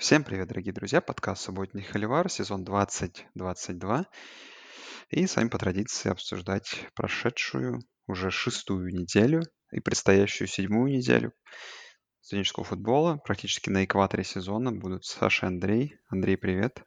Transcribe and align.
Всем 0.00 0.24
привет, 0.24 0.48
дорогие 0.48 0.72
друзья! 0.72 1.02
Подкаст 1.02 1.42
«Субботний 1.42 1.82
холивар», 1.82 2.30
сезон 2.30 2.64
2022. 2.64 4.06
И 5.10 5.26
с 5.26 5.36
вами 5.36 5.48
по 5.48 5.58
традиции 5.58 6.08
обсуждать 6.08 6.86
прошедшую 6.94 7.82
уже 8.06 8.30
шестую 8.30 8.94
неделю 8.94 9.42
и 9.70 9.80
предстоящую 9.80 10.48
седьмую 10.48 10.90
неделю 10.90 11.34
студенческого 12.22 12.64
футбола. 12.64 13.18
Практически 13.26 13.68
на 13.68 13.84
экваторе 13.84 14.24
сезона 14.24 14.72
будут 14.72 15.04
Саша 15.04 15.44
и 15.44 15.48
Андрей. 15.50 15.98
Андрей, 16.08 16.38
привет! 16.38 16.82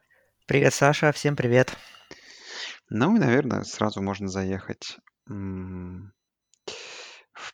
Привет, 0.48 0.74
Саша, 0.74 1.12
всем 1.12 1.36
привет! 1.36 1.78
Ну 2.90 3.14
и, 3.14 3.20
наверное, 3.20 3.62
сразу 3.62 4.02
можно 4.02 4.26
заехать 4.26 4.98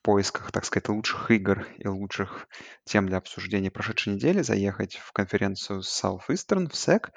в 0.00 0.02
поисках, 0.02 0.50
так 0.50 0.64
сказать, 0.64 0.88
лучших 0.88 1.30
игр 1.30 1.66
и 1.76 1.86
лучших 1.86 2.48
тем 2.84 3.06
для 3.06 3.18
обсуждения 3.18 3.70
прошедшей 3.70 4.14
недели 4.14 4.40
заехать 4.40 4.96
в 4.96 5.12
конференцию 5.12 5.80
Southeastern, 5.80 6.70
в 6.70 6.74
SEC, 6.74 7.10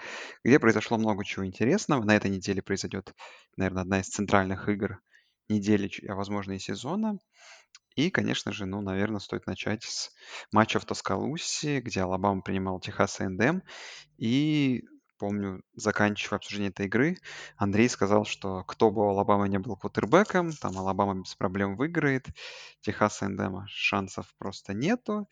где 0.44 0.60
произошло 0.60 0.98
много 0.98 1.24
чего 1.24 1.46
интересного. 1.46 2.04
На 2.04 2.18
этой 2.18 2.30
неделе 2.30 2.62
произойдет, 2.62 3.14
наверное, 3.56 3.84
одна 3.84 4.02
из 4.02 4.08
центральных 4.08 4.68
игр 4.68 5.00
недели, 5.48 5.90
а 6.10 6.16
возможно 6.16 6.52
и 6.52 6.60
сезона. 6.60 7.20
И, 7.96 8.10
конечно 8.10 8.52
же, 8.52 8.66
ну, 8.66 8.82
наверное, 8.82 9.20
стоит 9.20 9.48
начать 9.48 9.84
с 9.84 10.12
матча 10.52 10.80
в 10.80 10.86
Тоскалусе, 10.86 11.80
где 11.80 12.02
Алабама 12.02 12.42
принимал 12.42 12.82
Техас 12.82 13.22
A&M. 13.22 13.62
И 14.18 14.84
помню, 15.24 15.64
заканчивая 15.74 16.38
обсуждение 16.38 16.70
этой 16.70 16.88
игры, 16.88 17.18
Андрей 17.56 17.88
сказал, 17.88 18.26
что 18.26 18.66
кто 18.66 18.92
бы 18.92 19.06
у 19.06 19.10
Алабамы 19.12 19.48
не 19.48 19.58
был 19.58 19.78
квотербеком, 19.78 20.52
там 20.52 20.78
Алабама 20.78 21.22
без 21.22 21.34
проблем 21.34 21.78
выиграет, 21.78 22.28
Техас 22.82 23.24
Эндема 23.24 23.66
шансов 23.70 24.26
просто 24.38 24.74
нету. 24.74 25.30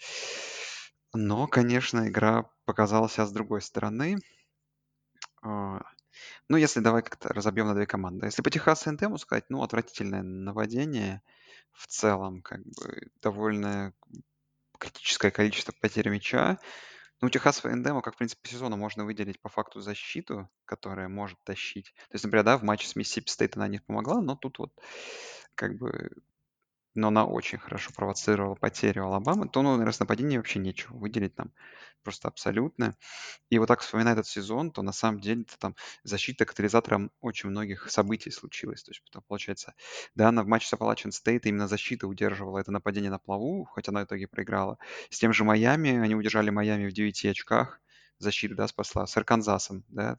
Но, 1.14 1.45
конечно, 1.45 2.08
игра 2.08 2.50
показала 2.64 3.09
себя 3.09 3.26
с 3.26 3.34
другой 3.34 3.62
стороны. 3.62 4.20
А, 5.44 5.81
ну, 6.48 6.55
если 6.55 6.80
давай 6.80 7.02
как-то 7.03 7.33
разобьем 7.33 7.67
на 7.67 7.76
две 7.76 7.86
команды. 7.86 8.28
Если 8.28 8.42
по 8.42 8.50
Техас 8.50 8.88
Эндему 8.88 9.17
сказать, 9.17 9.50
ну, 9.50 9.61
отвратительное 9.61 10.23
наводение 10.23 11.22
в 11.73 11.88
целом, 11.88 12.42
как 12.42 12.61
бы 12.64 13.09
довольно 13.22 13.94
критическое 14.80 15.31
количество 15.31 15.73
потерь 15.81 16.08
мяча. 16.08 16.59
Ну, 17.22 17.27
у 17.27 17.30
Техасова 17.30 17.72
Эндема, 17.72 18.02
как, 18.02 18.16
в 18.16 18.17
принципе, 18.17 18.41
по 18.41 18.47
сезону 18.47 18.77
можно 18.77 19.05
выделить 19.05 19.39
по 19.39 19.50
факту 19.50 19.80
защиту, 19.80 20.50
которая 20.66 21.08
может 21.08 21.38
тащить. 21.44 21.94
То 22.09 22.16
есть, 22.16 22.23
например, 22.23 22.44
да, 22.44 22.58
в 22.58 22.64
матче 22.64 22.88
с 22.88 22.95
Миссисипи 22.95 23.30
Стейт 23.30 23.55
она 23.58 23.67
не 23.67 23.77
помогла, 23.77 24.22
но 24.22 24.36
тут 24.36 24.58
вот 24.58 24.73
как 25.53 25.77
бы 25.77 26.09
но 26.94 27.08
она 27.08 27.25
очень 27.25 27.58
хорошо 27.58 27.92
провоцировала 27.95 28.56
потерю 28.56 29.06
Алабамы, 29.06 29.47
то, 29.47 29.61
ну, 29.61 29.72
наверное, 29.72 29.94
с 29.94 30.00
нападения 30.00 30.38
вообще 30.38 30.59
нечего 30.59 30.95
выделить 30.98 31.36
там 31.36 31.52
просто 32.03 32.28
абсолютно. 32.28 32.95
И 33.50 33.59
вот 33.59 33.67
так 33.67 33.81
вспоминая 33.81 34.14
этот 34.14 34.28
сезон, 34.28 34.72
то 34.72 34.81
на 34.81 34.92
самом 34.92 35.20
деле 35.22 35.44
-то 35.44 35.56
там 35.59 35.75
защита 36.03 36.45
катализатором 36.45 37.11
очень 37.22 37.50
многих 37.50 37.89
событий 37.92 38.31
случилась. 38.31 38.83
То 38.83 38.92
есть, 38.92 39.03
получается, 39.28 39.73
да, 40.16 40.31
на, 40.31 40.44
в 40.44 40.48
матче 40.48 40.67
с 40.67 40.73
Appalachian 40.73 41.11
State 41.11 41.42
именно 41.44 41.67
защита 41.67 42.08
удерживала 42.08 42.59
это 42.59 42.72
нападение 42.72 43.11
на 43.11 43.20
плаву, 43.20 43.66
хотя 43.66 43.92
она 43.92 44.02
в 44.02 44.05
итоге 44.05 44.28
проиграла. 44.28 44.78
С 45.09 45.20
тем 45.20 45.33
же 45.33 45.44
Майами, 45.44 45.98
они 46.00 46.16
удержали 46.16 46.50
Майами 46.50 46.88
в 46.88 46.94
9 46.94 47.26
очках, 47.26 47.80
защита, 48.17 48.55
да, 48.55 48.67
спасла. 48.67 49.08
С 49.08 49.16
Арканзасом, 49.17 49.83
да, 49.89 50.17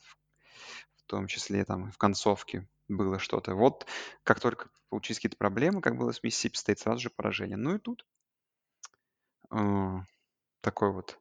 в 1.06 1.10
том 1.10 1.26
числе 1.26 1.64
там 1.64 1.90
в 1.90 1.98
концовке 1.98 2.68
было 2.88 3.18
что-то. 3.18 3.54
Вот 3.54 3.86
как 4.24 4.40
только 4.40 4.68
получились 4.88 5.18
какие-то 5.18 5.36
проблемы, 5.36 5.80
как 5.80 5.96
было 5.96 6.12
с 6.12 6.22
Миссисипи 6.22 6.56
Стейт, 6.56 6.78
сразу 6.78 7.00
же 7.00 7.10
поражение. 7.10 7.56
Ну 7.56 7.76
и 7.76 7.78
тут 7.78 8.04
э, 9.50 9.98
такой 10.60 10.92
вот 10.92 11.18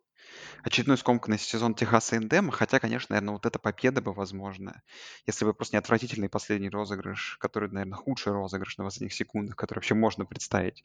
очередной 0.63 0.97
скомканный 0.97 1.37
сезон 1.37 1.73
Техаса 1.73 2.17
Эндема, 2.17 2.51
хотя, 2.51 2.79
конечно, 2.79 3.13
наверное, 3.13 3.33
вот 3.33 3.45
эта 3.45 3.59
победа 3.59 4.01
бы 4.01 4.13
возможно, 4.13 4.81
если 5.25 5.45
бы 5.45 5.53
просто 5.53 5.75
не 5.75 5.79
отвратительный 5.79 6.29
последний 6.29 6.69
розыгрыш, 6.69 7.37
который, 7.39 7.69
наверное, 7.69 7.97
худший 7.97 8.33
розыгрыш 8.33 8.77
на 8.77 8.83
последних 8.83 9.13
секундах, 9.13 9.55
который 9.55 9.79
вообще 9.79 9.95
можно 9.95 10.25
представить 10.25 10.83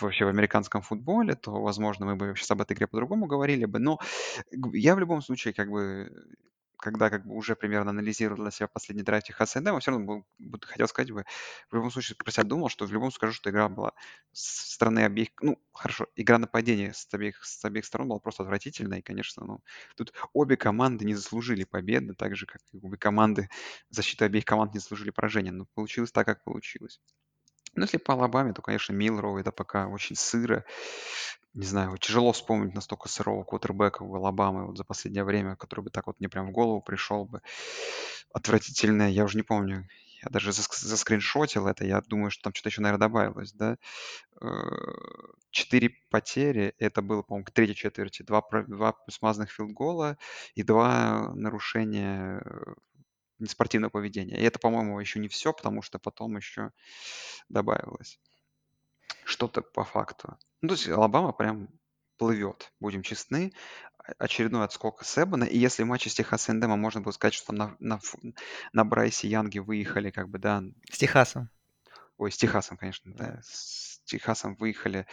вообще 0.00 0.24
в 0.24 0.28
американском 0.28 0.82
футболе, 0.82 1.34
то, 1.34 1.60
возможно, 1.60 2.06
мы 2.06 2.16
бы 2.16 2.34
сейчас 2.36 2.50
об 2.50 2.62
этой 2.62 2.74
игре 2.74 2.86
по-другому 2.86 3.26
говорили 3.26 3.64
бы. 3.64 3.78
Но 3.78 3.98
я 4.72 4.94
в 4.94 4.98
любом 4.98 5.22
случае 5.22 5.54
как 5.54 5.70
бы 5.70 6.10
когда 6.80 7.10
как 7.10 7.24
бы 7.26 7.34
уже 7.34 7.56
примерно 7.56 7.90
анализировал 7.90 8.42
для 8.42 8.50
себя 8.50 8.68
последний 8.68 9.02
драйв 9.04 9.24
Техаса 9.24 9.58
Эндема, 9.60 9.80
все 9.80 9.90
равно 9.92 10.06
был, 10.06 10.24
хотел 10.62 10.88
сказать 10.88 11.10
бы, 11.12 11.24
в 11.70 11.74
любом 11.74 11.90
случае 11.90 12.16
про 12.16 12.30
себя 12.30 12.44
думал, 12.44 12.68
что 12.68 12.86
в 12.86 12.92
любом 12.92 13.10
скажу, 13.12 13.32
что 13.32 13.50
игра 13.50 13.68
была 13.68 13.92
с 14.32 14.74
стороны 14.74 15.00
обеих, 15.00 15.28
ну, 15.42 15.58
хорошо, 15.72 16.06
игра 16.16 16.38
нападения 16.38 16.92
с 16.92 17.06
обеих, 17.12 17.44
с 17.44 17.64
обеих 17.64 17.84
сторон 17.84 18.08
была 18.08 18.18
просто 18.20 18.42
отвратительная, 18.42 18.98
и, 18.98 19.02
конечно, 19.02 19.44
ну, 19.44 19.60
тут 19.96 20.12
обе 20.32 20.56
команды 20.56 21.04
не 21.04 21.14
заслужили 21.14 21.64
победы, 21.64 22.14
так 22.14 22.36
же, 22.36 22.46
как 22.46 22.60
и 22.72 22.78
обе 22.82 22.96
команды, 22.96 23.48
защита 23.90 24.24
обеих 24.26 24.44
команд 24.44 24.74
не 24.74 24.80
заслужили 24.80 25.10
поражения, 25.10 25.52
но 25.52 25.66
получилось 25.74 26.12
так, 26.12 26.26
как 26.26 26.44
получилось. 26.44 27.00
Ну, 27.74 27.82
если 27.82 27.98
по 27.98 28.14
Алабаме, 28.14 28.52
то, 28.52 28.62
конечно, 28.62 28.92
Милроу 28.92 29.38
это 29.38 29.52
пока 29.52 29.86
очень 29.88 30.16
сыро. 30.16 30.64
Не 31.54 31.66
знаю, 31.66 31.96
тяжело 31.98 32.32
вспомнить 32.32 32.74
настолько 32.74 33.08
сырого 33.08 33.44
квотербека 33.44 34.02
у 34.02 34.14
Алабамы 34.14 34.66
вот 34.66 34.76
за 34.76 34.84
последнее 34.84 35.24
время, 35.24 35.56
который 35.56 35.82
бы 35.82 35.90
так 35.90 36.06
вот 36.06 36.18
мне 36.20 36.28
прям 36.28 36.48
в 36.48 36.52
голову 36.52 36.80
пришел 36.80 37.24
бы. 37.26 37.40
Отвратительное, 38.32 39.10
я 39.10 39.24
уже 39.24 39.36
не 39.36 39.42
помню. 39.42 39.88
Я 40.22 40.28
даже 40.30 40.50
заск- 40.50 40.78
заскриншотил 40.78 41.66
это, 41.66 41.84
я 41.84 42.00
думаю, 42.02 42.30
что 42.30 42.44
там 42.44 42.54
что-то 42.54 42.68
еще, 42.68 42.82
наверное, 42.82 43.08
добавилось, 43.08 43.52
да. 43.52 43.76
Э, 44.40 44.48
четыре 45.50 45.90
потери, 46.10 46.74
это 46.78 47.02
было, 47.02 47.22
по-моему, 47.22 47.44
к 47.44 47.50
третьей 47.52 47.74
четверти. 47.74 48.22
Два, 48.22 48.42
два 48.68 48.94
смазанных 49.08 49.50
филдгола 49.50 50.18
и 50.54 50.62
два 50.62 51.32
нарушения 51.34 52.42
э, 52.44 52.74
неспортивного 53.40 53.90
поведения. 53.90 54.36
И 54.36 54.42
это, 54.42 54.58
по-моему, 54.58 55.00
еще 55.00 55.18
не 55.18 55.28
все, 55.28 55.52
потому 55.52 55.82
что 55.82 55.98
потом 55.98 56.36
еще 56.36 56.70
добавилось 57.48 58.18
что-то 59.24 59.62
по 59.62 59.84
факту. 59.84 60.36
Ну, 60.60 60.68
то 60.68 60.74
есть 60.74 60.88
Алабама 60.88 61.32
прям 61.32 61.68
плывет, 62.18 62.72
будем 62.80 63.02
честны. 63.02 63.52
Очередной 64.18 64.64
отскок 64.64 65.04
Себана. 65.04 65.44
И 65.44 65.56
если 65.58 65.82
в 65.82 65.86
матче 65.86 66.10
с 66.10 66.14
Техас 66.14 66.50
Эндема 66.50 66.76
можно 66.76 67.00
было 67.00 67.12
сказать, 67.12 67.34
что 67.34 67.52
на, 67.52 67.76
на, 67.78 68.00
на 68.72 68.84
Брайсе 68.84 69.28
Янге 69.28 69.60
выехали 69.60 70.10
как 70.10 70.28
бы, 70.28 70.38
да... 70.38 70.62
С 70.90 70.98
Техасом. 70.98 71.48
Ой, 72.18 72.32
с 72.32 72.36
Техасом, 72.36 72.76
конечно, 72.76 73.12
да. 73.14 73.40
С 73.42 74.00
Техасом 74.04 74.56
выехали 74.56 75.06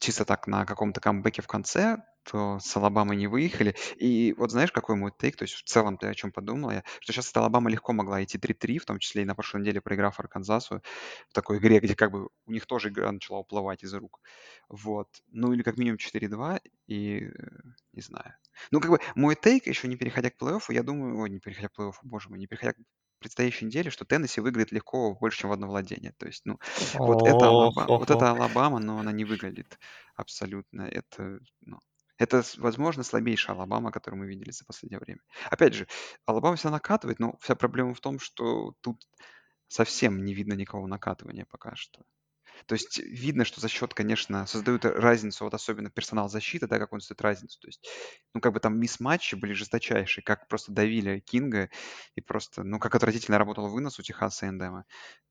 чисто 0.00 0.24
так 0.24 0.46
на 0.46 0.64
каком-то 0.66 1.00
камбэке 1.00 1.42
в 1.42 1.46
конце, 1.46 1.98
то 2.24 2.58
с 2.58 2.76
Алабамой 2.76 3.16
не 3.16 3.26
выехали. 3.26 3.74
И 3.96 4.34
вот 4.36 4.50
знаешь, 4.50 4.72
какой 4.72 4.96
мой 4.96 5.12
тейк, 5.16 5.36
то 5.36 5.44
есть 5.44 5.54
в 5.54 5.64
целом 5.64 5.98
ты 5.98 6.08
о 6.08 6.14
чем 6.14 6.32
подумал 6.32 6.70
я, 6.70 6.84
что 7.00 7.12
сейчас 7.12 7.34
Алабама 7.36 7.70
легко 7.70 7.92
могла 7.92 8.22
идти 8.22 8.38
3-3, 8.38 8.78
в 8.78 8.84
том 8.86 8.98
числе 8.98 9.22
и 9.22 9.24
на 9.24 9.34
прошлой 9.34 9.60
неделе 9.60 9.80
проиграв 9.80 10.18
Арканзасу 10.18 10.82
в 11.28 11.32
такой 11.32 11.58
игре, 11.58 11.80
где 11.80 11.94
как 11.94 12.10
бы 12.12 12.28
у 12.46 12.52
них 12.52 12.66
тоже 12.66 12.88
игра 12.88 13.12
начала 13.12 13.38
уплывать 13.38 13.82
из 13.82 13.92
рук. 13.94 14.20
Вот. 14.68 15.08
Ну 15.28 15.52
или 15.52 15.62
как 15.62 15.76
минимум 15.76 15.98
4-2, 15.98 16.60
и 16.86 17.26
э, 17.26 17.30
не 17.92 18.02
знаю. 18.02 18.34
Ну 18.70 18.80
как 18.80 18.90
бы 18.90 18.98
мой 19.14 19.36
take, 19.36 19.66
еще 19.66 19.88
не 19.88 19.96
переходя 19.96 20.30
к 20.30 20.36
плей-оффу, 20.40 20.72
я 20.72 20.82
думаю, 20.82 21.18
ой, 21.18 21.30
не 21.30 21.40
переходя 21.40 21.68
к 21.68 21.78
плей-оффу, 21.78 21.98
боже 22.02 22.28
мой, 22.30 22.38
не 22.38 22.46
переходя 22.46 22.72
к 22.72 22.76
предстоящей 23.20 23.66
неделе, 23.66 23.90
что 23.90 24.04
Теннесси 24.04 24.40
выиграет 24.40 24.72
легко 24.72 25.14
больше, 25.14 25.40
чем 25.40 25.50
в 25.50 25.52
одно 25.52 25.68
владение. 25.68 26.12
То 26.18 26.26
есть, 26.26 26.42
ну, 26.44 26.58
вот 26.94 27.26
это, 27.26 27.46
Алабама, 27.46 27.86
вот 27.86 28.10
это 28.10 28.30
Алабама, 28.30 28.80
но 28.80 28.98
она 28.98 29.12
не 29.12 29.24
выглядит 29.24 29.78
абсолютно. 30.16 30.82
Это, 30.82 31.38
ну, 31.60 31.80
это, 32.18 32.42
возможно, 32.58 33.02
слабейшая 33.02 33.56
Алабама, 33.56 33.92
которую 33.92 34.20
мы 34.20 34.26
видели 34.26 34.50
за 34.50 34.64
последнее 34.64 34.98
время. 34.98 35.20
Опять 35.50 35.74
же, 35.74 35.86
Алабама 36.26 36.56
себя 36.56 36.70
накатывает, 36.70 37.18
но 37.18 37.36
вся 37.40 37.54
проблема 37.54 37.94
в 37.94 38.00
том, 38.00 38.18
что 38.18 38.74
тут 38.80 39.06
совсем 39.68 40.24
не 40.24 40.34
видно 40.34 40.54
никакого 40.54 40.86
накатывания 40.86 41.46
пока 41.48 41.76
что. 41.76 42.02
То 42.66 42.74
есть 42.74 42.98
видно, 42.98 43.44
что 43.44 43.60
за 43.60 43.68
счет, 43.68 43.94
конечно, 43.94 44.46
создают 44.46 44.84
разницу, 44.84 45.44
вот 45.44 45.54
особенно 45.54 45.90
персонал 45.90 46.28
защиты, 46.28 46.66
да, 46.66 46.78
как 46.78 46.92
он 46.92 47.00
создает 47.00 47.22
разницу. 47.22 47.58
То 47.60 47.68
есть, 47.68 47.88
ну, 48.34 48.40
как 48.40 48.52
бы 48.52 48.60
там 48.60 48.78
мисс-матчи 48.78 49.34
были 49.34 49.52
жесточайшие, 49.52 50.24
как 50.24 50.48
просто 50.48 50.72
давили 50.72 51.20
Кинга 51.20 51.70
и 52.14 52.20
просто, 52.20 52.62
ну, 52.62 52.78
как 52.78 52.94
отвратительно 52.94 53.38
работал 53.38 53.68
вынос 53.68 53.98
у 53.98 54.02
Техаса 54.02 54.48
Эндема. 54.48 54.84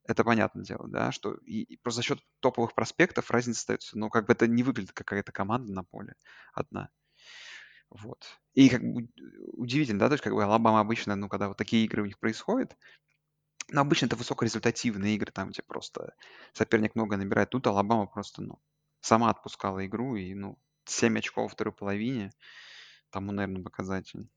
Это 0.08 0.24
понятное 0.24 0.64
дело, 0.64 0.88
да, 0.88 1.12
что 1.12 1.36
и, 1.46 1.64
и 1.64 1.78
просто 1.78 2.02
за 2.02 2.04
счет 2.04 2.20
топовых 2.40 2.74
проспектов 2.74 3.32
разница 3.32 3.60
остается. 3.60 3.98
Но 3.98 4.10
как 4.10 4.28
бы 4.28 4.34
это 4.34 4.48
не 4.48 4.64
выглядит 4.64 4.92
как 4.92 5.08
какая-то 5.08 5.32
команда 5.32 5.74
на 5.74 5.84
поле 5.84 6.16
одна. 6.54 6.90
Вот. 7.90 8.24
И 8.54 8.70
как 8.70 8.84
бы 8.84 9.10
удивительно, 9.54 10.00
да, 10.00 10.08
то 10.08 10.14
есть 10.14 10.24
как 10.24 10.34
бы 10.34 10.44
Алабама 10.44 10.80
обычно, 10.80 11.16
ну, 11.16 11.28
когда 11.28 11.48
вот 11.48 11.58
такие 11.58 11.86
игры 11.86 12.04
у 12.04 12.06
них 12.06 12.20
происходят, 12.20 12.76
но 13.72 13.82
обычно 13.82 14.08
это 14.08 14.16
высокорезультативные 14.16 15.16
игры, 15.16 15.32
там, 15.32 15.50
где 15.50 15.62
просто 15.64 16.16
соперник 16.54 16.96
много 16.96 17.18
набирает. 17.18 17.50
Тут 17.52 17.68
Алабама 17.68 18.08
просто, 18.08 18.42
ну, 18.42 18.60
сама 19.02 19.30
отпускала 19.30 19.86
игру, 19.86 20.16
и, 20.16 20.34
ну, 20.34 20.58
7 20.86 21.18
очков 21.20 21.44
во 21.46 21.50
второй 21.50 21.74
половине, 21.74 22.32
тому, 23.12 23.32
наверное, 23.32 23.64
показатель. 23.64 24.30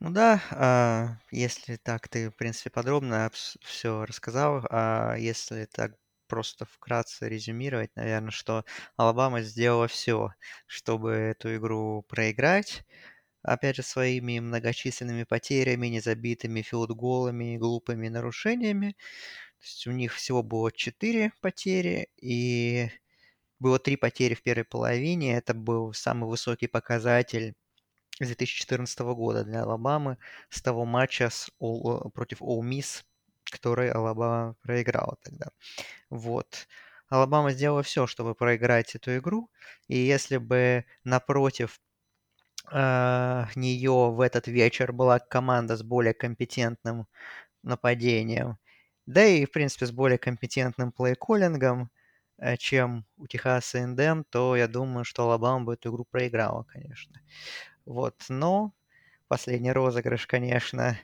Ну 0.00 0.10
да, 0.10 0.42
а, 0.50 1.18
если 1.30 1.76
так, 1.76 2.08
ты, 2.08 2.30
в 2.30 2.36
принципе, 2.36 2.70
подробно 2.70 3.30
все 3.32 4.04
рассказал. 4.04 4.64
А 4.70 5.14
если 5.16 5.66
так 5.66 5.92
просто 6.26 6.64
вкратце 6.64 7.28
резюмировать, 7.28 7.94
наверное, 7.94 8.30
что 8.30 8.64
Алабама 8.96 9.42
сделала 9.42 9.86
все, 9.88 10.32
чтобы 10.66 11.12
эту 11.12 11.54
игру 11.56 12.02
проиграть. 12.08 12.84
Опять 13.42 13.76
же, 13.76 13.82
своими 13.82 14.38
многочисленными 14.40 15.24
потерями, 15.24 15.88
незабитыми 15.88 16.62
филдголами, 16.62 17.56
глупыми 17.58 18.08
нарушениями. 18.08 18.92
То 19.60 19.64
есть 19.66 19.86
у 19.86 19.92
них 19.92 20.14
всего 20.14 20.42
было 20.42 20.72
4 20.72 21.32
потери, 21.40 22.08
и 22.20 22.90
было 23.60 23.78
3 23.78 23.96
потери 23.96 24.34
в 24.34 24.42
первой 24.42 24.64
половине. 24.64 25.36
Это 25.36 25.54
был 25.54 25.92
самый 25.94 26.28
высокий 26.28 26.68
показатель 26.68 27.54
с 28.20 28.26
2014 28.26 29.00
года 29.14 29.44
для 29.44 29.62
Алабамы 29.62 30.18
с 30.50 30.62
того 30.62 30.84
матча 30.84 31.30
с 31.30 31.50
All, 31.60 32.10
против 32.10 32.42
Ole 32.42 32.62
Miss, 32.62 33.04
который 33.44 33.90
Алабама 33.90 34.56
проиграла 34.62 35.16
тогда. 35.22 35.48
Вот. 36.10 36.68
Алабама 37.08 37.52
сделала 37.52 37.82
все, 37.82 38.06
чтобы 38.06 38.34
проиграть 38.34 38.94
эту 38.94 39.16
игру, 39.18 39.50
и 39.88 39.98
если 39.98 40.38
бы 40.38 40.84
напротив 41.04 41.80
нее 42.74 44.10
в 44.12 44.20
этот 44.20 44.46
вечер 44.48 44.92
была 44.92 45.18
команда 45.18 45.76
с 45.76 45.82
более 45.82 46.14
компетентным 46.14 47.06
нападением, 47.62 48.58
да 49.06 49.24
и, 49.24 49.46
в 49.46 49.52
принципе, 49.52 49.86
с 49.86 49.92
более 49.92 50.18
компетентным 50.18 50.92
плей-коллингом, 50.92 51.90
э, 52.38 52.56
чем 52.58 53.06
у 53.18 53.26
Техаса 53.28 53.80
Эндем, 53.80 54.24
то 54.30 54.56
я 54.56 54.68
думаю, 54.68 55.04
что 55.04 55.24
Алабама 55.24 55.64
бы 55.66 55.74
эту 55.74 55.90
игру 55.90 56.04
проиграла, 56.10 56.64
конечно. 56.64 57.20
Вот, 57.86 58.16
но 58.28 58.72
последний 59.28 59.72
розыгрыш, 59.72 60.26
конечно, 60.26 60.98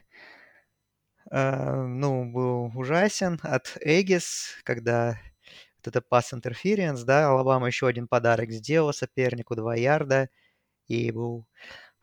э, 1.31 1.83
ну, 1.83 2.25
был 2.31 2.71
ужасен 2.75 3.39
от 3.43 3.77
Эгис, 3.81 4.57
когда 4.63 5.19
вот 5.77 5.87
это 5.87 6.01
пас 6.01 6.33
интерференс, 6.33 7.03
да, 7.03 7.29
Алабама 7.29 7.67
еще 7.67 7.87
один 7.87 8.07
подарок 8.07 8.51
сделал 8.51 8.93
сопернику, 8.93 9.55
2 9.55 9.75
ярда, 9.75 10.29
и 10.89 11.11
был 11.11 11.47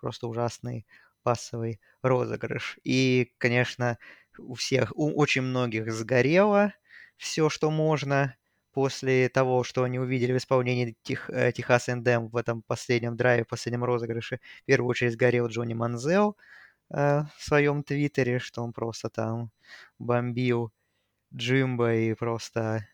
просто 0.00 0.28
ужасный 0.28 0.86
пасовый 1.22 1.80
розыгрыш. 2.02 2.78
И, 2.84 3.32
конечно, 3.38 3.98
у 4.38 4.54
всех, 4.54 4.92
у 4.96 5.10
очень 5.18 5.42
многих 5.42 5.92
сгорело 5.92 6.72
все, 7.16 7.48
что 7.50 7.70
можно 7.70 8.36
после 8.72 9.28
того, 9.30 9.64
что 9.64 9.84
они 9.84 9.98
увидели 9.98 10.32
в 10.32 10.36
исполнении 10.36 10.96
Тех, 11.02 11.30
э, 11.30 11.50
Техас 11.52 11.88
Эндем 11.88 12.28
в 12.28 12.36
этом 12.36 12.62
последнем 12.62 13.16
драйве, 13.16 13.44
в 13.44 13.48
последнем 13.48 13.84
розыгрыше. 13.84 14.38
В 14.62 14.66
первую 14.66 14.90
очередь 14.90 15.14
сгорел 15.14 15.48
Джонни 15.48 15.74
Манзел 15.74 16.36
э, 16.90 17.22
в 17.38 17.44
своем 17.44 17.82
твиттере, 17.82 18.38
что 18.38 18.62
он 18.62 18.72
просто 18.72 19.08
там 19.08 19.50
бомбил 19.98 20.72
Джимба 21.34 21.94
и 21.94 22.14
просто, 22.14 22.86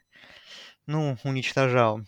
ну, 0.87 1.17
уничтожал 1.25 2.03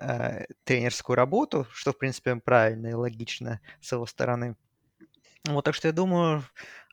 э, 0.00 0.46
тренерскую 0.64 1.16
работу, 1.16 1.66
что, 1.72 1.92
в 1.92 1.98
принципе, 1.98 2.36
правильно 2.36 2.88
и 2.88 2.92
логично 2.92 3.60
с 3.80 3.92
его 3.92 4.06
стороны. 4.06 4.56
Вот, 5.46 5.64
так 5.64 5.74
что 5.74 5.88
я 5.88 5.92
думаю, 5.92 6.44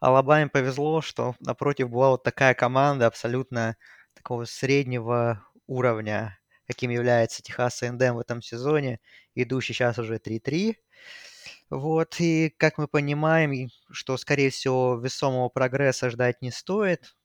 Алабаме 0.01 0.50
повезло, 0.50 1.01
что 1.01 1.36
напротив 1.39 1.89
была 1.89 2.09
вот 2.09 2.24
такая 2.24 2.53
команда 2.53 3.07
абсолютно 3.07 3.77
такого 4.13 4.45
среднего 4.45 5.45
уровня, 5.68 6.38
каким 6.68 6.92
является 6.92 7.42
Техас 7.42 7.81
A&M 7.81 8.15
в 8.15 8.19
этом 8.19 8.42
сезоне, 8.42 9.00
идущий 9.36 9.74
сейчас 9.74 9.97
уже 10.00 10.19
3-3. 10.19 10.75
Вот, 11.69 12.19
и 12.19 12.54
как 12.57 12.77
мы 12.77 12.88
понимаем, 12.88 13.69
что, 13.92 14.18
скорее 14.18 14.50
всего, 14.50 14.95
весомого 14.97 15.47
прогресса 15.50 16.09
ждать 16.09 16.42
не 16.42 16.51
стоит 16.51 17.15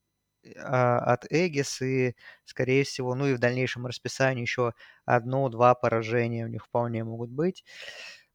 от 0.55 1.25
Эгис, 1.29 1.81
и, 1.81 2.15
скорее 2.45 2.83
всего, 2.83 3.15
ну 3.15 3.27
и 3.27 3.33
в 3.33 3.39
дальнейшем 3.39 3.85
расписании 3.85 4.41
еще 4.41 4.73
одно-два 5.05 5.75
поражения 5.75 6.45
у 6.45 6.49
них 6.49 6.65
вполне 6.65 7.03
могут 7.03 7.29
быть. 7.29 7.63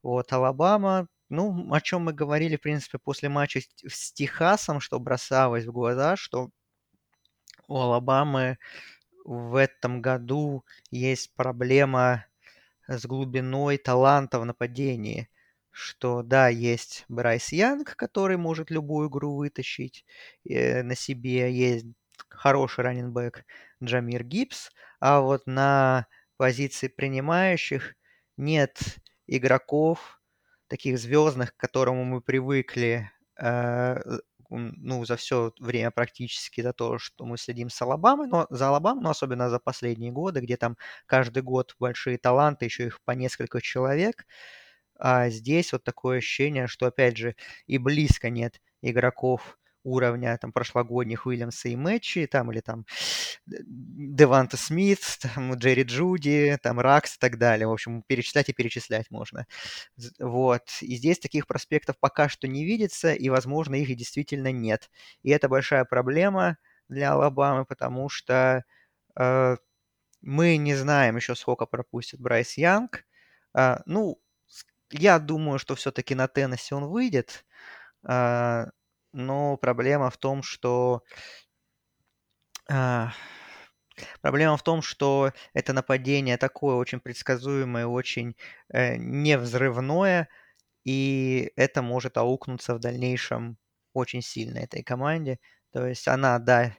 Вот, 0.03 0.33
Алабама, 0.33 1.09
ну, 1.29 1.73
о 1.73 1.81
чем 1.81 2.03
мы 2.03 2.13
говорили, 2.13 2.57
в 2.57 2.61
принципе, 2.61 2.99
после 2.99 3.29
матча 3.29 3.61
с 3.87 4.13
Техасом, 4.13 4.81
что 4.81 4.99
бросалось 5.01 5.65
в 5.65 5.73
глаза, 5.73 6.17
что 6.17 6.51
у 7.69 7.77
Алабамы 7.79 8.59
в 9.25 9.57
этом 9.57 10.03
году 10.03 10.65
есть 10.91 11.35
проблема 11.35 12.27
с 12.87 13.07
глубиной 13.07 13.79
таланта 13.79 14.41
в 14.41 14.45
нападении. 14.45 15.29
Что 15.71 16.23
да, 16.23 16.49
есть 16.49 17.07
Брайс 17.09 17.51
Янг, 17.51 17.97
который 17.97 18.37
может 18.37 18.71
любую 18.71 19.09
игру 19.09 19.37
вытащить 19.37 20.05
э, 20.47 20.83
на 20.83 20.95
себе, 20.95 21.51
есть 21.51 21.87
хороший 22.35 22.85
раненбэк 22.85 23.45
Джамир 23.83 24.25
Гибс, 24.25 24.71
а 25.01 25.21
вот 25.21 25.47
на 25.47 26.07
позиции 26.37 26.89
принимающих 26.89 27.95
нет 28.37 28.79
игроков, 29.27 30.21
таких 30.69 30.99
звездных, 30.99 31.55
к 31.55 31.61
которому 31.61 32.05
мы 32.05 32.21
привыкли 32.23 33.11
э, 33.39 33.99
ну, 34.51 35.05
за 35.05 35.17
все 35.17 35.53
время 35.61 35.91
практически 35.91 36.61
за 36.61 36.73
то, 36.73 36.99
что 36.99 37.25
мы 37.25 37.39
следим 37.39 37.71
с 37.71 37.81
Алабамой, 37.83 38.29
но 38.29 38.47
за 38.51 38.69
Алабамой, 38.69 39.03
но 39.03 39.11
особенно 39.11 39.49
за 39.51 39.59
последние 39.59 40.13
годы, 40.13 40.41
где 40.41 40.57
там 40.57 40.77
каждый 41.07 41.43
год 41.43 41.75
большие 41.79 42.19
таланты, 42.19 42.67
еще 42.67 42.87
их 42.87 43.01
по 43.05 43.13
несколько 43.13 43.61
человек. 43.61 44.27
А 44.99 45.31
здесь 45.31 45.73
вот 45.73 45.85
такое 45.85 46.19
ощущение, 46.19 46.67
что, 46.67 46.87
опять 46.87 47.17
же, 47.17 47.35
и 47.67 47.79
близко 47.79 48.31
нет 48.31 48.61
игроков 48.83 49.59
уровня 49.85 50.37
там 50.39 50.53
прошлогодних 50.53 51.27
Уильямса 51.27 51.69
и 51.69 51.77
Мэтчи, 51.77 52.27
там 52.27 52.53
или 52.53 52.61
там 52.61 52.87
Деванта 53.47 54.57
Смит, 54.57 55.01
там 55.23 55.55
Джерри 55.55 55.83
Джуди, 55.85 56.59
там 56.63 56.81
Ракс 56.81 57.17
и 57.17 57.19
так 57.19 57.39
далее. 57.39 57.67
В 57.67 57.73
общем, 57.73 58.03
перечислять 58.03 58.49
и 58.49 58.53
перечислять 58.53 59.11
можно. 59.11 59.47
Вот. 60.19 60.63
И 60.81 60.97
здесь 60.97 61.19
таких 61.19 61.47
проспектов 61.47 61.97
пока 61.99 62.29
что 62.29 62.49
не 62.49 62.65
видится, 62.65 63.13
и, 63.13 63.29
возможно, 63.29 63.75
их 63.75 63.91
и 63.91 63.95
действительно 63.95 64.53
нет. 64.53 64.91
И 65.23 65.31
это 65.31 65.49
большая 65.49 65.85
проблема 65.85 66.57
для 66.89 67.13
Алабамы, 67.13 67.65
потому 67.65 68.09
что 68.09 68.65
э, 69.19 69.57
мы 70.21 70.57
не 70.57 70.75
знаем 70.75 71.17
еще, 71.17 71.35
сколько 71.35 71.67
пропустит 71.67 72.21
Брайс 72.21 72.57
Янг. 72.57 73.05
Э, 73.55 73.79
ну, 73.87 74.21
я 74.91 75.19
думаю, 75.19 75.59
что 75.59 75.75
все-таки 75.75 76.15
на 76.15 76.29
Теннессе 76.29 76.75
он 76.75 76.87
выйдет. 76.87 77.45
Э, 78.09 78.67
но 79.13 79.57
проблема 79.57 80.11
в 80.11 80.17
том, 80.19 80.43
что 80.43 81.03
а, 82.69 83.13
проблема 84.21 84.57
в 84.57 84.63
том, 84.63 84.83
что 84.83 85.33
это 85.55 85.73
нападение 85.73 86.37
такое 86.37 86.77
очень 86.77 87.01
предсказуемое, 87.01 87.87
очень 87.87 88.37
э, 88.73 88.97
невзрывное, 88.97 90.29
и 90.85 91.53
это 91.57 91.83
может 91.83 92.17
аукнуться 92.19 92.75
в 92.75 92.81
дальнейшем 92.81 93.59
очень 93.95 94.23
сильно 94.23 94.59
этой 94.61 94.83
команде. 94.83 95.39
То 95.73 95.87
есть 95.87 96.09
она, 96.09 96.39
да, 96.39 96.73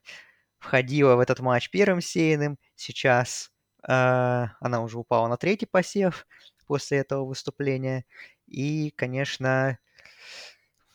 входила 0.59 1.15
в 1.15 1.19
этот 1.21 1.39
матч 1.41 1.69
первым 1.71 2.01
сеянным, 2.01 2.59
сейчас 2.75 3.51
э, 3.87 3.91
она 3.91 4.81
уже 4.83 4.99
упала 4.99 5.27
на 5.27 5.37
третий 5.37 5.67
посев 5.67 6.27
после 6.67 6.99
этого 6.99 7.25
выступления. 7.25 8.05
И, 8.47 8.91
конечно, 8.97 9.79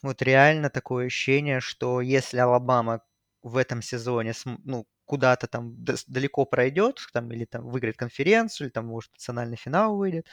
вот 0.03 0.23
реально 0.23 0.71
такое 0.71 1.07
ощущение, 1.07 1.61
что 1.61 2.01
если 2.01 2.39
Алабама 2.39 3.03
в 3.43 3.57
этом 3.57 3.83
сезоне 3.83 4.33
ну, 4.65 4.87
куда-то 5.07 5.47
там 5.49 5.77
далеко 6.07 6.45
пройдет, 6.45 7.01
там, 7.13 7.33
или 7.33 7.45
там 7.45 7.69
выиграет 7.69 7.97
конференцию, 7.97 8.67
или 8.69 8.73
там, 8.73 8.87
может, 8.87 9.13
национальный 9.15 9.57
финал 9.57 9.97
выйдет, 9.97 10.27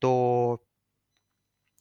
то 0.00 0.62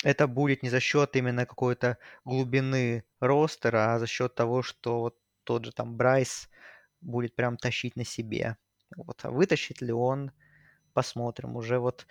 это 0.04 0.28
будет 0.28 0.64
не 0.64 0.70
за 0.70 0.80
счет 0.80 1.16
именно 1.16 1.46
какой-то 1.46 1.98
глубины 2.26 3.04
ростера, 3.20 3.94
а 3.96 4.00
за 4.00 4.08
счет 4.08 4.36
того, 4.36 4.62
что 4.62 5.00
вот 5.00 5.18
тот 5.44 5.66
же 5.66 5.72
там 5.74 5.98
Брайс 5.98 6.50
будет 7.02 7.36
прям 7.36 7.58
тащить 7.58 7.96
на 7.96 8.06
себе. 8.06 8.58
Вот. 8.96 9.20
А 9.24 9.32
вытащит 9.32 9.82
ли 9.82 9.92
он, 9.92 10.32
посмотрим. 10.94 11.56
Уже 11.58 11.80
вот 11.80 12.08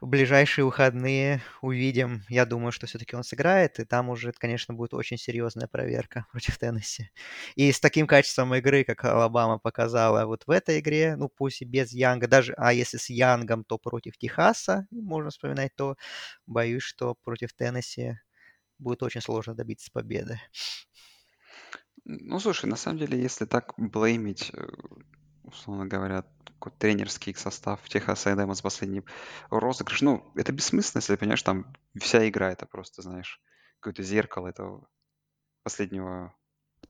в 0.00 0.06
ближайшие 0.06 0.64
выходные 0.64 1.42
увидим. 1.62 2.22
Я 2.28 2.44
думаю, 2.44 2.72
что 2.72 2.86
все-таки 2.86 3.16
он 3.16 3.24
сыграет, 3.24 3.78
и 3.80 3.84
там 3.84 4.10
уже, 4.10 4.32
конечно, 4.32 4.74
будет 4.74 4.94
очень 4.94 5.16
серьезная 5.16 5.68
проверка 5.68 6.26
против 6.32 6.58
Теннесси. 6.58 7.10
И 7.54 7.72
с 7.72 7.80
таким 7.80 8.06
качеством 8.06 8.54
игры, 8.54 8.84
как 8.84 9.04
Алабама 9.04 9.58
показала 9.58 10.26
вот 10.26 10.46
в 10.46 10.50
этой 10.50 10.80
игре, 10.80 11.16
ну 11.16 11.28
пусть 11.28 11.62
и 11.62 11.64
без 11.64 11.92
Янга, 11.92 12.28
даже, 12.28 12.52
а 12.56 12.72
если 12.72 12.98
с 12.98 13.08
Янгом, 13.08 13.64
то 13.64 13.78
против 13.78 14.18
Техаса, 14.18 14.86
можно 14.90 15.30
вспоминать, 15.30 15.74
то 15.74 15.96
боюсь, 16.46 16.82
что 16.82 17.14
против 17.14 17.52
Теннесси 17.54 18.18
будет 18.78 19.02
очень 19.02 19.22
сложно 19.22 19.54
добиться 19.54 19.90
победы. 19.90 20.40
Ну, 22.04 22.38
слушай, 22.38 22.66
на 22.66 22.76
самом 22.76 22.98
деле, 22.98 23.20
если 23.20 23.46
так 23.46 23.74
блеймить, 23.76 24.50
э, 24.52 24.68
условно 25.42 25.86
говоря, 25.86 26.24
такой 26.56 26.72
тренерский 26.78 27.34
состав 27.34 27.86
Техаса 27.88 28.34
Эдема 28.34 28.54
с 28.54 28.62
последним 28.62 29.04
розыгрыш. 29.50 30.00
Ну, 30.02 30.32
это 30.34 30.52
бессмысленно, 30.52 31.00
если 31.00 31.16
понимаешь, 31.16 31.42
там 31.42 31.74
вся 31.98 32.26
игра 32.28 32.50
это 32.50 32.66
просто, 32.66 33.02
знаешь, 33.02 33.40
какое-то 33.80 34.02
зеркало 34.02 34.48
этого 34.48 34.88
последнего 35.62 36.34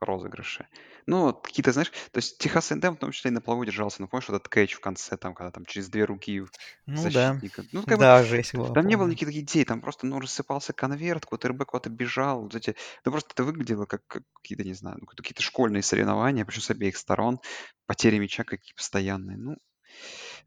розыгрыши. 0.01 0.69
Ну, 1.07 1.23
вот 1.23 1.45
какие-то, 1.47 1.73
знаешь, 1.73 1.91
то 1.91 2.19
есть 2.19 2.39
Техас 2.39 2.73
Эндем 2.73 2.97
в 2.97 2.99
том 2.99 3.13
числе 3.13 3.31
и 3.31 3.35
на 3.35 3.41
плаву 3.41 3.65
держался. 3.65 4.03
Ну, 4.03 4.09
помнишь, 4.09 4.29
вот 4.29 4.37
этот 4.37 4.49
кэч 4.49 4.75
в 4.75 4.81
конце, 4.81 5.17
там, 5.17 5.35
когда 5.35 5.51
там 5.51 5.65
через 5.67 5.89
две 5.89 6.05
руки 6.05 6.43
Ну 6.87 7.11
да. 7.11 7.41
защитника. 7.41 7.65
Ну, 7.73 7.85
как 7.85 7.99
бы 7.99 8.07
Да, 8.07 8.23
жесть 8.25 8.55
была, 8.55 8.75
там 8.75 8.87
не 8.87 8.97
было 8.97 9.09
никаких 9.09 9.31
идей, 9.37 9.65
там 9.65 9.81
просто, 9.81 10.07
ну, 10.07 10.21
рассыпался 10.21 10.73
конверт, 10.73 11.27
квотербек 11.27 11.69
куда-то 11.69 11.91
бежал, 11.91 12.43
вот 12.43 12.55
эти... 12.55 12.77
Ну, 13.05 13.13
просто 13.13 13.31
это 13.35 13.45
выглядело 13.45 13.87
как, 13.87 14.07
как 14.07 14.23
какие-то, 14.35 14.65
не 14.65 14.75
знаю, 14.75 14.99
ну, 15.01 15.07
какие-то 15.07 15.43
школьные 15.43 15.83
соревнования, 15.83 16.45
причем 16.45 16.63
с 16.63 16.71
обеих 16.71 16.97
сторон, 16.97 17.41
потери 17.87 18.19
мяча 18.19 18.45
какие 18.45 18.75
постоянные. 18.75 19.37
Ну, 19.37 19.57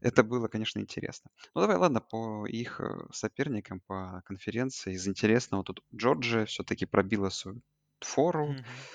это 0.00 0.22
было, 0.22 0.48
конечно, 0.48 0.78
интересно. 0.78 1.30
Ну, 1.54 1.60
давай, 1.60 1.76
ладно, 1.76 2.00
по 2.00 2.46
их 2.46 2.80
э, 2.80 3.06
соперникам 3.12 3.80
по 3.80 4.22
конференции. 4.24 4.94
Из 4.94 5.06
интересного 5.08 5.64
тут 5.64 5.82
Джорджия 5.94 6.46
все-таки 6.46 6.86
пробила 6.86 7.30
свою 7.30 7.62
фору. 8.00 8.56
Мгм. 8.56 8.90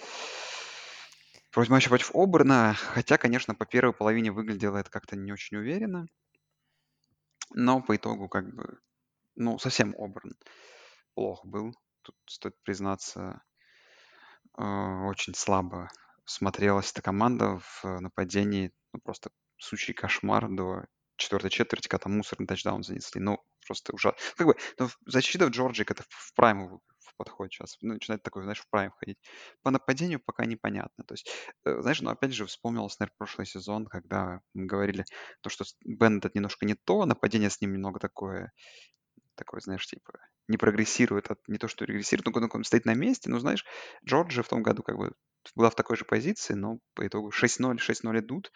Против 1.55 1.71
матча 1.71 1.87
против 1.87 2.11
Оберна, 2.13 2.73
хотя, 2.73 3.17
конечно, 3.17 3.55
по 3.55 3.65
первой 3.65 3.93
половине 3.93 4.29
выглядело 4.29 4.75
это 4.75 4.91
как-то 4.91 5.15
не 5.15 5.31
очень 5.31 5.55
уверенно, 5.55 6.05
но 7.51 7.81
по 7.81 7.95
итогу 7.95 8.27
как 8.27 8.53
бы, 8.53 8.77
ну, 9.35 9.57
совсем 9.57 9.95
Оберн 9.97 10.35
плох 11.13 11.45
был. 11.45 11.73
Тут 12.01 12.17
стоит 12.25 12.61
признаться, 12.63 13.41
э, 14.57 14.63
очень 14.63 15.33
слабо 15.33 15.89
смотрелась 16.25 16.91
эта 16.91 17.01
команда 17.01 17.61
в 17.61 18.01
нападении. 18.01 18.73
Ну, 18.91 18.99
просто 18.99 19.29
сущий 19.55 19.93
кошмар 19.93 20.49
до 20.49 20.83
четвертой 21.15 21.51
четверти, 21.51 21.87
когда 21.87 22.03
там 22.03 22.17
мусорный 22.17 22.47
тачдаун 22.47 22.83
занесли. 22.83 23.21
Ну, 23.21 23.39
просто 23.65 23.93
ужасно. 23.93 24.19
Как 24.35 24.47
бы, 24.47 24.57
ну, 24.77 24.89
защита 25.05 25.45
в 25.45 25.51
Джорджии 25.51 25.89
это 25.89 26.03
в 26.09 26.33
прайм 26.33 26.81
в 27.15 27.17
подход 27.17 27.51
сейчас. 27.51 27.77
Ну, 27.81 27.93
начинает 27.95 28.23
такой, 28.23 28.43
знаешь, 28.43 28.59
в 28.61 28.69
прайм 28.69 28.91
ходить. 28.91 29.17
По 29.63 29.71
нападению 29.71 30.19
пока 30.19 30.45
непонятно. 30.45 31.03
То 31.05 31.13
есть, 31.13 31.29
э, 31.65 31.81
знаешь, 31.81 32.01
ну, 32.01 32.09
опять 32.11 32.33
же, 32.33 32.45
вспомнилось, 32.45 32.99
наверное, 32.99 33.17
прошлый 33.17 33.47
сезон, 33.47 33.85
когда 33.87 34.41
мы 34.53 34.65
говорили, 34.65 35.05
то, 35.41 35.49
что 35.49 35.63
с- 35.65 35.75
Беннет 35.85 36.35
немножко 36.35 36.65
не 36.65 36.75
то, 36.75 37.05
нападение 37.05 37.49
с 37.49 37.61
ним 37.61 37.73
немного 37.73 37.99
такое 37.99 38.51
такой, 39.35 39.61
знаешь, 39.61 39.85
типа, 39.87 40.13
не 40.47 40.57
прогрессирует, 40.57 41.29
от, 41.31 41.39
не 41.47 41.57
то, 41.57 41.67
что 41.67 41.85
регрессирует, 41.85 42.25
но 42.27 42.49
он 42.53 42.63
стоит 42.63 42.85
на 42.85 42.93
месте. 42.93 43.29
Ну, 43.29 43.39
знаешь, 43.39 43.65
Джорджия 44.05 44.43
в 44.43 44.47
том 44.49 44.63
году 44.63 44.83
как 44.83 44.97
бы 44.97 45.13
была 45.55 45.69
в 45.69 45.75
такой 45.75 45.97
же 45.97 46.05
позиции, 46.05 46.53
но 46.53 46.79
по 46.95 47.05
итогу 47.07 47.31
6-0, 47.31 47.79
6-0 47.79 48.19
идут. 48.19 48.51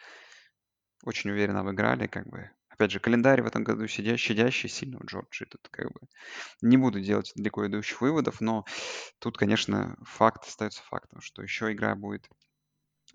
Очень 1.04 1.30
уверенно 1.32 1.60
обыграли, 1.60 2.06
как 2.06 2.26
бы. 2.26 2.50
Опять 2.80 2.92
же, 2.92 2.98
календарь 2.98 3.42
в 3.42 3.46
этом 3.46 3.62
году 3.62 3.86
сидящий, 3.86 4.28
щадящий 4.28 4.70
сильно 4.70 4.98
у 4.98 5.04
Джорджии. 5.04 5.44
Тут 5.44 5.68
как 5.70 5.92
бы 5.92 6.00
не 6.62 6.78
буду 6.78 6.98
делать 6.98 7.30
далеко 7.36 7.66
идущих 7.66 8.00
выводов, 8.00 8.40
но 8.40 8.64
тут, 9.18 9.36
конечно, 9.36 9.98
факт 10.02 10.46
остается 10.46 10.82
фактом, 10.84 11.20
что 11.20 11.42
еще 11.42 11.70
игра 11.72 11.94
будет 11.94 12.26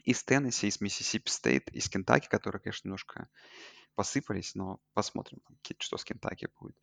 из 0.04 0.24
Теннесси, 0.24 0.68
из 0.68 0.82
Миссисипи 0.82 1.32
Стейт, 1.32 1.70
из 1.70 1.90
Кентаки, 1.90 2.28
которые, 2.28 2.62
конечно, 2.62 2.88
немножко 2.88 3.28
посыпались, 3.96 4.54
но 4.54 4.78
посмотрим, 4.94 5.40
что 5.80 5.98
с 5.98 6.04
Кентаки 6.04 6.48
будет. 6.60 6.78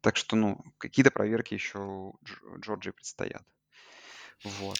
Так 0.00 0.16
что, 0.16 0.34
ну, 0.34 0.64
какие-то 0.78 1.10
проверки 1.10 1.52
еще 1.52 1.80
у 1.80 2.18
Дж- 2.24 2.60
Джорджии 2.60 2.92
предстоят. 2.92 3.44
Вот. 4.42 4.78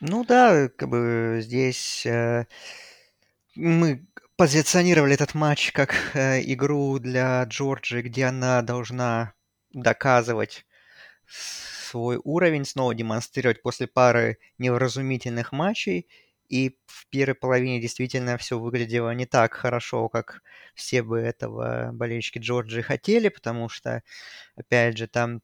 Ну 0.00 0.24
да, 0.24 0.68
как 0.68 0.88
бы 0.88 1.40
здесь 1.42 2.06
э, 2.06 2.46
мы 3.56 4.06
позиционировали 4.40 5.12
этот 5.12 5.34
матч 5.34 5.70
как 5.70 5.94
э, 6.14 6.40
игру 6.54 6.98
для 6.98 7.44
Джорджии, 7.44 8.00
где 8.00 8.24
она 8.24 8.62
должна 8.62 9.34
доказывать 9.74 10.64
свой 11.26 12.18
уровень, 12.24 12.64
снова 12.64 12.94
демонстрировать 12.94 13.60
после 13.60 13.86
пары 13.86 14.38
невразумительных 14.56 15.52
матчей. 15.52 16.08
И 16.48 16.78
в 16.86 17.06
первой 17.10 17.34
половине 17.34 17.82
действительно 17.82 18.38
все 18.38 18.58
выглядело 18.58 19.10
не 19.10 19.26
так 19.26 19.52
хорошо, 19.52 20.08
как 20.08 20.40
все 20.74 21.02
бы 21.02 21.18
этого 21.18 21.90
болельщики 21.92 22.38
Джорджии 22.38 22.80
хотели, 22.80 23.28
потому 23.28 23.68
что, 23.68 24.02
опять 24.56 24.96
же, 24.96 25.06
там 25.06 25.42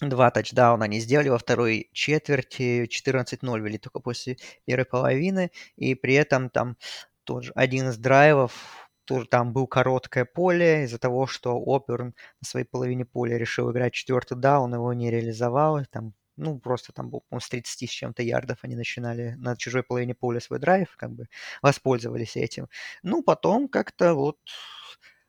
два 0.00 0.30
тачдауна 0.30 0.84
они 0.84 1.00
сделали 1.00 1.28
во 1.28 1.38
второй 1.38 1.90
четверти, 1.92 2.84
14-0 2.86 3.60
вели 3.60 3.78
только 3.78 3.98
после 3.98 4.36
первой 4.64 4.84
половины, 4.84 5.50
и 5.76 5.96
при 5.96 6.14
этом 6.14 6.50
там 6.50 6.76
тоже 7.24 7.52
один 7.54 7.88
из 7.88 7.98
драйвов, 7.98 8.88
тоже 9.04 9.26
там 9.26 9.52
был 9.52 9.66
короткое 9.66 10.24
поле 10.24 10.84
из-за 10.84 10.98
того, 10.98 11.26
что 11.26 11.56
Оперн 11.66 12.14
на 12.40 12.46
своей 12.46 12.66
половине 12.66 13.04
поля 13.04 13.38
решил 13.38 13.70
играть 13.72 13.94
четвертый 13.94 14.36
даун, 14.38 14.74
его 14.74 14.92
не 14.92 15.10
реализовал, 15.10 15.84
там 15.90 16.14
ну, 16.36 16.58
просто 16.58 16.92
там 16.92 17.10
был, 17.10 17.24
по 17.28 17.40
с 17.40 17.48
30 17.48 17.86
с 17.86 17.92
чем-то 17.92 18.22
ярдов 18.22 18.58
они 18.62 18.74
начинали 18.74 19.34
на 19.38 19.56
чужой 19.56 19.82
половине 19.82 20.14
поля 20.14 20.40
свой 20.40 20.58
драйв, 20.58 20.94
как 20.96 21.12
бы 21.12 21.26
воспользовались 21.60 22.36
этим. 22.36 22.68
Ну, 23.02 23.22
потом 23.22 23.68
как-то 23.68 24.14
вот 24.14 24.38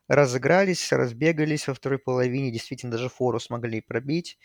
разыгрались, 0.08 0.92
разбегались 0.92 1.68
во 1.68 1.74
второй 1.74 2.00
половине, 2.00 2.52
действительно 2.52 2.92
даже 2.92 3.10
фору 3.10 3.40
смогли 3.40 3.82
пробить. 3.82 4.38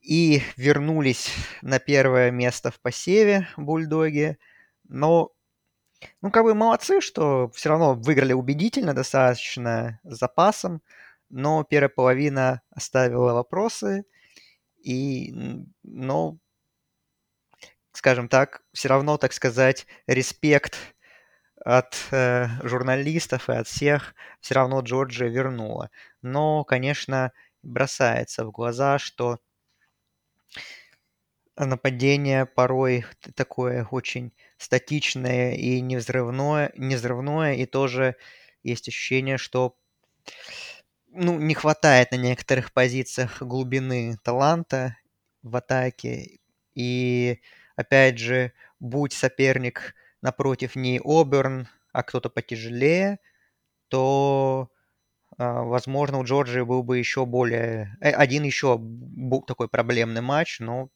И 0.00 0.40
вернулись 0.56 1.30
на 1.62 1.78
первое 1.80 2.30
место 2.30 2.70
в 2.70 2.80
посеве 2.80 3.48
бульдоги. 3.56 4.38
Но, 4.88 5.32
ну, 6.20 6.30
как 6.30 6.44
бы 6.44 6.54
молодцы, 6.54 7.00
что 7.00 7.50
все 7.54 7.68
равно 7.68 7.94
выиграли 7.94 8.32
убедительно 8.32 8.94
достаточно 8.94 10.00
с 10.04 10.18
запасом. 10.18 10.82
Но 11.28 11.64
первая 11.64 11.88
половина 11.88 12.62
оставила 12.70 13.32
вопросы. 13.32 14.04
И, 14.82 15.34
но, 15.82 16.38
скажем 17.92 18.28
так, 18.28 18.62
все 18.72 18.88
равно, 18.88 19.18
так 19.18 19.32
сказать, 19.32 19.86
респект 20.06 20.76
от 21.64 21.96
э, 22.12 22.46
журналистов 22.62 23.48
и 23.48 23.54
от 23.54 23.66
всех 23.66 24.14
все 24.40 24.54
равно 24.54 24.80
Джорджия 24.80 25.28
вернула. 25.28 25.90
Но, 26.22 26.62
конечно, 26.62 27.32
бросается 27.62 28.44
в 28.44 28.52
глаза, 28.52 28.98
что 28.98 29.40
нападение 31.56 32.46
порой 32.46 33.04
такое 33.34 33.86
очень 33.90 34.32
статичное 34.58 35.54
и 35.54 35.80
невзрывное, 35.80 36.72
невзрывное, 36.76 37.54
и 37.54 37.66
тоже 37.66 38.16
есть 38.62 38.88
ощущение, 38.88 39.38
что 39.38 39.76
ну, 41.08 41.38
не 41.38 41.54
хватает 41.54 42.10
на 42.12 42.16
некоторых 42.16 42.72
позициях 42.72 43.42
глубины 43.42 44.16
таланта 44.22 44.96
в 45.42 45.56
атаке. 45.56 46.40
И 46.74 47.40
опять 47.76 48.18
же, 48.18 48.52
будь 48.80 49.12
соперник 49.12 49.94
напротив 50.22 50.76
не 50.76 51.00
Оберн, 51.02 51.68
а 51.92 52.02
кто-то 52.02 52.28
потяжелее, 52.28 53.18
то, 53.88 54.70
а, 55.38 55.62
возможно, 55.64 56.18
у 56.18 56.24
Джорджии 56.24 56.62
был 56.62 56.82
бы 56.82 56.98
еще 56.98 57.26
более... 57.26 57.96
э, 58.00 58.10
Один 58.12 58.44
еще 58.44 58.80
такой 59.46 59.68
проблемный 59.68 60.22
матч, 60.22 60.60
но 60.60 60.90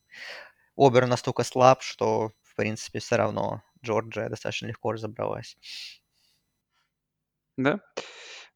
Оберн 0.80 1.10
настолько 1.10 1.44
слаб, 1.44 1.82
что, 1.82 2.32
в 2.42 2.54
принципе, 2.56 3.00
все 3.00 3.16
равно 3.16 3.62
Джорджия 3.84 4.30
достаточно 4.30 4.66
легко 4.66 4.92
разобралась. 4.92 5.58
Да. 7.58 7.80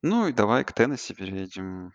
Ну 0.00 0.26
и 0.26 0.32
давай 0.32 0.64
к 0.64 0.72
Теннесси 0.72 1.12
перейдем, 1.12 1.92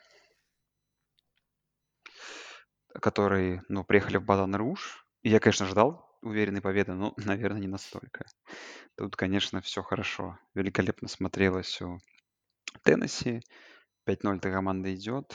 которые, 2.94 3.64
ну, 3.70 3.84
приехали 3.84 4.18
в 4.18 4.24
Батон 4.24 4.54
Руж. 4.54 5.04
Я, 5.24 5.40
конечно, 5.40 5.66
ждал 5.66 6.08
уверенной 6.22 6.62
победы, 6.62 6.94
но, 6.94 7.16
наверное, 7.18 7.62
не 7.62 7.68
настолько. 7.68 8.26
Тут, 8.96 9.16
конечно, 9.16 9.62
все 9.62 9.82
хорошо. 9.82 10.38
Великолепно 10.54 11.08
смотрелось 11.08 11.82
у 11.82 11.98
Теннесси. 12.84 13.42
5-0 14.08 14.38
эта 14.38 14.52
команда 14.52 14.94
идет. 14.94 15.34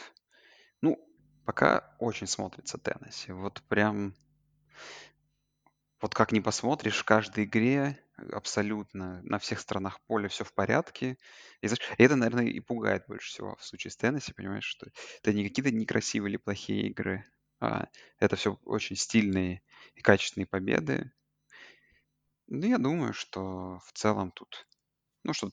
Ну, 0.83 0.97
пока 1.45 1.97
очень 1.99 2.29
смотрится 2.29 2.79
Теннесси. 2.79 3.33
Вот 3.33 3.61
прям, 3.69 4.15
вот 6.05 6.15
как 6.15 6.33
ни 6.33 6.41
посмотришь, 6.41 6.99
в 6.99 7.05
каждой 7.05 7.45
игре 7.45 7.99
абсолютно 8.31 9.23
на 9.23 9.39
всех 9.39 9.59
сторонах 9.59 10.03
поля 10.03 10.29
все 10.29 10.45
в 10.45 10.53
порядке. 10.53 11.17
И, 11.63 11.67
знаешь, 11.67 11.81
это, 11.97 12.15
наверное, 12.15 12.45
и 12.45 12.61
пугает 12.61 13.07
больше 13.09 13.31
всего 13.31 13.57
в 13.57 13.65
случае 13.65 13.91
с 13.91 13.97
Теннесси, 13.97 14.35
понимаешь, 14.35 14.67
что 14.67 14.87
это 15.23 15.33
не 15.33 15.49
какие-то 15.49 15.71
некрасивые 15.71 16.33
или 16.33 16.37
плохие 16.37 16.89
игры, 16.89 17.25
а 17.59 17.87
это 18.19 18.37
все 18.37 18.59
очень 18.67 18.97
стильные 18.97 19.63
и 19.95 20.03
качественные 20.03 20.47
победы. 20.47 21.11
Ну, 22.49 22.67
я 22.67 22.77
думаю, 22.77 23.15
что 23.15 23.79
в 23.87 23.93
целом 23.95 24.31
тут, 24.31 24.69
ну, 25.23 25.33
что 25.33 25.49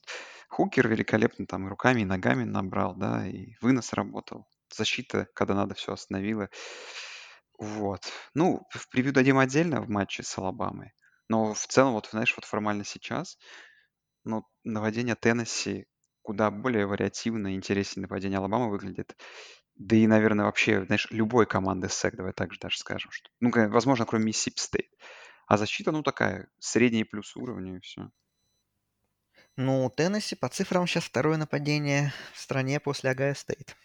Хукер 0.50 0.86
великолепно 0.86 1.46
там 1.46 1.64
и 1.66 1.70
руками, 1.70 2.02
и 2.02 2.04
ногами 2.04 2.44
набрал, 2.44 2.94
да, 2.94 3.26
и 3.26 3.54
вынос 3.62 3.94
работал. 3.94 4.46
Защита, 4.68 5.28
когда 5.32 5.54
надо, 5.54 5.74
все 5.76 5.94
остановила. 5.94 6.50
Вот. 7.62 8.10
Ну, 8.34 8.66
в 8.70 8.88
превью 8.88 9.12
дадим 9.12 9.38
отдельно 9.38 9.80
в 9.80 9.88
матче 9.88 10.24
с 10.24 10.36
Алабамой. 10.36 10.94
Но 11.28 11.54
в 11.54 11.66
целом, 11.68 11.92
вот, 11.92 12.08
знаешь, 12.10 12.34
вот 12.36 12.44
формально 12.44 12.84
сейчас, 12.84 13.38
ну, 14.24 14.44
нападение 14.64 15.14
Теннесси 15.14 15.86
куда 16.22 16.50
более 16.50 16.86
вариативно 16.86 17.48
и 17.48 17.54
интереснее 17.54 18.02
нападение 18.02 18.38
Алабамы 18.38 18.68
выглядит. 18.68 19.16
Да 19.76 19.94
и, 19.94 20.08
наверное, 20.08 20.46
вообще, 20.46 20.84
знаешь, 20.86 21.06
любой 21.10 21.46
команды 21.46 21.86
SEC, 21.86 22.16
давай 22.16 22.32
так 22.32 22.52
же 22.52 22.58
даже 22.58 22.78
скажем, 22.78 23.12
что, 23.12 23.30
ну, 23.38 23.52
возможно, 23.70 24.06
кроме 24.06 24.24
Миссисипи 24.24 24.58
Стейт. 24.58 24.90
А 25.46 25.56
защита, 25.56 25.92
ну, 25.92 26.02
такая, 26.02 26.48
средний 26.58 27.04
плюс 27.04 27.36
уровня 27.36 27.76
и 27.76 27.80
все. 27.80 28.10
Ну, 29.56 29.88
Теннесси 29.88 30.34
по 30.34 30.48
цифрам 30.48 30.84
сейчас 30.88 31.04
второе 31.04 31.36
нападение 31.36 32.12
в 32.32 32.40
стране 32.40 32.80
после 32.80 33.10
Ohio 33.10 33.34
State. 33.34 33.76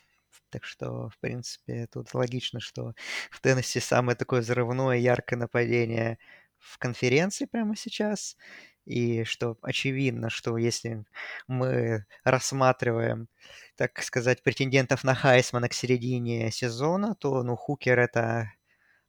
Так 0.49 0.63
что, 0.63 1.09
в 1.09 1.17
принципе, 1.19 1.87
тут 1.87 2.13
логично, 2.13 2.59
что 2.59 2.93
в 3.31 3.41
Теннесси 3.41 3.79
самое 3.79 4.15
такое 4.15 4.41
взрывное, 4.41 4.97
яркое 4.97 5.37
нападение 5.39 6.19
в 6.59 6.77
конференции 6.77 7.45
прямо 7.45 7.75
сейчас. 7.75 8.37
И 8.85 9.25
что 9.25 9.57
очевидно, 9.61 10.29
что 10.29 10.57
если 10.57 11.03
мы 11.47 12.05
рассматриваем, 12.23 13.27
так 13.75 14.01
сказать, 14.01 14.41
претендентов 14.43 15.03
на 15.03 15.13
Хайсмана 15.13 15.67
к 15.67 15.73
середине 15.73 16.51
сезона, 16.51 17.15
то, 17.15 17.43
ну, 17.43 17.57
Хукер 17.57 17.99
это 17.99 18.53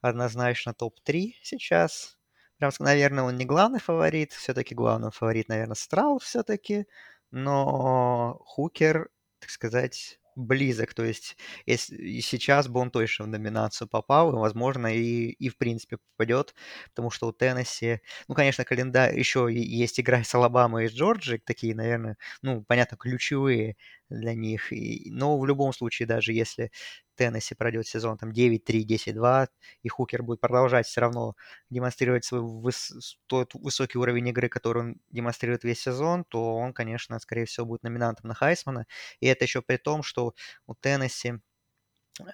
однозначно 0.00 0.74
топ-3 0.74 1.34
сейчас. 1.42 2.18
Прям, 2.58 2.72
наверное, 2.80 3.22
он 3.24 3.36
не 3.36 3.44
главный 3.44 3.78
фаворит, 3.78 4.32
все-таки 4.32 4.74
главный 4.74 5.12
фаворит, 5.12 5.48
наверное, 5.48 5.76
Страут 5.76 6.24
все-таки, 6.24 6.86
но 7.30 8.40
Хукер, 8.46 9.10
так 9.38 9.50
сказать, 9.50 10.18
близок. 10.38 10.94
То 10.94 11.04
есть 11.04 11.36
если, 11.66 12.20
сейчас 12.20 12.68
бы 12.68 12.80
он 12.80 12.90
точно 12.90 13.24
в 13.26 13.28
номинацию 13.28 13.88
попал, 13.88 14.30
и, 14.32 14.36
возможно, 14.38 14.86
и, 14.94 15.30
и 15.30 15.48
в 15.48 15.56
принципе 15.58 15.98
попадет, 16.16 16.54
потому 16.90 17.10
что 17.10 17.28
у 17.28 17.32
Теннесси, 17.32 18.00
ну, 18.28 18.34
конечно, 18.34 18.64
календарь, 18.64 19.18
еще 19.18 19.48
есть 19.50 20.00
игра 20.00 20.22
с 20.24 20.34
Алабамой 20.34 20.86
и 20.86 20.88
с 20.88 20.92
Джорджией, 20.92 21.40
такие, 21.44 21.74
наверное, 21.74 22.16
ну, 22.42 22.62
понятно, 22.66 22.96
ключевые 22.96 23.76
для 24.10 24.34
них. 24.34 24.72
И, 24.72 25.10
но 25.10 25.38
в 25.38 25.46
любом 25.46 25.72
случае, 25.72 26.06
даже 26.06 26.32
если 26.32 26.70
Теннесси 27.16 27.54
пройдет 27.54 27.86
сезон 27.86 28.16
там 28.18 28.32
9-3, 28.32 28.84
10-2, 28.84 29.48
и 29.82 29.88
Хукер 29.88 30.22
будет 30.22 30.40
продолжать 30.40 30.86
все 30.86 31.00
равно 31.00 31.34
демонстрировать 31.70 32.24
свой 32.24 32.40
выс- 32.42 32.92
тот 33.26 33.54
высокий 33.54 33.98
уровень 33.98 34.28
игры, 34.28 34.48
который 34.48 34.82
он 34.82 34.96
демонстрирует 35.10 35.64
весь 35.64 35.80
сезон, 35.80 36.24
то 36.24 36.56
он, 36.56 36.72
конечно, 36.72 37.18
скорее 37.18 37.44
всего, 37.46 37.66
будет 37.66 37.82
номинантом 37.82 38.28
на 38.28 38.34
Хайсмана. 38.34 38.86
И 39.20 39.26
это 39.26 39.44
еще 39.44 39.62
при 39.62 39.76
том, 39.76 40.02
что 40.02 40.34
у 40.66 40.74
Теннесси 40.74 41.34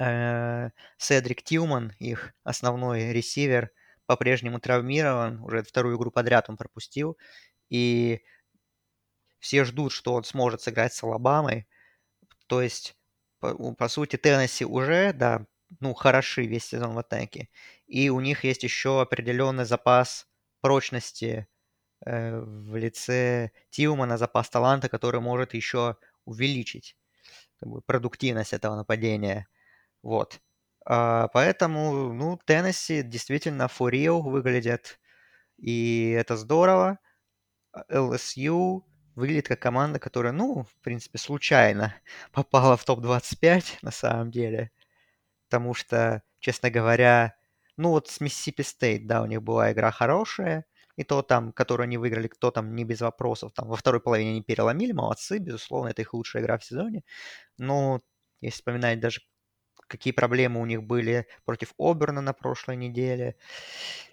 э, 0.00 0.70
Седрик 0.98 1.42
Тилман, 1.42 1.92
их 1.98 2.32
основной 2.44 3.12
ресивер, 3.12 3.70
по-прежнему 4.06 4.60
травмирован, 4.60 5.40
уже 5.42 5.62
вторую 5.62 5.96
игру 5.96 6.10
подряд 6.10 6.48
он 6.50 6.56
пропустил, 6.56 7.16
и 7.70 8.22
все 9.44 9.64
ждут, 9.64 9.92
что 9.92 10.14
он 10.14 10.24
сможет 10.24 10.62
сыграть 10.62 10.94
с 10.94 11.02
Алабамой, 11.02 11.66
то 12.46 12.62
есть 12.62 12.96
по, 13.40 13.74
по 13.74 13.88
сути, 13.88 14.16
Теннесси 14.16 14.64
уже, 14.64 15.12
да, 15.12 15.46
ну, 15.80 15.92
хороши 15.92 16.46
весь 16.46 16.64
сезон 16.64 16.94
в 16.94 16.98
атаке. 16.98 17.50
И 17.86 18.08
у 18.08 18.20
них 18.20 18.44
есть 18.44 18.62
еще 18.62 19.02
определенный 19.02 19.66
запас 19.66 20.26
прочности 20.62 21.46
э, 22.06 22.40
в 22.40 22.74
лице 22.76 23.50
Тилмана, 23.68 24.16
запас 24.16 24.48
таланта, 24.48 24.88
который 24.88 25.20
может 25.20 25.52
еще 25.52 25.98
увеличить 26.24 26.96
как 27.60 27.68
бы, 27.68 27.82
продуктивность 27.82 28.54
этого 28.54 28.76
нападения. 28.76 29.46
Вот. 30.02 30.40
А, 30.86 31.28
поэтому, 31.28 32.14
ну, 32.14 32.40
Теннесси 32.46 33.02
действительно 33.02 33.64
for 33.64 34.22
выглядят, 34.22 34.98
и 35.58 36.16
это 36.18 36.38
здорово. 36.38 36.98
LSU 37.90 38.84
выглядит 39.14 39.48
как 39.48 39.60
команда, 39.60 39.98
которая, 39.98 40.32
ну, 40.32 40.64
в 40.64 40.82
принципе, 40.82 41.18
случайно 41.18 41.94
попала 42.32 42.76
в 42.76 42.84
топ-25 42.84 43.78
на 43.82 43.90
самом 43.90 44.30
деле. 44.30 44.70
Потому 45.48 45.74
что, 45.74 46.22
честно 46.40 46.70
говоря, 46.70 47.36
ну 47.76 47.90
вот 47.90 48.08
с 48.08 48.20
Миссисипи 48.20 48.62
Стейт, 48.62 49.06
да, 49.06 49.22
у 49.22 49.26
них 49.26 49.42
была 49.42 49.72
игра 49.72 49.90
хорошая, 49.90 50.66
и 50.96 51.04
то 51.04 51.22
там, 51.22 51.52
которую 51.52 51.84
они 51.84 51.98
выиграли, 51.98 52.28
кто 52.28 52.50
там 52.50 52.74
не 52.76 52.84
без 52.84 53.00
вопросов, 53.00 53.52
там 53.54 53.68
во 53.68 53.76
второй 53.76 54.00
половине 54.00 54.30
они 54.32 54.42
переломили, 54.42 54.92
молодцы, 54.92 55.38
безусловно, 55.38 55.88
это 55.90 56.02
их 56.02 56.14
лучшая 56.14 56.42
игра 56.42 56.58
в 56.58 56.64
сезоне. 56.64 57.02
Но 57.58 58.00
если 58.40 58.56
вспоминать 58.58 59.00
даже 59.00 59.20
какие 59.88 60.12
проблемы 60.12 60.60
у 60.60 60.66
них 60.66 60.82
были 60.82 61.26
против 61.44 61.72
Оберна 61.78 62.20
на 62.20 62.32
прошлой 62.32 62.76
неделе. 62.76 63.36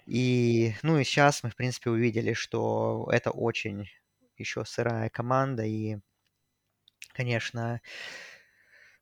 И, 0.06 0.74
ну 0.82 0.98
и 0.98 1.04
сейчас 1.04 1.42
мы, 1.42 1.50
в 1.50 1.56
принципе, 1.56 1.90
увидели, 1.90 2.34
что 2.34 3.08
это 3.12 3.30
очень 3.30 3.88
еще 4.36 4.64
сырая 4.64 5.08
команда, 5.10 5.64
и, 5.64 5.98
конечно, 7.12 7.80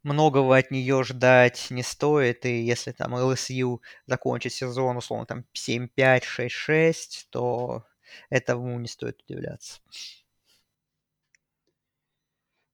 многого 0.03 0.57
от 0.57 0.71
нее 0.71 1.03
ждать 1.05 1.69
не 1.71 1.83
стоит, 1.83 2.47
и 2.47 2.61
если 2.63 2.93
там 2.93 3.15
LSU 3.15 3.81
закончит 4.07 4.53
сезон, 4.53 4.97
условно, 4.97 5.27
там 5.27 5.45
7-5, 5.53 6.25
6-6, 6.25 7.29
то 7.31 7.85
этому 8.31 8.79
не 8.79 8.89
стоит 8.89 9.23
удивляться. 9.23 9.81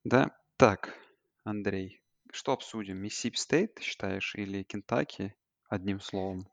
Да, 0.04 0.30
так, 0.56 0.96
Андрей, 1.44 2.00
что 2.32 2.52
обсудим? 2.52 2.98
Mississippi 2.98 3.36
State, 3.36 3.78
считаешь, 3.80 4.34
или 4.36 4.62
Кентукки, 4.62 5.34
одним 5.68 6.00
словом? 6.00 6.48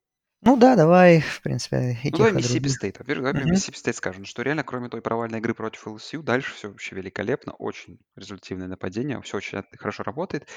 Ну 0.45 0.57
да, 0.57 0.75
давай, 0.75 1.21
в 1.21 1.41
принципе, 1.41 1.97
и 2.03 2.11
Ну, 2.11 2.17
давай 2.17 2.33
Mississippi 2.33 2.67
State. 2.67 2.99
Во-первых, 2.99 3.25
давай 3.25 3.41
про 3.41 3.49
Mississippi 3.49 3.77
State 3.77 3.95
скажем, 3.95 4.25
что 4.25 4.41
реально, 4.41 4.63
кроме 4.63 4.89
той 4.89 5.01
провальной 5.01 5.39
игры 5.39 5.53
против 5.53 5.87
LSU, 5.87 6.21
дальше 6.21 6.53
все 6.53 6.67
вообще 6.67 6.95
великолепно, 6.95 7.53
очень 7.53 7.99
результативное 8.15 8.67
нападение, 8.67 9.21
все 9.21 9.37
очень 9.37 9.63
хорошо 9.77 10.03
работает. 10.03 10.49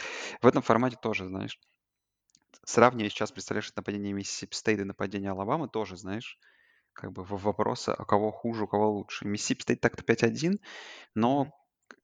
В 0.43 0.47
этом 0.47 0.63
формате 0.63 0.97
тоже, 1.01 1.27
знаешь, 1.27 1.61
сравнивая 2.65 3.11
сейчас, 3.11 3.31
представляешь, 3.31 3.73
нападение 3.77 4.13
Mississippi 4.13 4.55
State 4.55 4.81
и 4.81 4.85
нападение 4.85 5.31
Алабамы, 5.31 5.69
тоже, 5.69 5.97
знаешь, 5.97 6.39
как 6.93 7.13
бы 7.13 7.23
вопросы, 7.23 7.91
а 7.91 8.05
кого 8.05 8.33
хуже, 8.33 8.65
у 8.65 8.67
кого 8.67 8.91
лучше. 8.91 9.27
Mississippi 9.27 9.63
State 9.63 9.81
так-то 9.81 10.03
5-1, 10.03 10.59
но 11.15 11.53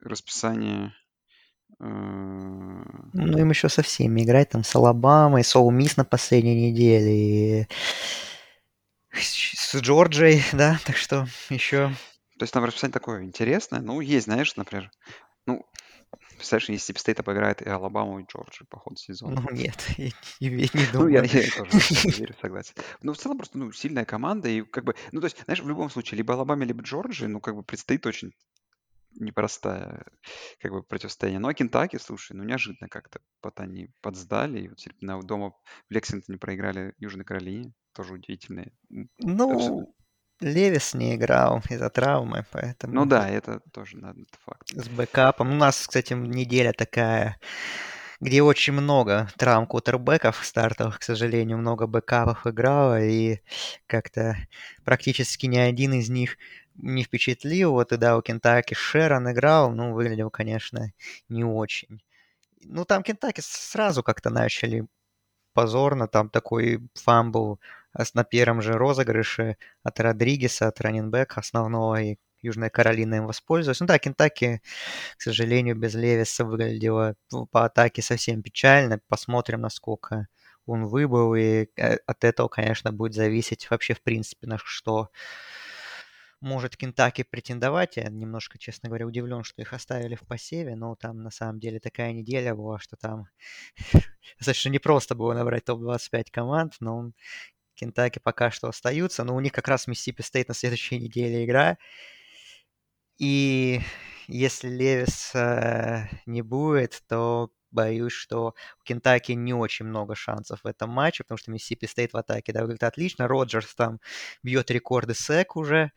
расписание 0.01 0.95
ну, 1.78 3.38
им 3.38 3.50
еще 3.50 3.68
со 3.68 3.82
всеми 3.82 4.22
играть, 4.22 4.50
там, 4.50 4.64
с 4.64 4.74
Алабамой, 4.74 5.44
с 5.44 5.58
Мисс 5.58 5.96
на 5.96 6.04
последней 6.04 6.70
неделе, 6.70 7.61
и 7.61 7.66
с 9.14 9.74
Джорджией, 9.74 10.42
да, 10.52 10.78
так 10.85 10.96
что 10.96 11.26
еще... 11.50 11.92
То 12.38 12.44
есть 12.44 12.52
там 12.52 12.64
расписание 12.64 12.92
такое 12.92 13.22
интересное. 13.22 13.80
Ну, 13.80 14.00
есть, 14.00 14.24
знаешь, 14.24 14.56
например, 14.56 14.90
ну, 15.46 15.64
представляешь, 16.37 16.68
если 16.68 16.92
Стейт 16.98 17.20
обыграет 17.20 17.62
и 17.62 17.68
Алабаму, 17.68 18.18
и 18.18 18.24
Джорджию 18.24 18.66
по 18.68 18.78
ходу 18.78 18.96
сезона. 18.96 19.40
Ну, 19.40 19.54
нет, 19.54 19.76
я, 19.96 20.11
я 20.40 20.50
не 20.50 20.92
думаю. 20.92 20.92
Ну, 20.92 21.08
я, 21.08 21.22
я 21.22 21.50
тоже 21.50 21.70
верю, 22.18 22.35
согласен. 22.40 22.74
Но 23.02 23.12
в 23.12 23.18
целом 23.18 23.38
просто, 23.38 23.58
ну, 23.58 23.70
сильная 23.72 24.04
команда, 24.04 24.48
и 24.48 24.62
как 24.62 24.85
бы, 24.85 24.94
ну, 25.12 25.20
то 25.20 25.26
есть, 25.26 25.42
знаешь, 25.44 25.61
в 25.61 25.68
любом 25.68 25.90
случае, 25.90 26.18
либо 26.18 26.35
Алабаме, 26.35 26.66
либо 26.66 26.82
Джорджии, 26.82 27.26
ну, 27.26 27.40
как 27.40 27.54
бы 27.54 27.62
предстоит 27.62 28.04
очень 28.06 28.32
непростая 29.14 30.05
как 30.61 30.72
бы 30.72 30.83
противостояние. 30.83 31.40
Ну, 31.40 31.48
а 31.48 31.55
Кентаки, 31.55 31.98
слушай, 31.98 32.33
ну, 32.35 32.44
неожиданно 32.44 32.88
как-то 32.88 33.20
вот 33.42 33.59
они 33.61 33.90
подсдали, 34.01 34.61
и 34.61 34.68
вот 34.68 34.79
на 35.01 35.20
дома 35.22 35.51
в 35.51 35.90
Лексингтоне 35.90 36.38
проиграли 36.38 36.94
Южной 36.98 37.25
Каролине, 37.25 37.72
тоже 37.94 38.14
удивительно. 38.14 38.66
Ну, 39.18 39.94
Левис 40.40 40.94
не 40.94 41.14
играл 41.14 41.62
из-за 41.70 41.88
травмы, 41.90 42.38
Ну 42.38 42.44
поэтому 42.51 43.07
да, 43.07 43.29
это 43.29 43.61
тоже 43.72 43.96
надо, 43.96 44.20
факт. 44.44 44.68
с 44.70 44.88
бэкапом. 44.88 45.53
У 45.53 45.55
нас, 45.55 45.87
кстати, 45.87 46.14
неделя 46.14 46.72
такая, 46.72 47.38
где 48.20 48.42
очень 48.42 48.72
много 48.72 49.29
травм 49.38 49.66
квотербеков 49.66 50.44
стартовых, 50.44 50.98
к 50.98 51.03
сожалению, 51.03 51.59
много 51.59 51.87
бэкапов 51.87 52.46
играло, 52.46 53.01
и 53.01 53.40
как-то 53.87 54.37
практически 54.85 55.46
ни 55.46 55.59
один 55.59 55.94
из 55.94 56.09
них 56.09 56.37
не 56.76 57.04
впечатлил. 57.04 57.72
Вот 57.72 57.92
и 57.92 57.96
да, 57.96 58.16
у 58.16 58.22
Кентукки 58.22 58.75
Шерон 58.74 59.30
играл, 59.30 59.72
ну, 59.72 59.92
выглядел, 59.92 60.30
конечно, 60.30 60.92
не 61.28 61.44
очень. 61.44 62.02
Ну, 62.62 62.85
там 62.85 63.02
Кентукки 63.03 63.40
сразу 63.44 64.02
как-то 64.02 64.30
начали 64.30 64.87
позорно, 65.54 66.08
там 66.08 66.30
такой 66.30 66.80
fumble 66.94 67.61
на 68.14 68.24
первом 68.24 68.62
же 68.62 68.74
розыгрыше 68.74 69.56
от 69.82 70.00
Родригеса, 70.00 70.68
от 70.68 70.80
раненбека 70.80 71.40
основного, 71.40 72.00
и 72.00 72.16
Южная 72.40 72.70
Каролина 72.70 73.16
им 73.16 73.26
воспользовалась. 73.26 73.80
Ну 73.80 73.87
да, 73.87 73.98
Кентаки, 73.98 74.62
к 75.16 75.22
сожалению, 75.22 75.76
без 75.76 75.94
Левиса 75.94 76.44
выглядело 76.44 77.14
по 77.50 77.64
атаке 77.64 78.02
совсем 78.02 78.42
печально. 78.42 79.00
Посмотрим, 79.08 79.61
насколько 79.61 80.26
он 80.66 80.87
выбыл, 80.87 81.35
и 81.35 81.68
э, 81.76 81.96
от 82.06 82.24
этого, 82.24 82.48
конечно, 82.48 82.92
будет 82.92 83.14
зависеть 83.14 83.70
вообще 83.70 83.94
в 83.94 84.02
принципе 84.02 84.46
на 84.46 84.58
что 84.58 85.11
может 86.42 86.76
Кентаки 86.76 87.22
претендовать. 87.22 87.96
Я 87.96 88.09
немножко, 88.11 88.59
честно 88.59 88.88
говоря, 88.88 89.07
удивлен, 89.07 89.44
что 89.44 89.62
их 89.62 89.72
оставили 89.72 90.16
в 90.16 90.26
посеве, 90.26 90.76
но 90.76 90.96
там 90.96 91.22
на 91.22 91.31
самом 91.31 91.61
деле 91.61 91.81
такая 91.81 92.12
неделя 92.12 92.55
была, 92.55 92.78
что 92.78 92.96
там 92.96 93.26
достаточно 94.38 94.68
непросто 94.68 95.14
было 95.14 95.35
набрать 95.35 95.64
топ-25 95.64 96.24
команд, 96.31 96.74
но 96.81 97.12
Кентукки 97.75 98.18
пока 98.18 98.50
что 98.50 98.68
остаются, 98.68 99.24
но 99.24 99.35
у 99.35 99.40
них 99.40 99.52
как 99.52 99.68
раз 99.68 99.87
Mississippi 99.87 100.22
State 100.22 100.48
на 100.48 100.55
следующей 100.55 100.98
неделе 100.98 101.44
игра. 101.44 101.78
И 103.18 103.81
если 104.26 104.68
Левис 104.68 105.35
э, 105.35 106.09
не 106.26 106.42
будет, 106.42 107.02
то 107.09 107.50
боюсь, 107.72 108.12
что 108.12 108.54
у 108.80 108.85
Кентукки 108.85 109.33
не 109.32 109.54
очень 109.54 109.87
много 109.87 110.14
шансов 110.14 110.61
в 110.62 110.66
этом 110.66 110.90
матче, 110.90 111.24
потому 111.24 111.38
что 111.38 111.50
Mississippi 111.51 111.87
State 111.87 112.12
в 112.12 112.16
атаке 112.16 112.52
да, 112.52 112.62
выглядит 112.62 112.85
отлично. 112.85 113.28
Роджерс 113.28 113.74
там 113.74 114.00
бьет 114.42 114.70
рекорды 114.70 115.14
SEC 115.14 115.57
уже 115.56 115.92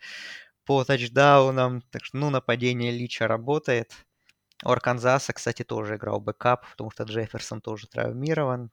по 0.65 0.83
тачдаунам, 0.83 1.81
так 1.91 2.03
что, 2.03 2.17
ну, 2.17 2.29
нападение 2.29 2.91
Лича 2.91 3.27
работает. 3.27 3.93
У 4.63 4.69
Арканзаса, 4.69 5.33
кстати, 5.33 5.63
тоже 5.63 5.95
играл 5.95 6.19
backup, 6.19 6.69
потому 6.71 6.89
что 6.91 7.03
Джефферсон 7.03 7.61
тоже 7.61 7.87
травмирован. 7.87 8.71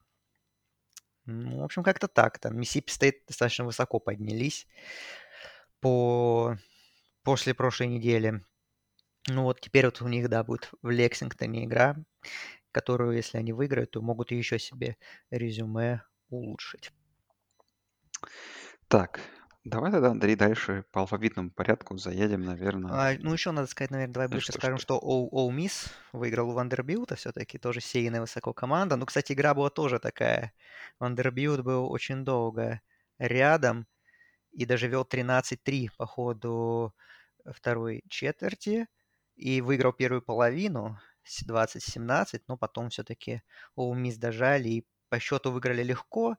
Ну, 1.27 1.61
в 1.61 1.65
общем, 1.65 1.83
как-то 1.83 2.09
так. 2.09 2.39
Там 2.39 2.59
Mississippi 2.59 2.91
State 2.91 3.27
достаточно 3.27 3.65
высоко 3.65 3.99
поднялись 4.01 4.67
по... 5.81 6.57
после 7.23 7.55
прошлой 7.55 7.89
недели. 7.89 8.43
Ну 9.29 9.45
вот 9.45 9.61
теперь 9.61 9.85
вот 9.85 10.03
у 10.03 10.09
них, 10.09 10.29
да, 10.29 10.43
будет 10.43 10.71
в 10.83 10.91
Лексингтоне 10.91 11.65
игра, 11.65 11.97
которую, 12.73 13.17
если 13.17 13.39
они 13.39 13.53
выиграют, 13.53 13.93
то 13.93 14.01
могут 14.01 14.31
еще 14.31 14.59
себе 14.59 14.97
резюме 15.31 16.03
улучшить. 16.29 16.93
Так, 18.89 19.21
давай 19.65 19.91
тогда, 19.91 20.11
Андрей, 20.11 20.37
дальше 20.37 20.85
по 20.93 21.01
алфавитному 21.01 21.51
порядку 21.51 21.97
заедем, 21.97 22.43
наверное. 22.43 22.91
А, 22.93 23.17
ну, 23.19 23.33
еще 23.33 23.53
надо 23.53 23.69
сказать, 23.69 23.91
наверное, 23.91 24.13
давай 24.13 24.29
Да 24.29 24.37
быстро 24.37 24.53
что 24.53 24.61
скажем, 24.61 24.79
что 24.79 24.99
Ole 24.99 25.51
Miss 25.51 25.93
выиграл 26.13 26.51
у 26.51 26.53
Вандербилта 26.53 27.15
все-таки, 27.17 27.59
тоже 27.59 27.81
сеянная 27.81 28.21
высоко 28.21 28.53
команда. 28.53 28.97
Ну, 28.97 29.07
кстати, 29.07 29.33
игра 29.33 29.55
была 29.55 29.71
тоже 29.71 29.99
такая. 29.99 30.53
Вандербилт 30.99 31.63
был 31.63 31.91
очень 31.91 32.25
долго 32.25 32.81
рядом 33.19 33.87
и 34.53 34.67
даже 34.67 34.89
вел 34.89 35.05
13-3 35.05 35.89
по 35.97 36.07
ходу 36.07 36.95
второй 37.47 38.03
четверти 38.09 38.87
и 39.37 39.61
выиграл 39.61 39.93
первую 39.93 40.23
половину 40.23 40.99
20-17, 41.25 42.43
но 42.49 42.57
потом 42.57 42.91
все-таки 42.91 43.43
Ole 43.75 43.95
Miss 43.95 44.17
дожали 44.17 44.69
и 44.69 44.87
по 45.09 45.19
счету 45.19 45.51
выиграли 45.51 45.83
легко, 45.83 46.37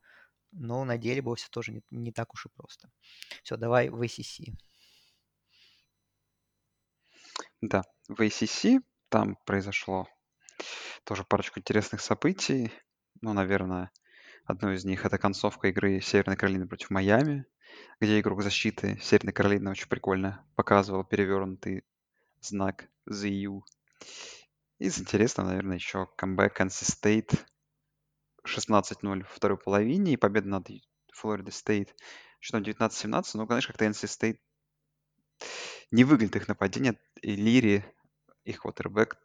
но 0.52 0.84
на 0.86 0.98
деле 0.98 1.22
было 1.22 1.36
все 1.36 1.48
тоже 1.50 1.72
не, 1.72 1.84
не 1.92 2.12
так 2.12 2.34
уж 2.34 2.46
и 2.46 2.50
просто. 2.50 2.90
Все, 3.44 3.58
давай 3.58 3.90
в 3.90 4.02
ACC. 4.02 4.54
Да, 7.62 7.84
в 8.08 8.20
ACC 8.20 8.82
там 9.10 9.38
произошло 9.46 10.08
тоже 11.04 11.24
парочку 11.24 11.60
интересных 11.60 12.02
событий. 12.02 12.72
Ну, 13.22 13.34
наверное, 13.34 13.92
одно 14.46 14.74
из 14.74 14.86
них— 14.86 15.06
это 15.06 15.18
концовка 15.18 15.70
игры 15.70 16.02
Северной 16.02 16.36
Каролины 16.36 16.68
против 16.68 16.90
Майами, 16.90 17.46
где 18.00 18.20
игрок 18.20 18.42
защиты 18.42 19.00
Северной 19.02 19.34
Каролины 19.34 19.72
очень 19.72 19.88
прикольно 19.88 20.46
показывал 20.56 21.04
перевернутый 21.04 21.84
знак 22.42 22.90
ZU. 23.10 23.62
Из 24.80 25.00
интересного, 25.00 25.50
наверное, 25.50 25.76
еще 25.76 26.08
камбэк 26.18 26.60
NC 26.62 26.70
State 26.70 27.40
16-0 28.46 29.20
во 29.20 29.26
второй 29.26 29.58
половине 29.58 30.14
и 30.14 30.18
победа 30.18 30.48
над 30.50 30.68
Флорида 31.14 31.52
Стейт 31.52 31.96
счетом 32.42 32.64
19-17. 32.64 33.24
Ну, 33.36 33.48
конечно, 33.48 33.72
как-то 33.72 33.86
NC 33.86 34.08
State 34.08 34.40
не 35.92 36.04
выглядит 36.04 36.36
их 36.36 36.48
нападение, 36.48 37.00
и 37.22 37.36
Лири, 37.36 37.86
их 38.44 38.62
квотербек, 38.62 39.18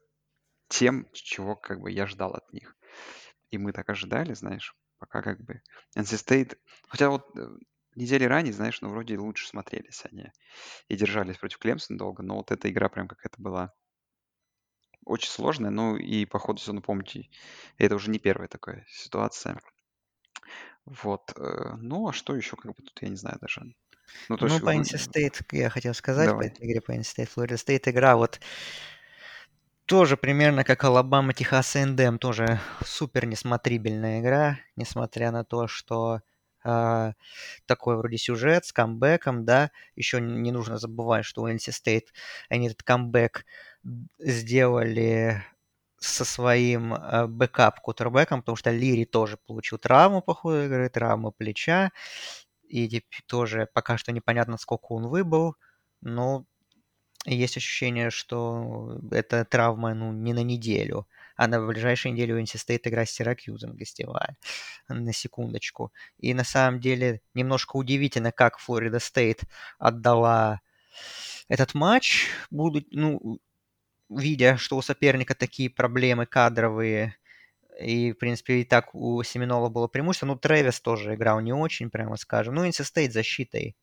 тем, 0.69 1.09
чего 1.13 1.57
как 1.57 1.81
бы 1.81 1.91
я 1.91 2.07
ждал 2.07 2.35
от 2.35 2.53
них. 2.53 2.77
И 3.51 3.59
мы 3.59 3.73
так 3.73 3.89
ожидали, 3.89 4.35
знаешь, 4.35 4.77
пока 4.99 5.23
как 5.23 5.41
бы 5.41 5.63
NC 5.97 6.15
State... 6.15 6.59
Хотя 6.89 7.09
вот 7.09 7.25
э, 7.37 7.49
недели 7.95 8.25
ранее, 8.25 8.53
знаешь, 8.53 8.81
ну, 8.83 8.91
вроде 8.91 9.19
лучше 9.19 9.49
смотрелись 9.49 10.05
они 10.05 10.31
и 10.89 10.97
держались 10.97 11.39
против 11.39 11.59
Клемсона 11.59 11.99
долго, 11.99 12.23
но 12.23 12.37
вот 12.37 12.51
эта 12.51 12.71
игра 12.71 12.91
прям 12.91 13.09
какая-то 13.09 13.41
была 13.41 13.73
очень 15.09 15.31
сложная. 15.31 15.71
Ну 15.71 15.97
и 15.97 16.25
по 16.27 16.39
ходу 16.39 16.61
сезона, 16.61 16.81
помните, 16.83 17.29
это 17.79 17.95
уже 17.97 18.11
не 18.11 18.19
первая 18.19 18.49
такая 18.49 18.87
ситуация. 18.89 19.61
Вот. 20.85 21.33
э, 21.37 21.75
Ну, 21.79 22.09
а 22.09 22.13
что 22.13 22.35
еще, 22.35 22.57
как 22.57 22.75
бы 22.75 22.83
тут, 22.83 23.01
я 23.03 23.09
не 23.09 23.17
знаю 23.17 23.39
даже. 23.41 23.75
Ну, 24.29 24.37
то 24.39 24.47
Ну, 24.47 24.49
есть 24.49 24.63
по. 24.63 24.71
NC 24.73 24.97
State 24.99 25.43
я 25.53 25.71
хотел 25.71 25.95
сказать, 25.95 26.35
по 26.37 26.43
Давай. 26.43 26.47
этой 26.47 26.67
игре 26.67 26.81
по 26.81 26.93
NC 26.93 27.15
State, 27.17 27.29
Florida 27.35 27.55
State 27.57 27.91
игра 27.91 28.17
вот 28.17 28.41
тоже 29.87 30.17
примерно 30.17 30.65
как 30.65 30.85
Алабама, 30.85 31.33
Texas 31.33 31.75
A&M, 31.77 32.19
тоже 32.19 32.61
супер 32.85 33.27
несмотрибельная 33.27 34.21
игра, 34.21 34.59
несмотря 34.77 35.31
на 35.33 35.45
то, 35.45 35.67
что 35.67 36.21
а, 36.63 37.13
такой 37.67 37.97
вроде 37.97 38.19
сюжет 38.19 38.67
с 38.67 38.73
камбэком, 38.73 39.45
да, 39.47 39.71
еще 39.97 40.21
не 40.21 40.53
нужно 40.53 40.77
забывать, 40.79 41.25
что 41.25 41.43
у 41.43 41.49
NC 41.49 41.73
State 41.73 42.09
они 42.51 42.67
этот 42.67 42.83
камбэк 42.83 43.45
сделали 44.19 45.45
со 46.01 46.25
своим 46.25 46.95
э, 46.95 47.27
backup 47.27 47.81
квотербеком, 47.81 48.41
потому 48.41 48.57
что 48.57 48.71
Лири 48.71 49.05
тоже 49.05 49.37
получил 49.37 49.79
травму 49.79 50.23
по 50.23 50.35
ходу 50.35 50.65
игры, 50.65 50.89
травму 50.89 51.33
плеча, 51.33 51.91
и 52.69 53.03
тоже 53.27 53.69
пока 53.73 53.99
что 53.99 54.13
непонятно, 54.13 54.59
сколько 54.59 54.93
он 54.93 55.09
выбыл, 55.09 55.57
но 56.01 56.45
есть 57.25 57.57
ощущение, 57.57 58.11
что 58.11 59.01
эта 59.11 59.45
травма 59.45 59.95
ну, 59.95 60.13
не 60.13 60.33
на 60.33 60.43
неделю, 60.43 61.09
а 61.37 61.47
на 61.47 61.65
ближайшей 61.65 62.13
неделе 62.13 62.35
у 62.35 62.39
State 62.41 62.81
игра 62.85 63.05
с 63.05 63.11
Сиракьюзом 63.11 63.77
гостевая, 63.77 64.37
на 64.89 65.13
секундочку. 65.13 65.93
И 66.19 66.33
на 66.35 66.45
самом 66.45 66.81
деле 66.81 67.21
немножко 67.35 67.77
удивительно, 67.77 68.33
как 68.33 68.59
Флорида 68.59 69.01
Стейт 69.01 69.43
отдала 69.79 70.61
этот 71.49 71.75
матч, 71.75 72.29
будут, 72.51 72.87
ну, 72.91 73.41
видя, 74.09 74.57
что 74.57 74.77
у 74.77 74.83
соперника 74.83 75.35
такие 75.35 75.71
проблемы 75.71 76.27
кадровые, 76.27 77.17
и, 77.81 78.13
в 78.13 78.17
принципе, 78.17 78.61
и 78.61 78.65
так 78.65 78.95
у 78.95 79.23
Семенола 79.23 79.69
было 79.69 79.87
преимущество. 79.87 80.27
Ну, 80.27 80.37
Трэвис 80.37 80.81
тоже 80.81 81.15
играл 81.15 81.41
не 81.41 81.53
очень, 81.53 81.91
прямо 81.91 82.17
скажем. 82.17 82.55
Ну, 82.55 82.67
NC 82.67 82.83
State 82.83 83.13
защитой 83.13 83.77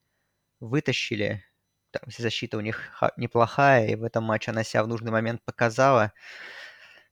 вытащили. 0.60 1.44
Там 1.92 2.04
защита 2.08 2.58
у 2.58 2.62
них 2.62 2.92
неплохая, 3.16 3.88
и 3.88 3.96
в 3.96 4.04
этом 4.04 4.26
матче 4.26 4.52
она 4.52 4.64
себя 4.64 4.84
в 4.84 4.88
нужный 4.88 5.12
момент 5.12 5.42
показала. 5.46 6.12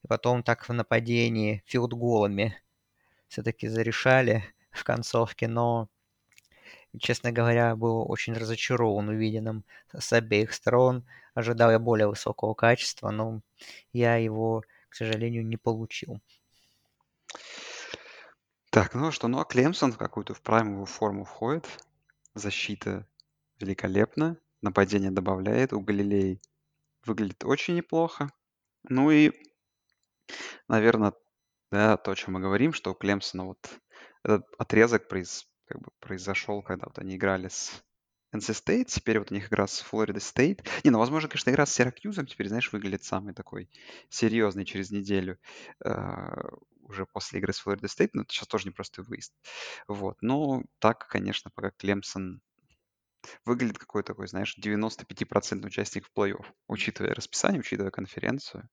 И 0.03 0.07
потом 0.07 0.43
так 0.43 0.67
в 0.67 0.73
нападении 0.73 1.63
филдголами 1.65 2.61
все-таки 3.29 3.69
зарешали 3.69 4.43
в 4.71 4.83
концовке, 4.83 5.47
но, 5.47 5.87
честно 6.99 7.31
говоря, 7.31 7.77
был 7.77 8.11
очень 8.11 8.33
разочарован 8.33 9.07
увиденным 9.07 9.63
с 9.97 10.11
обеих 10.11 10.53
сторон. 10.53 11.05
Ожидал 11.33 11.71
я 11.71 11.79
более 11.79 12.07
высокого 12.07 12.53
качества, 12.53 13.09
но 13.09 13.41
я 13.91 14.17
его, 14.17 14.63
к 14.89 14.95
сожалению, 14.95 15.45
не 15.45 15.57
получил. 15.57 16.21
Так, 18.69 18.93
ну 18.95 19.11
что, 19.11 19.27
ну 19.27 19.39
а 19.39 19.45
Клемсон 19.45 19.91
в 19.91 19.97
какую-то 19.97 20.33
в 20.33 20.41
праймовую 20.41 20.85
форму 20.85 21.25
входит. 21.25 21.67
Защита 22.33 23.07
великолепна. 23.59 24.37
Нападение 24.61 25.11
добавляет. 25.11 25.73
У 25.73 25.79
Галилей 25.79 26.41
выглядит 27.05 27.43
очень 27.45 27.75
неплохо. 27.75 28.31
Ну 28.83 29.11
и, 29.11 29.31
наверное, 30.67 31.13
да, 31.71 31.97
то, 31.97 32.11
о 32.11 32.15
чем 32.15 32.33
мы 32.35 32.39
говорим, 32.39 32.73
что 32.73 32.91
у 32.91 32.95
Клемсона 32.95 33.45
вот 33.45 33.79
этот 34.23 34.45
отрезок 34.57 35.07
произ, 35.07 35.47
как 35.65 35.81
бы 35.81 35.89
произошел, 35.99 36.61
когда 36.61 36.85
вот 36.87 36.97
они 36.99 37.15
играли 37.15 37.49
с 37.49 37.83
NC 38.33 38.63
State, 38.63 38.85
теперь 38.85 39.19
вот 39.19 39.31
у 39.31 39.33
них 39.35 39.47
игра 39.47 39.67
с 39.67 39.79
Флорида 39.79 40.19
Стейт. 40.19 40.67
Не, 40.83 40.91
ну, 40.91 40.99
возможно, 40.99 41.29
конечно, 41.29 41.49
игра 41.49 41.65
с 41.65 41.73
Сиракьюзом 41.73 42.25
теперь, 42.25 42.47
знаешь, 42.47 42.71
выглядит 42.71 43.03
самый 43.03 43.33
такой 43.33 43.69
серьезный 44.09 44.65
через 44.65 44.91
неделю 44.91 45.37
э, 45.83 45.91
уже 46.81 47.05
после 47.05 47.39
игры 47.39 47.53
с 47.53 47.59
Флорида 47.59 47.87
Стейт, 47.87 48.13
но 48.13 48.23
это 48.23 48.33
сейчас 48.33 48.47
тоже 48.47 48.65
не 48.65 48.71
просто 48.71 49.03
выезд. 49.03 49.33
Вот, 49.87 50.17
но 50.21 50.63
так, 50.79 51.07
конечно, 51.07 51.51
пока 51.53 51.71
Клемсон 51.71 52.41
выглядит 53.45 53.77
какой 53.77 54.03
такой, 54.03 54.27
знаешь, 54.27 54.57
95% 54.57 55.65
участник 55.65 56.07
в 56.07 56.11
плей-офф, 56.17 56.45
учитывая 56.67 57.13
расписание, 57.13 57.59
учитывая 57.59 57.91
конференцию. 57.91 58.69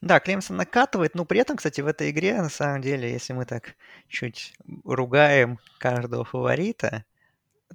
Да, 0.00 0.20
Клемсон 0.20 0.56
накатывает, 0.56 1.14
но 1.16 1.24
при 1.24 1.40
этом, 1.40 1.56
кстати, 1.56 1.80
в 1.80 1.86
этой 1.86 2.10
игре, 2.10 2.40
на 2.40 2.48
самом 2.48 2.80
деле, 2.80 3.10
если 3.10 3.32
мы 3.32 3.44
так 3.46 3.74
чуть 4.06 4.54
ругаем 4.84 5.58
каждого 5.78 6.24
фаворита, 6.24 7.04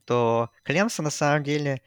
то 0.05 0.49
Клемсон 0.63 1.05
на 1.05 1.11
самом 1.11 1.43
деле 1.43 1.81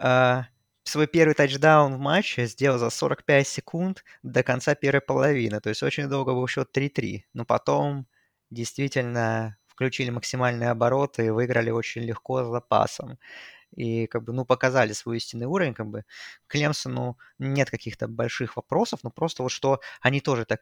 э, 0.00 0.42
свой 0.84 1.06
первый 1.06 1.34
тачдаун 1.34 1.94
в 1.96 1.98
матче 1.98 2.46
сделал 2.46 2.78
за 2.78 2.90
45 2.90 3.48
секунд 3.48 4.04
до 4.22 4.42
конца 4.42 4.74
первой 4.74 5.00
половины. 5.00 5.60
То 5.60 5.70
есть 5.70 5.82
очень 5.82 6.08
долго 6.08 6.32
был 6.32 6.46
счет 6.48 6.70
3-3. 6.72 7.24
Но 7.34 7.44
потом 7.44 8.06
действительно 8.50 9.56
включили 9.66 10.10
максимальные 10.10 10.70
обороты 10.70 11.26
и 11.26 11.30
выиграли 11.30 11.70
очень 11.70 12.02
легко 12.02 12.44
с 12.44 12.48
запасом. 12.48 13.18
И 13.76 14.06
как 14.06 14.22
бы, 14.24 14.32
ну, 14.32 14.44
показали 14.44 14.92
свой 14.92 15.16
истинный 15.18 15.46
уровень, 15.46 15.74
как 15.74 15.88
бы 15.88 16.04
Клемсону 16.46 17.18
нет 17.38 17.70
каких-то 17.70 18.06
больших 18.08 18.56
вопросов, 18.56 19.00
но 19.02 19.10
просто 19.10 19.42
вот 19.42 19.50
что 19.50 19.80
они 20.00 20.20
тоже 20.20 20.44
так 20.44 20.60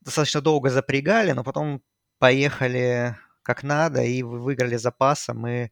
достаточно 0.00 0.40
долго 0.40 0.70
запрягали, 0.70 1.32
но 1.32 1.44
потом 1.44 1.82
поехали 2.18 3.16
как 3.42 3.64
надо 3.64 4.02
и 4.02 4.22
выиграли 4.22 4.76
запасом, 4.76 5.46
и 5.48 5.70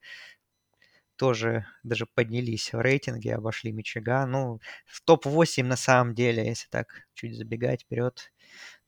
тоже 1.20 1.66
даже 1.82 2.06
поднялись 2.06 2.72
в 2.72 2.80
рейтинге, 2.80 3.34
обошли 3.34 3.72
Мичиган. 3.72 4.30
Ну, 4.30 4.58
в 4.86 5.02
топ-8 5.02 5.64
на 5.64 5.76
самом 5.76 6.14
деле, 6.14 6.46
если 6.46 6.66
так 6.70 7.02
чуть 7.12 7.36
забегать 7.36 7.82
вперед, 7.82 8.32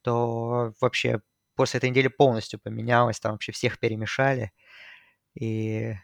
то 0.03 0.73
вообще 0.81 1.21
после 1.57 1.79
этой 1.79 1.91
недели 1.91 2.09
полностью 2.09 2.59
поменялось, 2.59 3.21
там 3.21 3.33
вообще 3.33 3.53
всех 3.53 3.79
перемешали. 3.79 4.53
И 5.35 5.95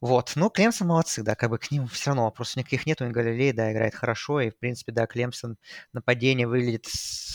вот, 0.00 0.34
ну, 0.36 0.50
Клемсон 0.50 0.88
молодцы, 0.88 1.22
да, 1.24 1.34
как 1.34 1.50
бы 1.50 1.58
к 1.58 1.70
ним 1.72 1.88
все 1.88 2.10
равно 2.10 2.24
вопросов 2.24 2.56
никаких 2.56 2.86
нету, 2.86 3.06
и 3.06 3.10
Галилей, 3.10 3.52
да, 3.52 3.72
играет 3.72 3.94
хорошо, 3.94 4.40
и, 4.40 4.50
в 4.50 4.58
принципе, 4.58 4.92
да, 4.92 5.06
Клемсон 5.06 5.56
нападение 5.92 6.46
выглядит 6.46 6.86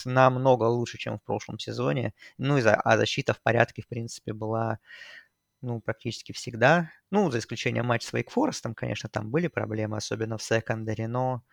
намного 0.05 0.65
лучше, 0.65 0.97
чем 0.97 1.17
в 1.19 1.23
прошлом 1.23 1.59
сезоне, 1.59 2.13
ну, 2.37 2.57
и 2.59 2.61
за, 2.61 2.75
а 2.75 2.97
защита 2.97 3.33
в 3.33 3.41
порядке, 3.41 3.81
в 3.81 3.87
принципе, 3.87 4.33
была, 4.33 4.79
ну, 5.61 5.81
практически 5.81 6.31
всегда, 6.31 6.91
ну, 7.11 7.29
за 7.31 7.39
исключением 7.39 7.85
матча 7.85 8.07
с 8.07 8.13
Вейк 8.13 8.31
Форестом, 8.31 8.73
конечно, 8.73 9.09
там 9.09 9.29
были 9.29 9.47
проблемы, 9.47 9.97
особенно 9.97 10.37
в 10.37 10.43
секондаре, 10.43 11.07
но 11.07 11.43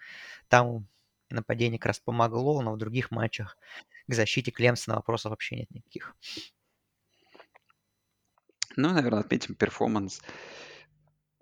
там 0.49 0.87
нападение 1.31 1.79
как 1.79 1.87
раз 1.87 2.01
помогло, 2.01 2.63
но 2.63 2.73
в 2.73 2.79
других 2.79 3.11
матчах 3.11 3.57
к 4.07 4.15
защите 4.15 4.51
Клемсона 4.51 4.97
вопросов 4.97 5.31
вообще 5.31 5.57
нет 5.57 5.71
никаких. 5.71 6.15
Ну, 8.77 8.91
наверное, 8.91 9.21
отметим 9.21 9.55
перформанс 9.55 10.21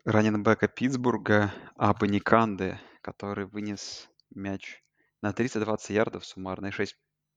раненбека 0.05 0.69
Питтсбурга 0.69 1.53
Абы 1.77 2.09
Никанде, 2.09 2.81
который 3.03 3.47
вынес 3.47 4.09
мяч 4.35 4.83
на 5.21 5.33
320 5.33 5.91
ярдов 5.91 6.25
суммарно 6.25 6.69
и 6.69 6.71
6 6.71 6.97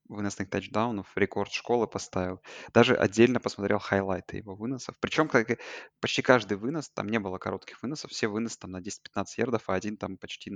выносных 0.10 0.50
тачдаунов, 0.50 1.12
рекорд 1.16 1.52
школы 1.52 1.88
поставил. 1.88 2.42
Даже 2.74 2.96
отдельно 2.96 3.40
посмотрел 3.40 3.80
хайлайты 3.80 4.38
его 4.38 4.56
выносов. 4.56 4.96
Причем 5.00 5.28
как 5.28 5.60
почти 6.00 6.22
каждый 6.22 6.58
вынос, 6.58 6.90
там 6.90 7.10
не 7.10 7.20
было 7.20 7.38
коротких 7.38 7.82
выносов, 7.82 8.12
все 8.12 8.28
выносы 8.28 8.60
там 8.60 8.72
на 8.72 8.82
10-15 8.82 9.26
ярдов, 9.38 9.70
а 9.70 9.74
один 9.74 9.98
там 9.98 10.18
почти 10.18 10.52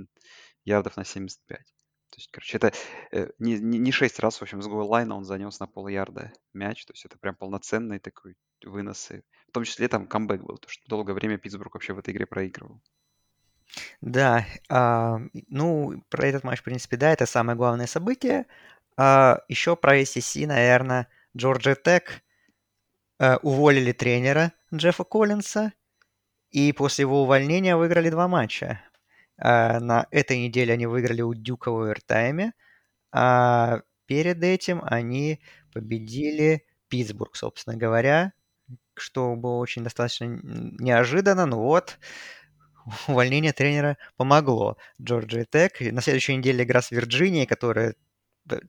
ярдов 0.64 0.96
на 0.96 1.04
75. 1.04 1.58
То 1.58 2.18
есть, 2.18 2.30
короче, 2.30 2.58
это 2.58 2.72
э, 3.10 3.30
не, 3.38 3.58
не, 3.58 3.78
не 3.78 3.90
6 3.90 4.18
раз, 4.18 4.36
в 4.36 4.42
общем, 4.42 4.60
с 4.60 4.66
лайна 4.66 5.16
он 5.16 5.24
занес 5.24 5.58
на 5.60 5.66
пол 5.66 5.88
ярда 5.88 6.30
мяч. 6.52 6.84
То 6.84 6.92
есть 6.92 7.06
это 7.06 7.18
прям 7.18 7.34
полноценный 7.34 8.00
такой 8.00 8.36
выносы. 8.62 9.24
В 9.48 9.52
том 9.52 9.64
числе 9.64 9.88
там 9.88 10.06
камбэк 10.06 10.42
был, 10.42 10.56
потому 10.56 10.70
что 10.70 10.88
долгое 10.88 11.14
время 11.14 11.38
Питтсбург 11.38 11.74
вообще 11.74 11.94
в 11.94 11.98
этой 11.98 12.12
игре 12.12 12.26
проигрывал. 12.26 12.82
Да, 14.00 14.46
а, 14.68 15.20
ну, 15.48 16.04
про 16.10 16.26
этот 16.26 16.44
матч, 16.44 16.60
в 16.60 16.64
принципе, 16.64 16.96
да, 16.96 17.10
это 17.12 17.26
самое 17.26 17.56
главное 17.56 17.86
событие. 17.86 18.46
А, 18.96 19.40
еще 19.48 19.76
про 19.76 20.00
ACC, 20.00 20.46
наверное, 20.46 21.08
Джорджия 21.36 21.74
Тек 21.74 22.22
а, 23.18 23.38
уволили 23.42 23.92
тренера 23.92 24.52
Джеффа 24.74 25.04
Коллинса, 25.04 25.72
и 26.50 26.72
после 26.72 27.02
его 27.02 27.22
увольнения 27.22 27.76
выиграли 27.76 28.10
два 28.10 28.28
матча. 28.28 28.80
А, 29.38 29.80
на 29.80 30.06
этой 30.10 30.38
неделе 30.38 30.74
они 30.74 30.86
выиграли 30.86 31.22
у 31.22 31.34
Дюка 31.34 31.70
в 31.70 31.80
овертайме, 31.80 32.52
а 33.12 33.80
перед 34.06 34.42
этим 34.42 34.82
они 34.84 35.40
победили 35.72 36.66
Питтсбург, 36.88 37.36
собственно 37.36 37.76
говоря, 37.76 38.34
что 38.94 39.34
было 39.36 39.56
очень 39.56 39.82
достаточно 39.82 40.26
неожиданно, 40.44 41.46
но 41.46 41.62
вот 41.62 41.98
увольнение 43.08 43.52
тренера 43.52 43.96
помогло 44.16 44.76
Джорджии 45.00 45.46
Тек. 45.50 45.80
На 45.80 46.02
следующей 46.02 46.36
неделе 46.36 46.64
игра 46.64 46.82
с 46.82 46.90
Вирджинией, 46.90 47.46
которая 47.46 47.94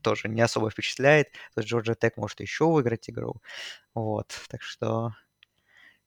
тоже 0.01 0.29
не 0.29 0.41
особо 0.41 0.69
впечатляет. 0.69 1.31
То 1.53 1.61
есть 1.61 1.69
Джорджия 1.69 1.95
Тек 1.95 2.17
может 2.17 2.39
еще 2.39 2.65
выиграть 2.65 3.09
игру. 3.09 3.41
Вот, 3.93 4.39
так 4.49 4.61
что... 4.61 5.11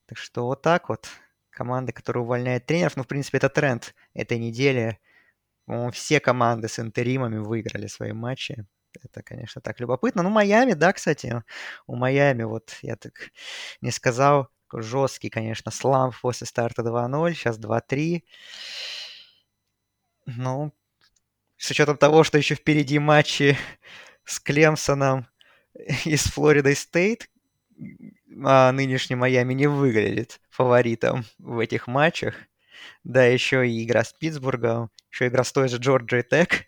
Так 0.07 0.19
что 0.19 0.47
вот 0.47 0.63
так 0.63 0.89
вот. 0.89 1.09
Команда, 1.51 1.93
которая 1.93 2.23
увольняет 2.23 2.67
тренеров, 2.67 2.97
ну, 2.97 3.03
в 3.03 3.07
принципе, 3.07 3.39
это 3.39 3.49
тренд 3.49 3.95
этой 4.15 4.39
недели. 4.39 5.01
Все 5.93 6.21
команды 6.21 6.69
с 6.69 6.79
интеримами 6.79 7.39
выиграли 7.39 7.87
свои 7.87 8.13
матчи. 8.13 8.67
Это, 9.03 9.23
конечно, 9.23 9.61
так 9.61 9.81
любопытно. 9.81 10.23
Ну, 10.23 10.31
Майами, 10.31 10.75
да, 10.75 10.93
кстати, 10.93 11.43
у 11.87 11.97
Майами, 11.97 12.45
вот 12.45 12.79
я 12.83 12.97
так 12.97 13.31
не 13.81 13.91
сказал, 13.91 14.49
жесткий, 14.73 15.29
конечно, 15.29 15.71
сламп 15.71 16.15
после 16.21 16.47
старта 16.47 16.83
2-0, 16.83 17.35
сейчас 17.35 17.59
2-3. 17.59 18.23
Ну, 20.27 20.73
с 21.57 21.71
учетом 21.71 21.97
того, 21.97 22.25
что 22.25 22.39
еще 22.39 22.55
впереди 22.55 22.99
матчи 22.99 23.57
с 24.25 24.41
Клемсоном 24.41 25.27
из 26.05 26.25
Флорида 26.25 26.75
Стейт, 26.75 27.31
а 28.45 28.73
нынешний 28.73 29.17
Майами 29.17 29.55
не 29.55 29.67
выглядит 29.67 30.41
фаворитом 30.51 31.25
в 31.39 31.59
этих 31.59 31.87
матчах. 31.87 32.35
Да, 33.05 33.25
еще 33.25 33.69
и 33.69 33.85
игра 33.85 34.05
с 34.05 34.13
Питтсбургом, 34.13 34.91
еще 35.11 35.29
игра 35.29 35.45
с 35.45 35.53
той 35.53 35.69
же 35.69 35.79
Джорджией 35.79 36.23
Тек. 36.23 36.67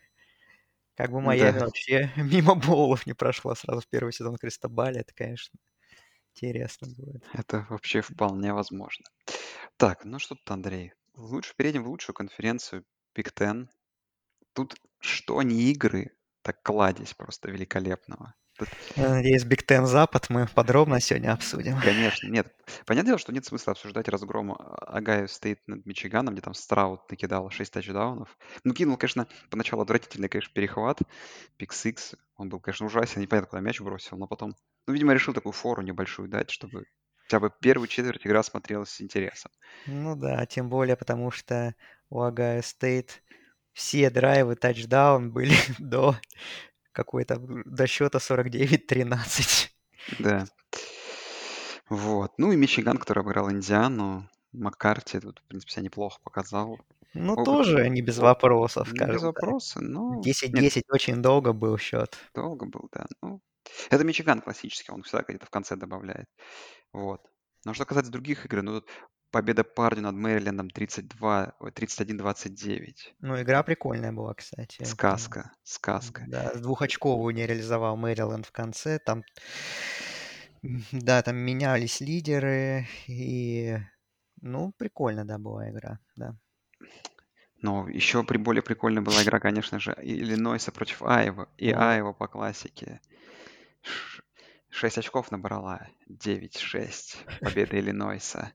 Как 0.96 1.10
бы 1.10 1.20
Майами 1.20 1.58
да. 1.58 1.66
вообще 1.66 2.10
мимо 2.16 2.54
боулов 2.54 3.06
не 3.06 3.12
прошла 3.12 3.54
сразу 3.54 3.82
в 3.82 3.88
первый 3.88 4.12
сезон 4.12 4.36
Кристобали. 4.36 5.00
Это, 5.00 5.12
конечно, 5.14 5.58
интересно 6.34 6.88
будет. 6.88 7.22
Это 7.32 7.66
вообще 7.68 8.00
вполне 8.00 8.52
возможно. 8.52 9.06
Так, 9.76 10.04
ну 10.04 10.18
что 10.18 10.34
тут, 10.34 10.50
Андрей? 10.50 10.92
Лучше 11.14 11.54
перейдем 11.56 11.84
в 11.84 11.88
лучшую 11.88 12.14
конференцию 12.14 12.84
Big 13.16 13.32
Ten. 13.34 13.68
Тут 14.58 14.74
что 14.98 15.40
не 15.42 15.70
игры, 15.70 16.10
так 16.42 16.64
кладезь 16.64 17.14
просто 17.14 17.48
великолепного. 17.48 18.34
Надеюсь, 18.96 19.44
Big 19.44 19.64
Ten 19.64 19.86
Запад 19.86 20.30
мы 20.30 20.48
подробно 20.52 21.00
сегодня 21.00 21.32
обсудим. 21.32 21.80
Конечно, 21.80 22.26
нет. 22.26 22.52
Понятное 22.84 23.10
дело, 23.10 23.18
что 23.20 23.32
нет 23.32 23.44
смысла 23.44 23.70
обсуждать 23.70 24.08
разгром 24.08 24.56
Ohio 24.58 25.28
State 25.28 25.60
над 25.68 25.86
Мичиганом, 25.86 26.34
где 26.34 26.42
там 26.42 26.54
Страуд 26.54 27.08
накидал 27.08 27.48
6 27.48 27.72
тачдаунов. 27.72 28.36
Ну, 28.64 28.74
кинул, 28.74 28.96
конечно, 28.96 29.28
поначалу 29.48 29.82
отвратительный, 29.82 30.28
конечно, 30.28 30.52
перехват. 30.52 30.98
Pick 31.56 31.72
six, 31.72 32.16
он 32.34 32.48
был, 32.48 32.58
конечно, 32.58 32.86
ужасен, 32.86 33.20
непонятно, 33.20 33.50
куда 33.50 33.60
мяч 33.60 33.80
бросил, 33.80 34.16
но 34.16 34.26
потом, 34.26 34.56
ну, 34.88 34.92
видимо, 34.92 35.14
решил 35.14 35.34
такую 35.34 35.52
фору 35.52 35.82
небольшую 35.82 36.28
дать, 36.28 36.50
чтобы 36.50 36.86
хотя 37.22 37.38
бы 37.38 37.52
первую 37.60 37.86
четверть 37.86 38.26
игра 38.26 38.42
смотрелась 38.42 38.90
с 38.90 39.00
интересом. 39.00 39.52
Ну 39.86 40.16
да, 40.16 40.44
тем 40.46 40.68
более, 40.68 40.96
потому 40.96 41.30
что 41.30 41.76
у 42.10 42.22
Агая 42.22 42.60
Стейт 42.62 43.22
все 43.78 44.10
драйвы 44.10 44.56
тачдаун 44.56 45.30
были 45.30 45.54
до 45.78 46.16
какой-то 46.90 47.38
до 47.38 47.86
счета 47.86 48.18
49-13. 48.18 49.68
Да. 50.18 50.46
Вот. 51.88 52.32
Ну 52.38 52.50
и 52.50 52.56
Мичиган, 52.56 52.98
который 52.98 53.20
обыграл 53.20 53.52
Индиану. 53.52 54.28
Маккарти 54.52 55.20
тут, 55.20 55.38
в 55.38 55.44
принципе, 55.44 55.74
себя 55.74 55.82
неплохо 55.84 56.18
показал. 56.24 56.80
Ну, 57.14 57.34
Опыт. 57.34 57.44
тоже 57.44 57.88
не 57.88 58.02
без 58.02 58.18
вопросов, 58.18 58.88
скажем 58.88 59.14
Без 59.14 59.22
вопросов, 59.22 59.82
но... 59.82 60.20
10-10 60.22 60.82
очень 60.90 61.22
долго 61.22 61.52
был 61.52 61.78
счет. 61.78 62.16
Долго 62.34 62.66
был, 62.66 62.88
да. 62.92 63.06
Ну, 63.22 63.40
это 63.90 64.04
Мичиган 64.04 64.40
классический, 64.40 64.90
он 64.90 65.02
всегда 65.04 65.24
где-то 65.26 65.46
в 65.46 65.50
конце 65.50 65.76
добавляет. 65.76 66.28
Вот. 66.92 67.20
Но 67.64 67.74
что 67.74 67.84
касается 67.84 68.10
других 68.10 68.44
игр, 68.44 68.62
ну 68.62 68.80
тут 68.80 68.88
победа 69.30 69.64
Парди 69.64 70.00
над 70.00 70.14
Мэрилендом 70.14 70.70
32, 70.70 71.54
31-29. 71.60 72.94
Ну, 73.20 73.40
игра 73.40 73.62
прикольная 73.62 74.12
была, 74.12 74.34
кстати. 74.34 74.82
Сказка, 74.84 75.52
сказка. 75.62 76.24
Да, 76.28 76.52
двухочковую 76.54 77.34
не 77.34 77.46
реализовал 77.46 77.96
Мэриленд 77.96 78.46
в 78.46 78.52
конце. 78.52 78.98
Там, 78.98 79.24
да, 80.92 81.22
там 81.22 81.36
менялись 81.36 82.00
лидеры, 82.00 82.86
и, 83.06 83.78
ну, 84.40 84.72
прикольно, 84.76 85.24
да, 85.24 85.38
была 85.38 85.70
игра, 85.70 85.98
да. 86.16 86.36
Но 87.60 87.88
еще 87.88 88.22
при 88.22 88.38
более 88.38 88.62
прикольная 88.62 89.02
была 89.02 89.22
игра, 89.22 89.40
конечно 89.40 89.80
же, 89.80 89.96
Иллинойса 90.00 90.70
против 90.70 91.02
Айва. 91.02 91.48
И 91.56 91.72
ну. 91.72 91.80
Айва 91.80 92.12
по 92.12 92.28
классике. 92.28 93.00
6 94.70 94.98
очков 94.98 95.32
набрала. 95.32 95.88
9-6. 96.08 97.16
Победа 97.40 97.80
Иллинойса. 97.80 98.52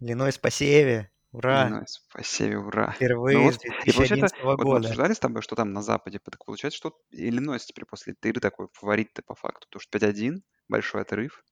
Иллинойс 0.00 0.38
по 0.38 0.50
севе. 0.50 1.10
Ура! 1.32 1.66
Иллинойс 1.66 1.98
по 2.12 2.22
севе, 2.22 2.58
ура. 2.58 2.92
Впервые 2.92 3.38
ну, 3.38 3.52
с 3.52 3.58
2011 3.58 4.36
вот, 4.42 4.56
года. 4.56 4.64
Вот 4.64 4.72
мы 4.72 4.78
обсуждали 4.78 5.12
с 5.12 5.18
тобой, 5.18 5.42
что 5.42 5.56
там 5.56 5.72
на 5.72 5.82
Западе. 5.82 6.18
Так 6.18 6.44
получается, 6.44 6.76
что 6.78 6.98
Иллинойс 7.10 7.66
теперь 7.66 7.84
после 7.84 8.14
тыры 8.14 8.40
такой 8.40 8.68
фаворит-то 8.72 9.22
по 9.22 9.34
факту. 9.34 9.66
Потому 9.68 9.80
что 9.80 9.98
5-1, 9.98 10.40
большой 10.68 11.02
отрыв. 11.02 11.44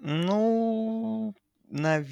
Ну, 0.00 1.34
нав... 1.68 2.06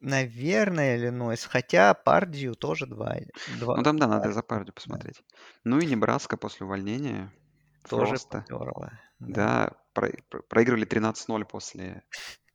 наверное, 0.00 0.96
Иллинойс. 0.96 1.44
Хотя 1.44 1.94
Пардию 1.94 2.54
тоже 2.54 2.86
2. 2.86 3.16
2 3.58 3.76
ну 3.76 3.82
там, 3.82 3.98
да, 3.98 4.06
надо 4.06 4.32
за 4.32 4.42
Пардию 4.42 4.74
посмотреть. 4.74 5.16
Да. 5.16 5.36
Ну 5.64 5.78
и 5.78 5.86
Небраска 5.86 6.36
после 6.36 6.66
увольнения. 6.66 7.32
Тоже 7.88 8.10
Просто. 8.10 8.44
поперла. 8.48 8.92
Да, 9.20 9.28
да 9.28 9.76
про... 9.94 10.10
проигрывали 10.48 10.86
13-0 10.86 11.44
после 11.46 12.02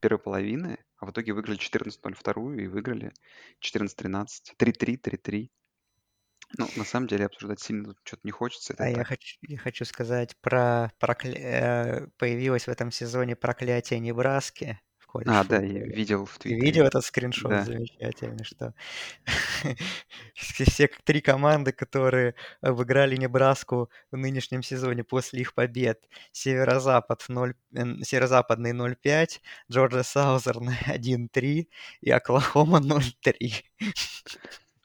первой 0.00 0.18
половины, 0.18 0.78
а 0.98 1.06
в 1.06 1.10
итоге 1.10 1.32
выиграли 1.32 1.58
14-0 1.58 2.14
вторую 2.14 2.62
и 2.62 2.66
выиграли 2.66 3.12
14-13, 3.60 4.26
3-3, 4.58 5.00
3-3. 5.00 5.50
Ну, 6.58 6.68
на 6.76 6.84
самом 6.84 7.08
деле, 7.08 7.26
обсуждать 7.26 7.60
сильно 7.60 7.86
тут 7.86 7.98
что-то 8.04 8.20
не 8.24 8.30
хочется. 8.30 8.72
Это 8.72 8.84
а 8.84 8.88
я 8.88 9.04
хочу, 9.04 9.36
я 9.42 9.58
хочу 9.58 9.84
сказать 9.84 10.36
про 10.40 10.92
прокля... 10.98 11.34
Э, 11.34 12.06
появилось 12.18 12.66
в 12.66 12.70
этом 12.70 12.90
сезоне 12.92 13.34
проклятие 13.34 13.98
Небраски 13.98 14.80
колледж 15.06 15.30
А, 15.30 15.44
да, 15.44 15.58
я 15.60 15.84
видел 15.86 16.26
в 16.26 16.38
Ты 16.38 16.50
видел 16.50 16.60
Твиттере. 16.84 16.86
этот 16.88 17.04
скриншот 17.04 17.50
Да. 17.50 17.64
замечательный, 17.64 18.44
что 18.44 18.74
все 20.34 20.88
три 21.04 21.20
команды, 21.20 21.72
которые 21.72 22.34
обыграли 22.60 23.16
Небраску 23.16 23.90
в 24.10 24.16
нынешнем 24.16 24.62
сезоне 24.62 25.04
после 25.04 25.40
их 25.40 25.54
побед. 25.54 26.02
Северо-Запад 26.32 27.24
0, 27.28 27.54
м, 27.74 28.02
Северо-Западный 28.02 28.72
0-5, 28.72 29.40
Джорджия 29.70 30.02
Саузерн 30.02 30.70
1-3 30.86 31.68
и 32.00 32.10
Оклахома 32.10 32.80
0-3. 32.80 33.64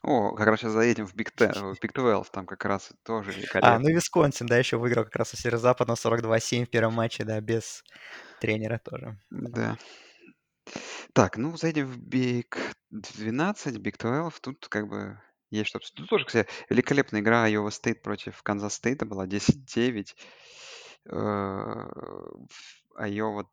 О, 0.02 0.32
как 0.34 0.48
раз 0.48 0.60
сейчас 0.60 0.72
заедем 0.72 1.06
в 1.06 1.14
Big 1.14 1.28
Ten, 1.36 1.74
в 1.74 1.78
Big 1.80 1.92
12, 1.94 2.32
там 2.32 2.44
как 2.46 2.64
раз 2.64 2.90
тоже 3.04 3.30
А, 3.60 3.78
ну 3.78 3.88
великолепно. 3.88 3.88
и 3.88 3.92
Висконсин, 3.94 4.46
да, 4.46 4.58
еще 4.58 4.76
выиграл 4.76 5.04
как 5.04 5.14
раз 5.16 5.32
у 5.34 5.36
Северо-Западного 5.36 5.96
42-7 5.96 6.66
в 6.66 6.70
первом 6.70 6.94
матче, 6.94 7.24
да, 7.24 7.40
без 7.40 7.84
тренера 8.40 8.78
тоже. 8.84 9.16
Да. 9.30 9.78
Так, 11.12 11.36
ну 11.36 11.56
заедем 11.56 11.86
в 11.86 11.98
Big 11.98 12.56
12, 12.90 13.76
Big 13.76 13.98
12. 13.98 14.40
Тут 14.40 14.68
как 14.68 14.88
бы 14.88 15.20
есть 15.50 15.68
что 15.68 15.78
обсудить. 15.78 15.98
Тут 15.98 16.08
тоже, 16.08 16.24
кстати, 16.24 16.48
великолепная 16.70 17.20
игра 17.20 17.48
Iowa 17.48 17.68
State 17.68 18.00
против 18.02 18.42
Канзас 18.42 18.74
Стейта 18.74 19.04
была 19.04 19.26
10-9. 19.26 20.14
Э, 21.10 21.88
Айова 22.96 23.50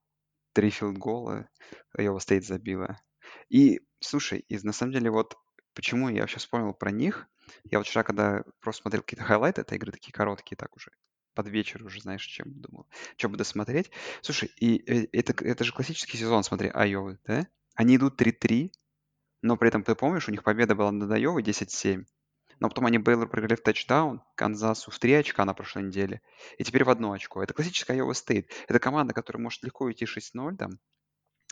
три 0.54 0.70
филд-гола 0.70 1.50
Iowa 1.98 2.18
State 2.18 2.42
забила. 2.42 3.02
И, 3.50 3.82
слушай, 4.00 4.40
и 4.48 4.58
на 4.60 4.72
самом 4.72 4.94
деле 4.94 5.12
вот 5.12 5.36
почему 5.74 6.10
я 6.10 6.22
вообще 6.22 6.40
вспомнил 6.40 6.74
про 6.74 6.92
них. 6.92 7.28
Я 7.64 7.80
вот 7.80 7.88
вчера, 7.88 8.04
когда 8.04 8.44
просто 8.60 8.84
смотрел 8.84 9.02
какие-то 9.02 9.24
хайлайты 9.24 9.62
этой 9.62 9.78
игры, 9.78 9.92
такие 9.92 10.14
короткие, 10.14 10.56
так 10.56 10.76
уже, 10.76 10.92
под 11.40 11.48
вечер 11.48 11.82
уже, 11.86 12.02
знаешь, 12.02 12.26
чем 12.26 12.52
думал, 12.52 12.86
что 13.16 13.30
буду 13.30 13.46
смотреть. 13.46 13.92
Слушай, 14.22 14.52
и 14.58 14.84
э, 14.92 15.08
это, 15.14 15.34
это 15.46 15.64
же 15.64 15.72
классический 15.72 16.18
сезон, 16.18 16.44
смотри, 16.44 16.70
Айовы, 16.74 17.18
да? 17.26 17.48
Они 17.76 17.96
идут 17.96 18.22
3-3, 18.22 18.74
но 19.42 19.56
при 19.56 19.70
этом, 19.70 19.84
ты 19.84 19.96
помнишь, 19.96 20.28
у 20.28 20.32
них 20.32 20.44
победа 20.44 20.76
была 20.76 20.92
над 20.92 21.10
Айовой 21.10 21.42
10-7. 21.42 22.04
Но 22.60 22.68
потом 22.68 22.88
они 22.88 22.98
Бейлор 22.98 23.30
проиграли 23.30 23.56
в 23.56 23.64
тачдаун, 23.64 24.22
Канзасу 24.36 24.92
в 24.92 25.00
3 25.00 25.14
очка 25.14 25.46
на 25.46 25.54
прошлой 25.54 25.84
неделе, 25.84 26.22
и 26.58 26.66
теперь 26.66 26.84
в 26.84 26.90
одно 26.90 27.14
очко. 27.14 27.42
Это 27.42 27.54
классическая 27.54 27.98
Iowa 27.98 28.12
State. 28.12 28.50
Это 28.68 28.80
команда, 28.80 29.14
которая 29.14 29.42
может 29.42 29.64
легко 29.64 29.86
уйти 29.86 30.04
6-0 30.04 30.58
там, 30.58 30.72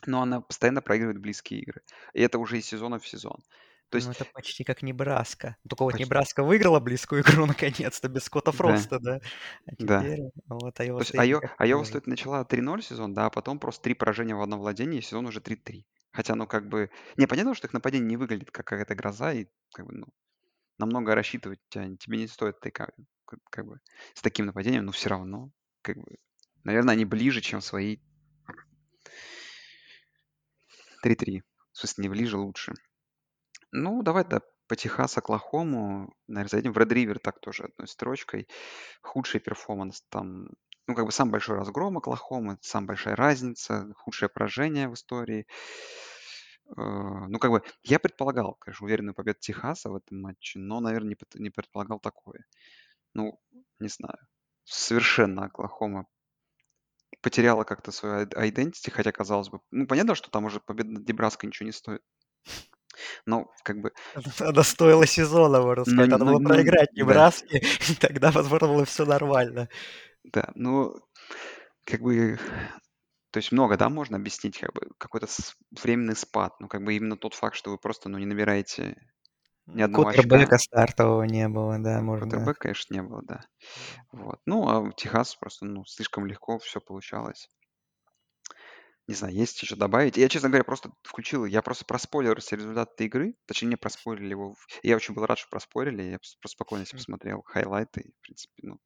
но 0.05 0.21
она 0.21 0.41
постоянно 0.41 0.81
проигрывает 0.81 1.21
близкие 1.21 1.61
игры. 1.61 1.81
И 2.11 2.21
это 2.21 2.39
уже 2.39 2.57
из 2.57 2.65
сезона 2.65 2.99
в 2.99 3.07
сезон. 3.07 3.41
То 3.89 3.95
есть, 3.95 4.07
Ну, 4.07 4.13
это 4.13 4.25
почти 4.33 4.63
как 4.63 4.81
Небраска. 4.81 5.55
Только 5.67 5.83
вот 5.83 5.93
почти, 5.93 6.05
Небраска 6.05 6.43
выиграла 6.43 6.79
близкую 6.79 7.21
игру 7.21 7.45
наконец-то, 7.47 8.09
без 8.09 8.23
Скотта 8.23 8.51
да, 8.51 8.57
Фроста, 8.57 8.99
да. 8.99 9.19
А 9.65 9.71
да. 9.79 10.01
теперь 10.01 10.19
вот 10.47 10.73
То 10.73 10.83
Айова 10.83 11.03
Стейт 11.03 11.19
Айо, 11.21 11.41
Айова. 11.57 11.83
State 11.83 12.03
начала 12.05 12.43
3-0 12.43 12.81
сезон, 12.81 13.13
да, 13.13 13.27
а 13.27 13.29
потом 13.29 13.59
просто 13.59 13.83
три 13.83 13.93
поражения 13.93 14.35
в 14.35 14.41
одном 14.41 14.59
владении, 14.59 14.99
и 14.99 15.01
сезон 15.01 15.25
уже 15.27 15.39
3-3. 15.39 15.85
Хотя, 16.11 16.35
ну, 16.35 16.47
как 16.47 16.67
бы... 16.67 16.89
Не, 17.15 17.27
понятно, 17.27 17.55
что 17.55 17.67
их 17.67 17.73
нападение 17.73 18.07
не 18.07 18.17
выглядит 18.17 18.51
как 18.51 18.67
какая-то 18.67 18.95
гроза, 18.95 19.31
и 19.33 19.47
как 19.73 19.85
бы, 19.85 19.93
ну, 19.93 20.07
намного 20.77 21.15
рассчитывать 21.15 21.59
тебе 21.69 22.17
не 22.17 22.27
стоит 22.27 22.59
такая, 22.59 22.91
как, 23.25 23.39
как 23.49 23.65
бы, 23.65 23.79
с 24.13 24.21
таким 24.21 24.47
нападением, 24.47 24.85
но 24.85 24.91
все 24.91 25.09
равно, 25.09 25.51
как 25.81 25.97
бы, 25.97 26.17
наверное, 26.63 26.93
они 26.93 27.05
ближе, 27.05 27.39
чем 27.41 27.61
свои 27.61 27.99
3-3. 31.05 31.41
В 31.71 31.77
смысле, 31.77 32.01
не 32.01 32.09
ближе, 32.09 32.37
лучше. 32.37 32.73
Ну, 33.83 34.01
давай, 34.03 34.25
да, 34.25 34.41
по 34.67 34.75
Техас, 34.75 35.17
Оклахому, 35.17 36.13
наверное, 36.27 36.49
зайдем 36.49 36.73
в 36.73 36.77
Ред 36.77 36.91
Ривер 36.91 37.19
так 37.19 37.39
тоже 37.39 37.65
одной 37.65 37.87
строчкой. 37.87 38.47
Худший 39.01 39.39
перформанс 39.39 40.01
там, 40.09 40.47
ну, 40.87 40.95
как 40.95 41.05
бы 41.05 41.11
самый 41.11 41.31
большой 41.31 41.57
разгром 41.57 41.97
Оклахомы, 41.97 42.57
самая 42.61 42.87
большая 42.87 43.15
разница, 43.15 43.93
худшее 43.95 44.29
поражение 44.29 44.89
в 44.89 44.93
истории. 44.95 45.45
Э, 46.77 46.81
Ну, 47.27 47.39
как 47.39 47.51
бы, 47.51 47.61
я 47.83 47.99
предполагал, 47.99 48.55
конечно, 48.55 48.85
уверенную 48.85 49.13
победу 49.15 49.39
Техаса 49.39 49.89
в 49.89 49.95
этом 49.95 50.21
матче, 50.21 50.59
но, 50.59 50.79
наверное, 50.79 51.15
не, 51.35 51.49
предполагал 51.49 51.99
такое. 51.99 52.45
Ну, 53.15 53.39
не 53.79 53.89
знаю. 53.89 54.19
Совершенно 54.65 55.45
Оклахома 55.45 56.07
потеряла 57.21 57.63
как-то 57.63 57.91
свою 57.91 58.25
identity, 58.25 58.89
хотя, 58.91 59.11
казалось 59.11 59.49
бы, 59.49 59.59
ну, 59.71 59.87
понятно, 59.87 60.15
что 60.15 60.29
там 60.31 60.45
уже 60.45 60.59
победа 60.59 60.89
над 60.91 61.07
Небраской 61.07 61.47
ничего 61.47 61.65
не 61.67 61.71
стоит. 61.73 62.01
Но, 63.25 63.47
как 63.63 63.77
бы, 63.81 63.91
Она 64.39 64.63
стоила 64.63 65.05
сезона, 65.05 65.61
можно 65.61 65.83
но, 65.85 65.85
сказать. 65.85 66.09
Надо 66.09 66.25
но, 66.25 66.25
было 66.25 66.39
но, 66.39 66.49
проиграть 66.49 66.89
да, 66.99 67.01
Небраске, 67.01 67.59
и 67.59 67.95
тогда, 67.99 68.31
возможно, 68.31 68.67
было 68.67 68.85
все 68.85 69.05
нормально. 69.05 69.69
да, 70.23 70.51
ну, 70.55 70.95
как 71.85 72.01
бы, 72.01 72.39
то 73.31 73.37
есть 73.39 73.51
много, 73.51 73.77
да, 73.77 73.89
можно 73.89 74.17
объяснить, 74.17 74.59
как 74.59 74.73
бы, 74.73 74.89
какой-то 74.97 75.27
временный 75.83 76.15
спад, 76.15 76.55
ну, 76.59 76.67
как 76.67 76.83
бы 76.83 76.95
именно 76.95 77.17
тот 77.17 77.33
факт, 77.35 77.55
что 77.55 77.71
вы 77.71 77.77
просто, 77.79 78.09
ну, 78.09 78.17
не 78.19 78.25
набираете 78.25 78.97
ни 79.67 79.83
Ну, 79.83 79.83
одного 79.83 80.05
Кутербека 80.05 80.55
очка. 80.55 80.57
стартового 80.59 81.23
не 81.23 81.47
было, 81.49 81.79
да, 81.79 82.01
можно. 82.01 82.27
Квотербек, 82.29 82.57
конечно, 82.59 82.93
не 82.93 83.01
было, 83.03 83.21
да. 83.23 83.41
Вот. 84.11 84.39
Ну, 84.45 84.67
а 84.69 84.79
у 84.79 84.91
Техаса 84.93 85.37
просто, 85.39 85.65
ну, 85.65 85.85
слишком 85.85 86.25
легко 86.27 86.59
все 86.59 86.81
получалось. 86.81 87.49
Не 89.07 89.15
знаю, 89.15 89.33
есть 89.33 89.61
еще 89.61 89.77
добавить. 89.77 90.17
Я, 90.17 90.27
честно 90.27 90.49
говоря, 90.49 90.65
просто 90.65 90.91
включил, 91.03 91.45
я 91.45 91.61
просто 91.61 91.85
проспойлерил 91.85 92.41
все 92.41 92.57
результаты 92.57 92.91
этой 92.93 93.05
игры. 93.07 93.35
Точнее, 93.45 93.69
не 93.69 93.75
проспойлерили 93.77 94.31
его. 94.31 94.55
Я 94.83 94.97
очень 94.97 95.13
был 95.13 95.25
рад, 95.25 95.39
что 95.39 95.49
проспойлерили. 95.49 96.03
Я 96.03 96.19
просто 96.19 96.47
спокойно 96.49 96.85
себе 96.85 96.97
посмотрел 96.97 97.41
хайлайты. 97.43 98.01
и, 98.01 98.11
В 98.11 98.21
принципе, 98.21 98.53
ну, 98.63 98.79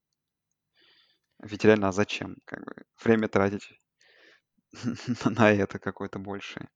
ведь 1.42 1.66
реально, 1.66 1.88
а 1.88 1.92
зачем? 1.92 2.38
Как 2.46 2.64
бы 2.64 2.74
время 3.04 3.28
тратить 3.28 3.68
на 5.26 5.52
это 5.52 5.80
какое-то 5.80 6.20
большее. 6.20 6.70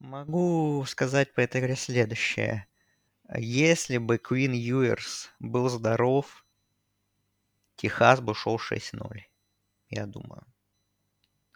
Могу 0.00 0.84
сказать 0.88 1.32
по 1.34 1.40
этой 1.40 1.60
игре 1.60 1.76
следующее. 1.76 2.66
Если 3.36 3.98
бы 3.98 4.18
Куин 4.18 4.52
Юерс 4.52 5.30
был 5.38 5.68
здоров, 5.68 6.44
Техас 7.76 8.20
бы 8.20 8.34
шел 8.34 8.58
6-0, 8.58 9.20
я 9.88 10.06
думаю. 10.06 10.51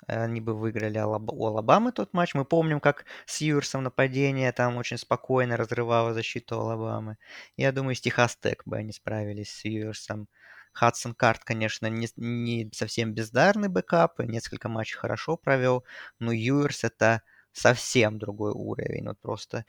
Они 0.06 0.40
бы 0.40 0.54
выиграли 0.54 0.98
у 0.98 1.46
Алабамы 1.46 1.92
тот 1.92 2.12
матч. 2.14 2.34
Мы 2.34 2.44
помним, 2.44 2.80
как 2.80 3.04
с 3.26 3.40
Юерсом 3.40 3.82
нападение 3.82 4.52
там 4.52 4.76
очень 4.76 4.98
спокойно 4.98 5.56
разрывало 5.56 6.14
защиту 6.14 6.60
Алабамы. 6.60 7.16
Я 7.56 7.72
думаю, 7.72 7.94
с 7.96 8.00
Texas 8.00 8.37
Tech 8.37 8.62
бы 8.66 8.76
они 8.76 8.92
справились 8.92 9.50
с 9.50 9.64
Юерсом. 9.64 10.28
Хадсон 10.72 11.14
Карт, 11.14 11.42
конечно, 11.44 11.86
не, 11.86 12.06
не 12.16 12.70
совсем 12.72 13.14
бездарный 13.14 13.68
backup, 13.68 14.18
несколько 14.20 14.68
матчей 14.68 14.98
хорошо 14.98 15.36
провел, 15.36 15.84
но 16.18 16.32
Юерс 16.32 16.84
это 16.84 17.22
совсем 17.52 18.18
другой 18.18 18.52
уровень. 18.52 19.06
Вот 19.08 19.18
просто 19.20 19.64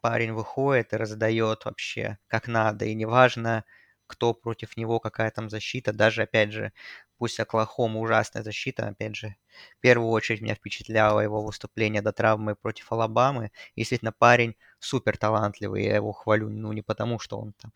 парень 0.00 0.32
выходит 0.32 0.92
и 0.92 0.96
раздает 0.96 1.64
вообще 1.64 2.18
как 2.28 2.48
надо, 2.48 2.84
и 2.86 2.94
неважно, 2.94 3.64
кто 4.12 4.34
против 4.34 4.76
него, 4.76 5.00
какая 5.00 5.30
там 5.30 5.50
защита, 5.50 5.92
даже, 5.92 6.22
опять 6.22 6.52
же, 6.52 6.72
пусть 7.18 7.40
Оклахома 7.40 7.98
ужасная 8.00 8.42
защита, 8.42 8.88
опять 8.88 9.16
же, 9.16 9.36
в 9.78 9.80
первую 9.80 10.10
очередь 10.10 10.40
меня 10.42 10.54
впечатляло 10.54 11.20
его 11.20 11.42
выступление 11.42 12.02
до 12.02 12.12
травмы 12.12 12.54
против 12.56 12.92
Алабамы. 12.92 13.50
Действительно, 13.76 14.12
парень 14.12 14.56
супер 14.78 15.16
талантливый, 15.16 15.84
я 15.84 15.96
его 15.96 16.12
хвалю, 16.12 16.48
ну, 16.50 16.72
не 16.72 16.82
потому, 16.82 17.18
что 17.18 17.38
он 17.40 17.52
там 17.54 17.72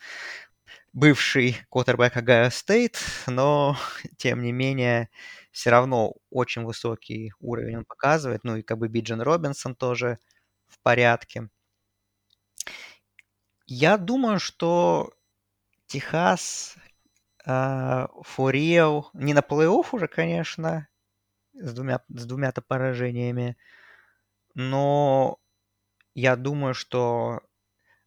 бывший 0.93 1.57
квотербек 1.71 2.17
Ohio 2.17 2.51
State, 2.51 2.99
но, 3.27 3.77
тем 4.17 4.43
не 4.43 4.53
менее, 4.53 5.09
все 5.53 5.71
равно 5.71 6.15
очень 6.31 6.63
высокий 6.65 7.33
уровень 7.41 7.79
он 7.79 7.85
показывает. 7.85 8.45
Ну 8.45 8.57
и 8.57 8.63
как 8.63 8.79
бы 8.79 8.89
Биджан 8.89 9.21
Робинсон 9.21 9.75
тоже 9.75 10.19
в 10.67 10.79
порядке. 10.81 11.49
Я 13.67 13.97
думаю, 13.97 14.39
что 14.39 15.13
Техас 15.87 16.77
а, 17.47 18.09
real, 18.39 19.07
не 19.15 19.35
на 19.35 19.41
плей-офф 19.41 19.87
уже, 19.93 20.09
конечно, 20.09 20.89
с 21.55 21.75
двумя, 21.75 22.01
с 22.09 22.27
двумя-то 22.27 22.63
поражениями, 22.63 23.57
но 24.55 25.39
я 26.15 26.37
думаю, 26.37 26.75
что 26.75 27.43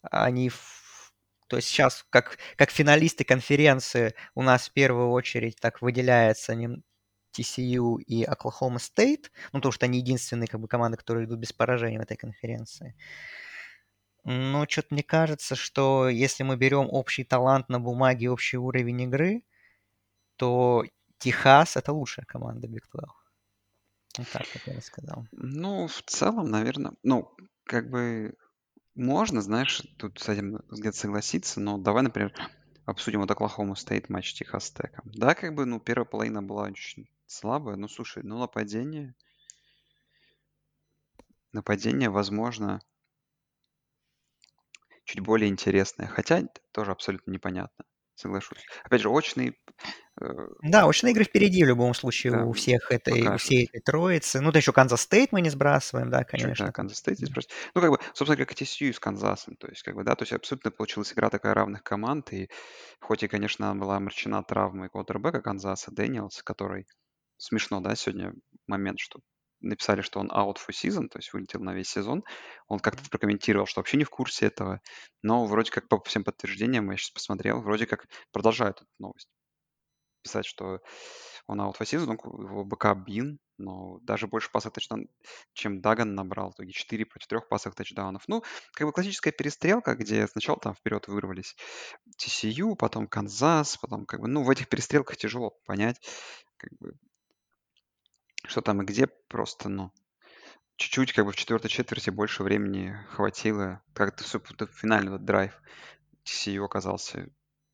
они... 0.04 0.50
в- 0.50 1.14
То 1.48 1.58
есть 1.58 1.70
сейчас, 1.70 2.06
как, 2.10 2.38
как 2.58 2.72
финалисты 2.72 3.24
конференции, 3.24 4.16
у 4.36 4.44
нас 4.44 4.70
в 4.70 4.74
первую 4.74 5.12
очередь 5.12 5.58
так 5.60 5.82
выделяется 5.82 6.56
нем- 6.56 6.84
TCU 7.34 7.98
и 7.98 8.24
Оклахома 8.24 8.80
Стейт, 8.80 9.32
ну, 9.54 9.60
потому 9.60 9.72
что 9.74 9.86
они 9.86 10.00
единственные 10.00 10.48
как 10.48 10.62
бы, 10.62 10.68
команды, 10.68 10.98
которые 10.98 11.26
идут 11.28 11.40
без 11.40 11.54
поражений 11.54 12.00
в 12.00 12.02
этой 12.02 12.18
конференции. 12.18 12.96
Но 14.24 14.66
что-то 14.68 14.88
мне 14.92 15.04
кажется, 15.04 15.56
что 15.56 16.10
если 16.10 16.44
мы 16.44 16.58
берем 16.58 16.88
общий 16.90 17.24
талант 17.24 17.70
на 17.70 17.80
бумаге, 17.80 18.30
общий 18.30 18.58
уровень 18.58 19.02
игры, 19.02 19.44
то 20.36 20.84
Техас 21.18 21.76
это 21.76 21.92
лучшая 21.94 22.26
команда 22.26 22.68
Big 22.68 22.84
12. 22.92 23.16
Вот 24.18 24.28
так 24.32 24.46
вот 24.54 24.74
я 24.74 24.82
сказал. 24.82 25.26
Ну, 25.32 25.88
в 25.88 26.02
целом, 26.04 26.50
наверное, 26.50 26.94
ну, 27.04 27.36
как 27.64 27.90
бы 27.90 28.36
можно, 28.96 29.42
знаешь, 29.42 29.82
тут 29.98 30.20
с 30.20 30.30
этим 30.30 30.62
где-то 30.70 30.98
согласиться, 30.98 31.60
но 31.60 31.78
давай, 31.78 32.04
например, 32.04 32.34
обсудим 32.86 33.22
вот 33.22 33.32
Оклахома 33.32 33.76
Стейт 33.76 34.10
матч 34.10 34.34
Техас 34.34 34.72
Теком. 34.72 35.10
Да, 35.14 35.36
как 35.36 35.56
бы, 35.56 35.66
ну, 35.66 35.80
первая 35.80 36.06
половина 36.06 36.42
была 36.42 36.64
очень 36.64 37.10
слабая, 37.26 37.76
но, 37.76 37.88
слушай, 37.88 38.24
ну, 38.24 38.40
нападение, 38.40 39.16
нападение, 41.52 42.10
возможно, 42.10 42.82
чуть 45.10 45.22
более 45.22 45.50
интересное. 45.50 46.08
Хотя 46.08 46.44
тоже 46.72 46.92
абсолютно 46.92 47.32
непонятно, 47.32 47.86
соглашусь. 48.16 48.64
Опять 48.84 49.02
же, 49.02 49.10
очный 49.10 49.58
э, 50.22 50.48
Да, 50.62 50.86
очные 50.86 51.14
игры 51.14 51.24
впереди 51.24 51.64
в 51.64 51.68
любом 51.68 51.94
случае 51.96 52.34
да, 52.34 52.46
у 52.46 52.54
всех 52.54 52.92
этой, 52.92 53.28
у 53.28 53.38
всей 53.38 53.66
этой 53.66 53.82
троицы. 53.82 54.40
Ну, 54.40 54.52
да 54.52 54.60
еще 54.60 54.72
Kansas 54.72 55.02
State 55.02 55.32
мы 55.32 55.42
не 55.42 55.50
сбрасываем, 55.50 56.12
да, 56.12 56.24
конечно. 56.24 56.72
Kansas 56.72 57.00
State 57.00 57.18
здесь 57.18 57.30
просто. 57.30 57.54
Ну, 57.74 57.82
как 57.82 57.90
бы, 57.90 58.00
собственно, 58.14 58.38
как 58.38 58.52
и 58.52 58.64
TCU 58.64 58.94
с 58.94 59.00
Канзасом. 59.00 59.56
То 59.56 59.68
есть, 59.68 59.82
как 59.82 59.96
бы, 59.96 60.04
да, 60.04 60.16
то 60.16 60.24
есть 60.24 60.34
абсолютно 60.34 60.70
получилась 60.70 61.12
игра 61.14 61.30
такая 61.30 61.56
равных 61.56 61.84
команд. 61.84 62.32
И 62.34 62.50
хоть 63.00 63.24
и, 63.24 63.28
конечно, 63.28 63.76
была 63.76 63.98
омрачена 63.98 64.44
травмой 64.44 64.90
квотербека 64.90 65.42
Канзаса 65.42 65.92
Дэниелса, 65.92 66.44
который 66.44 66.86
смешно, 67.38 67.80
да, 67.80 67.96
сегодня 67.96 68.34
момент, 68.68 69.00
что 69.00 69.22
написали, 69.62 70.02
что 70.02 70.20
он 70.20 70.32
out 70.32 70.58
for 70.58 70.72
season, 70.72 71.08
то 71.10 71.20
есть 71.20 71.34
вылетел 71.34 71.62
на 71.62 71.74
весь 71.74 71.90
сезон. 71.90 72.24
Он 72.68 72.80
как-то 72.80 73.10
прокомментировал, 73.10 73.66
что 73.66 73.80
вообще 73.80 73.98
не 73.98 74.04
в 74.04 74.10
курсе 74.10 74.48
этого. 74.48 74.82
Но 75.22 75.46
вроде 75.46 75.72
как 75.72 75.88
по 75.88 76.02
всем 76.04 76.24
подтверждениям, 76.24 76.90
я 76.92 76.98
сейчас 76.98 77.12
посмотрел, 77.12 77.62
вроде 77.62 77.86
как 77.86 78.08
продолжают 78.32 78.78
эту 78.78 78.90
новость 79.00 79.30
писать, 80.22 80.46
что 80.46 80.80
он 81.48 81.62
out 81.62 81.76
for 81.80 81.86
season, 81.86 82.14
его 82.14 82.64
бэкап 82.64 83.00
Бин, 83.00 83.40
но 83.58 84.00
даже 84.02 84.28
больше 84.28 84.52
пасов 84.52 84.74
тачдаун, 84.74 85.08
чем 85.54 85.82
Даган 85.82 86.16
набрал. 86.16 86.52
В 86.52 86.56
итоге 86.56 86.72
4 86.72 87.06
против 87.06 87.28
3 87.28 87.40
пасов 87.50 87.76
тачдаунов. 87.76 88.24
Ну, 88.28 88.44
как 88.74 88.88
бы 88.88 88.94
классическая 88.94 89.32
перестрелка, 89.32 89.96
где 89.96 90.28
сначала 90.28 90.60
там 90.60 90.76
вперед 90.76 91.08
вырвались 91.08 91.56
TCU, 92.18 92.76
потом 92.76 93.08
Канзас, 93.08 93.78
потом 93.78 94.06
как 94.06 94.22
бы, 94.22 94.28
ну, 94.28 94.44
в 94.44 94.50
этих 94.50 94.70
перестрелках 94.70 95.18
тяжело 95.18 95.52
понять, 95.66 96.00
как 96.58 96.72
бы, 96.80 96.94
что 98.50 98.62
там 98.62 98.82
и 98.82 98.86
где 98.86 99.08
просто, 99.08 99.70
ну, 99.70 99.92
чуть-чуть 100.78 101.14
как 101.14 101.26
бы 101.26 101.32
в 101.32 101.36
четвертой 101.36 101.70
четверти 101.70 102.10
больше 102.10 102.44
времени 102.44 102.96
хватило. 103.10 103.82
Как-то 103.94 104.24
всё 104.24 104.40
п 104.40 104.68
финальный 104.68 105.12
вот 105.12 105.26
драйв 105.26 105.62
TCU 106.26 106.66
оказался 106.66 107.30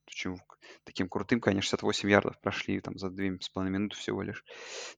очень 0.08 0.38
таким 0.84 1.10
крутым. 1.10 1.42
Конечно, 1.42 1.64
68 1.64 2.10
ярдов 2.10 2.40
прошли 2.42 2.82
там 2.82 2.98
за 2.98 3.10
2,5 3.10 3.70
минуты 3.70 3.96
всего 3.98 4.22
лишь. 4.22 4.44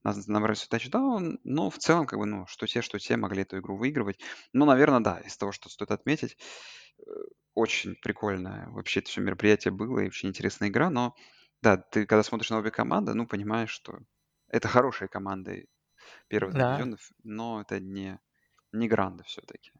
Нас 0.03 0.27
набрали 0.27 0.55
свой 0.55 0.69
тачдаун, 0.69 1.39
но 1.43 1.69
в 1.69 1.77
целом, 1.77 2.07
как 2.07 2.19
бы, 2.19 2.25
ну, 2.25 2.47
что 2.47 2.67
те, 2.67 2.81
что 2.81 2.99
те 2.99 3.17
могли 3.17 3.43
эту 3.43 3.59
игру 3.59 3.77
выигрывать. 3.77 4.19
Ну, 4.53 4.65
наверное, 4.65 4.99
да, 5.01 5.19
из 5.19 5.37
того, 5.37 5.51
что 5.51 5.69
стоит 5.69 5.91
отметить, 5.91 6.37
э, 6.99 7.03
очень 7.53 7.95
прикольное 7.95 8.67
вообще 8.69 9.01
это 9.01 9.09
все 9.09 9.21
мероприятие 9.21 9.71
было 9.71 9.99
и 9.99 10.07
очень 10.07 10.29
интересная 10.29 10.69
игра. 10.69 10.89
Но 10.89 11.15
да, 11.61 11.77
ты 11.77 12.05
когда 12.05 12.23
смотришь 12.23 12.49
на 12.51 12.59
обе 12.59 12.71
команды, 12.71 13.13
ну, 13.13 13.27
понимаешь, 13.27 13.71
что 13.71 13.99
это 14.49 14.67
хорошие 14.67 15.07
команды 15.07 15.67
первых 16.29 16.55
Да, 16.55 16.89
дивизионов, 16.95 17.11
но 17.23 17.61
это 17.61 17.79
не 17.79 18.19
не 18.73 18.87
гранды 18.89 19.23
все-таки. 19.25 19.71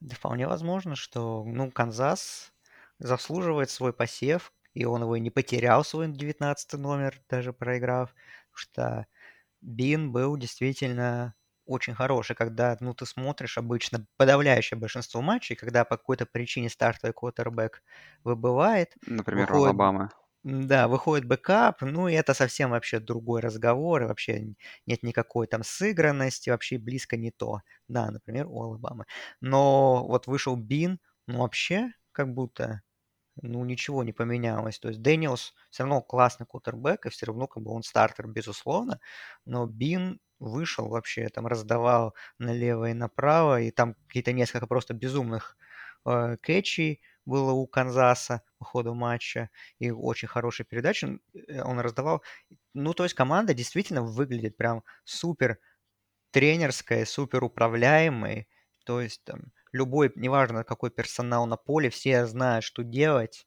да 0.00 0.16
вполне 0.16 0.46
возможно, 0.48 0.96
что, 0.96 1.44
ну, 1.44 1.70
Канзас 1.70 2.52
заслуживает 2.98 3.70
свой 3.70 3.92
посев, 3.92 4.52
и 4.74 4.84
он 4.84 5.02
его 5.02 5.16
не 5.16 5.30
потерял, 5.30 5.84
свой 5.84 6.08
19 6.08 6.78
номер, 6.78 7.20
даже 7.28 7.52
проиграв, 7.52 8.10
потому 8.10 8.56
что 8.56 9.06
Бин 9.62 10.12
был 10.12 10.36
действительно 10.38 11.34
очень 11.66 11.94
хороший, 11.94 12.36
когда, 12.36 12.76
ну, 12.80 12.94
ты 12.94 13.06
смотришь 13.06 13.58
обычно 13.58 14.06
подавляющее 14.18 14.78
большинство 14.78 15.22
матчей, 15.22 15.56
когда 15.56 15.84
по 15.84 15.96
какой-то 15.98 16.26
причине 16.26 16.70
стартовый 16.70 17.14
квотербек 17.14 17.82
выбывает, 18.24 18.96
Например, 19.06 19.52
выходит 19.52 19.52
Алабамы. 19.52 20.08
Да 20.44 20.88
выходит 20.88 21.26
бэкап, 21.26 21.82
ну, 21.82 22.08
и 22.08 22.14
это 22.14 22.34
совсем 22.34 22.70
вообще 22.70 22.98
другой 23.00 23.40
разговор, 23.40 24.02
и 24.02 24.06
вообще 24.06 24.54
нет 24.86 25.02
никакой 25.02 25.46
там 25.46 25.62
сыгранности, 25.64 26.50
вообще 26.50 26.78
близко 26.78 27.16
не 27.16 27.30
то. 27.30 27.60
Да, 27.88 28.10
например, 28.10 28.46
у 28.48 28.62
Алабамы. 28.62 29.04
Но 29.40 30.06
вот 30.06 30.26
вышел 30.26 30.56
Бин, 30.56 30.98
ну, 31.28 31.38
вообще 31.40 31.92
как 32.12 32.34
будто, 32.34 32.82
ну, 33.42 33.64
ничего 33.64 34.04
не 34.04 34.12
поменялось. 34.12 34.78
То 34.80 34.88
есть 34.88 35.02
Дэниелс 35.02 35.54
всё 35.70 35.84
равно 35.84 36.02
классный 36.02 36.46
квотербек, 36.46 37.06
и 37.06 37.10
всё 37.10 37.26
равно 37.26 37.46
как 37.48 37.62
бы 37.64 37.72
он 37.72 37.82
стартер, 37.84 38.28
безусловно. 38.28 39.00
Но 39.46 39.66
Бин 39.66 40.20
вышел 40.40 40.88
вообще, 40.88 41.28
там 41.30 41.46
раздавал 41.48 42.14
налево 42.38 42.90
и 42.90 42.94
направо, 42.94 43.60
и 43.62 43.70
там 43.72 43.94
какие-то 44.08 44.32
несколько 44.32 44.66
просто 44.68 44.94
безумных, 44.94 45.56
э, 46.06 46.36
кэтчей 46.42 47.00
было 47.24 47.52
у 47.52 47.66
Канзаса 47.66 48.42
по 48.58 48.64
ходу 48.64 48.94
матча, 48.94 49.50
и 49.78 49.90
очень 49.90 50.28
хорошие 50.28 50.66
передачи 50.66 51.18
э, 51.34 51.62
он 51.62 51.80
раздавал. 51.80 52.22
Ну, 52.74 52.94
то 52.94 53.04
есть 53.04 53.14
команда 53.14 53.54
действительно 53.54 54.02
выглядит 54.02 54.56
прям 54.56 54.82
супер 55.04 55.58
тренерской, 56.30 57.06
супер 57.06 57.44
управляемой. 57.44 58.48
То 58.84 59.00
есть 59.00 59.22
там 59.24 59.52
любой, 59.72 60.12
неважно 60.16 60.64
какой 60.64 60.90
персонал 60.90 61.46
на 61.46 61.56
поле, 61.56 61.90
все 61.90 62.26
знают, 62.26 62.64
что 62.64 62.82
делать. 62.84 63.46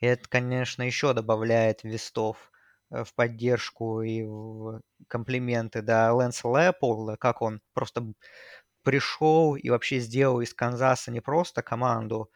И 0.00 0.06
это, 0.06 0.28
конечно, 0.28 0.82
еще 0.82 1.14
добавляет 1.14 1.84
вестов, 1.84 2.52
э, 2.92 3.04
в 3.04 3.14
поддержку 3.14 4.02
и 4.02 4.22
в 4.24 4.82
комплименты, 5.08 5.82
да, 5.82 6.12
Лэнса 6.14 6.48
Леополда, 6.48 7.16
как 7.16 7.42
он 7.42 7.60
просто 7.74 8.12
пришел 8.82 9.56
и 9.56 9.70
вообще 9.70 9.98
сделал 10.00 10.40
из 10.40 10.54
Канзаса 10.54 11.10
не 11.10 11.20
просто 11.20 11.62
команду 11.62 12.30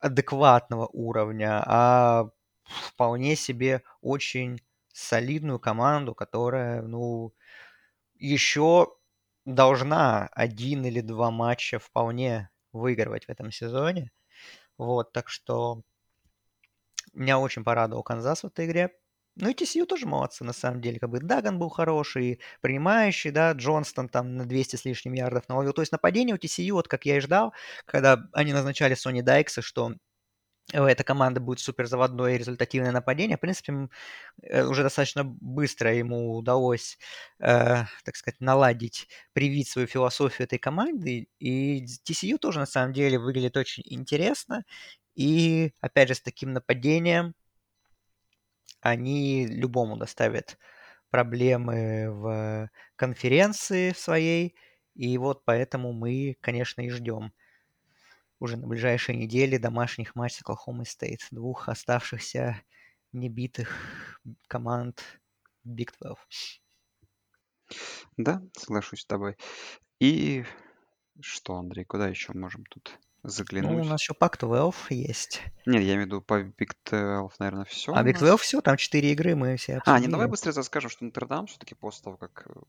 адекватного 0.00 0.86
уровня, 0.92 1.62
а 1.66 2.28
вполне 2.64 3.36
себе 3.36 3.82
очень 4.02 4.60
солидную 4.92 5.58
команду, 5.58 6.14
которая, 6.14 6.82
ну, 6.82 7.32
еще 8.16 8.96
должна 9.46 10.28
один 10.32 10.84
или 10.86 11.00
2 11.02 11.30
матча 11.30 11.78
вполне 11.78 12.50
выигрывать 12.72 13.26
в 13.26 13.30
этом 13.30 13.52
сезоне. 13.52 14.12
Вот, 14.78 15.12
так 15.12 15.28
что 15.30 15.82
меня 17.12 17.38
очень 17.38 17.64
порадовал 17.64 18.02
Канзас 18.02 18.42
в 18.42 18.46
этой 18.46 18.66
игре. 18.66 18.96
Ну 19.36 19.50
и 19.50 19.54
TCU 19.54 19.84
тоже 19.86 20.06
молодцы, 20.06 20.44
на 20.44 20.52
самом 20.54 20.80
деле. 20.80 20.98
Как 20.98 21.10
бы 21.10 21.20
Даган 21.20 21.58
был 21.58 21.68
хороший, 21.68 22.40
принимающий, 22.62 23.30
да, 23.30 23.52
Джонстон 23.52 24.08
там 24.08 24.36
на 24.36 24.46
200 24.46 24.76
с 24.76 24.84
лишним 24.86 25.12
ярдов 25.12 25.48
наловил. 25.48 25.72
То 25.74 25.82
есть 25.82 25.92
нападение 25.92 26.34
у 26.34 26.38
TCU, 26.38 26.72
вот 26.72 26.88
как 26.88 27.04
я 27.06 27.18
и 27.18 27.20
ждал, 27.20 27.52
когда 27.84 28.28
они 28.32 28.52
назначали 28.54 28.94
Сони 28.94 29.20
Дайкса, 29.20 29.60
что 29.62 29.92
у 30.74 30.78
этой 30.82 31.04
команды 31.04 31.40
будет 31.40 31.60
супер 31.60 31.86
заводное 31.86 32.34
и 32.34 32.38
результативное 32.38 32.92
нападение. 32.92 33.36
В 33.36 33.40
принципе, 33.40 33.88
э, 34.42 34.64
уже 34.64 34.82
достаточно 34.82 35.24
быстро 35.24 35.94
ему 35.94 36.34
удалось, 36.36 36.98
э, 37.38 37.84
так 38.04 38.16
сказать, 38.16 38.40
наладить, 38.40 39.08
привить 39.32 39.68
свою 39.68 39.86
философию 39.86 40.46
этой 40.46 40.58
команды. 40.58 41.28
И 41.38 41.86
TCU 42.04 42.38
тоже 42.38 42.58
на 42.60 42.66
самом 42.66 42.92
деле 42.94 43.18
выглядит 43.18 43.56
очень 43.56 43.84
интересно. 43.86 44.64
И 45.14 45.72
опять 45.80 46.08
же 46.08 46.14
с 46.14 46.20
таким 46.20 46.52
нападением 46.52 47.34
они 48.80 49.46
любому 49.46 49.96
доставят 49.96 50.58
проблемы 51.10 52.10
в 52.10 52.70
конференции 52.96 53.92
своей. 53.92 54.54
И 54.94 55.18
вот 55.18 55.44
поэтому 55.44 55.92
мы, 55.92 56.36
конечно, 56.40 56.80
и 56.82 56.90
ждем 56.90 57.32
уже 58.38 58.56
на 58.56 58.66
ближайшие 58.66 59.16
недели 59.16 59.56
домашних 59.56 60.14
матчей 60.14 60.40
Оклахомой 60.42 60.86
Стейт. 60.86 61.26
Двух 61.30 61.68
оставшихся 61.68 62.62
небитых 63.12 64.20
команд 64.46 65.02
Big 65.64 65.90
12. 66.00 66.62
Да, 68.16 68.42
соглашусь 68.56 69.00
с 69.00 69.06
тобой. 69.06 69.36
И 69.98 70.44
что, 71.20 71.56
Андрей, 71.56 71.84
куда 71.84 72.08
еще 72.08 72.32
можем 72.32 72.64
тут 72.66 72.98
Ну, 73.26 73.30
у 73.30 73.32
заглянуть? 73.34 73.88
нас 73.88 74.00
еще 74.00 74.12
Pac-12 74.14 74.74
есть. 74.90 75.42
Нет, 75.66 75.82
я 75.82 75.94
имею 75.94 76.04
в 76.04 76.06
виду 76.06 76.20
по 76.22 76.42
Big 76.42 76.70
12, 76.88 77.38
наверное, 77.40 77.64
все 77.64 77.92
А 77.92 78.02
Big 78.02 78.12
нас. 78.12 78.20
12 78.20 78.40
все, 78.40 78.60
там 78.60 78.76
4 78.76 79.12
игры 79.12 79.34
мы 79.34 79.56
все 79.56 79.80
А, 79.84 79.98
не, 79.98 80.06
давай 80.06 80.26
обсудили. 80.26 80.30
быстрее 80.30 80.52
расскажем, 80.52 80.90
что 80.90 81.04
Нотр-Дам 81.04 81.46
все-таки 81.46 81.74
после 81.74 82.04
того, 82.04 82.16
как 82.16 82.46
э, 82.48 82.60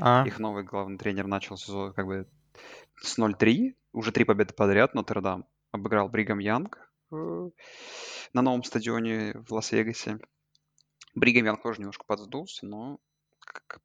А, 0.00 0.24
их 0.26 0.38
новый 0.38 0.64
главный 0.64 0.98
тренер 0.98 1.26
начал 1.26 1.56
сезон 1.56 1.92
как 1.92 2.06
бы 2.06 2.26
с 3.02 3.18
0-3, 3.18 3.74
уже 3.92 4.12
три 4.12 4.24
победы 4.24 4.54
подряд 4.54 4.94
Нотр-Дам 4.94 5.46
обыграл 5.72 6.08
Бригам 6.08 6.38
Янг 6.38 6.78
э, 7.12 7.50
на 8.32 8.42
новом 8.42 8.64
стадионе 8.64 9.34
в 9.46 9.52
Лас-Вегасе. 9.52 10.18
Бригам 11.14 11.44
Янг 11.46 11.62
тоже 11.62 11.80
немножко 11.80 12.04
подсдулся, 12.06 12.64
но 12.66 12.98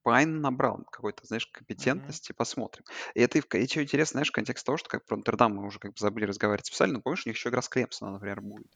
Пайн 0.03 0.41
набрал 0.41 0.83
какой-то, 0.91 1.25
знаешь, 1.25 1.47
компетентности, 1.47 2.31
посмотрим. 2.33 2.83
И 3.15 3.21
это 3.21 3.37
и 3.37 3.41
в- 3.41 3.53
и 3.55 3.61
еще 3.61 3.81
интересно, 3.83 4.17
знаешь, 4.17 4.31
контекст 4.31 4.65
того, 4.65 4.77
что 4.77 4.89
как 4.89 5.05
про 5.05 5.17
Нотр-Дам 5.17 5.55
мы 5.55 5.65
уже 5.65 5.79
как 5.79 5.91
бы 5.91 5.97
забыли 5.99 6.25
разговаривать 6.25 6.65
специально, 6.65 6.95
но 6.95 7.01
помнишь, 7.01 7.25
у 7.25 7.29
них 7.29 7.37
еще 7.37 7.49
игра 7.49 7.61
с 7.61 7.69
Клемсоном, 7.69 8.13
например, 8.15 8.41
будет. 8.41 8.67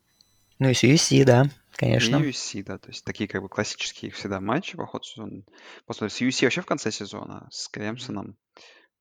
ну 0.60 0.70
и 0.70 0.74
с 0.74 0.84
USC, 0.84 1.24
да, 1.24 1.46
И 1.46 1.78
конечно. 1.78 2.16
USC, 2.18 2.64
да, 2.64 2.78
то 2.80 2.90
есть 2.90 3.06
такие 3.06 3.28
как 3.28 3.42
бы 3.42 3.50
классические 3.50 4.12
всегда 4.12 4.40
матчи 4.40 4.76
по 4.76 4.86
ходу 4.88 5.04
сезона. 5.04 5.44
После 5.86 6.10
с 6.10 6.20
USC 6.22 6.46
вообще 6.46 6.62
в 6.62 6.66
конце 6.66 6.92
сезона, 6.92 7.48
с. 7.52 7.68
Клемсоном 7.70 8.38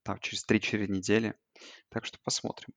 там 0.03 0.18
через 0.20 0.45
3-4 0.45 0.87
недели. 0.87 1.34
Так 1.89 2.05
что 2.05 2.18
посмотрим. 2.22 2.68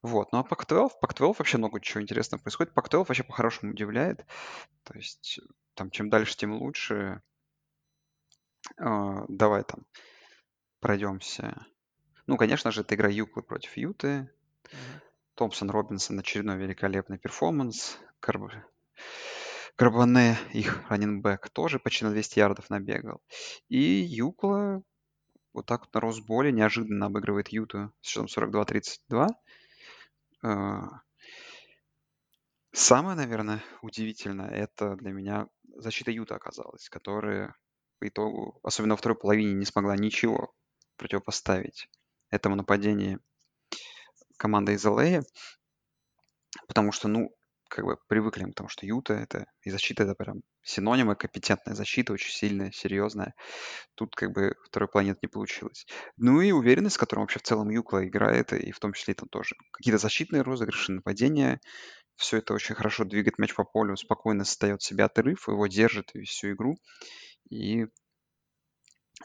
Вот, 0.00 0.32
ну 0.32 0.38
а 0.38 0.42
Pac-12, 0.42 0.90
Pac-12 1.02 1.34
вообще 1.38 1.58
много 1.58 1.78
чего 1.80 2.00
интересного 2.00 2.40
происходит. 2.40 2.72
Pac-12 2.74 3.04
вообще 3.06 3.22
по-хорошему 3.22 3.72
удивляет. 3.72 4.24
То 4.84 4.94
есть 4.94 5.40
там 5.74 5.90
чем 5.90 6.08
дальше, 6.08 6.36
тем 6.36 6.54
лучше. 6.54 7.20
А, 8.78 9.24
давай 9.28 9.64
там 9.64 9.84
пройдемся 10.80 11.66
Ну, 12.26 12.36
конечно 12.36 12.70
же, 12.70 12.82
это 12.82 12.94
игра 12.94 13.08
Юклы 13.08 13.42
против 13.42 13.76
Юты. 13.76 14.30
Томпсон, 15.34 15.70
Робинсон, 15.70 16.18
очередной 16.18 16.56
великолепный 16.56 17.18
перформанс. 17.18 17.98
Карб... 18.20 18.52
Карбоне, 19.76 20.38
их 20.52 20.88
раннинбэк, 20.88 21.48
тоже 21.50 21.78
почти 21.78 22.04
на 22.04 22.10
200 22.10 22.38
ярдов 22.38 22.70
набегал. 22.70 23.20
И 23.68 23.78
Юкла 23.78 24.82
вот 25.52 25.66
так 25.66 25.82
вот 25.82 25.94
на 25.94 26.00
Росболе 26.00 26.52
неожиданно 26.52 27.06
обыгрывает 27.06 27.48
Юту 27.48 27.92
с 28.00 28.06
счетом 28.06 28.26
42-32. 28.26 29.28
А, 30.42 31.02
Самое, 32.72 33.16
наверное, 33.16 33.62
удивительное, 33.82 34.48
это 34.48 34.96
для 34.96 35.12
меня 35.12 35.46
защита 35.76 36.10
Юта 36.10 36.36
оказалась, 36.36 36.88
которая 36.88 37.54
по 38.02 38.08
итогу, 38.08 38.58
особенно 38.64 38.94
во 38.94 38.96
второй 38.96 39.16
половине, 39.16 39.52
не 39.52 39.64
смогла 39.64 39.96
ничего 39.96 40.52
противопоставить 40.96 41.88
этому 42.30 42.56
нападению 42.56 43.20
команды 44.36 44.72
из 44.72 44.84
LA, 44.84 45.22
потому 46.66 46.90
что, 46.90 47.06
ну, 47.06 47.30
как 47.68 47.84
бы 47.84 47.96
привыкли 48.08 48.50
к 48.50 48.54
тому, 48.56 48.68
что 48.68 48.86
Юта 48.86 49.14
это 49.14 49.46
и 49.62 49.70
защита 49.70 50.02
это 50.02 50.16
прям 50.16 50.42
синонимы, 50.64 51.14
компетентная 51.14 51.76
защита, 51.76 52.12
очень 52.12 52.32
сильная, 52.32 52.72
серьезная. 52.72 53.34
Тут 53.94 54.16
как 54.16 54.32
бы 54.32 54.56
второй 54.66 54.88
планет 54.88 55.22
не 55.22 55.28
получилось. 55.28 55.86
Ну 56.16 56.40
и 56.40 56.50
уверенность, 56.50 56.96
с 56.96 56.98
которой 56.98 57.20
вообще 57.20 57.38
в 57.38 57.44
целом 57.44 57.70
Юкла 57.70 58.04
играет, 58.04 58.52
и 58.52 58.72
в 58.72 58.80
том 58.80 58.94
числе 58.94 59.14
там 59.14 59.28
тоже 59.28 59.54
какие-то 59.70 59.98
защитные 59.98 60.42
розыгрыши, 60.42 60.90
нападения, 60.90 61.60
все 62.16 62.38
это 62.38 62.52
очень 62.52 62.74
хорошо 62.74 63.04
двигает 63.04 63.38
мяч 63.38 63.54
по 63.54 63.62
полю, 63.64 63.96
спокойно 63.96 64.44
создает 64.44 64.82
себе 64.82 65.04
отрыв, 65.04 65.46
его 65.46 65.68
держит 65.68 66.10
всю 66.24 66.52
игру 66.52 66.76
и 67.50 67.86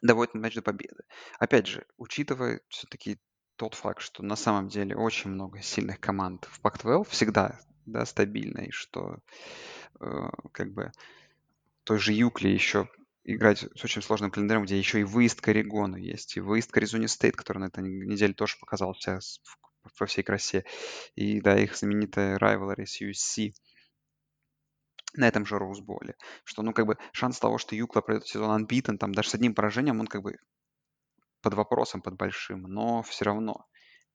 доводит 0.02 0.34
мяч 0.34 0.56
до 0.56 0.62
победы. 0.62 1.04
Опять 1.40 1.68
же, 1.68 1.86
учитывая 1.98 2.62
все-таки 2.70 3.20
тот 3.56 3.74
факт, 3.74 4.02
что 4.02 4.24
на 4.24 4.36
самом 4.36 4.68
деле 4.68 4.96
очень 4.96 5.32
много 5.32 5.62
сильных 5.62 6.00
команд 6.00 6.46
в 6.46 6.62
Pac-12 6.62 7.06
всегда 7.10 7.60
да, 7.86 8.06
стабильно, 8.06 8.62
и 8.62 8.72
что 8.72 9.20
э, 10.00 10.30
как 10.52 10.74
бы 10.74 10.92
той 11.84 12.00
же 12.00 12.14
Юкли 12.14 12.50
еще 12.50 12.90
играть 13.24 13.60
с 13.60 13.84
очень 13.84 14.02
сложным 14.02 14.32
календарем, 14.32 14.64
где 14.64 14.78
еще 14.78 15.02
и 15.02 15.04
выезд 15.04 15.42
к 15.42 15.48
Орегону 15.48 15.98
есть, 15.98 16.38
и 16.38 16.42
выезд 16.42 16.72
к 16.72 16.78
Аризоне 16.78 17.08
Стейт, 17.08 17.36
который 17.36 17.60
на 17.60 17.66
этой 17.66 17.84
неделе 17.84 18.34
тоже 18.34 18.56
показался 18.60 19.20
во 20.00 20.06
всей 20.06 20.24
красе, 20.24 20.66
и 21.16 21.42
да, 21.42 21.58
их 21.58 21.76
знаменитая 21.76 22.38
rivalry 22.38 22.86
с 22.86 23.02
USC 23.02 23.54
на 25.18 25.28
этом 25.28 25.46
же 25.46 25.58
Роузболе, 25.58 26.16
что, 26.44 26.62
ну, 26.62 26.74
как 26.74 26.86
бы 26.86 26.98
шанс 27.12 27.40
того, 27.40 27.58
что 27.58 27.76
Юкла 27.76 28.02
пройдет 28.02 28.28
сезон 28.28 28.66
unbeaten, 28.66 28.98
там 28.98 29.14
даже 29.14 29.30
с 29.30 29.36
одним 29.36 29.54
поражением, 29.56 30.00
он 30.00 30.08
как 30.08 30.22
бы 30.22 30.38
под 31.42 31.54
вопросом, 31.54 32.02
под 32.02 32.16
большим, 32.16 32.64
но 32.64 33.04
все 33.04 33.26
равно 33.26 33.66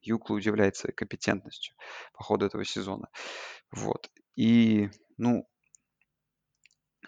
Юкла 0.00 0.34
удивляет 0.34 0.76
своей 0.76 0.94
компетентностью 0.94 1.74
по 2.12 2.24
ходу 2.24 2.46
этого 2.46 2.64
сезона. 2.64 3.08
Вот. 3.70 4.10
И, 4.36 4.90
ну, 5.16 5.48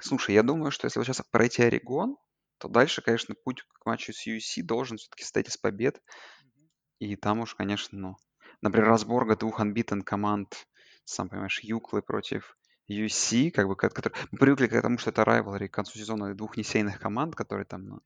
слушай, 0.00 0.34
я 0.34 0.42
думаю, 0.42 0.70
что 0.70 0.86
если 0.86 0.98
вот 0.98 1.06
сейчас 1.06 1.22
пройти 1.30 1.62
Орегон, 1.62 2.16
то 2.58 2.68
дальше, 2.68 3.02
конечно, 3.02 3.34
путь 3.34 3.62
к 3.62 3.86
матчу 3.86 4.12
с 4.12 4.26
USC 4.26 4.62
должен 4.62 4.96
все-таки 4.96 5.24
состоять 5.24 5.48
из 5.48 5.56
побед. 5.56 6.00
И 7.00 7.16
там 7.16 7.40
уж, 7.40 7.54
конечно, 7.54 7.98
ну, 7.98 8.16
например, 8.60 8.88
разборка 8.88 9.36
двух 9.36 9.60
unbeaten 9.60 10.02
команд, 10.02 10.66
сам 11.04 11.28
понимаешь, 11.28 11.60
Юклы 11.62 12.02
против 12.02 12.56
USC, 12.88 13.50
как 13.50 13.68
бы, 13.68 13.76
который... 13.76 14.12
Мы 14.30 14.38
привыкли 14.38 14.66
к 14.66 14.82
тому, 14.82 14.98
что 14.98 15.10
это 15.10 15.22
rivalry 15.22 15.68
к 15.68 15.74
концу 15.74 15.98
сезона 15.98 16.34
двух 16.34 16.56
несейных 16.56 17.00
команд, 17.00 17.34
которые 17.34 17.64
там, 17.64 17.86
ну, 17.86 18.00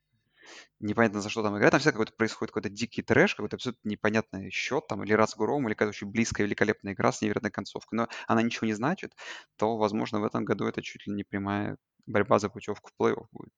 непонятно 0.80 1.20
за 1.20 1.28
что 1.28 1.42
там 1.42 1.56
играют. 1.56 1.72
Там 1.72 1.80
всегда 1.80 1.92
какой-то 1.92 2.12
происходит 2.12 2.52
какой-то 2.52 2.70
дикий 2.70 3.02
трэш, 3.02 3.34
какой-то 3.34 3.56
абсолютно 3.56 3.88
непонятный 3.88 4.50
счет, 4.50 4.86
там, 4.86 5.02
или 5.04 5.12
раз 5.12 5.36
гуром, 5.36 5.66
или 5.66 5.74
какая-то 5.74 5.90
очень 5.90 6.10
близкая, 6.10 6.46
великолепная 6.46 6.92
игра 6.92 7.12
с 7.12 7.20
невероятной 7.22 7.50
концовкой. 7.50 7.96
Но 7.96 8.08
она 8.26 8.42
ничего 8.42 8.66
не 8.66 8.74
значит, 8.74 9.14
то, 9.56 9.76
возможно, 9.76 10.20
в 10.20 10.24
этом 10.24 10.44
году 10.44 10.66
это 10.66 10.82
чуть 10.82 11.06
ли 11.06 11.12
не 11.12 11.24
прямая 11.24 11.76
борьба 12.06 12.38
за 12.38 12.48
путевку 12.48 12.90
в 12.90 13.02
плей-офф 13.02 13.26
будет. 13.32 13.52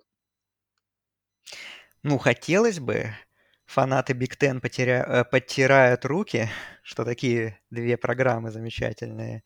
Ну, 2.03 2.19
хотелось 2.19 2.81
бы. 2.81 3.15
Фанаты 3.67 4.15
Биг 4.15 4.37
Тен 4.37 4.61
потеря... 4.61 5.05
Э, 5.07 5.25
подтирают 5.25 6.05
руки, 6.05 6.49
что 6.83 7.05
такие 7.05 7.61
две 7.71 7.97
программы 7.97 8.51
замечательные 8.51 9.45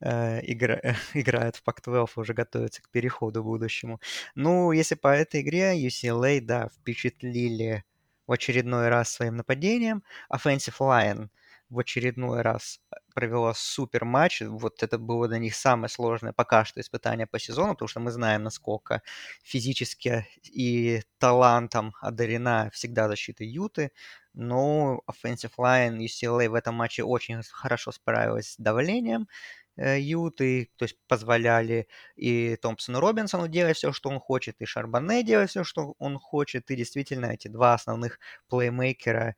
игра... 0.00 0.80
играют 1.14 1.56
в 1.56 1.64
Pac-12, 1.64 2.08
уже 2.16 2.34
готовятся 2.34 2.82
к 2.82 2.90
переходу 2.90 3.42
будущему. 3.42 4.00
Ну, 4.34 4.72
если 4.72 4.94
по 4.94 5.08
этой 5.08 5.42
игре 5.42 5.74
UCLA, 5.86 6.40
да, 6.40 6.68
впечатлили 6.68 7.84
в 8.26 8.32
очередной 8.32 8.88
раз 8.88 9.10
своим 9.10 9.36
нападением. 9.36 10.02
Offensive 10.32 10.78
Line 10.80 11.28
в 11.68 11.78
очередной 11.80 12.42
раз 12.42 12.80
провела 13.14 13.52
супер 13.54 14.04
матч. 14.04 14.42
Вот 14.42 14.82
это 14.82 14.98
было 14.98 15.26
для 15.28 15.38
них 15.38 15.54
самое 15.54 15.88
сложное 15.88 16.32
пока 16.32 16.64
что 16.64 16.80
испытание 16.80 17.26
по 17.26 17.38
сезону, 17.38 17.72
потому 17.74 17.88
что 17.88 18.00
мы 18.00 18.10
знаем, 18.10 18.42
насколько 18.42 19.02
физически 19.42 20.26
и 20.44 21.02
талантом 21.18 21.94
одарена 22.00 22.70
всегда 22.72 23.08
защита 23.08 23.44
Юты. 23.44 23.90
Но 24.34 25.00
offensive 25.10 25.52
line 25.58 25.98
UCLA 25.98 26.48
в 26.48 26.54
этом 26.54 26.74
матче 26.74 27.02
очень 27.02 27.42
хорошо 27.42 27.90
справилась 27.90 28.52
с 28.52 28.56
давлением. 28.58 29.28
Э, 29.76 30.00
Юты, 30.00 30.70
то 30.76 30.84
есть 30.84 30.96
позволяли 31.06 31.88
и 32.16 32.56
Томпсону 32.56 33.00
Робинсону 33.00 33.48
делать 33.48 33.76
все, 33.76 33.92
что 33.92 34.08
он 34.10 34.20
хочет, 34.20 34.56
и 34.60 34.64
Шарбане 34.64 35.22
делать 35.22 35.50
все, 35.50 35.64
что 35.64 35.94
он 35.98 36.18
хочет, 36.18 36.70
и 36.70 36.76
действительно 36.76 37.26
эти 37.26 37.48
два 37.48 37.74
основных 37.74 38.18
плеймейкера 38.48 39.36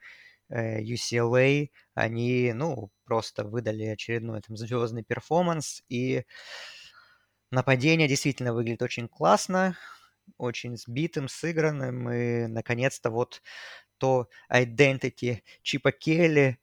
UCLA, 0.51 1.65
э, 1.65 1.69
они, 1.95 2.53
ну, 2.55 2.91
просто 3.05 3.45
выдали 3.45 3.85
очередной 3.87 4.41
там 4.41 4.57
звездный 4.57 5.03
перформанс, 5.05 5.83
и 5.89 6.25
нападение 7.51 8.09
действительно 8.09 8.55
выглядит 8.55 8.83
очень 8.83 9.09
классно, 9.09 9.77
очень 10.39 10.77
сбитым, 10.77 11.29
сыгранным, 11.29 12.11
и, 12.11 12.47
наконец-то, 12.47 13.11
вот 13.11 13.43
то 13.99 14.29
identity 14.53 15.43
Чипа 15.63 15.93
Келли, 15.93 16.59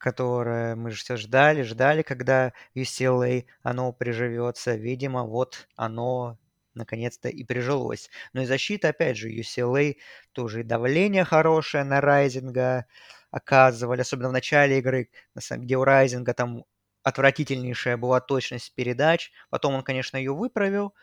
которое 0.00 0.76
мы 0.76 0.90
же 0.90 0.96
все 0.96 1.16
ждали, 1.16 1.62
ждали, 1.62 2.02
когда 2.02 2.52
UCLA 2.74 3.44
оно 3.62 3.92
приживется. 3.92 4.74
Видимо, 4.74 5.24
вот 5.24 5.68
оно 5.76 6.38
наконец-то 6.74 7.28
и 7.28 7.44
прижилось. 7.44 8.10
Но 8.32 8.42
и 8.42 8.46
защита, 8.46 8.88
опять 8.88 9.18
же, 9.18 9.30
UCLA 9.30 9.96
тоже 10.32 10.60
и 10.60 10.64
давление 10.64 11.24
хорошее 11.24 11.84
на 11.84 12.00
Райзинга 12.00 12.86
оказывали, 13.30 14.00
особенно 14.00 14.30
в 14.30 14.32
начале 14.32 14.78
игры, 14.78 15.10
где 15.50 15.76
у 15.76 15.84
Райзинга 15.84 16.32
там 16.32 16.64
отвратительнейшая 17.02 17.98
была 17.98 18.20
точность 18.20 18.74
передач. 18.74 19.30
Потом 19.50 19.74
он, 19.74 19.82
конечно, 19.82 20.16
ее 20.16 20.34
выправил 20.34 20.94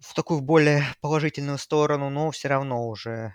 в 0.00 0.14
такую 0.14 0.40
более 0.40 0.84
положительную 1.02 1.58
сторону, 1.58 2.08
но 2.08 2.30
все 2.30 2.48
равно 2.48 2.88
уже 2.88 3.34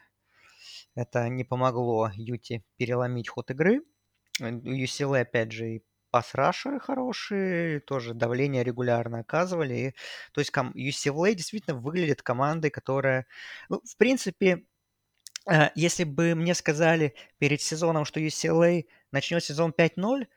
это 0.96 1.30
не 1.30 1.44
помогло 1.44 2.10
Юти 2.16 2.64
переломить 2.78 3.30
ход 3.30 3.52
игры. 3.52 3.82
UCLA, 4.48 5.22
опять 5.22 5.52
же, 5.52 5.76
и 5.76 5.84
пас-рашеры 6.12 6.80
хорошие, 6.80 7.80
тоже 7.82 8.14
давление 8.14 8.64
регулярно 8.64 9.20
оказывали. 9.20 9.74
И, 9.76 9.92
то 10.34 10.42
есть 10.42 10.52
UCLA 10.56 11.34
действительно 11.36 11.78
выглядит 11.78 12.22
командой, 12.24 12.70
которая, 12.72 13.26
ну, 13.70 13.82
в 13.86 13.98
принципе, 13.98 14.64
э, 15.52 15.70
если 15.76 16.04
бы 16.04 16.36
мне 16.36 16.54
сказали 16.56 17.16
перед 17.40 17.62
сезоном, 17.62 18.06
что 18.06 18.20
UCLA 18.20 18.86
начнет 19.12 19.44
сезон 19.44 19.72
5-0, 19.72 20.28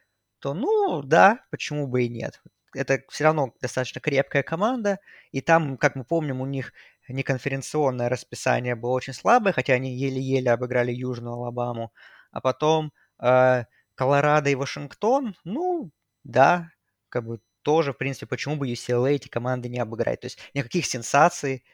то, 0.40 0.55
ну, 0.55 1.03
да, 1.03 1.44
почему 1.50 1.86
бы 1.86 2.05
и 2.05 2.09
нет. 2.09 2.42
Это 2.74 3.00
все 3.11 3.24
равно 3.24 3.55
достаточно 3.61 4.00
крепкая 4.00 4.42
команда, 4.42 4.98
и 5.30 5.40
там, 5.42 5.76
как 5.76 5.94
мы 5.96 6.05
помним, 6.05 6.40
у 6.40 6.46
них 6.46 6.72
неконференционное 7.09 8.09
расписание 8.09 8.74
было 8.76 8.92
очень 8.92 9.12
слабое, 9.12 9.53
хотя 9.53 9.74
они 9.74 9.94
еле-еле 9.96 10.50
обыграли 10.50 10.92
Южную 10.92 11.34
Алабаму, 11.34 11.92
а 12.30 12.40
потом 12.40 12.92
э, 13.22 13.64
Колорадо 14.03 14.50
и 14.50 14.57
Вашингтон, 14.57 15.36
ну, 15.44 15.92
да, 16.24 16.72
как 17.09 17.24
бы 17.24 17.38
тоже, 17.62 17.92
в 17.92 17.98
принципе, 17.98 18.26
почему 18.26 18.57
бы 18.57 18.68
UCLA 18.68 19.12
эти 19.12 19.28
команды 19.28 19.68
не 19.68 19.78
обыграть. 19.78 20.18
То 20.22 20.26
есть 20.26 20.38
никаких 20.55 20.86
сенсаций 20.86 21.64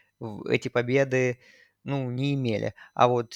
эти 0.47 0.69
победы, 0.69 1.39
ну, 1.85 2.11
не 2.11 2.35
имели. 2.35 2.75
А 2.93 3.09
вот 3.09 3.33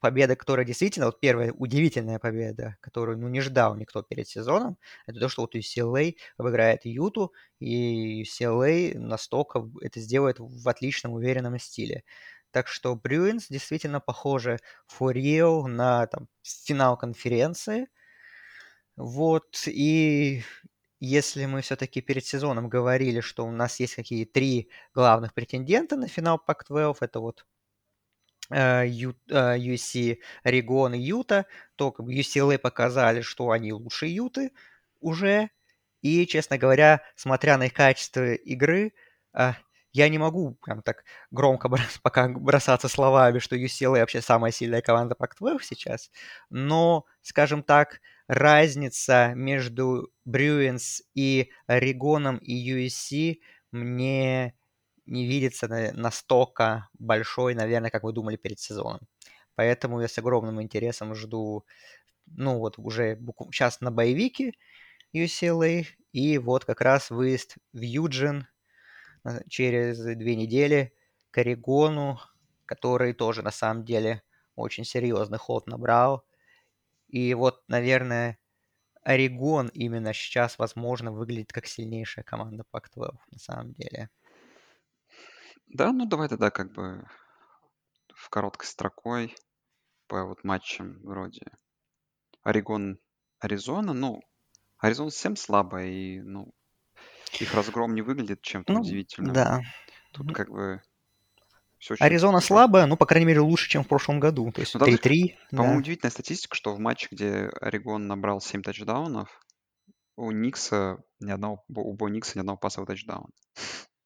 победа, 0.00 0.34
которая 0.34 0.66
действительно, 0.66 1.06
вот 1.06 1.20
первая 1.20 1.52
удивительная 1.52 2.18
победа, 2.18 2.76
которую, 2.80 3.16
ну, 3.18 3.28
не 3.28 3.40
ждал 3.40 3.76
никто 3.76 4.02
перед 4.02 4.26
сезоном, 4.26 4.76
это 5.06 5.20
то, 5.20 5.28
что 5.28 5.42
вот 5.42 5.54
UCLA 5.54 6.16
обыграет 6.36 6.84
Юту, 6.84 7.32
и 7.60 8.24
UCLA 8.24 8.98
настолько 8.98 9.70
это 9.82 10.00
сделает 10.00 10.38
в 10.40 10.68
отличном, 10.68 11.12
уверенном 11.12 11.60
стиле. 11.60 12.02
Так 12.50 12.66
что 12.66 12.94
Bruins 12.96 13.44
действительно 13.50 14.00
похожи 14.00 14.58
for 14.90 15.12
real 15.14 15.66
на 15.68 16.08
там, 16.08 16.26
финал 16.42 16.96
конференции, 16.96 17.86
вот, 18.96 19.66
и 19.66 20.42
если 21.00 21.46
мы 21.46 21.60
все-таки 21.60 22.00
перед 22.00 22.24
сезоном 22.24 22.68
говорили, 22.68 23.20
что 23.20 23.46
у 23.46 23.50
нас 23.50 23.78
есть 23.80 23.94
какие 23.94 24.24
три 24.24 24.70
главных 24.94 25.34
претендента 25.34 25.96
на 25.96 26.08
финал 26.08 26.42
Pac-12, 26.46 26.96
это 27.00 27.20
вот 27.20 27.44
USC, 28.48 30.18
Орегон 30.44 30.94
и 30.94 30.98
Юта, 31.00 31.46
то 31.74 31.90
как 31.92 32.06
бы 32.06 32.14
UCLA 32.14 32.58
показали, 32.58 33.20
что 33.20 33.50
они 33.50 33.72
лучше 33.72 34.06
Юты 34.06 34.52
уже. 35.00 35.50
И, 36.00 36.26
честно 36.26 36.56
говоря, 36.56 37.02
смотря 37.16 37.58
на 37.58 37.66
их 37.66 37.72
качество 37.72 38.34
игры, 38.34 38.92
я 39.34 40.08
не 40.08 40.18
могу 40.18 40.54
прям 40.62 40.82
так 40.82 41.04
громко 41.30 41.68
пока 42.02 42.28
бросаться 42.28 42.88
словами, 42.88 43.40
что 43.40 43.56
UCLA 43.56 44.00
вообще 44.00 44.20
самая 44.20 44.52
сильная 44.52 44.80
команда 44.80 45.16
Pac-12 45.18 45.58
сейчас, 45.62 46.10
но, 46.48 47.04
скажем 47.22 47.62
так, 47.62 48.00
разница 48.28 49.32
между 49.34 50.10
Bruins 50.26 51.02
и 51.14 51.50
Орегоном 51.66 52.38
и 52.38 52.54
USC 52.72 53.38
мне 53.72 54.54
не 55.06 55.26
видится 55.26 55.68
настолько 55.94 56.88
большой, 56.98 57.54
наверное, 57.54 57.90
как 57.90 58.02
вы 58.02 58.12
думали 58.12 58.36
перед 58.36 58.58
сезоном. 58.58 59.00
Поэтому 59.54 60.00
я 60.00 60.08
с 60.08 60.18
огромным 60.18 60.60
интересом 60.60 61.14
жду, 61.14 61.64
ну 62.26 62.58
вот 62.58 62.78
уже 62.78 63.18
сейчас 63.52 63.80
на 63.80 63.90
боевике 63.90 64.52
UCLA, 65.14 65.86
и 66.12 66.38
вот 66.38 66.64
как 66.64 66.80
раз 66.80 67.10
выезд 67.10 67.56
в 67.72 67.80
Юджин 67.80 68.46
через 69.48 69.98
две 69.98 70.36
недели 70.36 70.92
к 71.30 71.38
Орегону, 71.38 72.20
который 72.66 73.12
тоже 73.12 73.42
на 73.42 73.50
самом 73.50 73.84
деле 73.84 74.22
очень 74.56 74.84
серьезный 74.84 75.38
ход 75.38 75.66
набрал. 75.66 76.24
И 77.08 77.34
вот, 77.34 77.62
наверное, 77.68 78.38
Орегон 79.02 79.68
именно 79.68 80.14
сейчас, 80.14 80.58
возможно, 80.58 81.12
выглядит 81.12 81.52
как 81.52 81.66
сильнейшая 81.66 82.24
команда 82.24 82.64
Пак-12 82.70 83.20
на 83.32 83.38
самом 83.38 83.72
деле. 83.74 84.10
Да, 85.68 85.92
ну 85.92 86.06
давай 86.06 86.28
тогда 86.28 86.50
как 86.50 86.72
бы 86.72 87.04
в 88.14 88.28
короткой 88.30 88.66
строкой 88.66 89.36
по 90.08 90.24
вот 90.24 90.44
матчам 90.44 91.00
вроде 91.02 91.42
Орегон, 92.42 92.98
Аризона. 93.40 93.92
Ну, 93.94 94.22
Аризона 94.78 95.10
совсем 95.10 95.36
слабая, 95.36 95.88
и, 95.88 96.20
ну, 96.20 96.54
их 97.40 97.54
разгром 97.54 97.94
не 97.94 98.02
выглядит 98.02 98.42
чем-то 98.42 98.74
Ну, 98.74 98.78
удивительным. 98.78 99.36
да. 99.36 99.62
Тут 100.12 100.32
как 100.32 100.50
бы 100.50 100.82
все 101.86 101.94
очень 101.94 102.04
Аризона 102.04 102.38
жестко. 102.38 102.54
слабая, 102.54 102.86
ну, 102.86 102.96
по 102.96 103.06
крайней 103.06 103.26
мере, 103.26 103.40
лучше, 103.40 103.68
чем 103.68 103.84
в 103.84 103.88
прошлом 103.88 104.18
году. 104.18 104.50
То 104.50 104.60
есть 104.60 104.74
Ну, 104.74 104.80
там, 104.80 104.86
то 104.86 104.90
есть, 104.90 105.06
3-3, 105.06 105.36
по-моему, 105.50 105.74
да. 105.74 105.78
удивительная 105.78 106.10
статистика, 106.10 106.56
что 106.56 106.74
в 106.74 106.78
матче, 106.80 107.08
где 107.10 107.48
Орегон 107.60 108.08
набрал 108.08 108.40
7 108.40 108.62
тачдаунов, 108.62 109.28
у 110.16 110.30
Никса 110.32 110.98
ни 111.20 111.30
одного, 111.30 111.64
у 111.68 111.92
Бо 111.94 112.08
Никса 112.08 112.32
ни 112.34 112.40
одного 112.40 112.58
пасового 112.58 112.88
тачдауна. 112.88 113.32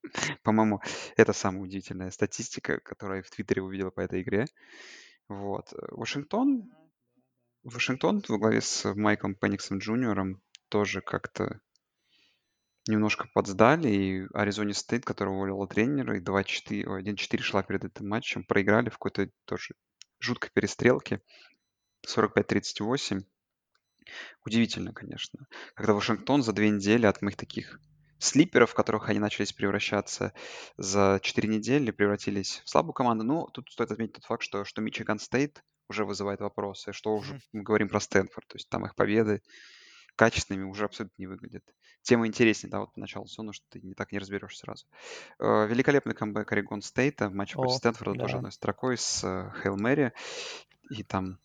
По-моему, 0.43 0.81
это 1.17 1.33
самая 1.33 1.63
удивительная 1.63 2.11
статистика, 2.11 2.81
которую 2.81 3.19
я 3.19 3.23
в 3.23 3.31
Твиттере 3.31 3.63
увидел 3.63 3.91
по 3.91 4.01
этой 4.01 4.23
игре. 4.23 4.47
Вот. 5.29 5.73
Вашингтон, 5.91 6.71
Вашингтон 7.63 8.23
во 8.29 8.39
главе 8.39 8.61
с 8.61 8.93
Майком 8.95 9.35
Пенниксом 9.35 9.79
Джуниором 9.79 10.43
тоже 10.69 11.01
как-то 11.01 11.61
немножко 12.89 13.29
подсдали, 13.35 13.89
и 13.89 14.27
Аризоне 14.33 14.75
Стейт, 14.75 15.05
который 15.05 15.31
уволила 15.31 15.67
тренера, 15.67 16.17
и 16.17 16.21
2-4, 16.21 16.87
ой, 16.87 17.03
1-4 17.03 17.39
шла 17.41 17.63
перед 17.63 17.85
этим 17.85 18.09
матчем, 18.09 18.45
проиграли 18.45 18.89
в 18.89 18.95
какой-то 18.95 19.31
тоже 19.45 19.75
жуткой 20.19 20.51
перестрелке. 20.53 21.21
45-38. 22.07 23.23
Удивительно, 24.45 24.93
конечно. 24.93 25.47
Когда 25.75 25.95
Вашингтон 25.95 26.43
за 26.43 26.53
две 26.53 26.71
недели 26.71 27.07
от 27.07 27.23
моих 27.23 27.37
таких 27.37 27.79
слиперов, 28.19 28.71
в 28.71 28.75
которых 28.75 29.09
они 29.09 29.19
начались 29.19 29.53
превращаться 29.53 30.33
за 30.77 31.21
4 31.23 31.49
недели, 31.49 31.91
превратились 31.91 32.63
в 32.65 32.69
слабую 32.69 32.93
команду. 32.93 33.25
Ну, 33.25 33.47
тут 33.53 33.71
стоит 33.71 33.91
отметить 33.91 34.15
тот 34.15 34.25
факт, 34.25 34.43
что, 34.43 34.65
что 34.65 34.83
Мичиган 34.83 35.19
Стейт 35.19 35.63
уже 35.89 36.05
вызывает 36.05 36.41
вопросы, 36.41 36.93
что 36.93 37.15
уже 37.15 37.41
мы 37.53 37.63
говорим 37.63 37.89
про 37.89 38.01
Стэнфорд. 38.01 38.47
То 38.49 38.57
есть 38.57 38.69
там 38.69 38.87
их 38.87 38.95
победы 38.95 39.43
качественными 40.17 40.65
уже 40.65 40.85
абсолютно 40.85 41.15
не 41.19 41.27
выглядят. 41.27 41.65
Тема 42.03 42.27
интереснее, 42.27 42.71
да, 42.71 42.81
вот 42.81 42.95
по 42.95 43.01
началу 43.01 43.27
сезона, 43.27 43.53
что 43.53 43.65
ты 43.69 43.81
не 43.81 43.95
так 43.95 44.13
не 44.13 44.19
разберешь 44.19 44.57
сразу. 44.59 44.87
Э, 45.39 45.67
Великолепный 45.67 46.15
камбэк 46.15 46.51
Орегон 46.53 46.83
Стейта 46.83 47.29
в 47.29 47.35
матче 47.35 47.55
против 47.55 47.77
Стэнфорда 47.77 48.19
тоже 48.19 48.33
да. 48.33 48.39
одной 48.39 48.53
строкой 48.53 48.97
с 48.97 49.23
э, 49.25 49.53
Хейл 49.63 49.77
Мэри. 49.77 50.13
И 50.91 51.03
там, 51.03 51.39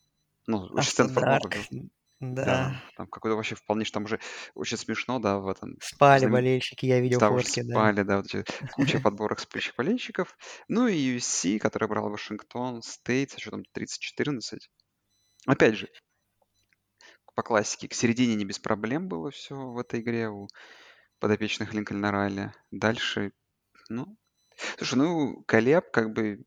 ну, 0.48 0.68
After 0.76 0.84
Стэнфорд 0.84 1.26
много 1.26 1.58
да. 2.22 2.46
Да, 2.46 2.82
там 2.96 3.08
какой-то 3.08 3.36
вообще 3.36 3.56
вполне, 3.56 3.84
что 3.84 3.96
там 3.96 4.06
уже 4.06 4.20
очень 4.54 4.78
смешно, 4.78 5.20
да, 5.20 5.40
в 5.40 5.50
этом 5.50 5.78
Спали 5.82 6.22
знамени- 6.22 6.32
болельщики, 6.32 6.86
я 6.86 7.02
видел 7.02 7.20
да, 7.20 7.30
уже 7.30 7.44
фотки, 7.44 7.62
да. 7.62 7.74
спали, 7.74 8.04
да, 8.04 8.18
вот 8.18 8.26
эти 8.34 8.46
куча 8.72 9.00
подборок 9.00 9.40
спящих 9.40 9.76
болельщиков. 9.76 10.38
Ну 10.70 10.88
и 10.88 11.18
USC, 11.18 11.60
который 11.60 11.90
брал 11.90 12.10
Вашингтон 12.10 12.82
Стейт 12.82 13.32
со 13.32 13.40
счетом 13.40 13.64
30-14. 13.78 14.60
Опять 15.46 15.76
же, 15.76 15.90
по 17.36 17.44
классике, 17.44 17.88
к 17.88 17.94
середине 17.94 18.36
не 18.36 18.46
без 18.46 18.60
проблем 18.60 19.08
было 19.08 19.32
все 19.32 19.56
в 19.56 19.78
этой 19.78 20.00
игре 20.02 20.30
у 20.30 20.48
подопечных 21.20 21.74
Линкольна 21.74 22.12
Райли. 22.12 22.54
Дальше, 22.72 23.34
ну... 23.90 24.18
Слушай, 24.78 24.96
ну, 24.96 25.44
Колеб 25.48 25.92
как 25.92 26.14
бы, 26.14 26.46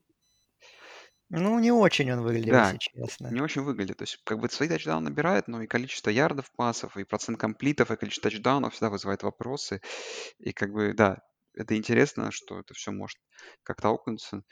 Ну, 1.30 1.58
не 1.58 1.70
очень 1.70 2.10
он 2.10 2.22
выглядел, 2.22 2.52
да, 2.52 2.64
если 2.72 2.78
честно. 2.78 3.28
не 3.28 3.40
очень 3.42 3.62
выглядит. 3.62 3.98
То 3.98 4.04
есть, 4.04 4.18
как 4.24 4.38
бы 4.40 4.48
свои 4.48 4.68
тачдауны 4.68 5.10
набирает, 5.10 5.46
но 5.46 5.60
и 5.62 5.66
количество 5.66 6.08
ярдов 6.08 6.50
пасов, 6.56 6.96
и 6.96 7.04
процент 7.04 7.38
комплитов, 7.38 7.90
и 7.90 7.96
количество 7.96 8.30
тачдаунов 8.30 8.72
всегда 8.72 8.88
вызывает 8.88 9.22
вопросы. 9.22 9.82
И 10.38 10.52
как 10.52 10.72
бы, 10.72 10.94
да, 10.94 11.18
это 11.54 11.76
интересно, 11.76 12.30
что 12.32 12.58
это 12.60 12.72
все 12.72 12.92
может 12.92 13.18
как-то 13.62 13.88
аукнуться. 13.88 14.42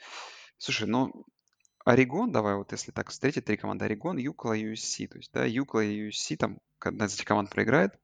Слушай, 0.57 0.87
ну, 0.87 1.25
Орегон, 1.87 2.33
давай 2.33 2.55
вот 2.55 2.73
если 2.73 2.91
так 2.91 3.09
встретить 3.09 3.45
три 3.45 3.55
команды, 3.55 3.85
Орегон, 3.85 4.17
Юкла 4.17 4.51
и 4.51 4.73
USC. 4.73 5.07
То 5.07 5.17
есть, 5.17 5.31
да, 5.31 5.45
Юкла 5.45 5.79
и 5.85 6.09
USC, 6.09 6.35
там 6.35 6.59
одна 6.81 7.05
из 7.05 7.13
этих 7.13 7.23
команд 7.23 7.49
проиграет. 7.49 7.97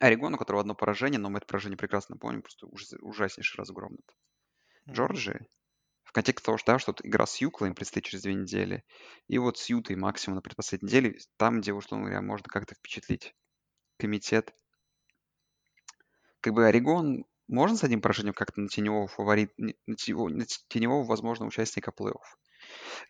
Орегон, 0.00 0.32
у 0.34 0.38
которого 0.38 0.62
одно 0.62 0.74
поражение, 0.74 1.20
но 1.20 1.28
мы 1.28 1.38
это 1.38 1.46
поражение 1.46 1.76
прекрасно 1.76 2.16
помним, 2.16 2.40
просто 2.40 2.68
ужас- 2.68 2.98
ужаснейший 3.02 3.58
разгром. 3.58 3.98
Джорджией. 4.88 5.46
В 6.04 6.12
контексте 6.12 6.46
того, 6.46 6.56
что, 6.56 6.72
да, 6.72 6.78
что 6.78 6.94
игра 7.02 7.26
с 7.26 7.36
Юклой 7.36 7.68
им 7.68 7.74
предстоит 7.74 8.06
через 8.06 8.22
две 8.22 8.32
недели, 8.32 8.82
и 9.28 9.36
вот 9.36 9.58
с 9.58 9.68
Ютой 9.68 9.96
максимум 9.96 10.36
на 10.36 10.40
предпоследней 10.42 10.88
неделе, 10.88 11.18
там, 11.36 11.60
где, 11.60 11.74
условно 11.74 12.06
говоря, 12.06 12.22
можно 12.22 12.48
как-то 12.48 12.74
впечатлить 12.74 13.34
комитет. 13.98 14.54
Как 16.40 16.54
бы 16.54 16.66
Орегон 16.66 17.26
можно 17.48 17.76
с 17.76 17.84
одним 17.84 18.00
поражением 18.00 18.34
как-то 18.34 18.60
на 18.60 18.68
теневого 18.68 19.08
фаворит, 19.08 19.52
не- 19.58 19.76
на 19.86 19.96
теневого, 20.68 21.04
возможного 21.04 21.48
участника 21.48 21.92
плей-офф 21.96 22.38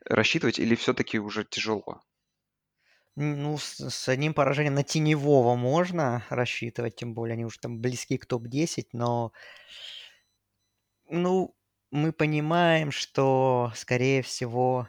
рассчитывать 0.05 0.59
или 0.59 0.75
все-таки 0.75 1.19
уже 1.19 1.45
тяжело? 1.45 2.03
Ну, 3.19 3.57
с, 3.57 3.81
с 3.81 4.09
одним 4.11 4.35
поражением 4.35 4.75
на 4.75 4.83
тоненького 4.83 5.57
можно 5.57 6.25
рассчитывать, 6.29 6.97
тем 6.97 7.15
более 7.15 7.33
они 7.35 7.47
уже 7.47 7.59
там 7.59 7.81
близки 7.81 8.19
к 8.19 8.27
топ-10, 8.27 8.91
но, 8.93 9.33
ну, 11.09 11.55
мы 11.91 12.13
понимаем, 12.13 12.91
что, 12.91 13.73
скорее 13.75 14.23
всего, 14.23 14.89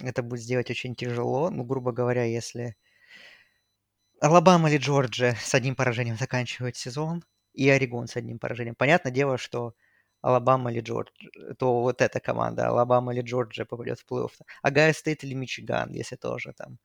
это 0.00 0.22
будет 0.22 0.40
сделать 0.42 0.70
очень 0.70 0.94
тяжело. 0.94 1.48
Ну, 1.50 1.64
грубо 1.64 1.92
говоря, 1.92 2.24
если 2.24 2.76
Алабама 4.22 4.70
или 4.70 4.78
Джорджия 4.78 5.34
с 5.34 5.54
одним 5.54 5.76
поражением 5.76 6.16
заканчивают 6.16 6.76
сезон, 6.76 7.22
и 7.54 7.68
Орегон 7.68 8.06
с 8.06 8.16
одним 8.16 8.38
поражением. 8.38 8.74
Понятное 8.74 9.12
дело, 9.12 9.38
что 9.38 9.74
Алабама 10.22 10.72
или 10.72 10.80
Джорджия, 10.80 11.54
то 11.58 11.82
вот 11.82 12.00
эта 12.00 12.20
команда, 12.20 12.68
Алабама 12.68 13.12
или 13.12 13.22
Джорджия 13.22 13.64
попадет 13.64 14.00
в 14.00 14.06
плей-офф. 14.10 14.30
Огайо 14.62 14.92
Стейт 14.92 15.24
или 15.24 15.34
Мичиган, 15.34 15.92
если 15.92 16.16
тоже 16.16 16.52
там 16.52 16.78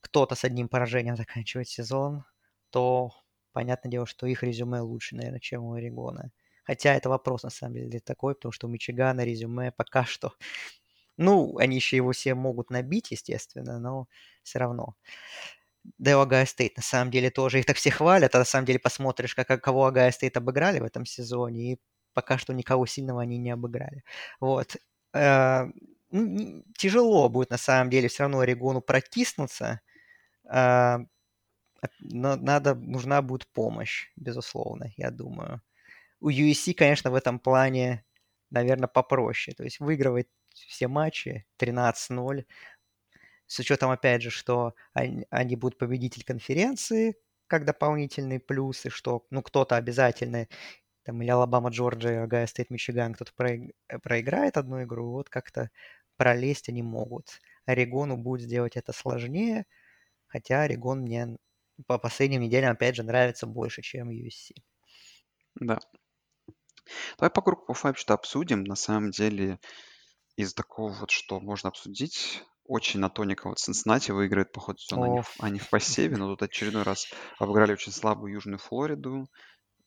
кто-то 0.00 0.34
с 0.34 0.44
одним 0.44 0.68
поражением 0.68 1.16
заканчивает 1.16 1.68
сезон, 1.68 2.24
то 2.70 3.12
понятное 3.52 3.90
дело, 3.90 4.06
что 4.06 4.26
их 4.26 4.42
резюме 4.42 4.80
лучше, 4.80 5.16
наверное, 5.16 5.40
чем 5.40 5.64
у 5.64 5.72
Орегона. 5.74 6.30
Хотя 6.64 6.94
это 6.94 7.08
вопрос, 7.08 7.42
на 7.42 7.50
самом 7.50 7.74
деле, 7.74 8.00
такой, 8.00 8.34
потому 8.34 8.52
что 8.52 8.66
у 8.66 8.70
Мичигана 8.70 9.24
резюме 9.24 9.72
пока 9.72 10.04
что... 10.04 10.34
Ну, 11.16 11.58
они 11.58 11.76
еще 11.76 11.96
его 11.96 12.12
все 12.12 12.34
могут 12.34 12.70
набить, 12.70 13.12
естественно, 13.12 13.78
но 13.78 14.08
все 14.42 14.58
равно. 14.58 14.96
У 15.98 16.18
Огайо 16.18 16.46
Стейт, 16.46 16.76
на 16.76 16.82
самом 16.82 17.10
деле, 17.10 17.30
тоже. 17.30 17.60
Их 17.60 17.66
так 17.66 17.76
все 17.76 17.90
хвалят, 17.90 18.34
а 18.34 18.38
на 18.38 18.44
самом 18.44 18.66
деле 18.66 18.78
посмотришь, 18.78 19.34
как, 19.34 19.48
кого 19.62 19.86
Огайо 19.86 20.10
Стейт 20.12 20.36
обыграли 20.36 20.80
в 20.80 20.84
этом 20.84 21.04
сезоне, 21.06 21.72
и 21.72 21.80
пока 22.14 22.38
что 22.38 22.52
никого 22.54 22.86
сильного 22.86 23.22
они 23.22 23.38
не 23.38 23.50
обыграли. 23.50 24.04
Вот. 24.40 24.76
Э, 25.14 25.66
Тяжело 26.78 27.28
будет, 27.28 27.50
на 27.50 27.58
самом 27.58 27.90
деле, 27.90 28.08
все 28.08 28.22
равно 28.22 28.38
Орегону 28.40 28.80
протиснуться, 28.80 29.80
а, 30.48 31.00
надо, 32.00 32.74
нужна 32.74 33.22
будет 33.22 33.46
помощь, 33.48 34.10
безусловно, 34.16 34.92
я 34.96 35.10
думаю. 35.10 35.60
У 36.20 36.30
USC, 36.30 36.74
конечно, 36.74 37.10
в 37.10 37.14
этом 37.14 37.38
плане, 37.38 38.04
наверное, 38.50 38.88
попроще. 38.88 39.56
То 39.56 39.64
есть 39.64 39.80
выигрывать 39.80 40.28
все 40.54 40.88
матчи 40.88 41.46
13-0, 41.58 42.46
с 43.46 43.58
учетом, 43.58 43.90
опять 43.90 44.22
же, 44.22 44.30
что 44.30 44.74
они, 44.92 45.26
они 45.30 45.56
будут 45.56 45.78
победитель 45.78 46.24
конференции, 46.24 47.16
как 47.46 47.64
дополнительные 47.64 48.40
плюсы, 48.40 48.90
что 48.90 49.26
ну, 49.30 49.42
кто-то 49.42 49.76
обязательно 49.76 50.48
там 51.04 51.20
или 51.22 51.30
Алабама, 51.30 51.70
Джорджия, 51.70 52.24
Огайо 52.24 52.46
Стейт, 52.46 52.70
Мичиган 52.70 53.14
кто-то 53.14 53.32
проиграет 54.02 54.56
одну 54.56 54.82
игру, 54.84 55.12
вот 55.12 55.28
как-то 55.28 55.70
пролезть 56.16 56.68
они 56.68 56.82
могут. 56.82 57.40
Орегону 57.66 58.16
будет 58.16 58.42
сделать 58.42 58.76
это 58.76 58.92
сложнее, 58.92 59.66
хотя 60.26 60.62
Орегон 60.62 61.00
мне 61.00 61.36
по 61.86 61.98
последним 61.98 62.42
неделям, 62.42 62.72
опять 62.72 62.96
же, 62.96 63.02
нравится 63.02 63.46
больше, 63.46 63.82
чем 63.82 64.10
USC. 64.10 64.54
Да. 65.56 65.78
Давай 67.18 67.30
по 67.30 67.42
group 67.42 67.65
of 67.65 67.74
5 67.74 67.98
что 67.98 68.14
обсудим. 68.14 68.64
На 68.64 68.76
самом 68.76 69.10
деле, 69.10 69.58
из 70.36 70.54
такого 70.54 70.92
вот, 70.92 71.10
что 71.10 71.40
можно 71.40 71.68
обсудить, 71.68 72.42
очень 72.64 73.00
на 73.00 73.10
тоненького 73.10 73.42
вот 73.44 73.58
Цинциннати 73.58 74.10
выиграет 74.10 74.52
по 74.52 74.60
ходу 74.60 74.78
сезона, 74.78 75.06
они, 75.06 75.22
в, 75.22 75.34
они 75.40 75.58
в 75.58 75.68
посеве, 75.70 76.16
но 76.16 76.28
тут 76.28 76.42
очередной 76.42 76.82
раз 76.82 77.06
обыграли 77.38 77.72
очень 77.72 77.92
слабую 77.92 78.32
Южную 78.32 78.58
Флориду 78.58 79.26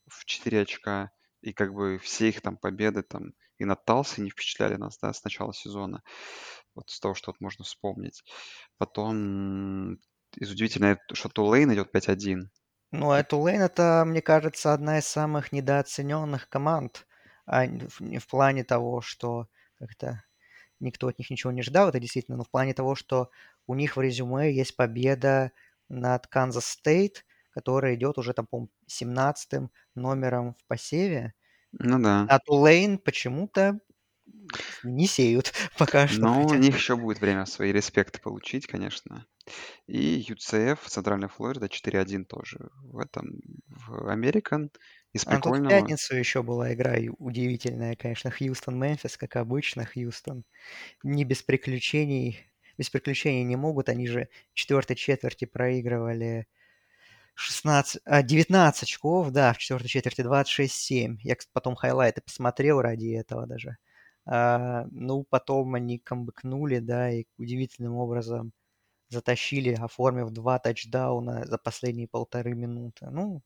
в 0.07 0.25
4 0.25 0.61
очка, 0.61 1.11
и 1.41 1.53
как 1.53 1.73
бы 1.73 1.97
все 1.99 2.29
их 2.29 2.41
там 2.41 2.57
победы 2.57 3.03
там 3.03 3.33
и 3.57 3.65
над 3.65 3.83
Талсой 3.85 4.23
не 4.23 4.29
впечатляли 4.29 4.75
нас, 4.75 4.97
да, 4.99 5.11
с 5.13 5.23
начала 5.23 5.53
сезона. 5.53 6.03
Вот 6.75 6.89
с 6.89 6.99
того, 6.99 7.15
что 7.15 7.31
вот 7.31 7.41
можно 7.41 7.65
вспомнить. 7.65 8.23
Потом 8.77 9.93
из 10.35 10.51
удивительного, 10.51 10.99
что 11.13 11.29
Тулейн 11.29 11.73
идет 11.73 11.93
5-1. 11.93 12.41
Ну, 12.91 13.11
а 13.11 13.23
Тулейн 13.23 13.61
это, 13.61 14.03
мне 14.05 14.21
кажется, 14.21 14.73
одна 14.73 14.99
из 14.99 15.07
самых 15.07 15.51
недооцененных 15.51 16.49
команд. 16.49 17.07
А 17.45 17.65
в, 17.65 17.99
в 17.99 18.27
плане 18.27 18.63
того, 18.63 19.01
что 19.01 19.47
как-то 19.79 20.21
никто 20.79 21.07
от 21.07 21.19
них 21.19 21.29
ничего 21.29 21.51
не 21.51 21.61
ждал, 21.61 21.89
это 21.89 21.99
действительно, 21.99 22.37
но 22.37 22.43
в 22.43 22.49
плане 22.49 22.73
того, 22.73 22.95
что 22.95 23.29
у 23.67 23.75
них 23.75 23.95
в 23.97 24.01
резюме 24.01 24.53
есть 24.53 24.75
победа 24.75 25.51
над 25.89 26.27
Канзас 26.27 26.65
Стейт, 26.65 27.25
которая 27.51 27.95
идет 27.95 28.17
уже 28.17 28.33
там, 28.33 28.45
по 28.47 28.67
17 28.87 29.71
номером 29.95 30.55
в 30.55 30.65
посеве. 30.67 31.33
Ну 31.79 31.99
да. 32.01 32.25
А 32.29 32.39
Тулейн 32.39 32.97
почему-то 32.97 33.79
не 34.83 35.07
сеют 35.07 35.53
пока 35.77 36.07
что. 36.07 36.21
Но 36.21 36.45
у 36.45 36.53
них 36.53 36.75
еще 36.75 36.95
будет 36.95 37.21
время 37.21 37.45
свои 37.45 37.71
респекты 37.71 38.19
получить, 38.19 38.67
конечно. 38.67 39.25
И 39.87 40.25
UCF, 40.29 40.79
Центральная 40.85 41.29
Флорида, 41.29 41.67
4-1 41.67 42.25
тоже 42.25 42.69
в 42.81 42.99
этом, 42.99 43.39
в 43.67 44.09
American. 44.09 44.69
Из 45.13 45.23
А 45.25 45.25
тут 45.25 45.37
в 45.37 45.41
прикольного... 45.41 45.69
пятницу 45.69 46.15
еще 46.15 46.43
была 46.43 46.73
игра 46.73 46.95
удивительная, 47.17 47.95
конечно, 47.95 48.29
Хьюстон-Мемфис, 48.29 49.17
как 49.17 49.35
обычно, 49.37 49.85
Хьюстон. 49.85 50.43
Не 51.03 51.23
без 51.23 51.41
приключений, 51.43 52.51
без 52.77 52.89
приключений 52.89 53.43
не 53.43 53.55
могут, 53.55 53.89
они 53.89 54.07
же 54.07 54.29
в 54.51 54.55
четвертой 54.55 54.95
четверти 54.95 55.45
проигрывали 55.45 56.47
16, 57.35 58.01
а, 58.05 58.23
19 58.23 58.83
очков, 58.83 59.31
да, 59.31 59.53
в 59.53 59.57
четвертой 59.59 59.89
четверти 59.89 60.21
26-7. 60.21 61.17
Я 61.23 61.35
потом 61.53 61.75
хайлайты 61.75 62.21
посмотрел 62.21 62.81
ради 62.81 63.15
этого 63.15 63.47
даже. 63.47 63.77
А, 64.25 64.85
ну, 64.91 65.23
потом 65.23 65.75
они 65.75 65.99
камбэкнули, 65.99 66.79
да, 66.79 67.11
и 67.11 67.25
удивительным 67.37 67.93
образом 67.93 68.51
затащили, 69.09 69.73
оформив 69.73 70.31
два 70.31 70.59
тачдауна 70.59 71.45
за 71.45 71.57
последние 71.57 72.07
полторы 72.07 72.53
минуты. 72.53 73.07
Ну, 73.09 73.41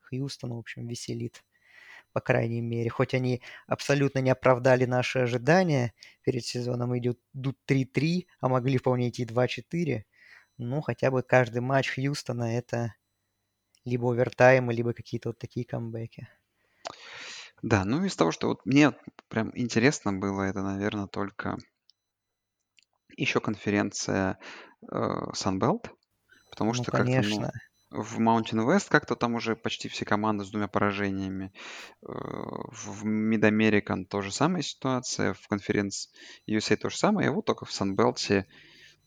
Хьюстон, 0.00 0.54
в 0.54 0.58
общем, 0.58 0.86
веселит, 0.86 1.44
по 2.12 2.20
крайней 2.20 2.60
мере. 2.60 2.90
Хоть 2.90 3.14
они 3.14 3.42
абсолютно 3.66 4.20
не 4.20 4.30
оправдали 4.30 4.84
наши 4.84 5.20
ожидания 5.20 5.92
перед 6.22 6.44
сезоном, 6.44 6.96
идут, 6.98 7.18
идут 7.34 7.58
3-3, 7.66 8.26
а 8.40 8.48
могли 8.48 8.78
вполне 8.78 9.08
идти 9.08 9.24
2-4. 9.24 10.04
Ну, 10.58 10.80
хотя 10.82 11.10
бы 11.10 11.22
каждый 11.22 11.60
матч 11.60 11.94
Хьюстона 11.94 12.56
это 12.56 12.94
либо 13.84 14.12
овертаймы, 14.12 14.74
либо 14.74 14.92
какие-то 14.92 15.30
вот 15.30 15.38
такие 15.38 15.64
камбэки. 15.64 16.28
Да, 17.62 17.84
ну 17.84 18.04
из 18.04 18.16
того, 18.16 18.30
что 18.30 18.48
вот 18.48 18.64
мне 18.64 18.92
прям 19.28 19.52
интересно 19.54 20.12
было, 20.12 20.42
это, 20.42 20.62
наверное, 20.62 21.06
только 21.06 21.58
еще 23.16 23.40
конференция 23.40 24.38
э, 24.90 24.96
Sunbelt, 25.34 25.88
потому 26.50 26.70
Ну, 26.70 26.74
что 26.74 26.90
как-то, 26.90 27.06
ну, 27.06 27.12
конечно. 27.22 27.52
в 27.90 28.20
Mountain 28.20 28.66
West 28.66 28.86
как-то 28.88 29.16
там 29.16 29.34
уже 29.34 29.56
почти 29.56 29.88
все 29.88 30.04
команды 30.04 30.44
с 30.44 30.50
двумя 30.50 30.68
поражениями. 30.68 31.52
Э, 32.02 32.06
В 32.08 33.04
Mid 33.06 33.40
American 33.40 34.04
то 34.04 34.20
же 34.22 34.32
самая 34.32 34.62
ситуация, 34.62 35.34
в 35.34 35.48
конференции 35.48 36.10
USA 36.48 36.76
то 36.76 36.88
же 36.90 36.96
самое, 36.96 37.28
и 37.28 37.30
вот 37.30 37.44
только 37.46 37.64
в 37.64 37.72
Sunbelt 37.72 38.30
е, 38.30 38.46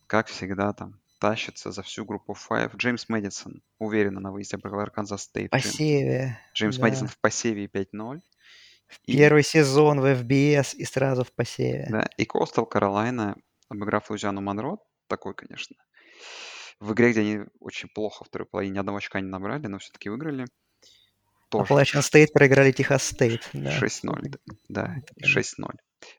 как 0.08 0.28
всегда, 0.28 0.74
там 0.74 0.99
тащится 1.20 1.72
за 1.72 1.84
всю 1.84 2.04
group 2.04 2.26
of 2.26 2.36
5. 2.36 2.76
Джеймс 2.76 3.08
Мэдисон 3.08 3.62
уверенно 3.80 4.20
на 4.20 4.34
выезде 4.34 4.58
обыграл 4.58 4.82
Арканзас 4.82 5.24
Стейт. 5.24 5.54
Джеймс, 5.54 5.66
Посеве, 5.72 6.39
Джеймс 6.54 6.78
да. 6.78 6.84
Мэдисон 6.84 7.08
в 7.08 7.18
посеве 7.20 7.66
5-0. 7.68 8.20
И, 9.06 9.18
Первый 9.18 9.43
сезон 9.43 10.01
в 10.01 10.06
FBS 10.06 10.76
и 10.76 10.84
сразу 10.84 11.24
в 11.24 11.32
посеве. 11.34 11.88
да, 11.89 12.10
и 12.18 12.26
Костал 12.26 12.66
Каролайна, 12.66 13.38
обыграв 13.70 14.09
Луизиану 14.09 14.41
Монро, 14.41 14.78
такой, 15.07 15.34
конечно, 15.34 15.76
в 16.80 16.93
игре, 16.93 17.11
где 17.11 17.22
они 17.22 17.39
очень 17.59 17.89
плохо 17.89 18.24
второй 18.26 18.45
половине, 18.47 18.76
ни 18.76 18.80
одного 18.80 18.97
очка 18.97 19.20
не 19.22 19.28
набрали, 19.30 19.68
но 19.68 19.78
все-таки 19.80 20.09
выиграли. 20.09 20.45
Тоже 21.49 21.72
Appalachian 21.74 22.01
Стейт 22.01 22.34
проиграли 22.34 22.72
Техас 22.72 23.03
Стейт. 23.03 23.49
Да. 23.53 23.72
6-0, 23.80 24.28
Это- 24.28 24.39
да, 24.70 24.95
это 24.97 25.14
и 25.16 25.20
прям- 25.22 25.32
6-0. 25.32 25.76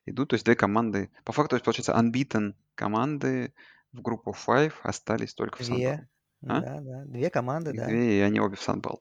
Идут, 0.06 0.30
то 0.30 0.34
есть 0.34 0.44
две 0.44 0.54
команды, 0.54 1.10
по 1.24 1.32
факту, 1.32 1.50
то 1.50 1.56
есть, 1.56 1.64
получается, 1.64 1.92
unbeaten 1.92 2.54
команды 2.74 3.52
в 3.92 4.00
group 4.00 4.23
of 4.23 4.32
5 4.32 4.72
остались 4.82 5.34
только 5.34 5.58
в 5.58 5.60
Sunbelt. 5.60 5.74
Две. 5.74 6.08
А? 6.46 6.60
Да, 6.60 6.80
да. 6.80 7.04
Две 7.06 7.30
команды, 7.30 7.72
да. 7.72 7.86
Две, 7.86 8.18
и 8.18 8.20
они 8.20 8.40
обе 8.40 8.56
в 8.56 8.66
Sunbelt. 8.66 9.00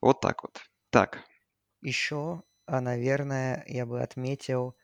Вот 0.00 0.20
так 0.20 0.42
вот. 0.42 0.60
Так, 0.90 1.20
Еще, 1.82 2.42
а, 2.66 2.80
наверное, 2.80 3.62
я 3.66 3.86
бы 3.86 4.02
отметил 4.02 4.76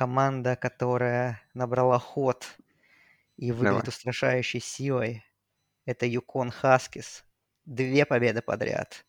команда, 0.00 0.56
которая 0.56 1.42
набрала 1.52 1.98
ход 1.98 2.46
и 3.36 3.52
выглядит 3.52 3.86
Давай. 3.86 3.88
устрашающей 3.88 4.60
силой. 4.60 5.22
Это 5.86 6.06
Юкон 6.06 6.50
Хаскис. 6.50 7.24
Две 7.66 8.06
победы 8.06 8.42
подряд. 8.42 9.04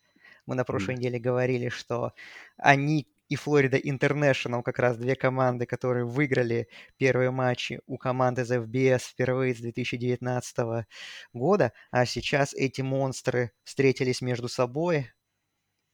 Мы 0.46 0.56
на 0.56 0.66
прошлой 0.66 0.96
М. 0.96 0.98
неделе 0.98 1.20
говорили, 1.20 1.70
что 1.70 2.14
они 2.58 3.08
и 3.30 3.38
Флорида 3.38 3.78
Интернешнл 3.78 4.64
как 4.64 4.80
раз 4.80 4.98
две 4.98 5.16
команды, 5.16 5.66
которые 5.66 6.06
выиграли 6.06 6.68
первые 6.98 7.32
матчи 7.32 7.80
у 7.88 7.98
команды 7.98 8.42
из 8.42 8.52
FBS 8.52 9.04
впервые 9.12 9.56
с 9.56 9.60
2019 9.60 10.88
года, 11.34 11.72
а 11.92 12.06
сейчас 12.06 12.54
эти 12.54 12.82
монстры 12.82 13.52
встретились 13.64 14.22
между 14.22 14.50
собой, 14.50 15.12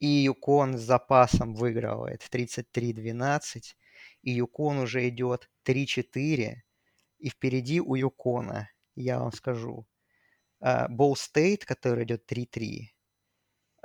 и 0.00 0.06
Юкон 0.06 0.76
с 0.78 0.82
запасом 0.82 1.54
выигрывает 1.54 2.22
33-12, 2.22 3.76
и 4.22 4.32
Юкон 4.32 4.78
уже 4.78 5.08
идет 5.08 5.50
3-4, 5.64 6.56
и 7.18 7.28
впереди 7.28 7.80
у 7.80 7.94
Юкона, 7.94 8.70
я 8.94 9.18
вам 9.18 9.32
скажу, 9.32 9.86
Болл 10.60 11.16
Стейт, 11.16 11.64
который 11.64 12.04
идет 12.04 12.30
3-3, 12.30 12.88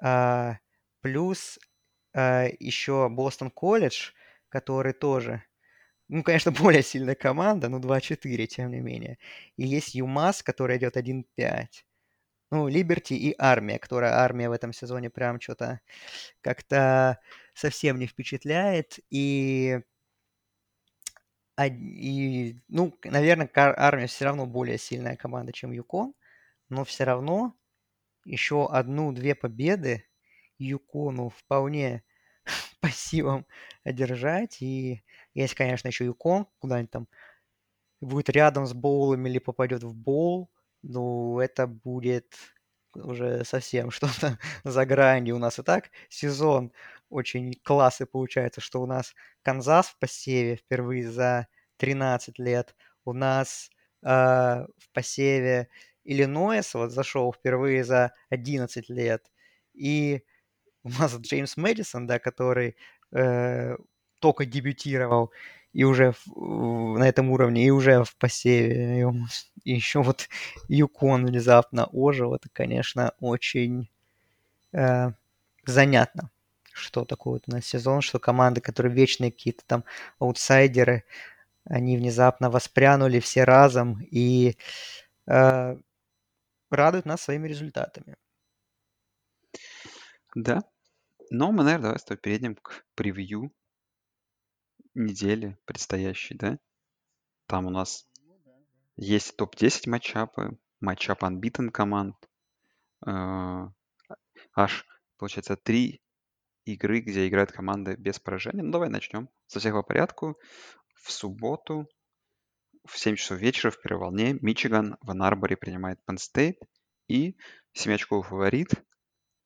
а, 0.01 0.57
плюс 1.01 1.59
а, 2.13 2.47
еще 2.59 3.09
Бостон 3.09 3.51
Колледж, 3.51 4.11
который 4.49 4.93
тоже, 4.93 5.43
ну, 6.09 6.23
конечно, 6.23 6.51
более 6.51 6.83
сильная 6.83 7.15
команда, 7.15 7.69
но 7.69 7.79
2-4, 7.79 8.47
тем 8.47 8.71
не 8.71 8.81
менее. 8.81 9.17
И 9.57 9.65
есть 9.65 9.95
ЮМАС, 9.95 10.43
который 10.43 10.77
идет 10.77 10.97
1-5. 10.97 11.67
Ну, 12.51 12.67
Либерти 12.67 13.13
и 13.13 13.33
Армия, 13.39 13.79
которая 13.79 14.13
Армия 14.13 14.47
в 14.49 14.51
этом 14.51 14.73
сезоне 14.73 15.09
прям 15.09 15.41
что-то 15.41 15.81
как-то 16.41 17.19
совсем 17.55 17.97
не 17.97 18.05
впечатляет. 18.05 18.99
И, 19.09 19.79
и 21.67 22.57
ну, 22.67 22.97
наверное, 23.03 23.49
Армия 23.55 24.07
все 24.07 24.25
равно 24.25 24.45
более 24.45 24.77
сильная 24.77 25.15
команда, 25.15 25.51
чем 25.51 25.71
Юкон, 25.71 26.13
но 26.69 26.83
все 26.83 27.03
равно 27.03 27.55
еще 28.25 28.67
одну-две 28.67 29.35
победы 29.35 30.05
Юкону 30.57 31.29
вполне 31.29 32.03
по 32.81 32.89
силам 32.89 33.45
одержать. 33.83 34.61
И 34.61 35.03
есть, 35.33 35.55
конечно, 35.55 35.87
еще 35.87 36.05
Юкон, 36.05 36.47
куда-нибудь 36.59 36.91
там 36.91 37.07
будет 38.01 38.29
рядом 38.29 38.65
с 38.65 38.73
боулами 38.73 39.29
или 39.29 39.39
попадет 39.39 39.83
в 39.83 39.95
боул. 39.95 40.49
Ну, 40.81 41.39
это 41.39 41.67
будет 41.67 42.35
уже 42.95 43.43
совсем 43.45 43.91
что-то 43.91 44.39
за 44.63 44.85
гранью. 44.85 45.35
У 45.35 45.39
нас 45.39 45.59
и 45.59 45.63
так 45.63 45.91
сезон 46.09 46.71
очень 47.09 47.53
классный 47.63 48.07
получается, 48.07 48.61
что 48.61 48.81
у 48.81 48.85
нас 48.85 49.13
Канзас 49.43 49.87
в 49.87 49.97
посеве 49.99 50.55
впервые 50.55 51.09
за 51.09 51.47
13 51.77 52.39
лет. 52.39 52.75
У 53.05 53.13
нас 53.13 53.69
э, 54.03 54.07
в 54.07 54.89
посеве 54.93 55.69
Иллинойс 56.03 56.73
вот 56.73 56.91
зашел 56.91 57.31
впервые 57.33 57.83
за 57.83 58.13
11 58.29 58.89
лет. 58.89 59.31
И 59.73 60.23
у 60.83 60.89
нас 60.89 61.15
Джеймс 61.19 61.57
Мэдисон, 61.57 62.07
да, 62.07 62.19
который 62.19 62.75
э, 63.11 63.75
только 64.19 64.45
дебютировал 64.45 65.31
и 65.73 65.83
уже 65.83 66.13
в- 66.25 66.97
на 66.99 67.07
этом 67.07 67.31
уровне, 67.31 67.65
и 67.67 67.71
уже 67.71 68.03
в 68.03 68.15
посеве. 68.17 69.01
И, 69.01 69.05
и 69.65 69.73
еще 69.73 70.01
вот 70.03 70.29
Юкон 70.69 71.25
внезапно 71.25 71.85
ожил. 71.87 72.35
Это, 72.35 72.49
конечно, 72.53 73.13
очень 73.19 73.89
э, 74.73 75.11
занятно. 75.65 76.31
что 76.73 77.05
такое 77.05 77.33
вот 77.35 77.43
у 77.47 77.51
нас 77.51 77.65
сезон, 77.65 78.01
что 78.01 78.19
команды, 78.19 78.61
которые 78.61 78.93
вечные 78.93 79.31
какие-то 79.31 79.63
там 79.67 79.83
аутсайдеры, 80.19 81.03
они 81.65 81.97
внезапно 81.97 82.49
воспрянули 82.51 83.19
все 83.19 83.43
разом 83.45 83.99
и 84.11 84.57
э, 85.27 85.77
радуют 86.71 87.05
нас 87.05 87.21
своими 87.21 87.47
результатами. 87.47 88.15
Да. 90.35 90.63
Но 91.31 91.51
мы, 91.51 91.63
наверное, 91.63 91.83
давай 91.89 91.99
с 91.99 92.03
тобой 92.05 92.19
перейдем 92.21 92.55
к 92.55 92.85
превью 92.95 93.51
недели 94.95 95.57
предстоящей, 95.65 96.35
да? 96.35 96.59
Там 97.47 97.65
у 97.67 97.69
нас 97.69 98.07
есть 98.95 99.35
топ-10 99.37 99.89
матчапы, 99.89 100.57
матчап 100.79 101.23
unbeaten 101.23 101.69
команд. 101.69 102.15
Э, 103.05 103.67
аж, 104.55 104.85
получается, 105.17 105.55
три 105.55 106.01
игры, 106.65 107.01
где 107.01 107.27
играют 107.27 107.51
команды 107.51 107.95
без 107.95 108.19
поражения. 108.19 108.63
Ну, 108.63 108.71
давай 108.71 108.89
начнем. 108.89 109.29
Со 109.47 109.59
всех 109.59 109.73
по 109.73 109.83
порядку. 109.83 110.37
В 110.95 111.11
субботу 111.11 111.87
в 112.85 112.97
7 112.97 113.15
часов 113.15 113.39
вечера 113.39 113.71
в 113.71 113.81
первой 113.81 113.99
волне 113.99 114.37
Мичиган 114.41 114.97
в 115.01 115.11
Анарборе 115.11 115.55
принимает 115.55 115.99
Penn 116.07 116.17
State 116.17 116.59
и 117.07 117.37
7 117.73 117.93
очковый 117.93 118.23
фаворит, 118.23 118.71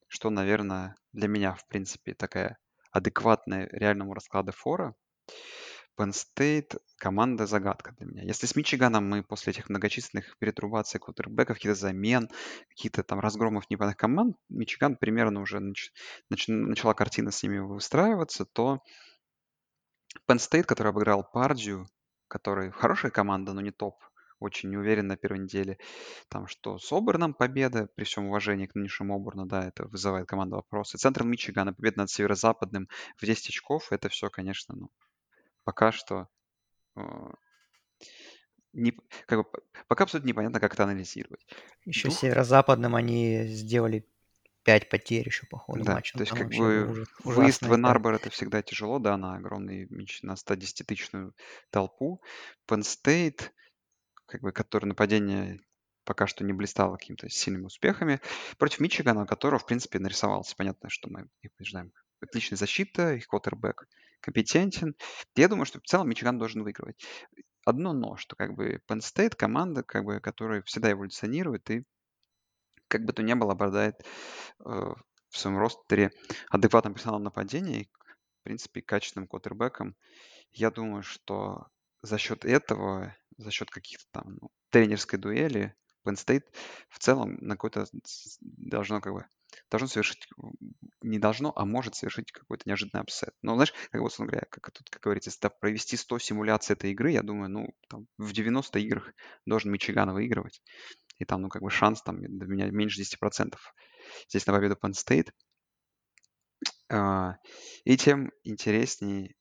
что, 0.08 0.30
наверное, 0.30 0.96
для 1.14 1.28
меня, 1.28 1.54
в 1.54 1.68
принципе, 1.68 2.14
такая 2.14 2.58
адекватная 2.92 3.68
реальному 3.72 4.14
раскладу 4.14 4.52
фора. 4.52 4.96
Penn 5.98 6.12
State 6.12 6.80
команда 6.98 7.48
загадка 7.48 7.92
для 7.94 8.06
меня. 8.06 8.24
Если 8.24 8.46
с 8.46 8.56
Мичиганом 8.56 9.10
мы 9.10 9.24
после 9.24 9.52
этих 9.52 9.68
многочисленных 9.68 10.38
перетрубаций 10.38 11.00
квотербеков, 11.00 11.58
каких-то 11.58 11.76
замен, 11.76 12.30
каких-то 12.70 13.04
там 13.04 13.20
разгромов 13.20 13.68
непонятных 13.72 13.98
команд, 13.98 14.38
Мичиган 14.50 14.96
примерно 14.96 15.42
уже 15.42 15.60
нач... 15.60 15.92
Нач... 16.30 16.48
начала 16.48 16.94
картина 16.94 17.32
с 17.32 17.42
ними 17.42 17.58
выстраиваться, 17.58 18.46
то 18.46 18.84
Penn 20.28 20.38
State, 20.38 20.66
который 20.66 20.90
обыграл 20.90 21.24
Пардию, 21.24 21.88
который 22.28 22.72
хорошая 22.72 23.12
команда, 23.12 23.54
но 23.54 23.62
не 23.62 23.72
топ, 23.72 23.96
очень 24.40 24.70
неуверен 24.70 25.08
на 25.08 25.18
первой 25.18 25.40
неделе. 25.40 25.80
Там 26.30 26.46
что 26.46 26.78
с 26.78 26.92
Оберном 26.94 27.34
победа, 27.34 27.90
при 27.96 28.04
всем 28.04 28.28
уважении 28.28 28.68
к 28.68 28.76
нынешнему 28.76 29.16
Оберну, 29.16 29.48
да, 29.48 29.68
это 29.68 29.88
вызывает 29.88 30.28
команда 30.28 30.58
вопросы. 30.58 31.00
Центр 31.00 31.24
Мичигана, 31.24 31.74
победа 31.74 32.02
над 32.02 32.12
Северо-Западным 32.12 32.88
в 33.18 33.26
10 33.26 33.50
очков, 33.50 33.92
это 33.92 34.10
все, 34.10 34.30
конечно, 34.30 34.76
ну, 34.76 34.92
пока 35.68 35.92
что 35.92 36.30
э, 36.96 37.02
не, 38.72 38.94
как 39.26 39.40
бы, 39.40 39.46
пока 39.90 40.06
абсолютно 40.06 40.30
непонятно, 40.30 40.62
как 40.62 40.74
это 40.74 40.84
анализировать. 40.84 41.46
Еще 41.84 42.08
Дух... 42.08 42.18
северо-западным 42.18 42.96
они 42.96 43.48
сделали 43.48 44.08
5 44.64 44.88
потерь 44.88 45.28
еще 45.28 45.46
по 45.48 45.58
ходу 45.58 45.84
да, 45.84 45.96
матча. 45.96 46.18
То 46.18 46.24
есть, 46.24 46.32
как 46.32 46.48
бы 46.48 46.90
ужас, 46.90 47.10
выезд 47.26 47.62
в 47.64 47.76
Энарбор 47.76 48.14
это 48.14 48.30
всегда 48.30 48.62
тяжело, 48.62 49.00
да, 49.00 49.18
на 49.18 49.36
огромный 49.36 49.90
на 50.22 50.36
110-тысячную 50.36 51.34
толпу. 51.70 52.22
State, 52.70 53.52
как 54.26 54.40
бы, 54.40 54.54
который 54.54 54.86
нападение 54.86 55.60
пока 56.06 56.28
что 56.28 56.46
не 56.46 56.54
блистало 56.54 56.96
какими-то 56.96 57.28
сильными 57.28 57.66
успехами. 57.66 58.22
Против 58.58 58.80
Мичигана, 58.80 59.26
которого, 59.26 59.60
в 59.60 59.66
принципе, 59.66 60.00
нарисовался. 60.00 60.56
Понятно, 60.56 60.90
что 60.90 61.10
мы 61.10 61.28
их 61.42 61.52
побеждаем. 61.58 61.92
Отличная 62.22 62.58
защита, 62.58 63.16
их 63.16 63.28
квотербек 63.28 63.86
компетентен. 64.22 64.96
Я 65.36 65.48
думаю, 65.48 65.66
что 65.66 65.80
в 65.80 65.84
целом 65.84 66.10
Мичиган 66.10 66.38
должен 66.38 66.64
выигрывать. 66.64 67.04
Одно 67.66 67.94
но, 67.94 68.16
что 68.16 68.36
как 68.36 68.56
бы 68.56 68.80
Penn 68.88 69.00
State 69.00 69.36
команда, 69.36 69.84
как 69.84 70.06
бы, 70.06 70.20
которая 70.20 70.62
всегда 70.64 70.92
эволюционирует 70.92 71.70
и 71.70 71.84
как 72.88 73.04
бы 73.04 73.14
то 73.14 73.24
ни 73.24 73.34
было 73.34 73.52
обладает 73.52 73.96
э, 74.02 74.94
в 75.30 75.38
своем 75.38 75.58
ростере 75.58 76.12
адекватным 76.50 76.94
персоналом 76.94 77.24
нападения 77.24 77.82
и, 77.82 77.90
в 78.42 78.44
принципе, 78.44 78.82
качественным 78.82 79.28
квотербеком. 79.28 79.96
Я 80.52 80.72
думаю, 80.72 81.04
что 81.04 81.68
за 82.02 82.18
счет 82.18 82.46
этого, 82.46 83.16
за 83.38 83.52
счет 83.52 83.70
каких-то 83.70 84.06
там 84.12 84.38
ну, 84.42 84.50
тренерской 84.70 85.20
дуэли, 85.20 85.76
Penn 86.06 86.16
State 86.16 86.46
в 86.90 87.00
целом 87.00 87.38
на 87.42 87.56
какой-то 87.56 87.86
должно 88.40 89.02
как 89.02 89.14
бы 89.14 89.26
должно 89.70 89.88
совершить, 89.88 90.28
не 91.02 91.20
должно, 91.20 91.54
а 91.56 91.66
может 91.66 91.96
совершить 91.96 92.32
какой-то 92.32 92.64
неожиданный 92.68 93.02
upset. 93.02 93.34
Но, 93.42 93.56
знаешь, 93.56 93.74
как 93.92 94.02
вот, 94.02 94.14
говоря, 94.18 94.44
как 94.50 94.72
тут, 94.72 94.90
как 94.90 95.02
говорится, 95.02 95.32
провести 95.50 95.98
100 95.98 96.20
симуляций 96.20 96.74
этой 96.74 96.92
игры, 96.92 97.12
я 97.12 97.24
думаю, 97.24 97.50
ну, 97.50 97.68
там, 97.90 98.08
в 98.18 98.34
90 98.34 98.80
играх 98.80 99.12
должен 99.46 99.72
Мичиган 99.72 100.12
выигрывать. 100.12 100.62
И 101.20 101.26
там, 101.26 101.42
ну, 101.42 101.50
как 101.50 101.62
бы 101.62 101.70
шанс 101.70 102.02
там 102.04 102.22
для 102.22 102.48
меня 102.48 102.70
меньше 102.72 103.02
10%. 103.02 103.56
Здесь 104.30 104.46
на 104.46 104.54
победу 104.54 104.78
Penn 104.82 104.92
State. 104.92 105.32
А, 106.90 107.36
и 107.84 107.98
тем 107.98 108.32
интереснее 108.44 109.36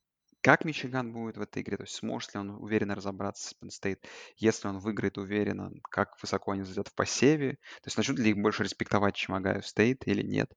как 0.46 0.64
Мичиган 0.64 1.12
будет 1.12 1.36
в 1.38 1.40
этой 1.40 1.60
игре, 1.60 1.76
то 1.76 1.82
есть 1.82 1.96
сможет 1.96 2.32
ли 2.34 2.38
он 2.38 2.50
уверенно 2.50 2.94
разобраться 2.94 3.48
с 3.48 3.54
Penn 3.60 3.70
State, 3.70 4.06
если 4.36 4.68
он 4.68 4.78
выиграет 4.78 5.18
уверенно, 5.18 5.72
как 5.90 6.10
высоко 6.22 6.52
они 6.52 6.62
зайдет 6.62 6.86
в 6.86 6.94
посеве, 6.94 7.54
то 7.54 7.86
есть 7.86 7.96
начнут 7.96 8.20
ли 8.20 8.30
их 8.30 8.36
больше 8.36 8.62
респектовать, 8.62 9.16
чем 9.16 9.34
Агаю 9.34 9.64
Стейт 9.64 10.06
или 10.06 10.22
нет. 10.22 10.52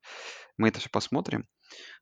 Мы 0.57 0.67
это 0.67 0.79
все 0.79 0.91
посмотрим, 0.91 1.47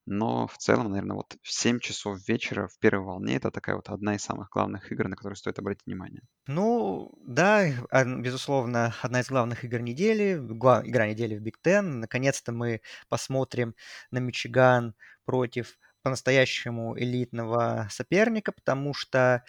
но 0.06 0.48
в 0.48 0.58
целом, 0.58 0.90
наверное, 0.90 1.16
вот 1.16 1.38
в 1.42 1.50
7 1.50 1.80
часов 1.80 2.20
вечера 2.28 2.68
в 2.68 2.78
первой 2.80 3.06
волне 3.06 3.38
это 3.38 3.52
такая 3.52 3.78
вот 3.78 3.88
одна 3.88 4.16
из 4.16 4.22
самых 4.22 4.50
главных 4.50 4.92
игр, 4.92 5.08
на 5.08 5.16
которые 5.16 5.38
стоит 5.38 5.58
обратить 5.58 5.86
внимание. 5.86 6.24
Ну, 6.46 7.18
да, 7.26 7.70
безусловно, 8.04 8.94
одна 9.02 9.22
из 9.22 9.30
главных 9.30 9.64
игр 9.64 9.80
недели, 9.80 10.34
игра 10.34 11.08
недели 11.08 11.38
в 11.38 11.42
Биг 11.42 11.58
Тен. 11.62 12.02
Наконец-то 12.02 12.52
мы 12.52 12.82
посмотрим 13.08 13.76
на 14.12 14.18
Мичиган 14.18 14.94
против 15.24 15.78
по-настоящему 16.08 16.98
элитного 16.98 17.90
соперника, 17.92 18.54
потому 18.54 18.94
что 18.94 19.44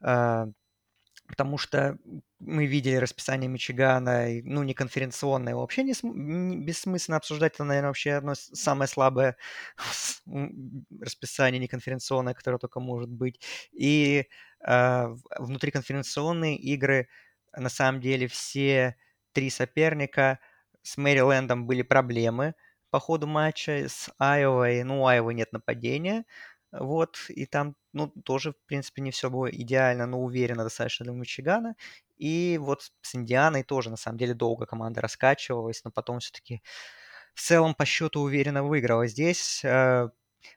э, 0.00 0.46
потому 1.28 1.58
что 1.58 1.96
мы 2.40 2.66
видели 2.66 2.96
расписание 2.96 3.48
Мичигана, 3.48 4.26
ну, 4.42 4.64
не 4.64 4.74
конференционное, 4.74 5.54
вообще 5.54 5.84
не, 5.84 5.94
не 6.02 6.56
бессмысленно 6.56 7.18
обсуждать, 7.18 7.54
это, 7.54 7.62
наверное, 7.62 7.90
вообще 7.90 8.14
одно 8.14 8.34
самое 8.34 8.88
слабое 8.88 9.36
расписание 11.00 11.60
неконференционное, 11.60 12.34
которое 12.34 12.58
только 12.58 12.80
может 12.80 13.08
быть. 13.08 13.40
И 13.70 14.26
э, 14.66 15.16
внутриконференционные 15.38 16.56
игры, 16.56 17.08
на 17.56 17.68
самом 17.68 18.00
деле, 18.00 18.26
все 18.26 18.96
три 19.32 19.50
соперника 19.50 20.40
с 20.82 20.96
Мэрилендом 20.96 21.68
были 21.68 21.82
проблемы, 21.82 22.54
по 22.92 23.00
ходу 23.00 23.26
матча 23.26 23.88
с 23.88 24.10
Айовой. 24.18 24.84
Ну, 24.84 25.02
у 25.02 25.06
Айовы 25.06 25.34
нет 25.34 25.52
нападения. 25.52 26.24
Вот, 26.72 27.18
и 27.28 27.46
там, 27.46 27.74
ну, 27.92 28.08
тоже, 28.08 28.52
в 28.52 28.66
принципе, 28.66 29.02
не 29.02 29.10
все 29.10 29.30
было 29.30 29.50
идеально, 29.50 30.06
но 30.06 30.20
уверенно 30.22 30.64
достаточно 30.64 31.04
для 31.04 31.14
Мичигана. 31.14 31.74
И 32.18 32.58
вот 32.60 32.92
с 33.02 33.14
Индианой 33.14 33.62
тоже, 33.62 33.90
на 33.90 33.96
самом 33.96 34.18
деле, 34.18 34.34
долго 34.34 34.66
команда 34.66 35.00
раскачивалась, 35.02 35.84
но 35.84 35.90
потом 35.90 36.20
все-таки 36.20 36.62
в 37.34 37.42
целом 37.42 37.74
по 37.74 37.84
счету 37.86 38.20
уверенно 38.20 38.62
выиграла. 38.64 39.06
Здесь 39.06 39.64
э, 39.64 40.08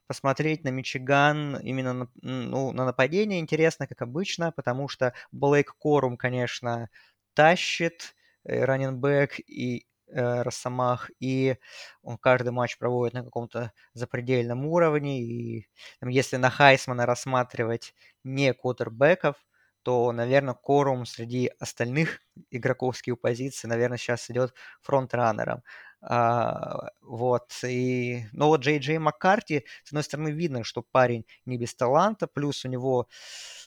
посмотреть 0.08 0.64
на 0.64 0.70
Мичиган 0.70 1.58
именно 1.58 1.94
на, 1.94 2.10
ну, 2.22 2.72
на 2.74 2.86
нападение 2.86 3.40
интересно, 3.40 3.88
как 3.88 4.02
обычно, 4.02 4.52
потому 4.52 4.88
что 4.88 5.14
Блейк 5.32 5.76
Корум, 5.80 6.18
конечно, 6.18 6.90
тащит, 7.34 8.16
э, 8.46 8.64
раненбэк, 8.66 9.40
и 9.40 9.88
Росомах, 10.08 11.10
и 11.20 11.58
он 12.02 12.18
каждый 12.18 12.52
матч 12.52 12.78
проводит 12.78 13.14
на 13.14 13.24
каком-то 13.24 13.72
запредельном 13.94 14.66
уровне, 14.66 15.22
и 15.22 15.68
там, 16.00 16.10
если 16.10 16.38
на 16.38 16.50
Хайсмана 16.50 17.06
рассматривать 17.06 17.94
не 18.24 18.54
квотербеков, 18.54 19.36
то, 19.84 20.12
наверное, 20.12 20.56
Корум 20.56 21.06
среди 21.06 21.52
остальных 21.60 22.20
игроков 22.50 22.98
скилл 22.98 23.18
позиции, 23.18 23.68
наверное, 23.68 24.00
сейчас 24.00 24.30
идет 24.32 24.54
фронтранером. 24.82 25.62
А, 26.02 26.90
вот, 27.02 27.52
и, 27.64 28.26
но 28.32 28.48
вот 28.48 28.62
Джей 28.62 28.80
Джей 28.80 28.98
Маккарти, 28.98 29.66
с 29.84 29.90
одной 29.92 30.04
стороны, 30.04 30.30
видно, 30.30 30.64
что 30.64 30.82
парень 30.84 31.26
не 31.46 31.58
без 31.58 31.76
таланта, 31.76 32.28
плюс 32.28 32.66
у 32.66 32.68
него 32.68 33.08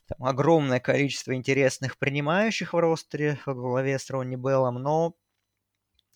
там, 0.07 0.25
огромное 0.25 0.81
количество 0.81 1.35
интересных 1.35 1.99
принимающих 1.99 2.73
в 2.73 2.79
ростере 2.79 3.39
во 3.47 3.55
главе 3.55 3.99
с 3.99 4.11
Ронни 4.11 4.37
Беллом, 4.37 4.77
но 4.77 5.15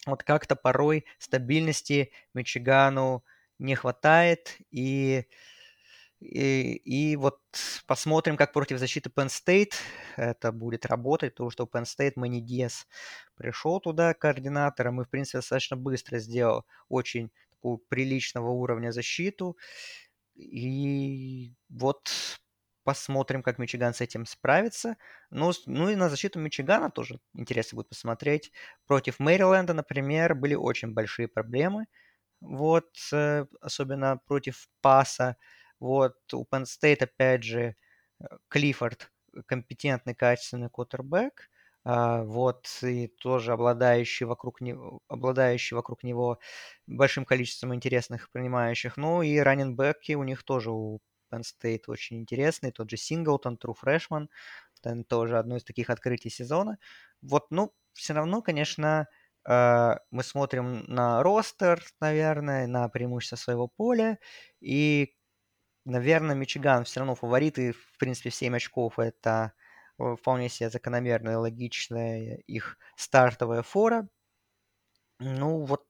вот 0.07 0.23
как-то 0.23 0.57
порой 0.57 1.05
стабильности 1.19 2.11
Мичигану 2.35 3.25
не 3.59 3.75
хватает, 3.77 4.59
и, 4.71 5.27
и, 6.21 6.75
и 6.75 7.17
вот 7.17 7.41
посмотрим, 7.87 8.37
как 8.37 8.53
против 8.53 8.79
защиты 8.79 9.11
Penn 9.11 9.29
State 9.29 9.75
это 10.17 10.53
будет 10.53 10.87
работать, 10.87 11.35
потому 11.35 11.51
что 11.51 11.65
Penn 11.65 11.85
State 11.85 12.15
Мэнни 12.17 12.69
пришел 13.37 13.81
туда 13.81 14.15
координатором 14.15 15.01
и, 15.01 15.05
в 15.05 15.09
принципе, 15.09 15.39
достаточно 15.39 15.77
быстро 15.77 16.19
сделал 16.19 16.65
очень 16.89 17.31
такую 17.51 17.79
приличного 17.79 18.51
уровня 18.51 18.91
защиту, 18.91 19.57
и 20.35 21.53
вот 21.69 22.11
Посмотрим, 22.85 23.43
как 23.43 23.59
Мичиган 23.59 23.95
с 23.95 24.01
этим 24.01 24.27
справится. 24.27 24.97
Ну, 25.31 25.53
ну 25.67 25.89
и 25.91 25.95
на 25.97 26.09
защиту 26.09 26.41
Мичигана 26.41 26.91
тоже 26.91 27.21
интересно 27.35 27.77
будет 27.77 27.89
посмотреть. 27.91 28.53
Против 28.87 29.21
Мэриленда, 29.21 29.73
например, 29.75 30.35
были 30.35 30.55
очень 30.55 30.93
большие 30.93 31.29
проблемы. 31.29 31.87
вот, 32.41 32.91
э, 33.13 33.47
особенно 33.61 34.19
против 34.27 34.69
паса. 34.83 35.37
Вот, 35.81 36.17
у 36.35 36.45
Penn 36.45 36.65
State, 36.65 37.03
опять 37.05 37.45
же, 37.45 37.77
э, 38.21 38.25
Клиффорд 38.49 39.11
компетентный, 39.47 40.15
качественный 40.15 40.69
квотербек, 40.71 41.49
а, 41.85 42.23
вот, 42.25 42.69
и 42.83 43.09
тоже 43.09 43.53
обладающий 43.53 44.27
вокруг 44.27 44.61
него, 44.61 45.01
обладающий 45.09 45.75
вокруг 45.77 46.03
него 46.05 46.39
большим 46.87 47.25
количеством 47.25 47.75
интересных 47.75 48.31
принимающих. 48.31 48.97
Ну 48.97 49.23
и 49.23 49.39
раненбеки 49.39 50.13
у 50.15 50.23
них 50.25 50.43
тоже 50.45 50.71
у 50.71 51.01
Penn 51.33 51.43
State 51.43 51.85
очень 51.89 52.19
интересный, 52.19 52.73
тот 52.73 52.91
же 52.91 52.97
Синглтон, 52.97 53.59
True 53.63 53.75
Freshman, 53.83 54.29
тоже 55.09 55.39
одно 55.39 55.57
из 55.57 55.65
таких 55.65 55.91
открытий 55.91 56.31
сезона. 56.31 56.79
Вот, 57.23 57.47
ну, 57.51 57.73
все 57.93 58.15
равно, 58.15 58.43
конечно, 58.43 59.07
э, 59.49 59.95
мы 60.11 60.23
смотрим 60.23 60.85
на 60.89 61.23
ростер, 61.23 61.83
наверное, 62.01 62.67
на 62.67 62.89
преимущество 62.89 63.37
своего 63.37 63.69
поля, 63.69 64.19
и, 64.61 65.15
наверное, 65.85 66.37
Мичиган 66.37 66.85
все 66.85 67.01
равно 67.01 67.15
фавориты, 67.17 67.73
в 67.73 67.99
принципе, 67.99 68.31
в 68.31 68.35
7 68.35 68.57
очков 68.57 68.99
это 68.99 69.53
э, 69.99 70.17
вполне 70.21 70.49
себе 70.49 70.71
закономерная, 70.71 71.39
логичная 71.39 72.37
их 72.47 72.79
стартовая 72.97 73.63
фора. 73.63 74.09
Ну 75.21 75.65
вот, 75.65 75.87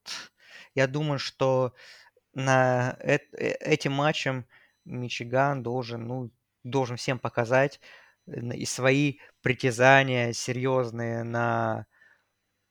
я 0.75 0.87
думаю, 0.87 1.19
что 1.19 1.75
на 2.35 2.97
э- 3.01 3.19
этим 3.33 3.93
матчем 3.93 4.47
Мичиган 4.85 5.63
должен, 5.63 6.07
ну, 6.07 6.31
должен 6.65 6.97
всем 6.97 7.19
показать 7.19 7.81
и 8.27 8.65
свои 8.67 9.19
притязания 9.43 10.33
серьезные 10.33 11.25
на, 11.25 11.87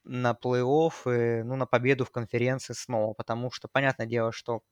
на 0.03 0.34
плей-офф, 0.34 0.93
и, 1.39 1.43
ну, 1.43 1.55
на 1.55 1.66
победу 1.66 2.05
в 2.05 2.12
конференции 2.12 2.74
снова, 2.74 3.14
потому 3.14 3.51
что, 3.51 3.68
понятное 3.68 4.07
дело, 4.07 4.32
что 4.32 4.64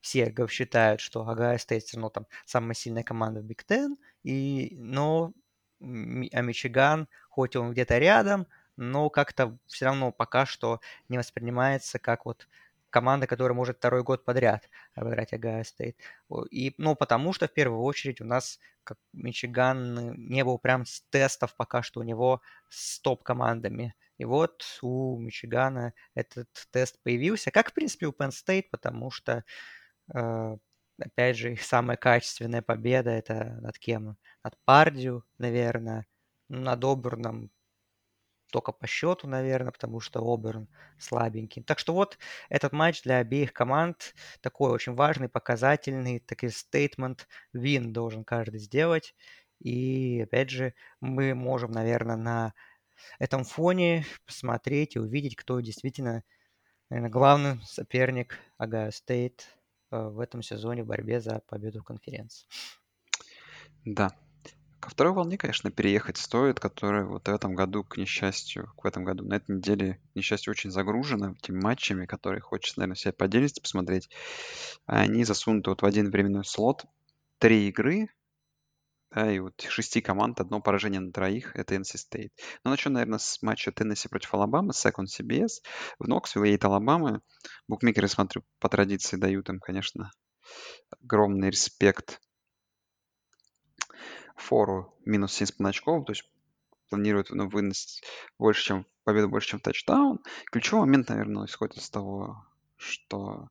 все 0.00 0.32
считают, 0.48 1.00
что 1.00 1.28
Огайо 1.28 1.58
Стейт 1.58 1.84
ну, 1.94 2.10
там 2.10 2.26
самая 2.44 2.74
сильная 2.74 3.02
команда 3.02 3.40
в 3.40 3.44
Big 3.44 3.64
Ten, 3.64 3.96
и, 4.22 4.76
но 4.78 5.32
а 5.80 6.40
Мичиган, 6.42 7.08
хоть 7.28 7.56
он 7.56 7.72
где-то 7.72 7.98
рядом, 7.98 8.46
но 8.76 9.10
как-то 9.10 9.58
все 9.66 9.86
равно 9.86 10.12
пока 10.12 10.46
что 10.46 10.80
не 11.08 11.18
воспринимается 11.18 11.98
как 11.98 12.24
вот 12.24 12.48
команда, 12.96 13.26
которая 13.26 13.54
может 13.54 13.76
второй 13.76 14.02
год 14.02 14.24
подряд 14.24 14.70
обыграть 14.94 15.34
Огайо 15.34 15.64
Стейт. 15.64 15.98
И, 16.50 16.74
ну, 16.78 16.96
потому 16.96 17.34
что 17.34 17.46
в 17.46 17.52
первую 17.52 17.82
очередь 17.82 18.22
у 18.22 18.24
нас 18.24 18.58
как 18.84 18.96
Мичиган 19.12 20.14
не 20.14 20.42
был 20.44 20.58
прям 20.58 20.86
с 20.86 21.02
тестов 21.10 21.54
пока 21.56 21.82
что 21.82 22.00
у 22.00 22.04
него 22.04 22.40
с 22.70 22.98
топ-командами. 23.00 23.94
И 24.16 24.24
вот 24.24 24.64
у 24.80 25.18
Мичигана 25.18 25.92
этот 26.14 26.48
тест 26.70 26.98
появился, 27.02 27.50
как, 27.50 27.68
в 27.70 27.74
принципе, 27.74 28.06
у 28.06 28.12
Penn 28.12 28.30
State, 28.30 28.68
потому 28.70 29.10
что, 29.10 29.44
э, 30.14 30.56
опять 30.98 31.36
же, 31.36 31.52
их 31.52 31.62
самая 31.62 31.98
качественная 31.98 32.62
победа 32.62 33.10
это 33.10 33.58
над 33.60 33.78
кем? 33.78 34.16
Над 34.42 34.56
Пардию, 34.64 35.22
наверное, 35.36 36.06
над 36.48 36.82
Оберном 36.82 37.50
только 38.56 38.72
по 38.72 38.86
счету, 38.86 39.28
наверное, 39.28 39.70
потому 39.70 40.00
что 40.00 40.20
Оберн 40.24 40.66
слабенький. 40.98 41.62
Так 41.62 41.78
что 41.78 41.92
вот 41.92 42.16
этот 42.48 42.72
матч 42.72 43.02
для 43.02 43.18
обеих 43.18 43.52
команд 43.52 44.14
такой 44.40 44.70
очень 44.70 44.94
важный, 44.94 45.28
показательный, 45.28 46.20
такой 46.20 46.48
стейтмент, 46.48 47.28
вин 47.52 47.92
должен 47.92 48.24
каждый 48.24 48.58
сделать. 48.58 49.14
И 49.60 50.22
опять 50.22 50.48
же, 50.48 50.72
мы 51.02 51.34
можем, 51.34 51.70
наверное, 51.70 52.16
на 52.16 52.54
этом 53.18 53.44
фоне 53.44 54.06
посмотреть 54.24 54.96
и 54.96 55.00
увидеть, 55.00 55.36
кто 55.36 55.60
действительно, 55.60 56.24
наверное, 56.88 57.10
главный 57.10 57.60
соперник 57.62 58.38
Огайо 58.56 58.90
Стейт 58.90 59.48
э, 59.90 59.98
в 59.98 60.18
этом 60.18 60.42
сезоне 60.42 60.82
в 60.82 60.86
борьбе 60.86 61.20
за 61.20 61.42
победу 61.46 61.82
в 61.82 61.84
конференции. 61.84 62.46
Да, 63.84 64.12
Ко 64.86 64.90
второй 64.90 65.14
волне, 65.14 65.36
конечно, 65.36 65.72
переехать 65.72 66.16
стоит, 66.16 66.60
которая 66.60 67.06
вот 67.06 67.26
в 67.26 67.28
этом 67.28 67.56
году, 67.56 67.82
к 67.82 67.96
несчастью, 67.96 68.72
в 68.76 68.86
этом 68.86 69.02
году, 69.02 69.24
на 69.24 69.34
этой 69.34 69.56
неделе, 69.56 70.00
к 70.12 70.14
несчастью, 70.14 70.52
очень 70.52 70.70
загружена 70.70 71.32
этими 71.32 71.60
матчами, 71.60 72.06
которые 72.06 72.40
хочется, 72.40 72.78
наверное, 72.78 72.94
себе 72.94 73.12
по 73.12 73.26
посмотреть. 73.60 74.08
Они 74.86 75.24
засунуты 75.24 75.70
вот 75.70 75.82
в 75.82 75.84
один 75.84 76.12
временной 76.12 76.44
слот. 76.44 76.84
Три 77.40 77.66
игры, 77.66 78.06
да, 79.10 79.28
и 79.32 79.40
вот 79.40 79.60
шести 79.60 80.00
команд, 80.00 80.38
одно 80.38 80.60
поражение 80.60 81.00
на 81.00 81.10
троих, 81.10 81.56
это 81.56 81.74
NC 81.74 81.96
State. 81.96 82.30
Но 82.62 82.70
начну, 82.70 82.92
наверное, 82.92 83.18
с 83.18 83.42
матча 83.42 83.72
Теннесси 83.72 84.08
против 84.08 84.32
Алабамы, 84.34 84.70
Second 84.70 85.06
CBS, 85.06 85.64
в 85.98 86.06
Ноксвилл, 86.06 86.44
Эйт 86.44 86.64
Алабамы. 86.64 87.22
Букмекеры, 87.66 88.06
смотрю, 88.06 88.44
по 88.60 88.68
традиции 88.68 89.16
дают 89.16 89.48
им, 89.48 89.58
конечно, 89.58 90.12
огромный 91.02 91.50
респект 91.50 92.20
фору 94.36 94.94
минус 95.04 95.40
7,5 95.40 95.68
очков, 95.68 96.04
то 96.06 96.12
есть 96.12 96.30
планирует 96.88 97.30
ну, 97.30 97.48
выносить 97.48 98.02
больше, 98.38 98.64
чем 98.64 98.86
победу 99.04 99.28
больше, 99.28 99.48
чем 99.48 99.60
тачдаун. 99.60 100.20
Ключевой 100.50 100.86
момент, 100.86 101.08
наверное, 101.08 101.46
исходит 101.46 101.76
из 101.78 101.90
того, 101.90 102.44
что, 102.76 103.48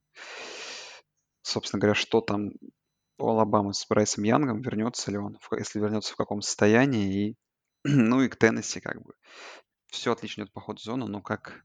собственно 1.41 1.79
говоря, 1.79 1.95
что 1.95 2.21
там 2.21 2.51
у 3.17 3.29
Алабамы 3.29 3.73
с 3.73 3.85
Брайсом 3.87 4.23
Янгом, 4.23 4.61
вернется 4.61 5.11
ли 5.11 5.17
он, 5.17 5.37
если 5.57 5.79
вернется 5.79 6.13
в 6.13 6.17
каком 6.17 6.41
состоянии, 6.41 7.29
и, 7.29 7.37
ну 7.83 8.21
и 8.21 8.29
к 8.29 8.35
Теннесси 8.35 8.79
как 8.79 9.01
бы. 9.01 9.13
Все 9.87 10.11
отлично 10.11 10.41
идет 10.41 10.53
по 10.53 10.61
ходу 10.61 10.81
зоны, 10.81 11.07
но 11.07 11.21
как 11.21 11.63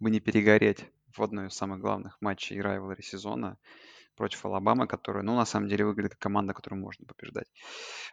бы 0.00 0.10
не 0.10 0.20
перегореть 0.20 0.86
в 1.12 1.22
одной 1.22 1.48
из 1.48 1.54
самых 1.54 1.80
главных 1.80 2.16
матчей 2.20 2.60
райвелри 2.60 3.02
сезона, 3.02 3.58
против 4.16 4.44
Алабамы, 4.44 4.86
которая, 4.86 5.22
ну, 5.22 5.36
на 5.36 5.44
самом 5.46 5.68
деле 5.68 5.84
выглядит 5.84 6.12
как 6.12 6.20
команда, 6.20 6.54
которую 6.54 6.80
можно 6.80 7.06
побеждать. 7.06 7.46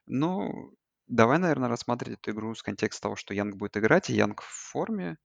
Ну, 0.05 0.73
давай, 1.07 1.39
наверное, 1.39 1.69
рассматривать 1.69 2.19
эту 2.19 2.31
игру 2.31 2.53
с 2.55 2.63
контекста 2.63 3.03
того, 3.03 3.15
что 3.15 3.33
Янг 3.33 3.55
будет 3.55 3.77
играть, 3.77 4.09
и 4.09 4.13
Янг 4.13 4.41
в 4.41 4.71
форме. 4.71 5.17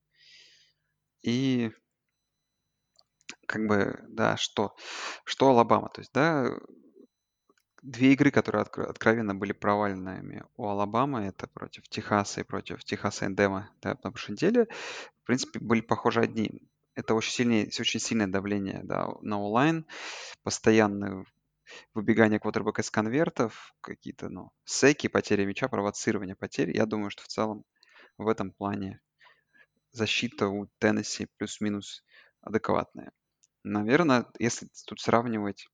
И 1.21 1.71
как 3.47 3.67
бы, 3.67 3.99
да, 4.07 4.37
что, 4.37 4.75
что 5.25 5.49
Алабама. 5.49 5.89
То 5.89 6.01
есть, 6.01 6.11
да, 6.13 6.49
две 7.81 8.13
игры, 8.13 8.31
которые 8.31 8.63
откро- 8.63 8.85
откровенно 8.85 9.35
были 9.35 9.51
провальными 9.53 10.43
у 10.57 10.67
Алабамы, 10.67 11.21
это 11.21 11.47
против 11.47 11.87
Техаса 11.89 12.41
и 12.41 12.43
против 12.43 12.83
Техаса 12.83 13.25
Эндема 13.25 13.71
да, 13.81 13.97
на 14.03 14.11
прошлой 14.11 14.33
неделе, 14.33 14.67
в 15.23 15.25
принципе, 15.25 15.59
были 15.59 15.81
похожи 15.81 16.21
одним 16.21 16.69
это 16.95 17.13
очень, 17.15 17.31
сильное, 17.31 17.65
очень 17.65 17.99
сильное 17.99 18.27
давление 18.27 18.81
да, 18.83 19.07
на 19.21 19.39
онлайн, 19.41 19.85
постоянное 20.43 21.25
выбегание 21.93 22.39
квотербека 22.39 22.81
из 22.81 22.89
конвертов, 22.89 23.73
какие-то 23.81 24.29
ну, 24.29 24.51
секи, 24.65 25.07
потери 25.07 25.45
мяча, 25.45 25.67
провоцирование 25.67 26.35
потерь. 26.35 26.75
Я 26.75 26.85
думаю, 26.85 27.11
что 27.11 27.23
в 27.23 27.27
целом 27.27 27.63
в 28.17 28.27
этом 28.27 28.51
плане 28.51 28.99
защита 29.91 30.47
у 30.47 30.67
Теннесси 30.79 31.27
плюс-минус 31.37 32.03
адекватная. 32.41 33.11
Наверное, 33.63 34.25
если 34.39 34.67
тут 34.87 34.99
сравнивать 34.99 35.67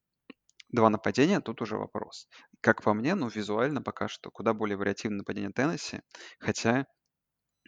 два 0.70 0.90
нападения, 0.90 1.40
тут 1.40 1.62
уже 1.62 1.78
вопрос. 1.78 2.28
Как 2.62 2.82
по 2.82 2.94
мне, 2.94 3.16
ну, 3.16 3.28
визуально 3.28 3.82
пока 3.82 4.08
что 4.08 4.32
куда 4.32 4.54
более 4.54 4.78
вариативное 4.78 5.20
нападение 5.20 5.52
Теннесси, 5.52 6.02
хотя 6.40 6.86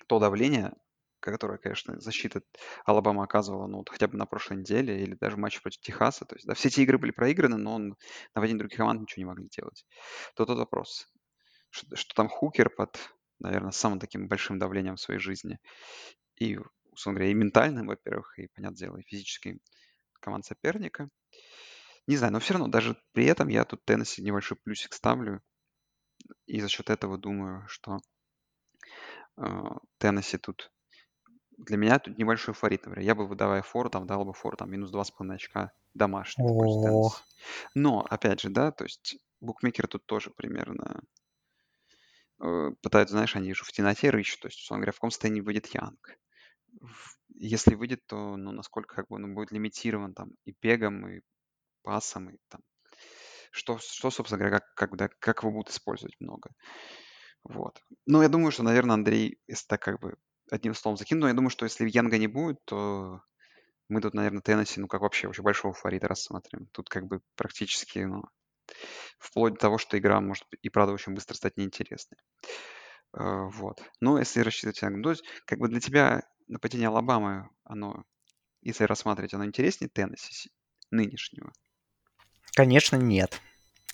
то 0.08 0.20
давление, 0.20 0.74
которая, 1.32 1.58
конечно, 1.58 2.00
защита 2.00 2.42
Алабама 2.86 3.24
оказывала, 3.24 3.68
ну, 3.68 3.78
вот 3.80 3.90
хотя 3.90 4.08
бы 4.08 4.18
на 4.18 4.26
прошлой 4.26 4.58
неделе, 4.58 5.02
или 5.02 5.16
даже 5.16 5.36
в 5.36 5.40
матче 5.40 5.62
против 5.62 5.82
Техаса. 5.82 6.26
То 6.26 6.36
есть, 6.36 6.46
да, 6.48 6.54
все 6.54 6.70
эти 6.70 6.82
игры 6.82 6.98
были 6.98 7.12
проиграны, 7.12 7.58
но 7.58 7.76
он, 7.76 7.96
нападение 8.36 8.60
других 8.60 8.78
команд 8.78 9.02
ничего 9.02 9.22
не 9.22 9.26
могли 9.26 9.48
делать. 9.50 9.86
То 10.36 10.46
тот 10.46 10.58
вопрос, 10.58 11.08
что, 11.70 11.96
что 11.96 12.16
там 12.16 12.30
Хукер 12.30 12.70
под, 12.70 12.98
наверное, 13.40 13.72
самым 13.72 14.00
таким 14.00 14.28
большим 14.28 14.60
давлением 14.60 14.96
в 14.96 15.02
своей 15.02 15.20
жизни. 15.20 15.60
И, 16.36 16.60
условно 16.92 17.20
говоря, 17.20 17.32
и 17.32 17.36
ментальным, 17.36 17.88
во-первых, 17.88 18.38
и, 18.40 18.48
понятное 18.48 18.78
дело, 18.78 18.98
и 18.98 19.04
физическим 19.04 19.60
команд 20.20 20.46
соперника. 20.46 21.10
Не 22.08 22.16
знаю, 22.16 22.34
но 22.34 22.40
все 22.40 22.54
равно 22.54 22.68
даже 22.70 22.96
при 23.12 23.26
этом 23.26 23.50
я 23.50 23.66
тут 23.66 23.84
Теннесси 23.86 24.22
небольшой 24.22 24.58
плюсик 24.58 24.94
ставлю. 24.94 25.42
И 26.46 26.62
за 26.62 26.70
счет 26.70 26.90
этого 26.90 27.18
думаю, 27.18 27.68
что 27.68 28.00
э, 29.38 29.44
Теннесси 29.98 30.38
тут 30.38 30.72
для 31.58 31.78
меня 31.78 32.00
тут 32.00 32.18
небольшой 32.18 32.54
фаворит, 32.54 32.86
например. 32.86 33.06
Я 33.06 33.16
бы, 33.16 33.28
выдавая 33.28 33.62
фору, 33.62 33.90
там, 33.90 34.06
дал 34.08 34.26
бы 34.26 34.34
фору, 34.34 34.58
там, 34.58 34.72
минус 34.72 34.92
2,5 34.92 35.36
очка 35.36 35.72
пользу 36.54 36.82
Но, 37.76 38.06
опять 38.10 38.42
же, 38.42 38.50
да, 38.50 38.72
то 38.72 38.84
есть 38.84 39.18
букмекеры 39.42 39.88
тут 39.88 40.06
тоже 40.06 40.30
примерно 40.30 41.02
э, 42.40 42.72
пытаются, 42.82 43.14
знаешь, 43.14 43.36
они 43.36 43.54
же 43.54 43.64
в 43.64 43.72
темноте 43.72 44.10
рыщут, 44.10 44.42
то 44.42 44.48
есть, 44.48 44.60
условно 44.60 44.82
говоря, 44.82 44.92
в 44.92 44.96
каком 44.96 45.12
состоянии 45.12 45.42
выйдет 45.42 45.68
Янг. 45.68 46.20
Если 47.30 47.76
выйдет, 47.76 48.06
то, 48.06 48.38
ну, 48.38 48.52
насколько 48.52 48.96
как 48.96 49.08
бы 49.08 49.16
он 49.16 49.34
будет 49.34 49.52
лимитирован 49.52 50.14
там 50.14 50.32
и 50.46 50.56
бегом, 50.62 51.08
и 51.08 51.22
пасом, 51.84 52.30
и 52.30 52.38
там 52.50 52.62
что, 53.52 53.78
что 53.80 54.12
собственно 54.12 54.40
говоря, 54.40 54.60
как, 54.60 54.74
как, 54.76 54.98
да, 54.98 55.10
как 55.20 55.44
его 55.44 55.52
будут 55.52 55.70
использовать 55.70 56.16
много. 56.20 56.52
Вот. 57.44 57.82
Ну, 58.06 58.22
я 58.22 58.30
думаю, 58.30 58.52
что, 58.52 58.64
наверное, 58.64 58.96
Андрей, 58.96 59.40
если 59.48 59.68
так 59.68 59.82
как 59.82 60.00
бы 60.00 60.18
одним 60.52 60.74
словом 60.74 60.98
закину. 60.98 61.22
Но 61.22 61.28
я 61.28 61.34
думаю, 61.34 61.50
что 61.50 61.66
если 61.66 61.90
Янга 61.90 62.18
не 62.18 62.28
будет, 62.28 62.64
то 62.66 63.22
Мы 63.90 64.02
тут, 64.02 64.14
наверное, 64.16 64.42
Теннесси, 64.42 64.82
ну, 64.82 64.88
как 64.88 65.02
вообще 65.02 65.28
очень 65.30 65.44
большого 65.44 65.74
фаворита 65.74 66.08
рассматриваем. 66.08 66.68
Тут 66.74 66.90
как 66.90 67.08
бы 67.08 67.22
практически, 67.36 68.00
ну, 68.00 68.24
вплоть 69.20 69.54
до 69.54 69.60
того, 69.60 69.78
что 69.78 69.98
игра 69.98 70.22
может 70.22 70.46
и 70.62 70.70
правда 70.70 70.94
очень 70.94 71.14
быстро 71.14 71.36
стать 71.36 71.58
неинтересной. 71.58 72.20
Э, 73.14 73.48
вот. 73.50 73.82
Но 74.02 74.20
если 74.20 74.42
рассчитывать, 74.42 74.82
ну, 74.82 75.02
то 75.04 75.12
есть, 75.12 75.24
как 75.46 75.60
бы 75.60 75.68
для 75.68 75.80
тебя 75.80 76.24
нападение 76.48 76.88
Алабамы, 76.90 77.50
оно, 77.64 78.04
если 78.62 78.86
рассматривать, 78.86 79.34
оно 79.34 79.46
интереснее 79.46 79.90
Теннесси 79.90 80.34
си- 80.34 80.52
нынешнего? 80.92 81.52
Конечно, 82.54 82.96
нет. 82.98 83.42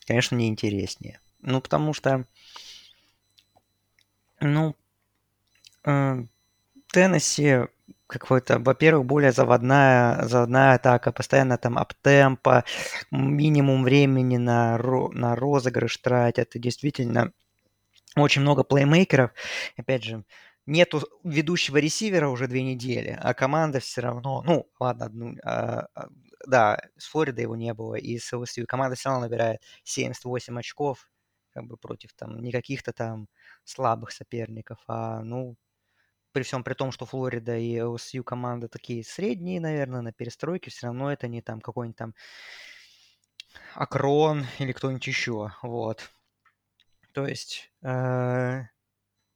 Конечно, 0.08 0.36
не 0.36 0.48
интереснее. 0.48 1.22
Ну, 1.40 1.62
потому 1.62 1.94
что, 1.94 2.26
ну, 4.42 4.76
э, 5.86 6.24
Теннесси 6.94 7.68
какой-то, 8.08 8.60
во-первых, 8.60 9.08
более 9.08 9.32
заводная, 9.32 10.26
заводная 10.28 10.76
атака, 10.76 11.12
постоянно 11.12 11.58
там 11.58 11.80
аптемпа, 11.80 12.66
минимум 13.12 13.84
времени 13.84 14.38
на, 14.38 14.78
на 14.78 15.36
розыгрыш 15.36 15.98
тратят. 15.98 16.56
И 16.56 16.60
действительно, 16.60 17.32
очень 18.16 18.44
много 18.44 18.64
плеймейкеров. 18.64 19.32
Опять 19.76 20.04
же, 20.04 20.24
нету 20.68 21.02
ведущего 21.24 21.78
ресивера 21.78 22.30
уже 22.30 22.48
две 22.48 22.62
недели, 22.62 23.18
а 23.20 23.34
команда 23.34 23.80
все 23.80 24.02
равно, 24.02 24.44
ну, 24.46 24.68
ладно, 24.80 25.06
одну, 25.06 25.36
а, 25.44 25.88
а, 25.96 26.08
да, 26.46 26.80
с 26.98 27.08
Флориды 27.08 27.42
его 27.42 27.56
не 27.56 27.74
было, 27.74 27.96
и 27.96 28.20
с 28.20 28.32
ЛСЮ 28.32 28.66
команда 28.68 28.96
все 28.96 29.10
равно 29.10 29.26
набирает 29.26 29.62
78 29.84 30.60
очков, 30.60 31.10
как 31.54 31.66
бы 31.66 31.78
против 31.78 32.14
там 32.14 32.40
не 32.40 32.52
каких-то 32.52 32.94
там 32.94 33.28
слабых 33.64 34.12
соперников, 34.12 34.78
а, 34.88 35.22
ну, 35.24 35.56
при 36.34 36.44
всем 36.44 36.64
при 36.64 36.74
том, 36.74 36.92
что 36.92 37.06
Флорида 37.06 37.58
и 37.58 37.80
ЛСЮ 37.80 38.24
команды 38.24 38.68
такие 38.68 39.04
средние, 39.04 39.62
наверное, 39.62 40.02
на 40.02 40.12
перестройке, 40.12 40.72
все 40.72 40.88
равно 40.88 41.12
это 41.12 41.28
не 41.28 41.42
там 41.42 41.62
какой-нибудь 41.62 41.98
там 41.98 42.14
Акрон 43.76 44.46
или 44.60 44.72
кто-нибудь 44.72 45.08
еще, 45.08 45.54
вот. 45.62 46.10
То 47.14 47.28
есть 47.28 47.72
э, 47.84 48.64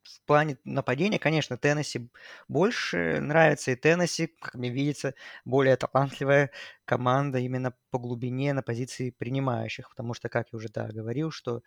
в 0.07 0.21
плане 0.25 0.57
нападения, 0.63 1.19
конечно, 1.19 1.57
Теннесси 1.57 2.09
больше 2.47 3.19
нравится, 3.21 3.71
и 3.71 3.75
Теннесси, 3.75 4.27
как 4.27 4.55
мне 4.55 4.69
видится, 4.69 5.13
более 5.45 5.75
талантливая 5.75 6.51
команда 6.85 7.39
именно 7.39 7.73
по 7.91 7.99
глубине 7.99 8.53
на 8.53 8.63
позиции 8.63 9.11
принимающих, 9.11 9.89
потому 9.89 10.13
что, 10.13 10.29
как 10.29 10.47
я 10.51 10.57
уже 10.57 10.69
да, 10.69 10.87
говорил, 10.87 11.31
что 11.31 11.61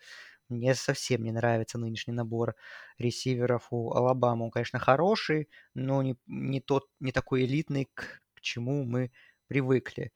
мне 0.48 0.74
совсем 0.74 1.22
не 1.22 1.32
нравится 1.32 1.78
нынешний 1.78 2.12
набор 2.12 2.56
ресиверов 2.98 3.68
у 3.70 3.92
Алабамы. 3.92 4.46
Он, 4.46 4.50
конечно, 4.50 4.78
хороший, 4.78 5.48
но 5.74 6.02
не, 6.02 6.16
не, 6.26 6.60
тот, 6.60 6.88
не 6.98 7.12
такой 7.12 7.44
элитный, 7.44 7.88
к, 7.94 8.20
к 8.34 8.40
чему 8.40 8.84
мы 8.84 9.12
привыкли. 9.46 10.12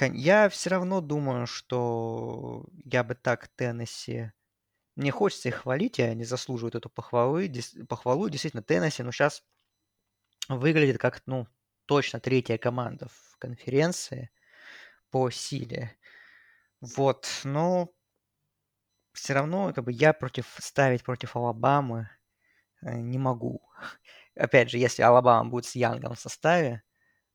Я 0.00 0.48
все 0.48 0.70
равно 0.70 1.00
думаю, 1.02 1.46
что 1.46 2.64
я 2.84 3.04
бы 3.04 3.14
так 3.14 3.48
Теннесси... 3.48 4.32
Мне 5.00 5.12
хочется 5.12 5.48
их 5.48 5.62
хвалить, 5.62 5.98
и 5.98 6.02
они 6.02 6.24
заслуживают 6.24 6.74
эту 6.74 6.90
похвалы, 6.90 7.50
похвалу. 7.88 8.28
Действительно, 8.28 8.62
Теннесси, 8.62 9.02
ну, 9.02 9.12
сейчас 9.12 9.42
выглядит 10.46 10.98
как, 10.98 11.22
ну, 11.24 11.46
точно 11.86 12.20
третья 12.20 12.58
команда 12.58 13.08
в 13.08 13.38
конференции 13.38 14.30
по 15.10 15.30
силе. 15.30 15.96
Вот, 16.82 17.30
но 17.44 17.90
все 19.14 19.32
равно 19.32 19.72
как 19.72 19.84
бы 19.84 19.92
я 19.92 20.12
против 20.12 20.54
ставить 20.58 21.02
против 21.02 21.34
Алабамы 21.34 22.10
э, 22.82 22.94
не 23.00 23.16
могу. 23.16 23.62
Опять 24.34 24.68
же, 24.68 24.76
если 24.76 25.00
Алабама 25.00 25.48
будет 25.48 25.64
с 25.64 25.76
Янгом 25.76 26.14
в 26.14 26.20
составе, 26.20 26.82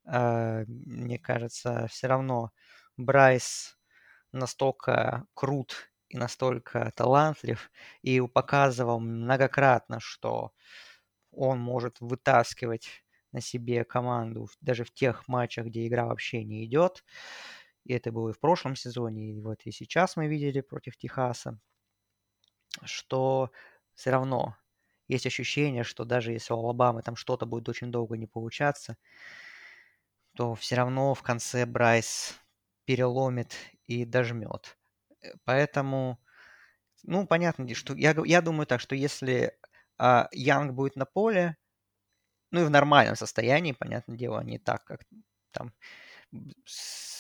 э, 0.06 0.66
мне 0.68 1.18
кажется, 1.18 1.88
все 1.90 2.06
равно 2.06 2.52
Брайс 2.96 3.76
настолько 4.32 5.26
крут 5.34 5.95
и 6.10 6.18
настолько 6.18 6.92
талантлив 6.96 7.72
и 8.02 8.22
показывал 8.22 9.00
многократно, 9.00 10.00
что 10.00 10.52
он 11.32 11.60
может 11.60 12.00
вытаскивать 12.02 13.04
на 13.32 13.42
себе 13.42 13.84
команду 13.86 14.48
даже 14.62 14.84
в 14.86 14.94
тех 14.94 15.28
матчах, 15.28 15.68
где 15.68 15.88
игра 15.88 16.06
вообще 16.08 16.44
не 16.44 16.66
идет. 16.66 17.04
И 17.86 17.94
это 17.94 18.12
было 18.12 18.30
и 18.30 18.34
в 18.34 18.40
прошлом 18.40 18.76
сезоне, 18.76 19.32
и 19.32 19.42
вот 19.42 19.62
и 19.66 19.72
сейчас 19.72 20.18
мы 20.18 20.28
видели 20.28 20.62
против 20.62 20.98
Техаса, 20.98 21.60
что 22.84 23.52
все 23.94 24.12
равно 24.12 24.56
есть 25.08 25.26
ощущение, 25.28 25.84
что 25.84 26.04
даже 26.04 26.32
если 26.32 26.54
у 26.54 26.58
Алабамы 26.58 27.02
там 27.04 27.16
что-то 27.16 27.46
будет 27.46 27.70
очень 27.70 27.92
долго 27.92 28.18
не 28.18 28.28
получаться, 28.28 28.98
то 30.36 30.54
все 30.56 30.76
равно 30.76 31.14
в 31.14 31.24
конце 31.24 31.66
Брайс 31.66 32.40
переломит 32.86 33.56
и 33.86 34.06
дожмет. 34.06 34.78
Э, 35.26 35.34
поэтому, 35.46 36.20
ну, 37.04 37.28
понятно, 37.28 37.74
что 37.76 37.96
я, 37.96 38.16
я 38.26 38.42
думаю 38.42 38.68
так, 38.68 38.82
что 38.82 38.96
если 38.96 39.58
а, 39.98 40.30
Янг 40.34 40.74
будет 40.74 40.96
на 40.98 41.06
поле, 41.06 41.58
ну 42.52 42.62
и 42.62 42.66
в 42.66 42.70
нормальном 42.70 43.16
состоянии, 43.16 43.74
понятное 43.74 44.18
дело, 44.18 44.42
не 44.42 44.60
так, 44.60 44.86
как 44.86 45.02
там 45.52 45.74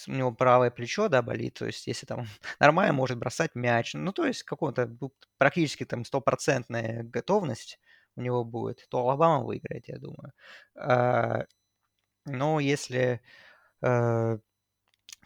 у 0.07 0.11
него 0.11 0.31
правое 0.33 0.71
плечо, 0.71 1.09
да, 1.09 1.21
болит, 1.21 1.55
то 1.55 1.65
есть 1.65 1.87
если 1.87 2.05
там 2.05 2.25
нормально 2.59 2.93
может 2.93 3.17
бросать 3.17 3.55
мяч, 3.55 3.93
ну, 3.93 4.11
то 4.13 4.25
есть 4.25 4.43
какого-то 4.43 4.89
практически 5.37 5.85
там 5.85 6.05
стопроцентная 6.05 7.03
готовность 7.03 7.79
у 8.15 8.21
него 8.21 8.43
будет, 8.45 8.87
то 8.89 8.99
Алабама 8.99 9.43
выиграет, 9.43 9.87
я 9.87 9.97
думаю. 9.99 10.33
А, 10.75 11.45
но 12.25 12.59
если 12.59 13.21
э, 13.81 14.39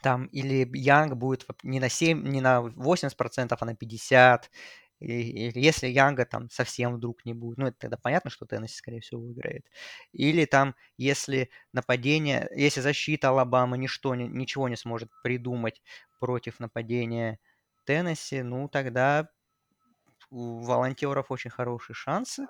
там 0.01 0.25
или 0.27 0.69
Янг 0.77 1.15
будет 1.15 1.45
не 1.63 1.79
на 1.79 1.89
7, 1.89 2.23
не 2.27 2.41
на 2.41 2.61
80%, 2.61 3.57
а 3.61 3.65
на 3.65 3.75
50%, 3.75 4.51
или 4.99 5.59
если 5.59 5.87
Янга 5.87 6.25
там 6.25 6.49
совсем 6.49 6.95
вдруг 6.95 7.23
не 7.25 7.33
будет, 7.33 7.57
ну, 7.57 7.67
это 7.67 7.77
тогда 7.79 7.97
понятно, 7.97 8.29
что 8.29 8.45
Теннесси, 8.45 8.75
скорее 8.75 8.99
всего, 9.01 9.21
выиграет. 9.21 9.65
Или 10.11 10.45
там, 10.45 10.75
если 10.97 11.49
нападение, 11.73 12.49
если 12.55 12.81
защита 12.81 13.29
Алабамы 13.29 13.77
ничто, 13.77 14.15
ничего 14.15 14.67
не 14.69 14.75
сможет 14.75 15.09
придумать 15.23 15.81
против 16.19 16.59
нападения 16.59 17.39
Теннесси, 17.85 18.41
ну, 18.43 18.67
тогда 18.69 19.29
у 20.29 20.61
волонтеров 20.61 21.31
очень 21.31 21.49
хорошие 21.49 21.95
шансы. 21.95 22.47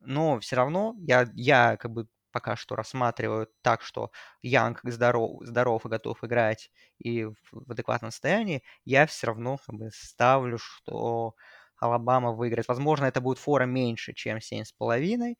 Но 0.00 0.40
все 0.40 0.56
равно 0.56 0.96
я, 1.00 1.28
я 1.34 1.76
как 1.76 1.92
бы 1.92 2.08
пока 2.30 2.56
что 2.56 2.76
рассматриваю 2.76 3.48
так, 3.62 3.82
что 3.82 4.10
Янг 4.42 4.80
здоров, 4.84 5.42
здоров 5.44 5.84
и 5.86 5.88
готов 5.88 6.22
играть 6.24 6.70
и 6.98 7.24
в, 7.24 7.36
в 7.52 7.72
адекватном 7.72 8.10
состоянии, 8.10 8.62
я 8.84 9.06
все 9.06 9.28
равно 9.28 9.58
как 9.58 9.74
бы 9.76 9.90
ставлю, 9.92 10.58
что 10.58 11.34
Алабама 11.76 12.32
выиграет. 12.32 12.68
Возможно, 12.68 13.06
это 13.06 13.20
будет 13.20 13.38
фора 13.38 13.64
меньше, 13.64 14.12
чем 14.12 14.40
7,5, 14.40 15.36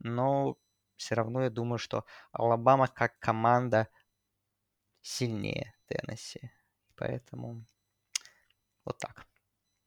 но 0.00 0.56
все 0.96 1.14
равно 1.14 1.44
я 1.44 1.50
думаю, 1.50 1.78
что 1.78 2.04
Алабама 2.32 2.88
как 2.88 3.18
команда 3.18 3.88
сильнее 5.02 5.74
Теннесси. 5.86 6.50
Поэтому 6.96 7.64
вот 8.84 8.98
так. 8.98 9.26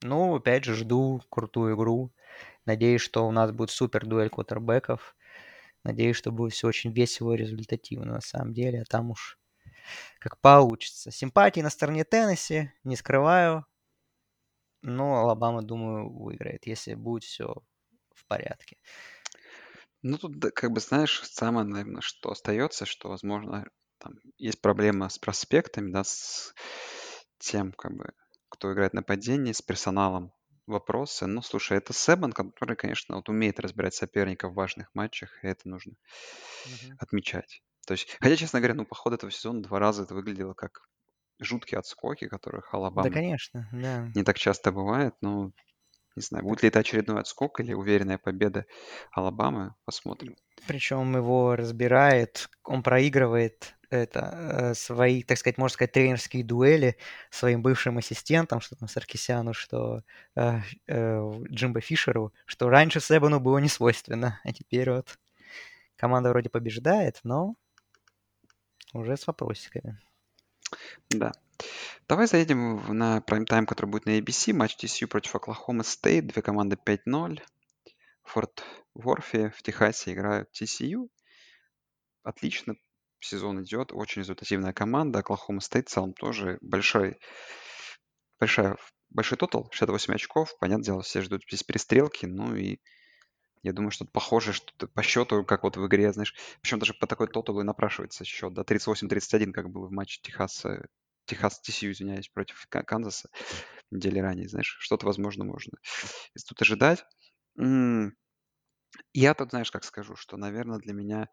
Ну, 0.01 0.35
опять 0.35 0.63
же, 0.63 0.73
жду 0.73 1.21
крутую 1.29 1.75
игру. 1.75 2.11
Надеюсь, 2.65 3.01
что 3.01 3.27
у 3.27 3.31
нас 3.31 3.51
будет 3.51 3.69
супер 3.69 4.05
дуэль 4.05 4.29
квотербеков. 4.29 5.15
Надеюсь, 5.83 6.15
что 6.15 6.31
будет 6.31 6.53
все 6.53 6.67
очень 6.67 6.91
весело 6.91 7.33
и 7.33 7.37
результативно 7.37 8.13
на 8.13 8.21
самом 8.21 8.53
деле. 8.53 8.81
А 8.81 8.85
там 8.85 9.11
уж 9.11 9.39
как 10.19 10.39
получится. 10.39 11.11
Симпатии 11.11 11.61
на 11.61 11.69
стороне 11.69 12.03
Теннесси, 12.03 12.71
не 12.83 12.95
скрываю. 12.95 13.65
Но 14.81 15.17
Алабама, 15.17 15.61
думаю, 15.61 16.09
выиграет, 16.09 16.65
если 16.65 16.95
будет 16.95 17.23
все 17.23 17.55
в 18.15 18.25
порядке. 18.27 18.77
Ну, 20.01 20.17
тут, 20.17 20.43
как 20.55 20.71
бы, 20.71 20.79
знаешь, 20.79 21.21
самое, 21.23 21.67
наверное, 21.67 22.01
что 22.01 22.31
остается, 22.31 22.85
что, 22.85 23.09
возможно, 23.09 23.67
там 23.99 24.15
есть 24.37 24.59
проблема 24.61 25.09
с 25.09 25.19
проспектами, 25.19 25.91
да, 25.91 26.03
с 26.03 26.55
тем, 27.37 27.71
как 27.73 27.95
бы, 27.95 28.13
кто 28.49 28.73
играет 28.73 28.93
нападение, 28.93 29.53
с 29.53 29.61
персоналом 29.61 30.33
вопросы. 30.67 31.27
Ну, 31.27 31.41
слушай, 31.41 31.77
это 31.77 31.93
Себан, 31.93 32.31
который, 32.33 32.75
конечно, 32.75 33.15
вот 33.15 33.29
умеет 33.29 33.59
разбирать 33.59 33.93
соперников 33.95 34.51
в 34.51 34.55
важных 34.55 34.89
матчах, 34.95 35.43
и 35.43 35.47
это 35.47 35.67
нужно 35.69 35.93
Мгм. 36.65 36.97
отмечать. 36.97 37.63
То 37.87 37.93
есть, 37.93 38.17
хотя, 38.21 38.35
честно 38.35 38.59
говоря, 38.59 38.75
ну, 38.75 38.85
по 38.85 38.95
ходу 38.95 39.15
этого 39.15 39.31
сезона 39.31 39.61
два 39.63 39.79
раза 39.79 40.03
это 40.03 40.13
выглядело 40.13 40.53
как 40.53 40.81
жуткие 41.39 41.79
отскоки, 41.79 42.27
которых 42.27 42.73
Да, 42.89 43.09
Алабама 43.09 43.09
конечно, 43.09 43.67
да. 43.73 44.13
не 44.15 44.23
так 44.23 44.37
часто 44.39 44.71
бывает, 44.71 45.15
но 45.21 45.51
не 46.15 46.21
знаю, 46.21 46.43
будет 46.43 46.63
ли 46.63 46.69
это 46.69 46.79
очередной 46.79 47.19
отскок 47.19 47.59
или 47.59 47.73
уверенная 47.73 48.17
победа 48.17 48.65
Алабамы, 49.11 49.75
посмотрим. 49.85 50.35
Причем 50.67 51.15
его 51.15 51.55
разбирает, 51.55 52.49
он 52.63 52.83
проигрывает 52.83 53.75
это 53.91 54.19
э, 54.19 54.73
свои, 54.73 55.21
так 55.21 55.37
сказать, 55.37 55.57
можно 55.57 55.73
сказать, 55.73 55.91
тренерские 55.91 56.43
дуэли 56.43 56.97
своим 57.29 57.61
бывшим 57.61 57.97
ассистентам, 57.97 58.61
что 58.61 58.75
там 58.75 58.87
Саркисяну, 58.87 59.53
что 59.53 60.03
э, 60.35 60.59
э, 60.87 61.31
Джимбо 61.49 61.81
Фишеру, 61.81 62.33
что 62.45 62.69
раньше 62.69 63.01
Себану 63.01 63.39
было 63.39 63.57
не 63.57 63.67
свойственно, 63.67 64.39
а 64.43 64.53
теперь 64.53 64.89
вот 64.91 65.19
команда 65.97 66.29
вроде 66.29 66.49
побеждает, 66.49 67.19
но 67.23 67.55
уже 68.93 69.17
с 69.17 69.27
вопросиками. 69.27 69.99
Да. 71.09 71.33
Давай 72.11 72.27
заедем 72.27 72.97
на 72.97 73.21
прайм-тайм, 73.21 73.65
который 73.65 73.85
будет 73.85 74.05
на 74.05 74.19
ABC. 74.19 74.51
Матч 74.51 74.75
TCU 74.75 75.07
против 75.07 75.33
Оклахома 75.33 75.83
Стейт. 75.83 76.27
Две 76.27 76.41
команды 76.41 76.75
5-0. 76.75 77.39
В 78.23 78.31
Форт-Ворте 78.31 79.53
в 79.55 79.63
Техасе 79.63 80.11
играют 80.11 80.49
TCU. 80.51 81.07
Отлично. 82.23 82.75
Сезон 83.21 83.63
идет. 83.63 83.93
Очень 83.93 84.23
результативная 84.23 84.73
команда. 84.73 85.19
Оклахома 85.19 85.61
Стейт 85.61 85.87
в 85.87 85.91
целом 85.93 86.11
тоже 86.11 86.57
большой, 86.59 87.17
большая, 88.41 88.75
большой 89.09 89.37
тотал. 89.37 89.69
68 89.71 90.13
очков. 90.13 90.53
Понятное 90.59 90.83
дело, 90.83 91.03
все 91.03 91.21
ждут 91.21 91.43
здесь 91.47 91.63
перестрелки. 91.63 92.25
Ну 92.25 92.57
и 92.57 92.79
я 93.63 93.71
думаю, 93.71 93.91
что 93.91 94.03
это 94.03 94.11
похоже 94.11 94.51
что 94.51 94.89
по 94.89 95.01
счету, 95.01 95.45
как 95.45 95.63
вот 95.63 95.77
в 95.77 95.87
игре, 95.87 96.11
знаешь, 96.11 96.35
причем 96.61 96.79
даже 96.79 96.93
по 96.93 97.07
такой 97.07 97.29
тоталу 97.29 97.61
и 97.61 97.63
напрашивается 97.63 98.25
счет, 98.25 98.53
да, 98.53 98.63
38-31, 98.63 99.53
как 99.53 99.69
было 99.69 99.87
в 99.87 99.91
матче 99.91 100.19
Техаса, 100.21 100.89
Техас, 101.31 101.59
TCU, 101.61 101.91
извиняюсь, 101.91 102.29
против 102.29 102.65
Ка- 102.69 102.83
Канзаса 102.83 103.29
недели 103.91 104.19
ранее, 104.19 104.49
знаешь, 104.49 104.77
что-то, 104.79 105.05
возможно, 105.07 105.45
можно 105.45 105.73
тут 106.47 106.61
ожидать. 106.61 107.05
Я 109.13 109.33
тут, 109.33 109.51
знаешь, 109.51 109.71
как 109.71 109.85
скажу, 109.85 110.17
что, 110.17 110.35
наверное, 110.35 110.77
для 110.79 110.93
меня 110.93 111.29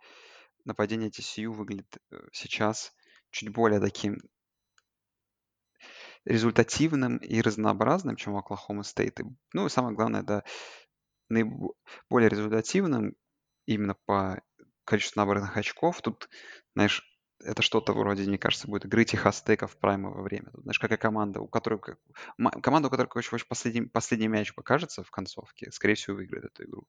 нападение 0.65 1.11
TCU 1.11 1.53
выглядит 1.53 1.99
э, 2.13 2.17
сейчас 2.33 2.93
чуть 3.31 3.51
более 3.51 3.81
таким 3.81 4.21
результативным 6.25 7.17
и 7.19 7.41
разнообразным, 7.41 8.17
чем 8.17 8.35
у 8.35 8.39
Оклахома 8.39 8.83
Стейт. 8.83 9.21
Ну 9.53 9.67
и 9.67 9.71
самое 9.71 9.95
главное, 9.95 10.23
да, 10.23 10.43
наиболее 11.29 12.31
результативным 12.31 13.15
именно 13.67 13.97
по 14.07 14.43
количеству 14.85 15.21
набранных 15.21 15.57
очков. 15.57 16.03
Тут, 16.03 16.29
знаешь, 16.75 17.05
это 17.41 17.63
что-то 17.63 17.93
вроде, 17.93 18.25
мне 18.25 18.39
кажется, 18.39 18.67
будет 18.69 18.85
игры 18.85 19.05
Техас 19.05 19.43
Тека 19.43 19.67
в 19.67 19.77
праймовое 19.79 20.23
время. 20.23 20.51
Тут, 20.53 20.63
знаешь, 20.63 20.79
какая 20.79 20.99
команда, 20.99 21.41
у 21.41 21.49
которой... 21.49 21.79
как- 21.79 21.99
ма- 22.37 22.51
Команда, 22.51 22.89
у 22.89 22.91
которой, 22.91 23.09
короче, 23.09 23.31
последний, 23.49 23.83
последний 23.83 24.29
мяч 24.29 24.55
покажется 24.55 25.03
в 25.05 25.11
концовке, 25.11 25.71
скорее 25.73 25.95
всего, 25.95 26.17
выиграет 26.17 26.47
эту 26.47 26.65
игру. 26.65 26.87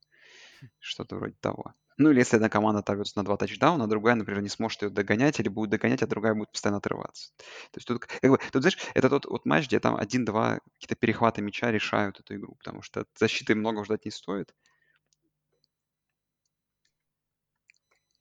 Что-то 0.79 1.17
вроде 1.17 1.35
того. 1.41 1.73
Ну, 1.97 2.11
или 2.11 2.19
если 2.19 2.37
одна 2.37 2.49
команда 2.49 2.79
оторвется 2.79 3.17
на 3.17 3.25
два 3.25 3.37
тачдауна, 3.37 3.83
а 3.83 3.87
другая, 3.87 4.15
например, 4.15 4.41
не 4.41 4.49
сможет 4.49 4.83
ее 4.83 4.89
догонять, 4.89 5.39
или 5.39 5.49
будет 5.49 5.69
догонять, 5.71 6.01
а 6.01 6.07
другая 6.07 6.33
будет 6.33 6.51
постоянно 6.51 6.77
отрываться. 6.77 7.33
То 7.37 7.77
есть 7.77 7.87
тут, 7.87 7.99
как 8.05 8.21
бы, 8.31 8.37
тут, 8.51 8.61
знаешь, 8.63 8.77
это 8.93 9.09
тот 9.09 9.25
вот 9.25 9.45
матч, 9.45 9.67
где 9.67 9.79
там 9.81 9.95
один-два 9.97 10.59
какие-то 10.79 10.95
перехвата 10.95 11.41
мяча 11.41 11.71
решают 11.71 12.19
эту 12.21 12.35
игру, 12.35 12.55
потому 12.55 12.81
что 12.81 13.05
защиты 13.19 13.55
много 13.55 13.83
ждать 13.83 14.05
не 14.05 14.11
стоит. 14.11 14.53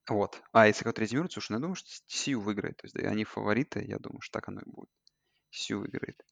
Вот. 0.08 0.42
А 0.52 0.66
если 0.66 0.84
кого-то 0.84 1.02
резюмируют, 1.02 1.32
слушай, 1.32 1.52
ну, 1.52 1.58
я 1.58 1.60
думаю, 1.60 1.76
что 1.76 1.88
TCU 2.08 2.38
выиграет. 2.38 2.78
То 2.78 2.86
есть 2.86 2.94
да, 2.94 3.08
они 3.08 3.24
фавориты, 3.24 3.84
я 3.84 3.98
думаю, 3.98 4.20
что 4.20 4.32
так 4.34 4.48
оно 4.48 4.60
и 4.60 4.68
будет. 4.68 4.90
TCU 5.52 5.76
выиграет. 5.76 6.24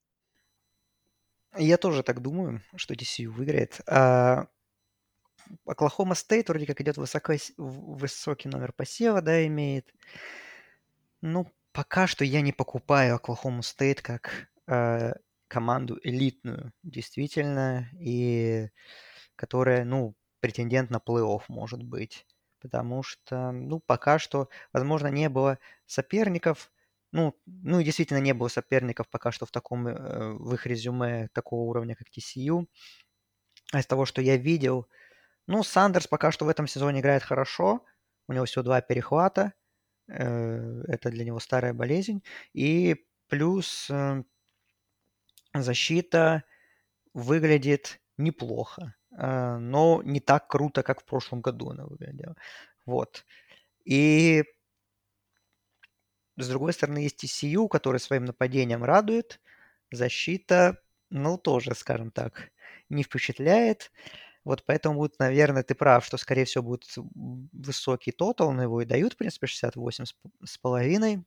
Я 1.56 1.76
тоже 1.78 2.02
так 2.02 2.20
думаю, 2.20 2.62
что 2.76 2.94
TCU 2.94 3.28
выиграет. 3.28 3.80
А 3.86 4.48
Оклахома 5.64 6.14
Стейт 6.14 6.48
вроде 6.48 6.66
как 6.66 6.80
идет 6.80 6.96
высоко, 6.96 7.34
высокий 7.56 8.48
номер 8.48 8.72
посева, 8.72 9.22
да, 9.22 9.46
имеет. 9.46 9.92
Ну, 11.20 11.50
пока 11.72 12.06
что 12.06 12.24
я 12.24 12.40
не 12.40 12.52
покупаю 12.52 13.16
Оклахому 13.16 13.62
Стейт 13.62 14.00
как 14.02 14.48
э, 14.66 15.12
команду 15.48 15.98
элитную, 16.02 16.72
действительно, 16.82 17.88
и 17.98 18.68
которая, 19.36 19.84
ну, 19.84 20.14
претендент 20.40 20.90
на 20.90 20.98
плей-офф 20.98 21.42
может 21.48 21.82
быть. 21.82 22.26
Потому 22.66 23.02
что, 23.02 23.52
ну, 23.52 23.80
пока 23.80 24.18
что, 24.18 24.48
возможно, 24.72 25.09
не 25.09 25.28
было 25.28 25.59
соперников, 25.86 26.72
ну, 27.12 27.34
ну 27.47 27.80
и 27.80 27.84
действительно 27.84 28.18
не 28.18 28.34
было 28.34 28.48
соперников 28.48 29.09
пока 29.09 29.30
что 29.30 29.47
в 29.47 29.51
таком, 29.51 29.86
э, 29.86 30.32
в 30.34 30.55
их 30.55 30.66
резюме 30.66 31.28
такого 31.32 31.60
уровня, 31.62 31.94
как 31.94 32.09
TCU. 32.09 32.66
А 33.72 33.80
из 33.80 33.86
того, 33.86 34.05
что 34.06 34.20
я 34.20 34.36
видел, 34.36 34.88
ну, 35.47 35.62
Сандерс 35.62 36.06
пока 36.06 36.32
что 36.32 36.44
в 36.44 36.48
этом 36.48 36.66
сезоне 36.66 37.01
играет 37.01 37.22
хорошо. 37.22 37.84
У 38.28 38.32
него 38.32 38.44
всего 38.44 38.62
два 38.64 38.80
перехвата. 38.80 39.52
Э, 40.09 40.82
это 40.88 41.10
для 41.10 41.24
него 41.24 41.40
старая 41.40 41.72
болезнь. 41.72 42.22
И 42.52 43.06
плюс 43.28 43.88
э, 43.90 44.22
защита 45.55 46.44
выглядит 47.14 48.01
неплохо, 48.18 48.94
но 49.16 50.02
не 50.05 50.20
так 50.20 50.48
круто, 50.48 50.82
как 50.82 51.01
в 51.01 51.05
прошлом 51.05 51.40
году 51.40 51.70
она 51.70 51.84
выглядела. 51.86 52.36
Вот. 52.84 53.24
И 53.84 54.44
с 56.36 56.48
другой 56.48 56.72
стороны, 56.72 56.98
есть 56.98 57.24
TCU, 57.24 57.68
который 57.68 57.98
своим 57.98 58.26
нападением 58.26 58.84
радует. 58.84 59.40
Защита, 59.90 60.82
ну, 61.10 61.38
тоже, 61.38 61.74
скажем 61.74 62.10
так, 62.10 62.51
не 62.90 63.02
впечатляет. 63.02 63.90
Вот 64.44 64.64
поэтому 64.64 64.98
будет, 64.98 65.18
наверное, 65.18 65.62
ты 65.62 65.74
прав, 65.74 66.05
что, 66.05 66.18
скорее 66.18 66.44
всего, 66.44 66.62
будет 66.64 66.84
высокий 67.52 68.12
тотал, 68.12 68.52
но 68.52 68.62
его 68.62 68.82
и 68.82 68.84
дают, 68.84 69.14
в 69.14 69.16
принципе, 69.16 69.47
68 69.47 70.05
с 70.44 70.59
половиной. 70.59 71.24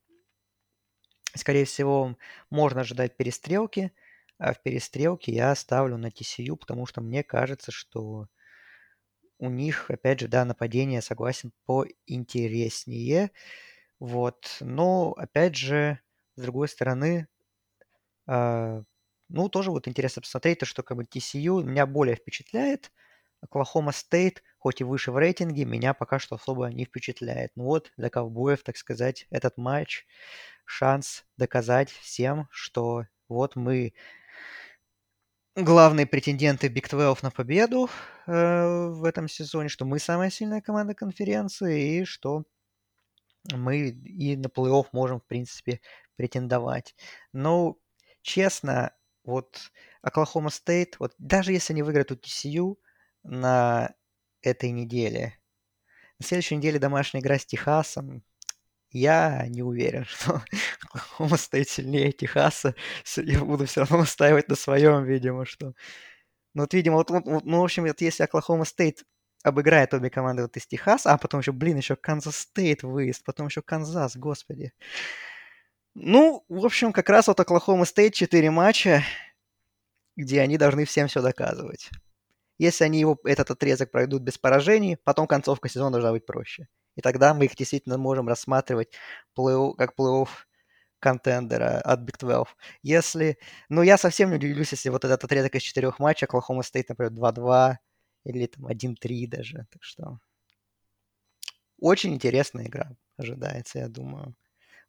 Скорее 1.36 1.66
всего, 1.66 2.18
можно 2.50 2.82
ожидать 2.82 3.18
перестрелки, 3.18 3.92
а 4.40 4.54
в 4.54 4.62
перестрелке 4.64 5.34
я 5.34 5.54
ставлю 5.56 5.98
на 5.98 6.10
TCU, 6.12 6.58
потому 6.58 6.88
что 6.88 7.02
мне 7.02 7.24
кажется, 7.24 7.72
что 7.72 8.28
у 9.38 9.50
них, 9.50 9.90
опять 9.90 10.20
же, 10.20 10.28
да, 10.28 10.44
нападение, 10.46 11.02
согласен, 11.02 11.52
поинтереснее. 11.66 13.32
Вот. 14.00 14.58
Но, 14.62 15.14
опять 15.14 15.56
же, 15.56 16.00
с 16.36 16.42
другой 16.42 16.68
стороны, 16.68 17.28
э, 18.28 18.84
ну, 19.30 19.50
тоже 19.50 19.72
вот 19.72 19.88
интересно 19.88 20.22
посмотреть, 20.22 20.60
то, 20.60 20.66
что 20.66 20.84
как 20.84 20.98
бы 20.98 21.06
TCU 21.06 21.64
меня 21.64 21.86
более 21.86 22.16
впечатляет, 22.16 22.92
Оклахома 23.42 23.92
Стейт, 23.94 24.44
хоть 24.58 24.82
и 24.82 24.84
выше 24.84 25.12
в 25.12 25.18
рейтинге, 25.18 25.66
меня 25.66 25.94
пока 25.94 26.20
что 26.20 26.36
особо 26.36 26.68
не 26.68 26.86
впечатляет. 26.86 27.52
Ну 27.56 27.66
вот, 27.66 27.92
для 27.98 28.10
ковбоев, 28.10 28.64
так 28.64 28.78
сказать, 28.78 29.28
этот 29.30 29.58
матч 29.58 30.06
шанс 30.66 31.26
доказать 31.38 31.90
всем, 31.90 32.48
что 32.52 33.06
вот 33.30 33.56
мы 33.56 33.94
главные 35.64 36.06
претенденты 36.06 36.68
Big 36.68 36.90
12 36.90 37.24
на 37.24 37.32
победу 37.32 37.90
э, 38.28 38.88
в 38.90 39.04
этом 39.04 39.28
сезоне, 39.28 39.70
что 39.70 39.86
мы 39.86 40.00
самая 40.00 40.30
сильная 40.30 40.62
команда 40.62 40.94
конференции 40.94 42.00
и 42.00 42.06
что 42.06 42.44
мы 43.54 43.90
и 43.90 44.36
на 44.36 44.48
плей-офф 44.48 44.88
можем, 44.92 45.20
в 45.20 45.26
принципе, 45.26 45.82
претендовать. 46.16 46.96
Но, 47.34 47.78
честно, 48.22 48.94
вот 49.24 49.72
Оклахома 50.02 50.50
Стейт, 50.50 51.00
вот 51.00 51.14
даже 51.18 51.52
если 51.52 51.74
они 51.74 51.84
выиграют 51.84 52.12
у 52.12 52.16
TCU, 52.16 52.76
на 53.24 53.94
этой 54.42 54.72
неделе. 54.72 55.38
На 56.20 56.26
следующей 56.26 56.56
неделе 56.56 56.80
домашняя 56.80 57.22
игра 57.22 57.38
с 57.38 57.46
Техасом. 57.46 58.24
Я 58.92 59.46
не 59.48 59.62
уверен, 59.62 60.06
что 60.08 60.44
Оклахома 60.82 61.38
Стейт 61.38 61.70
сильнее 61.70 62.12
Техаса. 62.12 62.76
Я 63.16 63.44
буду 63.44 63.66
все 63.66 63.82
равно 63.82 64.00
настаивать 64.00 64.48
на 64.50 64.56
своем, 64.56 65.04
видимо, 65.06 65.46
что... 65.46 65.74
Ну 66.56 66.64
вот, 66.64 66.74
видимо, 66.74 66.96
вот, 66.96 67.12
вот, 67.12 67.26
ну, 67.26 67.62
в 67.62 67.64
общем, 67.64 67.86
вот 67.86 68.02
если 68.02 68.24
Оклахома 68.24 68.66
Стейт 68.66 69.04
обыграет 69.44 69.94
обе 69.94 70.10
команды 70.10 70.42
вот 70.42 70.58
из 70.58 70.66
Техаса, 70.66 71.14
а 71.14 71.18
потом 71.18 71.42
еще, 71.42 71.52
блин, 71.52 71.78
еще 71.78 71.96
Канзас 71.96 72.38
Стейт 72.38 72.84
выезд, 72.84 73.24
потом 73.24 73.48
еще 73.48 73.62
Канзас, 73.62 74.18
господи. 74.18 74.74
Ну, 75.94 76.44
в 76.50 76.66
общем, 76.66 76.92
как 76.92 77.10
раз 77.10 77.28
вот 77.28 77.40
Оклахома 77.40 77.86
Стейт 77.86 78.14
4 78.16 78.50
матча, 78.50 79.04
где 80.16 80.42
они 80.42 80.58
должны 80.58 80.86
всем 80.86 81.08
все 81.08 81.22
доказывать. 81.22 81.90
Если 82.58 82.84
они 82.84 83.00
его, 83.00 83.18
этот 83.24 83.52
отрезок 83.52 83.92
пройдут 83.92 84.22
без 84.24 84.38
поражений, 84.38 84.98
потом 85.04 85.28
концовка 85.28 85.70
сезона 85.70 85.92
должна 85.92 86.12
быть 86.12 86.26
проще. 86.26 86.68
И 87.00 87.02
тогда 87.02 87.34
мы 87.34 87.46
их 87.46 87.56
действительно 87.56 87.98
можем 87.98 88.28
рассматривать 88.28 88.92
плей 89.34 89.74
как 89.78 89.94
плей-офф 89.98 90.28
контендера 91.00 91.80
от 91.80 92.02
Big 92.02 92.18
12. 92.20 92.48
Если... 92.84 93.38
Ну, 93.70 93.82
я 93.82 93.98
совсем 93.98 94.30
не 94.30 94.36
удивлюсь, 94.36 94.72
если 94.72 94.90
вот 94.90 95.06
этот 95.06 95.24
отрезок 95.24 95.56
из 95.56 95.62
четырех 95.62 95.98
матчей 96.00 96.26
Оклахома 96.26 96.62
стоит, 96.62 96.90
например, 96.90 97.14
2-2 97.14 97.76
или 98.26 98.46
там 98.48 98.68
1-3 98.68 99.28
даже. 99.28 99.66
Так 99.72 99.82
что 99.82 100.20
очень 101.80 102.14
интересная 102.14 102.68
игра 102.68 102.92
ожидается, 103.18 103.80
я 103.80 103.88
думаю. 103.88 104.36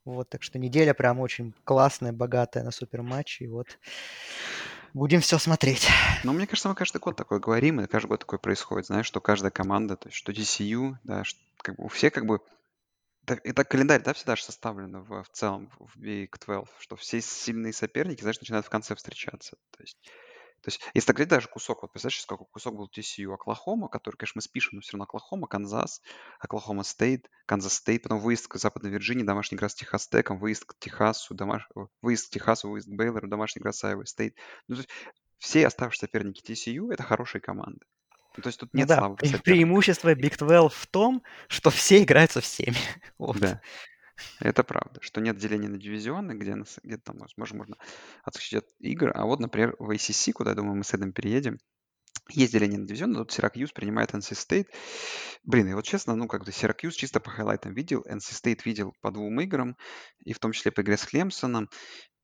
Вот, 0.04 0.28
так 0.28 0.42
что 0.42 0.58
неделя 0.58 0.94
прям 0.94 1.20
очень 1.20 1.54
классная, 1.62 2.12
богатая 2.12 2.64
на 2.64 2.72
супер 2.72 3.02
матчи. 3.02 3.44
И 3.44 3.48
вот 3.48 3.78
будем 4.94 5.20
все 5.20 5.38
смотреть. 5.38 5.88
Ну, 6.24 6.32
мне 6.32 6.46
кажется, 6.46 6.68
мы 6.68 6.74
каждый 6.74 6.98
год 6.98 7.16
такое 7.16 7.38
говорим, 7.38 7.80
и 7.80 7.86
каждый 7.86 8.08
год 8.08 8.20
такое 8.20 8.38
происходит, 8.38 8.86
знаешь, 8.86 9.06
что 9.06 9.20
каждая 9.20 9.50
команда, 9.50 9.96
то 9.96 10.08
есть 10.08 10.16
что 10.16 10.32
TCU, 10.32 10.97
да, 11.04 11.22
что, 11.22 11.38
как 11.62 11.76
бы 11.76 11.84
у 11.84 11.88
всех 11.88 12.12
как 12.12 12.26
бы 12.26 12.40
так 13.26 13.68
календарь, 13.68 14.02
да, 14.02 14.12
всегда 14.12 14.34
же 14.34 14.42
составлен 14.42 15.02
в, 15.02 15.22
в 15.22 15.28
целом 15.30 15.70
в 15.78 15.96
Big 15.98 16.30
12, 16.44 16.74
что 16.78 16.96
все 16.96 17.20
сильные 17.20 17.72
соперники, 17.72 18.22
знаешь, 18.22 18.40
начинают 18.40 18.66
в 18.66 18.70
конце 18.70 18.94
встречаться. 18.94 19.56
То 19.70 19.82
есть 19.82 19.98
То 20.62 20.68
есть, 20.68 20.80
если 20.94 21.06
так 21.06 21.16
взять 21.16 21.28
даже 21.28 21.48
кусок, 21.48 21.82
вот 21.82 21.92
представляешь, 21.92 22.26
какой 22.26 22.46
кусок 22.50 22.76
был 22.76 22.90
TCU, 22.94 23.32
Оклахома, 23.32 23.88
который, 23.88 24.16
конечно, 24.16 24.38
мы 24.38 24.42
спишем, 24.42 24.76
но 24.76 24.80
все 24.80 24.92
равно 24.92 25.04
Оклахома, 25.04 25.46
Канзас, 25.46 26.02
Оклахома 26.38 26.82
Стейт, 26.82 27.30
Канзас 27.46 27.74
Стейт, 27.74 28.02
потом 28.02 28.18
выезд 28.18 28.48
к 28.48 28.56
Западной 28.56 28.90
Вирджинии, 28.90 29.22
домашний 29.22 29.56
игра 29.56 29.68
с 29.68 29.74
Техас 29.74 30.08
Теком, 30.08 30.38
выезд 30.38 30.64
к 30.64 30.74
Техасу, 30.78 31.34
домаш... 31.34 31.68
выезд 32.02 32.28
к 32.28 32.30
Техасу, 32.32 32.68
выезд 32.68 32.88
к 32.88 32.92
Бейлору, 32.92 33.28
домашний 33.28 33.60
игра 33.60 33.72
с 33.72 33.84
Айвой 33.84 34.06
Стейт. 34.06 34.34
Ну, 34.66 34.76
то 34.76 34.80
есть, 34.82 34.90
все 35.38 35.66
оставшиеся 35.66 36.06
соперники 36.06 36.42
TCU— 36.42 36.90
это 36.92 37.02
хорошие 37.02 37.40
команды. 37.40 37.86
Ну, 38.36 38.43
то 38.43 38.48
есть 38.48 38.61
тут 38.61 38.70
Ну 38.73 38.78
нет 38.81 38.89
да, 38.89 38.98
слабых 38.98 39.24
соперников. 39.28 39.43
преимущество 39.43 40.15
Big 40.15 40.36
12 40.39 40.73
в 40.77 40.86
том, 40.86 41.23
что 41.48 41.70
все 41.70 42.02
играют 42.02 42.31
со 42.32 42.40
всеми. 42.40 42.77
Вот. 43.19 43.39
Да, 43.39 43.61
это 44.40 44.65
правда, 44.65 45.01
что 45.02 45.20
нет 45.20 45.36
деления 45.36 45.69
на 45.69 45.78
дивизионы, 45.78 46.32
где, 46.32 46.55
нас, 46.55 46.78
где 46.82 46.98
там, 46.98 47.19
возможно, 47.19 47.59
можно 47.59 47.77
отключить 48.23 48.59
от 48.62 48.66
игр. 48.78 49.12
А 49.15 49.24
вот, 49.24 49.40
например, 49.40 49.77
в 49.78 49.90
ACC, 49.90 50.32
куда, 50.32 50.51
я 50.51 50.57
думаю, 50.57 50.77
мы 50.77 50.85
с 50.85 50.94
Эдом 50.94 51.12
переедем, 51.12 51.59
есть 52.28 52.52
деление 52.52 52.78
на 52.78 52.86
дивизионы, 52.86 53.15
тут 53.15 53.32
Сиракьюз 53.32 53.73
принимает 53.73 54.12
NC 54.15 54.32
State. 54.32 54.66
Блин, 55.43 55.69
и 55.69 55.74
вот 55.74 55.85
честно, 55.85 56.15
ну, 56.15 56.28
как 56.28 56.44
бы 56.44 56.52
Сиракьюз 56.52 56.94
чисто 56.94 57.20
по 57.20 57.31
хайлайтам 57.31 57.74
видел, 57.74 58.05
NC 58.09 58.32
State 58.32 58.61
видел 58.65 58.94
по 59.01 59.11
двум 59.11 59.40
играм, 59.40 59.77
и 60.24 60.32
в 60.32 60.39
том 60.39 60.52
числе 60.52 60.70
по 60.70 60.82
игре 60.82 60.97
с 60.97 61.05
Клемсоном. 61.05 61.69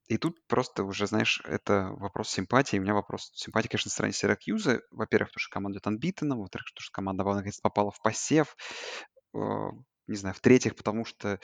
И 0.09 0.19
тут 0.19 0.47
просто 0.47 0.85
уже, 0.85 1.07
знаешь, 1.07 1.43
это 1.45 1.89
вопрос 1.99 2.31
симпатии. 2.31 2.78
У 2.78 2.83
меня 2.83 2.95
вопрос 2.95 3.33
симпатии, 3.35 3.69
конечно, 3.69 3.89
на 3.89 3.93
стороне 3.93 4.12
Сиракьюза. 4.12 4.83
Во-первых, 4.91 5.31
потому 5.31 5.41
что 5.41 5.53
команда 5.53 5.78
идет 5.78 5.87
unbeaten, 5.87 6.37
во-вторых, 6.37 6.66
потому 6.66 6.83
что 6.83 6.93
команда 6.93 7.24
наконец 7.24 7.61
попала 7.61 7.91
в 7.91 8.01
посев. 8.01 8.57
Э, 9.35 9.39
Не 10.07 10.16
знаю, 10.16 10.35
в-третьих, 10.35 10.77
потому 10.77 11.05
что 11.05 11.41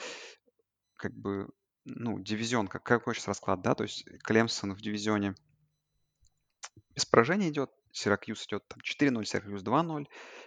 как 0.95 1.13
бы, 1.13 1.49
ну, 1.83 2.19
дивизион, 2.19 2.67
как, 2.69 2.83
какой 2.83 3.13
сейчас 3.13 3.27
расклад, 3.27 3.61
да, 3.61 3.75
то 3.75 3.83
есть 3.83 4.05
Клемсон 4.23 4.73
в 4.73 4.81
дивизионе 4.81 5.35
без 6.95 7.05
поражения 7.05 7.49
идет, 7.49 7.71
Сиракьюз 7.91 8.45
идет 8.47 8.67
там 8.67 8.79
4-0, 8.81 9.25
Сиракьюз 9.25 9.63
2-0, 9.63 10.05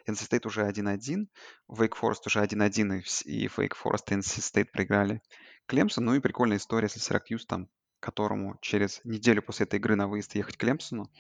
NC 0.08 0.28
State 0.28 0.46
уже 0.46 0.66
1-1, 0.66 1.26
Wake 1.68 1.94
Forest 2.00 2.22
уже 2.26 2.42
1-1, 2.42 3.02
и, 3.24 3.44
и 3.44 3.46
Wake 3.48 3.74
Forest 3.82 4.04
и 4.10 4.14
NC 4.14 4.40
State 4.40 4.70
проиграли 4.72 5.20
Клемсон. 5.66 6.04
Ну 6.04 6.14
и 6.14 6.20
прикольная 6.20 6.56
история, 6.56 6.86
если 6.86 7.00
Сиракьюз 7.00 7.46
там, 7.46 7.68
которому 8.06 8.56
через 8.62 9.00
неделю 9.04 9.42
после 9.42 9.66
этой 9.66 9.80
игры 9.80 9.96
на 9.96 10.06
выезд 10.06 10.34
ехать 10.36 10.56
к 10.56 10.60
Клемсону, 10.60 11.10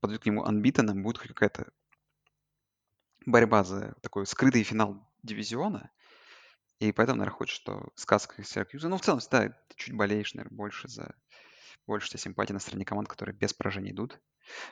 подойдет 0.00 0.22
к 0.22 0.26
нему 0.26 0.44
анбитенным, 0.44 1.02
будет 1.02 1.18
какая-то 1.18 1.70
борьба 3.26 3.62
за 3.62 3.94
такой 4.00 4.26
скрытый 4.26 4.62
финал 4.62 5.06
дивизиона. 5.22 5.90
И 6.80 6.92
поэтому, 6.92 7.18
наверное, 7.18 7.36
хочешь, 7.36 7.56
что 7.56 7.88
сказка 7.94 8.42
Сиракьюза. 8.42 8.88
Ну, 8.88 8.96
в 8.96 9.02
целом, 9.02 9.20
да, 9.30 9.48
ты 9.48 9.76
чуть 9.76 9.94
болеешь, 9.94 10.32
наверное, 10.34 10.56
больше 10.56 10.88
за 10.88 11.14
больше 11.88 12.16
симпатии 12.18 12.52
на 12.52 12.60
стороне 12.60 12.84
команд, 12.84 13.08
которые 13.08 13.34
без 13.34 13.54
поражений 13.54 13.90
идут, 13.90 14.20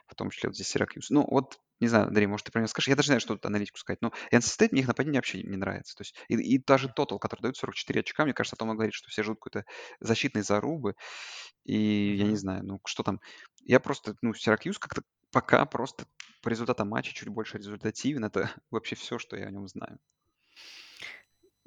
в 0.06 0.14
том 0.14 0.30
числе 0.30 0.50
вот 0.50 0.54
здесь 0.54 0.68
Сиракьюз. 0.68 1.10
Ну, 1.10 1.26
вот, 1.28 1.58
не 1.80 1.88
знаю, 1.88 2.08
Андрей, 2.08 2.26
может, 2.26 2.46
ты 2.46 2.52
про 2.52 2.60
него 2.60 2.68
скажешь? 2.68 2.88
Я 2.88 2.94
даже 2.94 3.08
не 3.08 3.12
знаю, 3.12 3.20
что 3.20 3.34
тут 3.34 3.46
аналитику 3.46 3.78
сказать. 3.78 4.02
Но 4.02 4.12
NC 4.30 4.40
State 4.40 4.68
мне 4.72 4.82
их 4.82 4.88
нападение 4.88 5.18
вообще 5.18 5.42
не 5.42 5.56
нравится. 5.56 5.96
То 5.96 6.02
есть, 6.02 6.14
и, 6.28 6.36
и 6.36 6.62
даже 6.62 6.88
тотал, 6.88 7.18
который 7.18 7.40
дает 7.40 7.56
44 7.56 8.00
очка, 8.00 8.24
мне 8.24 8.34
кажется, 8.34 8.54
о 8.54 8.58
том 8.58 8.70
и 8.70 8.74
говорит, 8.74 8.94
что 8.94 9.08
все 9.08 9.22
ждут 9.22 9.38
какой-то 9.40 9.64
защитной 10.00 10.42
зарубы. 10.42 10.94
И 11.64 12.16
я 12.16 12.26
не 12.26 12.36
знаю, 12.36 12.64
ну, 12.64 12.80
что 12.84 13.02
там. 13.02 13.20
Я 13.64 13.80
просто, 13.80 14.14
ну, 14.22 14.34
Сиракьюз 14.34 14.78
как-то 14.78 15.02
пока 15.32 15.64
просто 15.64 16.06
по 16.42 16.50
результатам 16.50 16.88
матча 16.88 17.14
чуть 17.14 17.28
больше 17.28 17.58
результативен. 17.58 18.24
Это 18.24 18.50
вообще 18.70 18.94
все, 18.94 19.18
что 19.18 19.36
я 19.36 19.46
о 19.46 19.50
нем 19.50 19.66
знаю. 19.66 19.98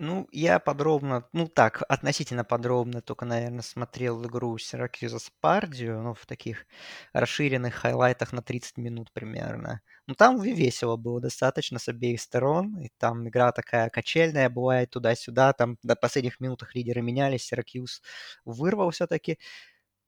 Ну, 0.02 0.30
я 0.32 0.60
подробно, 0.60 1.28
ну 1.34 1.48
так, 1.50 1.84
относительно 1.90 2.46
подробно 2.46 3.02
только, 3.02 3.26
наверное, 3.26 3.62
смотрел 3.64 4.24
игру 4.26 4.58
Сиракьюза 4.58 5.20
с 5.20 5.30
Пардио, 5.42 6.02
ну, 6.02 6.14
в 6.14 6.26
таких 6.26 6.66
расширенных 7.12 7.74
хайлайтах 7.76 8.32
на 8.32 8.42
30 8.42 8.78
минут 8.78 9.12
примерно. 9.12 9.82
Ну, 10.08 10.16
там 10.16 10.40
весело 10.42 10.96
было 10.96 11.20
достаточно 11.20 11.80
с 11.80 11.90
обеих 11.90 12.22
сторон, 12.22 12.78
и 12.80 12.90
там 12.98 13.28
игра 13.28 13.52
такая 13.52 13.90
качельная, 13.90 14.50
бывает 14.50 14.90
туда-сюда, 14.90 15.52
там 15.52 15.78
до 15.84 15.98
последних 15.98 16.40
минутах 16.40 16.76
лидеры 16.76 17.02
менялись, 17.02 17.44
Сиракьюз 17.46 18.02
вырвал 18.46 18.92
все-таки. 18.92 19.38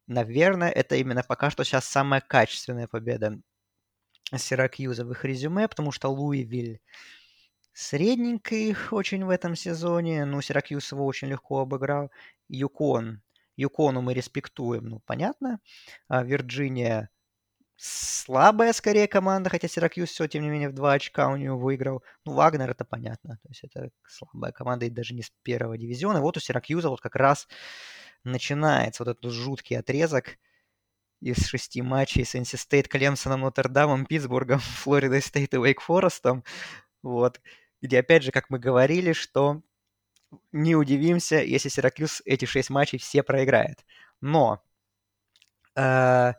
Наверное, 0.08 0.70
это 0.72 0.96
именно 0.98 1.24
пока 1.24 1.50
что 1.52 1.64
сейчас 1.66 1.86
самая 1.86 2.22
качественная 2.22 2.88
победа 2.88 3.40
Сиракьюза 4.36 5.06
в 5.06 5.12
их 5.12 5.26
резюме, 5.26 5.68
потому 5.68 5.92
что 5.92 6.10
Луивиль 6.10 6.82
средненький 7.74 8.76
очень 8.92 9.26
в 9.26 9.30
этом 9.30 9.56
сезоне. 9.56 10.26
Ну, 10.26 10.42
Сиракьюз 10.42 10.92
его 10.92 11.06
очень 11.06 11.28
легко 11.28 11.60
обыграл. 11.60 12.12
Юкон. 12.48 13.22
Юкону 13.56 14.02
мы 14.02 14.14
респектуем, 14.14 14.86
ну, 14.86 15.00
понятно. 15.06 15.60
А 16.08 16.24
Вирджиния 16.24 17.10
слабая 17.84 18.74
скорее 18.74 19.08
команда, 19.08 19.50
хотя 19.50 19.68
Сиракьюз 19.68 20.10
все, 20.10 20.28
тем 20.28 20.44
не 20.44 20.50
менее, 20.50 20.70
в 20.70 20.74
два 20.74 20.94
очка 20.94 21.30
у 21.30 21.36
него 21.36 21.58
выиграл. 21.58 22.04
Ну, 22.26 22.34
Вагнер 22.34 22.70
это 22.70 22.86
понятно. 22.86 23.40
То 23.42 23.50
есть 23.50 23.64
это 23.64 23.90
слабая 24.08 24.52
команда 24.52 24.86
и 24.86 24.90
даже 24.90 25.16
не 25.16 25.24
с 25.24 25.32
первого 25.42 25.78
дивизиона. 25.78 26.22
Вот 26.22 26.38
у 26.38 26.40
Сиракьюза 26.40 26.90
вот 26.90 27.02
как 27.02 27.16
раз 27.16 27.48
начинается 28.24 29.04
вот 29.04 29.18
этот 29.18 29.32
жуткий 29.32 29.78
отрезок 29.78 30.38
из 31.22 31.46
шести 31.48 31.82
матчей 31.82 32.24
с 32.24 32.36
NC 32.36 32.56
State, 32.56 32.88
Клемсоном, 32.88 33.42
Нотр-Дамом, 33.42 34.06
Питтсбургом, 34.06 34.60
Флоридой 34.84 35.22
Стейт 35.22 35.54
и 35.54 35.58
Уэйк 35.58 35.82
Форестом. 35.82 36.44
Вот. 37.02 37.42
Где, 37.82 38.00
опять 38.00 38.24
же, 38.24 38.32
как 38.32 38.50
мы 38.50 38.60
говорили, 38.60 39.14
что 39.14 39.62
не 40.52 40.76
удивимся, 40.76 41.42
если 41.42 41.70
Сиракьюз 41.70 42.22
эти 42.26 42.46
шесть 42.46 42.70
матчей 42.70 43.00
все 43.00 43.24
проиграет. 43.24 43.86
Но 44.22 44.64
э, 45.76 46.34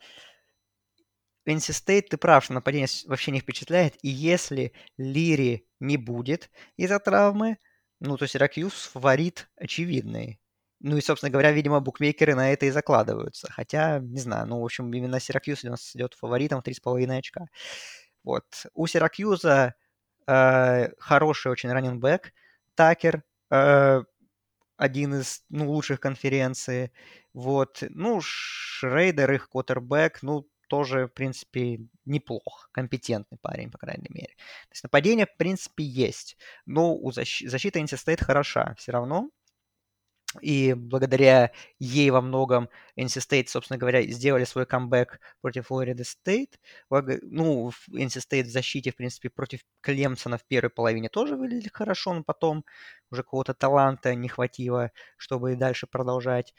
NC 1.47 1.71
State, 1.71 2.09
ты 2.11 2.17
прав, 2.17 2.45
что 2.45 2.55
нападение 2.55 2.89
вообще 3.07 3.31
не 3.33 3.41
впечатляет. 3.41 3.97
И 4.03 4.09
если 4.09 4.73
Лири 4.97 5.67
не 5.81 5.97
будет 5.97 6.51
из-за 6.77 6.99
травмы, 6.99 7.59
ну, 8.01 8.17
то 8.17 8.27
Сиракьюз 8.27 8.73
фаворит 8.73 9.49
очевидный. 9.57 10.41
Ну 10.81 10.97
и, 10.97 11.01
собственно 11.01 11.31
говоря, 11.31 11.53
видимо, 11.53 11.81
букмекеры 11.81 12.35
на 12.35 12.53
это 12.53 12.67
и 12.67 12.71
закладываются. 12.71 13.49
Хотя, 13.53 14.01
не 14.01 14.19
знаю, 14.19 14.49
ну, 14.49 14.61
в 14.61 14.65
общем, 14.65 14.93
именно 14.93 15.21
Сиракьюз 15.21 15.65
у 15.65 15.71
нас 15.71 15.95
идет 15.95 16.15
фаворитом 16.15 16.61
в 16.61 16.65
3,5 16.65 17.19
очка. 17.19 17.47
Вот. 18.25 18.45
У 18.75 18.87
Сиракьюза 18.87 19.75
хороший 20.27 21.53
очень 21.53 21.73
раненбэк. 21.73 22.33
Такер, 22.75 23.23
э, 23.51 24.03
один 24.77 25.15
из 25.15 25.45
ну, 25.49 25.71
лучших 25.71 26.01
конференции. 26.01 26.93
Вот. 27.35 27.83
Ну, 27.91 28.21
Шрейдер, 28.21 29.33
их 29.33 29.49
квотербек, 29.49 30.23
ну, 30.23 30.49
тоже, 30.69 31.07
в 31.07 31.13
принципе, 31.13 31.81
неплох. 32.07 32.71
Компетентный 32.73 33.39
парень, 33.41 33.71
по 33.71 33.79
крайней 33.79 34.09
мере. 34.11 34.35
То 34.37 34.73
есть 34.73 34.83
нападение, 34.83 35.27
в 35.27 35.37
принципе, 35.37 35.85
есть. 35.85 36.37
Но 36.67 36.95
у 36.95 37.11
защ- 37.11 37.47
защита 37.47 37.79
NC 37.79 37.97
State 37.99 38.25
хороша 38.25 38.75
все 38.79 38.93
равно. 38.93 39.29
И 40.41 40.75
благодаря 40.75 41.53
ей 41.79 42.11
во 42.11 42.21
многом 42.21 42.69
NC 42.97 43.21
State, 43.21 43.49
собственно 43.49 43.79
говоря, 43.79 44.03
сделали 44.03 44.45
свой 44.45 44.67
камбэк 44.67 45.21
против 45.41 45.67
Флориды 45.67 46.05
Стейт. 46.05 46.59
Ну, 46.91 47.71
NC 47.91 48.21
State 48.21 48.45
в 48.45 48.51
защите, 48.51 48.93
в 48.93 48.97
принципе, 48.97 49.31
против 49.31 49.61
Клемсона 49.81 50.39
в 50.39 50.45
первой 50.45 50.71
половине 50.71 51.09
тоже 51.09 51.37
выглядели 51.37 51.71
хорошо, 51.73 52.15
но 52.15 52.23
потом 52.25 52.65
уже 53.11 53.23
какого-то 53.23 53.55
таланта 53.55 54.15
не 54.15 54.29
хватило, 54.29 54.91
чтобы 55.17 55.53
и 55.53 55.57
дальше 55.57 55.87
продолжать. 55.87 56.55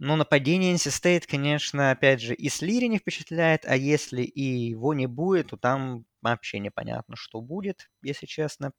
Но 0.00 0.16
нападение 0.16 0.74
NC 0.74 0.90
State, 0.90 1.26
конечно, 1.28 1.92
опять 1.92 2.20
же, 2.20 2.34
и 2.34 2.48
с 2.48 2.60
Лири 2.62 2.88
не 2.88 2.98
впечатляет, 2.98 3.64
а 3.64 3.76
если 3.76 4.22
и 4.22 4.42
его 4.42 4.92
не 4.92 5.06
будет, 5.06 5.48
то 5.50 5.56
там 5.56 6.04
вообще 6.20 6.58
непонятно, 6.58 7.16
что 7.16 7.40
будет, 7.40 7.90
если 8.02 8.26
честно. 8.26 8.72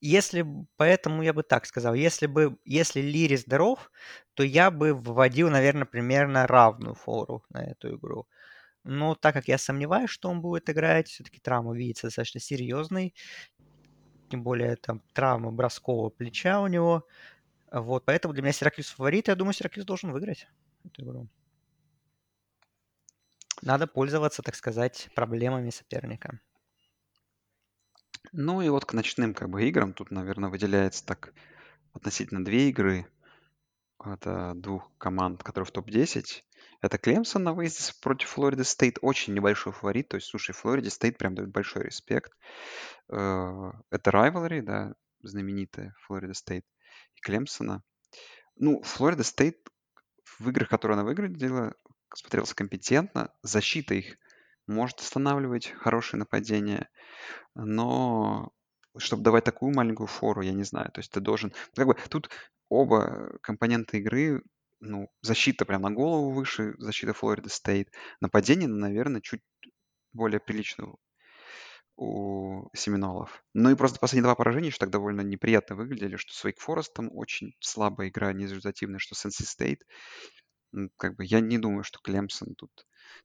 Если, 0.00 0.44
поэтому 0.76 1.22
я 1.22 1.32
бы 1.32 1.42
так 1.42 1.66
сказал, 1.66 1.94
если 1.94 2.26
бы, 2.26 2.58
если 2.64 3.00
Лири 3.00 3.36
здоров, 3.36 3.90
то 4.34 4.42
я 4.42 4.70
бы 4.70 4.94
вводил, 4.94 5.50
наверное, 5.50 5.86
примерно 5.86 6.46
равную 6.46 6.94
фору 6.94 7.44
на 7.50 7.64
эту 7.64 7.96
игру. 7.96 8.28
Но 8.84 9.14
так 9.14 9.34
как 9.34 9.48
я 9.48 9.58
сомневаюсь, 9.58 10.10
что 10.10 10.30
он 10.30 10.40
будет 10.40 10.70
играть, 10.70 11.08
все-таки 11.08 11.40
травма 11.40 11.74
видится 11.76 12.06
достаточно 12.06 12.40
серьезной. 12.40 13.14
Тем 14.30 14.42
более 14.42 14.76
там 14.76 15.02
травма 15.14 15.50
броскового 15.52 16.10
плеча 16.10 16.60
у 16.60 16.66
него. 16.66 17.06
Вот, 17.70 18.04
поэтому 18.04 18.34
для 18.34 18.42
меня 18.42 18.52
Сиракьюз 18.52 18.90
фаворит. 18.90 19.28
Я 19.28 19.34
думаю, 19.34 19.54
Сиракьюз 19.54 19.84
должен 19.86 20.12
выиграть 20.12 20.48
эту 20.84 21.02
игру. 21.02 21.28
Надо 23.62 23.86
пользоваться, 23.86 24.42
так 24.42 24.54
сказать, 24.54 25.08
проблемами 25.14 25.70
соперника. 25.70 26.40
Ну 28.32 28.60
и 28.60 28.68
вот 28.68 28.84
к 28.84 28.92
ночным 28.92 29.34
как 29.34 29.48
бы 29.48 29.66
играм 29.68 29.92
тут, 29.92 30.10
наверное, 30.10 30.50
выделяется 30.50 31.04
так 31.04 31.32
относительно 31.92 32.44
две 32.44 32.68
игры. 32.68 33.06
Это 34.04 34.52
двух 34.54 34.92
команд, 34.98 35.42
которые 35.42 35.66
в 35.66 35.72
топ-10. 35.72 36.42
Это 36.80 36.98
Клемсон 36.98 37.42
на 37.42 37.52
выезде 37.52 37.92
против 38.00 38.28
Флориды 38.28 38.64
Стейт. 38.64 38.98
Очень 39.02 39.34
небольшой 39.34 39.72
фаворит. 39.72 40.08
То 40.08 40.16
есть, 40.16 40.28
слушай, 40.28 40.52
Флориде 40.52 40.90
Стейт 40.90 41.18
прям 41.18 41.34
дает 41.34 41.50
большой 41.50 41.84
респект. 41.84 42.32
Э, 43.10 43.72
Это 43.90 44.10
rivalry, 44.10 44.62
да, 44.62 44.94
знаменитая 45.22 45.94
Флорида 46.02 46.34
Стейт 46.34 46.64
и 47.16 47.20
Клемсона. 47.20 47.82
Ну, 48.56 48.82
Флорида 48.82 49.24
Стейт 49.24 49.58
в 50.38 50.48
играх, 50.48 50.68
которые 50.68 50.94
она 50.94 51.04
выиграла, 51.04 51.74
смотрелся 52.14 52.54
компетентно. 52.54 53.32
Защита 53.42 53.94
их 53.94 54.16
может 54.68 55.00
останавливать 55.00 55.68
хорошее 55.78 56.18
нападение, 56.18 56.88
но 57.54 58.52
чтобы 58.96 59.22
давать 59.22 59.44
такую 59.44 59.74
маленькую 59.74 60.06
фору, 60.06 60.42
я 60.42 60.52
не 60.52 60.64
знаю. 60.64 60.90
То 60.92 61.00
есть 61.00 61.10
ты 61.12 61.20
должен... 61.20 61.52
Как 61.74 61.86
бы 61.86 61.96
тут 62.08 62.30
оба 62.68 63.38
компонента 63.42 63.96
игры, 63.96 64.42
ну, 64.80 65.08
защита 65.22 65.64
прям 65.64 65.82
на 65.82 65.90
голову 65.90 66.30
выше, 66.30 66.74
защита 66.78 67.12
Флорида 67.12 67.48
Стейт. 67.48 67.90
Нападение, 68.20 68.68
наверное, 68.68 69.20
чуть 69.20 69.42
более 70.12 70.40
прилично 70.40 70.94
у 71.96 72.68
Семинолов. 72.74 73.42
Ну 73.54 73.70
и 73.70 73.74
просто 73.74 73.98
последние 73.98 74.24
два 74.24 74.36
поражения 74.36 74.68
еще 74.68 74.78
так 74.78 74.90
довольно 74.90 75.22
неприятно 75.22 75.74
выглядели, 75.74 76.16
что 76.16 76.32
с 76.32 76.44
Wake 76.44 76.58
Forest 76.64 76.92
там 76.94 77.10
очень 77.12 77.54
слабая 77.58 78.08
игра, 78.08 78.32
нерезультативная, 78.32 79.00
что 79.00 79.14
NC 79.14 79.44
State. 79.44 79.80
Ну, 80.70 80.90
как 80.96 81.16
бы 81.16 81.24
я 81.24 81.40
не 81.40 81.58
думаю, 81.58 81.82
что 81.82 81.98
Клемсон 82.00 82.54
тут 82.54 82.70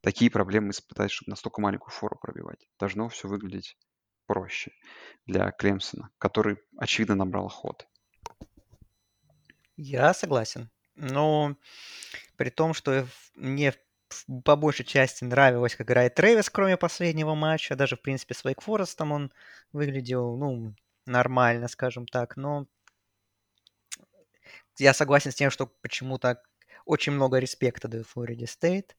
такие 0.01 0.31
проблемы 0.31 0.71
испытает, 0.71 1.11
чтобы 1.11 1.31
настолько 1.31 1.61
маленькую 1.61 1.91
фору 1.91 2.17
пробивать. 2.19 2.67
Должно 2.79 3.09
все 3.09 3.27
выглядеть 3.27 3.77
проще 4.25 4.71
для 5.25 5.51
Клемсона, 5.51 6.09
который, 6.17 6.57
очевидно, 6.77 7.15
набрал 7.15 7.49
ход. 7.49 7.87
Я 9.75 10.13
согласен. 10.13 10.69
Но 10.95 11.57
при 12.37 12.49
том, 12.49 12.73
что 12.73 13.07
мне 13.35 13.73
по 14.45 14.55
большей 14.55 14.85
части 14.85 15.23
нравилось, 15.23 15.75
как 15.75 15.87
играет 15.87 16.15
Трэвис, 16.15 16.49
кроме 16.49 16.77
последнего 16.77 17.33
матча. 17.33 17.75
Даже, 17.75 17.95
в 17.95 18.01
принципе, 18.01 18.33
с 18.35 18.45
Forest 18.45 19.01
он 19.11 19.31
выглядел, 19.71 20.37
ну, 20.37 20.75
нормально, 21.05 21.67
скажем 21.67 22.05
так. 22.05 22.37
Но 22.37 22.67
я 24.77 24.93
согласен 24.93 25.31
с 25.31 25.35
тем, 25.35 25.49
что 25.51 25.67
почему-то 25.67 26.41
очень 26.85 27.13
много 27.13 27.39
респекта 27.39 27.87
дают 27.87 28.07
Флориде 28.07 28.47
Стейт. 28.47 28.95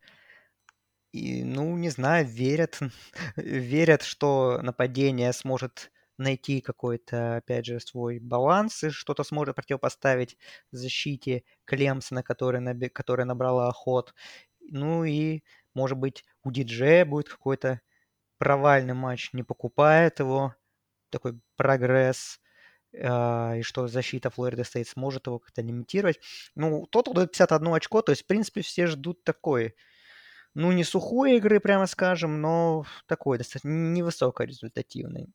И, 1.14 1.44
ну, 1.44 1.76
не 1.76 1.90
знаю, 1.90 2.26
верят, 2.26 2.80
верят, 3.36 4.02
что 4.02 4.58
нападение 4.62 5.32
сможет 5.32 5.92
найти 6.18 6.60
какой-то, 6.60 7.36
опять 7.36 7.66
же, 7.66 7.78
свой 7.80 8.18
баланс 8.18 8.82
и 8.84 8.90
что-то 8.90 9.22
сможет 9.24 9.54
противопоставить 9.56 10.36
защите 10.72 11.44
Клемсона, 11.64 12.22
которая, 12.24 12.60
наби- 12.62 12.88
которая 12.88 13.26
набрала 13.26 13.70
ход. 13.72 14.12
Ну 14.60 15.04
и, 15.04 15.42
может 15.74 15.98
быть, 15.98 16.24
у 16.42 16.50
диджея 16.50 17.04
будет 17.04 17.28
какой-то 17.28 17.80
провальный 18.38 18.94
матч, 18.94 19.32
не 19.32 19.42
покупает 19.42 20.20
его, 20.20 20.54
такой 21.10 21.40
прогресс, 21.56 22.40
э, 22.92 23.58
и 23.60 23.62
что 23.62 23.88
защита 23.88 24.30
Флорида 24.30 24.64
Стейт 24.64 24.88
сможет 24.88 25.26
его 25.26 25.38
как-то 25.38 25.62
лимитировать. 25.62 26.20
Ну, 26.54 26.86
тотал 26.86 27.12
дает 27.14 27.32
51 27.32 27.74
очко, 27.74 28.02
то 28.02 28.12
есть, 28.12 28.24
в 28.24 28.26
принципе, 28.26 28.62
все 28.62 28.86
ждут 28.86 29.24
такой, 29.24 29.74
ну, 30.54 30.72
не 30.72 30.84
сухой 30.84 31.36
игры, 31.36 31.60
прямо 31.60 31.86
скажем, 31.86 32.40
но 32.40 32.84
такой 33.06 33.38
достаточно 33.38 33.68
невысокорезультативный. 33.70 35.32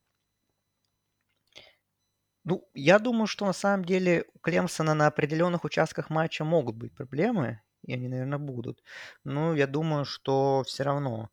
Ну, 2.45 2.67
я 2.73 2.99
думаю, 2.99 3.27
что 3.27 3.45
на 3.45 3.53
самом 3.53 3.85
деле 3.85 4.25
у 4.33 4.39
Клемсона 4.39 4.93
на 4.93 5.07
определенных 5.07 5.65
участках 5.65 6.09
матча 6.09 6.43
могут 6.43 6.75
быть 6.75 6.95
проблемы, 6.95 7.61
и 7.85 7.93
они, 7.93 8.07
наверное, 8.07 8.39
будут. 8.39 8.81
Но 9.23 9.53
я 9.55 9.67
думаю, 9.67 10.05
что 10.05 10.63
все 10.65 10.83
равно, 10.83 11.29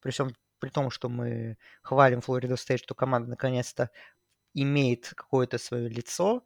при 0.00 0.10
всем 0.10 0.30
при 0.58 0.70
том, 0.70 0.90
что 0.90 1.08
мы 1.10 1.58
хвалим 1.82 2.20
Флориду 2.22 2.56
Стейт, 2.56 2.80
что 2.80 2.94
команда 2.94 3.28
наконец-то 3.30 3.90
имеет 4.54 5.12
какое-то 5.16 5.58
свое 5.58 5.88
лицо 5.88 6.44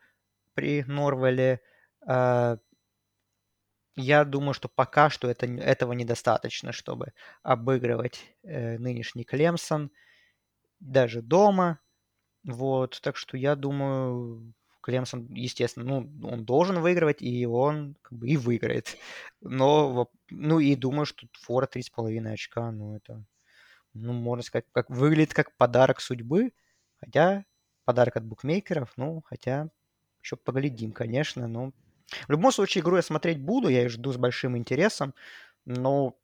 при 0.54 0.84
Норвеле, 0.84 1.60
а, 2.06 2.58
я 4.00 4.24
думаю, 4.24 4.54
что 4.54 4.68
пока 4.68 5.10
что 5.10 5.28
это, 5.28 5.46
этого 5.46 5.92
недостаточно, 5.92 6.72
чтобы 6.72 7.12
обыгрывать 7.42 8.24
э, 8.42 8.78
нынешний 8.78 9.24
Клемсон 9.24 9.90
даже 10.80 11.22
дома. 11.22 11.80
Вот, 12.44 13.00
так 13.02 13.16
что 13.16 13.36
я 13.36 13.54
думаю, 13.54 14.54
Клемсон, 14.80 15.26
естественно, 15.34 16.00
ну, 16.00 16.28
он 16.28 16.44
должен 16.44 16.80
выигрывать, 16.80 17.20
и 17.22 17.46
он 17.46 17.96
как 18.02 18.18
бы 18.18 18.28
и 18.28 18.36
выиграет. 18.36 18.96
Но, 19.40 20.10
ну, 20.30 20.58
и 20.58 20.74
думаю, 20.74 21.06
что 21.06 21.26
фора 21.32 21.66
3,5 21.66 22.32
очка, 22.32 22.70
ну, 22.70 22.96
это, 22.96 23.24
ну, 23.92 24.12
можно 24.12 24.42
сказать, 24.42 24.66
как, 24.72 24.88
выглядит 24.88 25.34
как 25.34 25.56
подарок 25.56 26.00
судьбы, 26.00 26.52
хотя 26.98 27.44
подарок 27.84 28.16
от 28.16 28.24
букмекеров, 28.24 28.92
ну, 28.96 29.22
хотя 29.26 29.68
еще 30.22 30.36
поглядим, 30.36 30.92
конечно, 30.92 31.46
но 31.46 31.72
в 32.26 32.30
любом 32.30 32.52
случае 32.52 32.82
игру 32.82 32.96
я 32.96 33.02
смотреть 33.02 33.40
буду, 33.40 33.68
я 33.68 33.82
ее 33.82 33.88
жду 33.88 34.12
с 34.12 34.16
большим 34.16 34.56
интересом, 34.56 35.14
но 35.64 36.16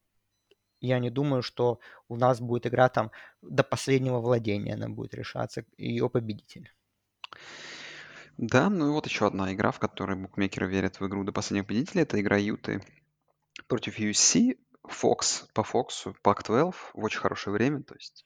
я 0.80 0.98
не 0.98 1.10
думаю, 1.10 1.42
что 1.42 1.80
у 2.08 2.16
нас 2.16 2.40
будет 2.40 2.66
игра 2.66 2.88
там 2.88 3.10
до 3.42 3.62
последнего 3.62 4.20
владения, 4.20 4.74
она 4.74 4.88
будет 4.88 5.14
решаться, 5.14 5.64
ее 5.76 6.10
победитель. 6.10 6.70
Да, 8.36 8.68
ну 8.68 8.88
и 8.88 8.90
вот 8.90 9.06
еще 9.06 9.26
одна 9.26 9.52
игра, 9.54 9.70
в 9.70 9.78
которой 9.78 10.16
букмекеры 10.16 10.68
верят 10.68 11.00
в 11.00 11.06
игру 11.06 11.24
до 11.24 11.32
последнего 11.32 11.64
победителя. 11.64 12.02
Это 12.02 12.20
игра 12.20 12.36
Юты 12.36 12.82
против 13.66 13.98
USC. 13.98 14.58
Fox 14.88 15.48
по 15.52 15.62
Фоксу, 15.62 16.16
Pac-12 16.22 16.72
в 16.94 17.04
очень 17.04 17.18
хорошее 17.18 17.54
время, 17.54 17.82
то 17.82 17.94
есть, 17.94 18.24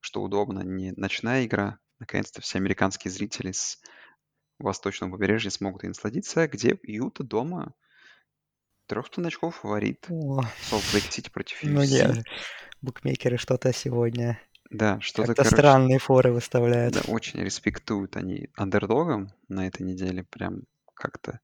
что 0.00 0.22
удобно, 0.22 0.60
не 0.60 0.92
ночная 0.92 1.44
игра. 1.44 1.78
Наконец-то 1.98 2.40
все 2.40 2.58
американские 2.58 3.10
зрители 3.10 3.52
с 3.52 3.80
восточного 4.58 5.12
побережья 5.12 5.50
смогут 5.50 5.84
и 5.84 5.88
насладиться, 5.88 6.48
где 6.48 6.78
Юта 6.82 7.24
дома 7.24 7.74
трех 8.86 9.06
очков 9.16 9.56
фаворит. 9.56 10.06
Солт 10.08 10.84
Лейк 10.92 11.04
Сити 11.12 11.30
против 11.30 11.62
USC. 11.62 11.70
Ну 11.70 11.84
нет, 11.84 12.24
букмекеры 12.80 13.36
что-то 13.36 13.72
сегодня 13.72 14.40
да, 14.70 15.00
что-то, 15.00 15.34
короче, 15.34 15.56
странные 15.56 15.98
форы 15.98 16.32
выставляют. 16.32 16.94
Да, 16.94 17.00
очень 17.08 17.40
респектуют 17.40 18.16
они 18.16 18.48
андердогам 18.54 19.32
на 19.48 19.66
этой 19.66 19.82
неделе, 19.82 20.24
прям 20.24 20.64
как-то 20.94 21.40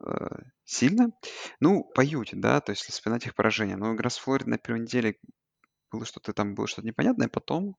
э, 0.00 0.28
сильно. 0.64 1.12
Ну, 1.60 1.84
поют, 1.84 2.30
да, 2.32 2.60
то 2.60 2.72
есть 2.72 2.82
вспоминать 2.82 3.26
их 3.26 3.34
поражение. 3.36 3.76
Но 3.76 3.94
игра 3.94 4.10
с 4.10 4.18
Флоридой 4.18 4.52
на 4.52 4.58
первой 4.58 4.80
неделе 4.80 5.18
было 5.90 6.04
что-то 6.04 6.32
там, 6.32 6.54
было 6.54 6.66
что-то 6.66 6.86
непонятное, 6.86 7.28
потом 7.28 7.76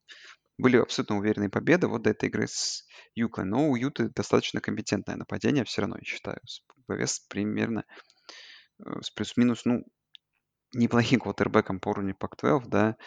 были 0.57 0.77
абсолютно 0.77 1.17
уверенные 1.17 1.49
победы 1.49 1.87
вот 1.87 2.03
до 2.03 2.11
этой 2.11 2.29
игры 2.29 2.47
с 2.47 2.85
Юклой. 3.15 3.45
Но 3.45 3.69
у 3.69 3.75
Юты 3.75 4.09
достаточно 4.09 4.61
компетентное 4.61 5.15
нападение, 5.15 5.63
все 5.65 5.81
равно, 5.81 5.97
я 5.97 6.03
считаю. 6.03 6.39
С 6.45 6.61
ПВС 6.87 7.19
примерно 7.27 7.85
э, 8.79 9.01
с 9.01 9.11
плюс-минус, 9.11 9.65
ну, 9.65 9.83
неплохим 10.73 11.19
квотербеком 11.19 11.79
по 11.79 11.89
уровню 11.89 12.15
Пак-12, 12.15 12.63
да, 12.67 12.97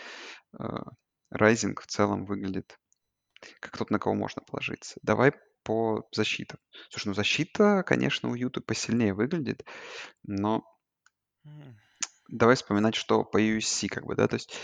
э, 0.59 0.65
Райзинг 1.31 1.83
в 1.83 1.87
целом 1.87 2.25
выглядит 2.25 2.79
как 3.61 3.77
тот, 3.77 3.91
на 3.91 3.99
кого 3.99 4.15
можно 4.15 4.43
положиться. 4.43 4.99
Давай 5.03 5.33
по 5.63 6.07
защитам. 6.13 6.59
Слушай, 6.91 7.09
ну 7.09 7.15
защита, 7.15 7.83
конечно, 7.85 8.29
у 8.29 8.35
Юты 8.35 8.61
посильнее 8.61 9.15
выглядит, 9.15 9.65
но 10.23 10.65
давай 12.31 12.57
вспоминать, 12.57 12.95
что 12.95 13.25
по 13.25 13.41
USC, 13.41 13.89
как 13.89 14.07
бы, 14.07 14.15
да, 14.15 14.29
то 14.29 14.35
есть 14.35 14.55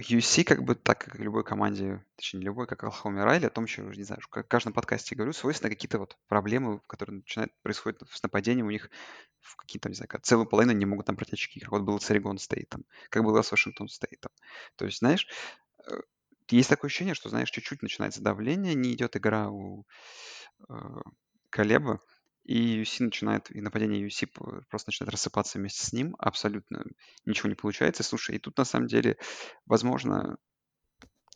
USC, 0.00 0.42
как 0.42 0.64
бы, 0.64 0.74
так 0.74 1.04
как 1.04 1.18
любой 1.20 1.44
команде, 1.44 2.04
точнее, 2.16 2.40
не 2.40 2.46
любой, 2.46 2.66
как 2.66 2.82
Алхоми 2.82 3.20
Райли, 3.20 3.46
о 3.46 3.50
том 3.50 3.64
еще, 3.64 3.82
не 3.82 4.02
знаю, 4.02 4.20
в 4.22 4.28
каждом 4.28 4.72
подкасте 4.72 5.14
говорю, 5.14 5.32
свойственно 5.32 5.70
какие-то 5.70 5.98
вот 5.98 6.16
проблемы, 6.26 6.80
которые 6.88 7.18
начинают 7.18 7.52
происходить 7.62 8.00
с 8.10 8.22
нападением 8.22 8.66
у 8.66 8.70
них 8.70 8.90
в 9.40 9.56
какие-то, 9.56 9.88
не 9.88 9.94
знаю, 9.94 10.08
целую 10.22 10.46
половину 10.46 10.72
не 10.72 10.86
могут 10.86 11.06
там 11.06 11.16
пройти 11.16 11.34
очки, 11.34 11.60
как 11.60 11.70
вот 11.70 11.82
было 11.82 11.98
с 11.98 12.10
Орегон 12.10 12.38
Стейтом, 12.38 12.84
как 13.08 13.22
было 13.22 13.42
с 13.42 13.50
Вашингтон 13.52 13.88
Стейтом. 13.88 14.32
То 14.76 14.84
есть, 14.84 14.98
знаешь, 14.98 15.28
э, 15.86 16.00
есть 16.50 16.70
такое 16.70 16.88
ощущение, 16.88 17.14
что, 17.14 17.28
знаешь, 17.28 17.50
чуть-чуть 17.50 17.82
начинается 17.82 18.20
давление, 18.20 18.74
не 18.74 18.94
идет 18.94 19.16
игра 19.16 19.48
у 19.48 19.84
э, 20.68 20.74
Колеба, 21.50 22.00
и 22.44 22.82
UC 22.82 23.04
начинает, 23.04 23.50
и 23.50 23.60
нападение 23.60 24.06
UC 24.06 24.28
просто 24.68 24.90
начинает 24.90 25.12
рассыпаться 25.12 25.58
вместе 25.58 25.84
с 25.84 25.92
ним, 25.92 26.14
абсолютно 26.18 26.84
ничего 27.24 27.48
не 27.48 27.54
получается. 27.54 28.02
Слушай, 28.02 28.36
и 28.36 28.38
тут 28.38 28.58
на 28.58 28.64
самом 28.64 28.86
деле, 28.86 29.16
возможно, 29.66 30.36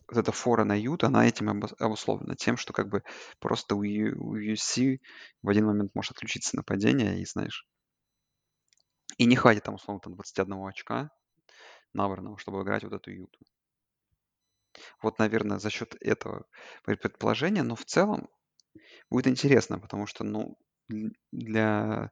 вот 0.07 0.19
эта 0.19 0.33
фора 0.33 0.65
на 0.65 0.75
Ют, 0.79 1.05
она 1.05 1.27
этим 1.27 1.49
обусловлена, 1.79 2.35
тем, 2.35 2.57
что 2.57 2.73
как 2.73 2.89
бы 2.89 3.03
просто 3.41 3.75
у, 3.75 3.83
UC 3.85 5.01
в 5.43 5.49
один 5.49 5.67
момент 5.67 5.95
может 5.95 6.13
отключиться 6.13 6.57
нападение, 6.57 7.21
и 7.21 7.27
знаешь, 7.27 7.67
и 9.17 9.25
не 9.25 9.37
хватит 9.37 9.65
там, 9.65 9.75
условно, 9.75 10.01
там 10.01 10.15
21 10.15 10.67
очка 10.67 11.11
набранного, 11.93 12.39
чтобы 12.39 12.63
играть 12.63 12.85
вот 12.85 12.93
эту 12.93 13.11
Юту. 13.11 13.39
Вот, 15.03 15.19
наверное, 15.19 15.59
за 15.59 15.71
счет 15.71 15.97
этого 16.01 16.47
предположения, 16.85 17.63
но 17.63 17.75
в 17.75 17.85
целом 17.85 18.29
будет 19.11 19.27
интересно, 19.27 19.79
потому 19.79 20.07
что, 20.07 20.25
ну, 20.25 20.57
для 21.33 22.11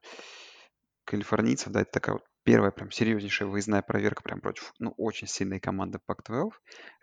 калифорнийцев, 1.05 1.71
да, 1.71 1.81
это 1.81 1.91
такая 1.91 2.15
вот 2.15 2.25
первая 2.43 2.71
прям 2.71 2.91
серьезнейшая 2.91 3.47
выездная 3.47 3.81
проверка 3.81 4.23
прям 4.23 4.39
против, 4.39 4.73
ну, 4.79 4.93
очень 4.97 5.27
сильной 5.27 5.59
команды 5.59 5.99
Pac-12. 6.07 6.51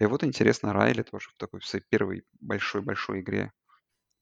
И 0.00 0.06
вот 0.06 0.24
интересно, 0.24 0.72
Райли 0.72 1.02
тоже 1.02 1.30
в 1.30 1.36
такой 1.36 1.60
в 1.60 1.66
своей 1.66 1.84
первой 1.88 2.24
большой-большой 2.40 3.20
игре 3.20 3.52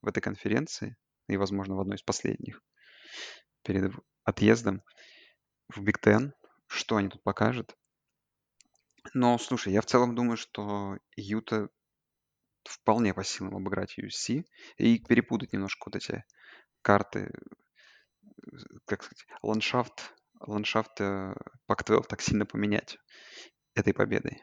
в 0.00 0.08
этой 0.08 0.20
конференции, 0.20 0.96
и, 1.28 1.36
возможно, 1.36 1.76
в 1.76 1.80
одной 1.80 1.96
из 1.96 2.02
последних, 2.02 2.60
перед 3.64 3.92
отъездом 4.24 4.82
в 5.68 5.80
Биг 5.82 6.00
Тен, 6.00 6.34
что 6.66 6.96
они 6.96 7.08
тут 7.08 7.22
покажут. 7.22 7.76
Но, 9.14 9.38
слушай, 9.38 9.72
я 9.72 9.80
в 9.80 9.86
целом 9.86 10.14
думаю, 10.14 10.36
что 10.36 10.96
Юта 11.16 11.68
вполне 12.64 13.14
по 13.14 13.24
силам 13.24 13.56
обыграть 13.56 13.98
USC 13.98 14.44
и 14.76 14.98
перепутать 14.98 15.52
немножко 15.52 15.84
вот 15.86 15.96
эти 15.96 16.24
карты, 16.82 17.30
э, 17.30 18.56
как 18.86 19.02
сказать, 19.02 19.26
ландшафт, 19.42 20.14
ландшафт 20.40 21.00
э, 21.00 21.34
Pac-12 21.68 22.06
так 22.08 22.20
сильно 22.20 22.46
поменять 22.46 22.98
этой 23.74 23.94
победой. 23.94 24.42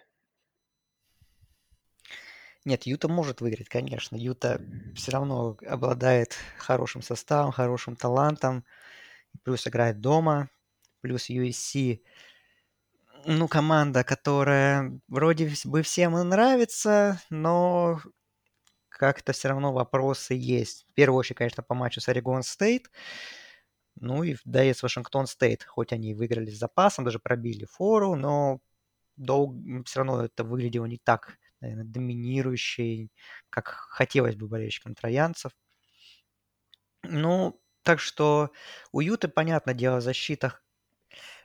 Нет, 2.65 2.83
Юта 2.83 3.07
может 3.07 3.41
выиграть, 3.41 3.69
конечно. 3.69 4.15
Юта 4.15 4.61
все 4.95 5.11
равно 5.11 5.57
обладает 5.65 6.37
хорошим 6.57 7.01
составом, 7.01 7.51
хорошим 7.51 7.95
талантом. 7.95 8.65
Плюс 9.43 9.65
играет 9.67 10.01
дома. 10.01 10.49
Плюс 11.01 11.29
USC 11.29 12.01
ну, 13.25 13.47
команда, 13.47 14.03
которая 14.03 14.99
вроде 15.07 15.51
бы 15.65 15.81
всем 15.81 16.13
нравится, 16.27 17.21
но 17.29 18.01
как-то 18.99 19.31
все 19.33 19.47
равно 19.49 19.73
вопросы 19.73 20.33
есть. 20.35 20.85
В 20.91 20.93
первую 20.93 21.19
очередь, 21.19 21.37
конечно, 21.37 21.63
по 21.63 21.73
матчу 21.73 22.01
с 22.01 22.09
Орегон 22.09 22.43
Стейт. 22.43 22.91
Ну 23.95 24.23
и 24.23 24.35
да 24.45 24.63
и 24.63 24.73
с 24.73 24.83
Вашингтон 24.83 25.25
Стейт. 25.27 25.63
Хоть 25.63 25.93
они 25.93 26.13
выиграли 26.13 26.49
с 26.51 26.59
запасом, 26.59 27.05
даже 27.05 27.19
пробили 27.19 27.65
фору, 27.65 28.15
но 28.15 28.59
долго, 29.17 29.83
все 29.85 29.99
равно 30.01 30.25
это 30.25 30.43
выглядело 30.43 30.85
не 30.85 30.97
так, 30.97 31.37
наверное, 31.61 31.85
доминирующей, 31.85 33.11
как 33.49 33.67
хотелось 33.69 34.35
бы 34.35 34.47
болельщикам 34.47 34.95
троянцев. 34.95 35.53
Ну, 37.03 37.61
так 37.83 37.99
что 37.99 38.51
у 38.91 38.99
Юты, 39.01 39.27
понятное 39.27 39.73
дело, 39.73 39.97
в 39.97 40.01
защитах 40.01 40.63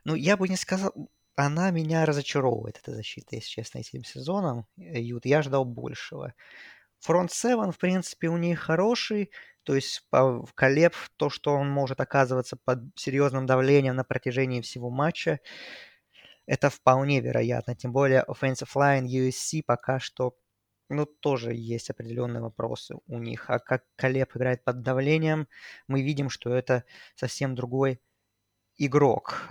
ну, 0.04 0.14
я 0.14 0.36
бы 0.36 0.48
не 0.48 0.56
сказал, 0.56 0.92
она 1.36 1.70
меня 1.70 2.06
разочаровывает, 2.06 2.78
эта 2.78 2.92
защита, 2.94 3.36
если 3.36 3.48
честно, 3.48 3.78
этим 3.78 4.04
сезоном. 4.04 4.66
Э, 4.78 5.00
Ют, 5.00 5.26
я 5.26 5.42
ждал 5.42 5.64
большего. 5.64 6.34
Фронт 7.04 7.30
7, 7.30 7.70
в 7.70 7.78
принципе, 7.78 8.28
у 8.28 8.38
них 8.38 8.60
хороший. 8.60 9.30
То 9.64 9.74
есть 9.74 10.08
Колеб 10.54 10.94
то, 11.16 11.28
что 11.28 11.54
он 11.54 11.68
может 11.68 12.00
оказываться 12.00 12.56
под 12.56 12.78
серьезным 12.96 13.44
давлением 13.44 13.96
на 13.96 14.04
протяжении 14.04 14.62
всего 14.62 14.88
матча, 14.88 15.40
это 16.46 16.70
вполне 16.70 17.20
вероятно. 17.20 17.76
Тем 17.76 17.92
более 17.92 18.24
offensive 18.26 18.70
line 18.74 19.04
USC 19.04 19.62
пока 19.66 20.00
что 20.00 20.34
ну, 20.88 21.04
тоже 21.04 21.52
есть 21.52 21.90
определенные 21.90 22.40
вопросы 22.40 22.96
у 23.06 23.18
них. 23.18 23.50
А 23.50 23.58
как 23.58 23.84
Колеб 23.96 24.34
играет 24.34 24.64
под 24.64 24.80
давлением, 24.80 25.46
мы 25.86 26.02
видим, 26.02 26.30
что 26.30 26.54
это 26.54 26.84
совсем 27.16 27.54
другой 27.54 28.00
игрок. 28.78 29.46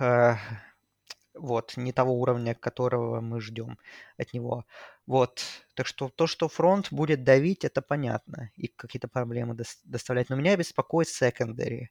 Вот, 1.34 1.76
не 1.76 1.92
того 1.92 2.14
уровня, 2.20 2.54
которого 2.54 3.20
мы 3.20 3.40
ждем 3.40 3.78
от 4.16 4.32
него. 4.32 4.66
Вот, 5.06 5.44
так 5.74 5.86
что 5.86 6.08
то, 6.08 6.26
что 6.26 6.48
фронт 6.48 6.92
будет 6.92 7.24
давить, 7.24 7.64
это 7.64 7.82
понятно, 7.82 8.50
и 8.56 8.68
какие-то 8.68 9.08
проблемы 9.08 9.56
доставлять. 9.84 10.30
Но 10.30 10.36
меня 10.36 10.56
беспокоит 10.56 11.08
секондари 11.08 11.90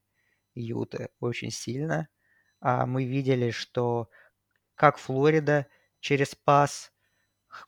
Юты 0.56 1.10
очень 1.20 1.52
сильно. 1.52 2.08
А 2.62 2.86
мы 2.86 3.06
видели, 3.06 3.52
что 3.52 4.10
как 4.76 4.98
Флорида 4.98 5.68
через 6.00 6.36
пас 6.36 6.92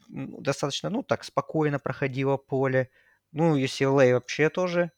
достаточно, 0.10 0.90
ну, 0.90 1.04
так, 1.04 1.24
спокойно 1.24 1.80
проходила 1.80 2.38
поле. 2.38 2.90
Ну, 3.32 3.58
UCLA 3.58 4.14
вообще 4.14 4.50
тоже 4.50 4.92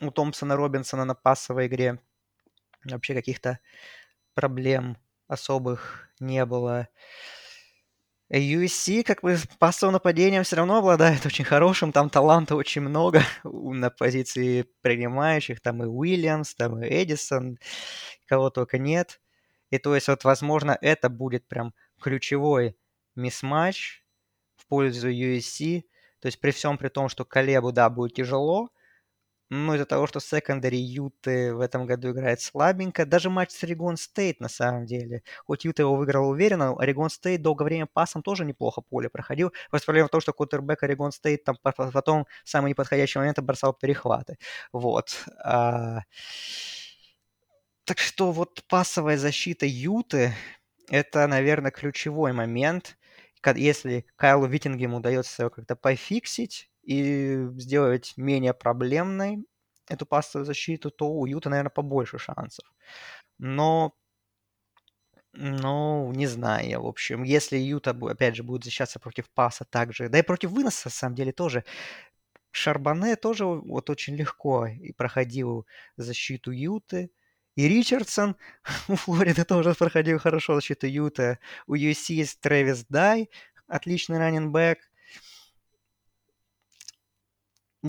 у 0.00 0.10
Томпсона 0.10 0.56
Робинсона 0.56 1.04
на 1.04 1.14
пасовой 1.14 1.66
игре 1.66 2.00
вообще 2.84 3.14
каких-то 3.14 3.60
проблем 4.34 4.96
особых 5.28 6.08
не 6.20 6.44
было. 6.44 6.88
USC, 8.30 9.04
как 9.04 9.22
бы, 9.22 9.38
пассовым 9.58 9.94
нападением 9.94 10.42
все 10.44 10.56
равно 10.56 10.78
обладает 10.78 11.24
очень 11.24 11.46
хорошим, 11.46 11.92
там 11.92 12.10
таланта 12.10 12.56
очень 12.56 12.82
много 12.82 13.22
на 13.44 13.90
позиции 13.90 14.66
принимающих, 14.82 15.60
там 15.60 15.82
и 15.82 15.86
Уильямс, 15.86 16.54
там 16.54 16.82
и 16.82 16.86
Эдисон, 16.86 17.58
кого 18.26 18.50
только 18.50 18.78
нет. 18.78 19.20
И 19.70 19.78
то 19.78 19.94
есть 19.94 20.08
вот, 20.08 20.24
возможно, 20.24 20.76
это 20.80 21.08
будет 21.08 21.46
прям 21.48 21.74
ключевой 22.00 22.76
mismatch 23.16 24.04
в 24.56 24.66
пользу 24.66 25.10
USC. 25.10 25.84
То 26.20 26.26
есть 26.26 26.40
при 26.40 26.50
всем 26.50 26.76
при 26.76 26.88
том, 26.88 27.08
что 27.08 27.24
Кейлебу, 27.24 27.72
да, 27.72 27.88
будет 27.88 28.14
тяжело, 28.14 28.70
ну, 29.50 29.74
из-за 29.74 29.86
того, 29.86 30.06
что 30.06 30.20
secondary 30.20 30.78
Юты 30.78 31.54
в 31.54 31.60
этом 31.60 31.86
году 31.86 32.10
играет 32.10 32.40
слабенько. 32.40 33.06
Даже 33.06 33.30
матч 33.30 33.50
с 33.52 33.64
Орегон 33.64 33.96
Стейт, 33.96 34.40
на 34.40 34.48
самом 34.48 34.84
деле. 34.84 35.22
Хоть 35.46 35.64
Юта 35.64 35.82
его 35.82 35.96
выиграл 35.96 36.28
уверенно, 36.28 36.74
Орегон 36.78 37.08
Стейт 37.08 37.40
долгое 37.40 37.64
время 37.64 37.86
пасом 37.86 38.22
тоже 38.22 38.44
неплохо 38.44 38.82
поле 38.82 39.08
проходил. 39.08 39.52
Просто 39.70 39.86
проблема 39.86 40.08
в 40.08 40.10
том, 40.10 40.20
что 40.20 40.32
квотербэк 40.32 40.82
Орегон 40.82 41.12
Стейт 41.12 41.44
там 41.44 41.56
потом 41.62 42.26
в 42.44 42.48
самый 42.48 42.70
неподходящий 42.70 43.18
момент 43.18 43.38
бросал 43.40 43.72
перехваты. 43.72 44.36
Вот. 44.72 45.24
А... 45.42 46.00
Так 47.84 47.98
что 47.98 48.32
вот 48.32 48.62
пасовая 48.68 49.16
защита 49.16 49.64
Юты– 49.64 50.34
это, 50.90 51.26
наверное, 51.26 51.70
ключевой 51.70 52.32
момент. 52.32 52.98
Если 53.54 54.04
Кайлу 54.16 54.46
Виттингему 54.46 54.98
удается 54.98 55.48
как-то 55.48 55.74
пофиксить, 55.74 56.67
и 56.88 57.48
сделать 57.58 58.14
менее 58.16 58.54
проблемной 58.54 59.44
эту 59.88 60.06
пастовую 60.06 60.46
защиту, 60.46 60.90
то 60.90 61.10
у 61.10 61.26
Юта, 61.26 61.50
наверное, 61.50 61.70
побольше 61.70 62.18
шансов. 62.18 62.64
Но, 63.38 63.94
ну, 65.32 66.10
не 66.12 66.26
знаю, 66.26 66.82
в 66.82 66.86
общем, 66.86 67.24
если 67.24 67.58
Юта, 67.58 67.90
опять 67.90 68.36
же, 68.36 68.42
будет 68.42 68.64
защищаться 68.64 68.98
против 68.98 69.28
паса 69.30 69.66
также, 69.66 70.08
да 70.08 70.18
и 70.18 70.22
против 70.22 70.50
выноса, 70.50 70.88
на 70.88 70.90
самом 70.90 71.14
деле, 71.14 71.32
тоже, 71.32 71.64
Шарбане 72.50 73.16
тоже 73.16 73.44
вот 73.44 73.90
очень 73.90 74.16
легко 74.16 74.66
и 74.66 74.92
проходил 74.92 75.66
защиту 75.96 76.50
Юты. 76.52 77.10
И 77.54 77.68
Ричардсон 77.68 78.36
у 78.88 78.96
Флориды 78.96 79.44
тоже 79.44 79.74
проходил 79.74 80.18
хорошо 80.18 80.54
защиту 80.54 80.86
Юты. 80.86 81.38
У 81.66 81.74
USC 81.74 82.14
есть 82.14 82.40
Трэвис 82.40 82.86
Дай, 82.88 83.28
отличный 83.66 84.18
раненбэк. 84.18 84.78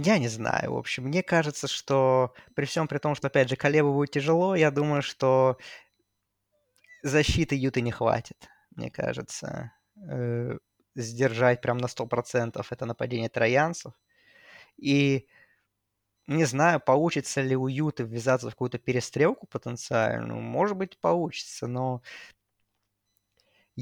Я 0.02 0.18
не 0.18 0.28
знаю, 0.30 0.74
в 0.74 0.78
общем, 0.78 1.04
мне 1.06 1.24
кажется, 1.24 1.68
что 1.68 2.34
при 2.56 2.66
всем 2.66 2.88
при 2.88 3.00
том, 3.00 3.16
что, 3.16 3.28
опять 3.28 3.50
же, 3.50 3.56
Колебу 3.56 3.94
будет 3.94 4.12
тяжело, 4.12 4.56
я 4.56 4.72
думаю, 4.72 5.02
что 5.02 5.58
защиты 7.04 7.56
Юты 7.56 7.82
не 7.82 7.92
хватит, 7.92 8.50
мне 8.76 8.90
кажется, 8.92 9.72
э, 10.10 10.58
сдержать 10.96 11.62
прям 11.62 11.78
на 11.78 11.88
100% 11.88 12.68
это 12.72 12.86
нападение 12.86 13.30
троянцев. 13.30 13.94
И 14.78 15.28
не 16.28 16.46
знаю, 16.46 16.80
получится 16.80 17.42
ли 17.42 17.56
у 17.56 17.68
Юты 17.68 18.04
ввязаться 18.04 18.48
в 18.50 18.52
какую-то 18.52 18.78
перестрелку 18.78 19.48
потенциальную. 19.48 20.40
Может 20.40 20.78
быть, 20.78 21.00
получится, 21.00 21.66
но 21.68 22.02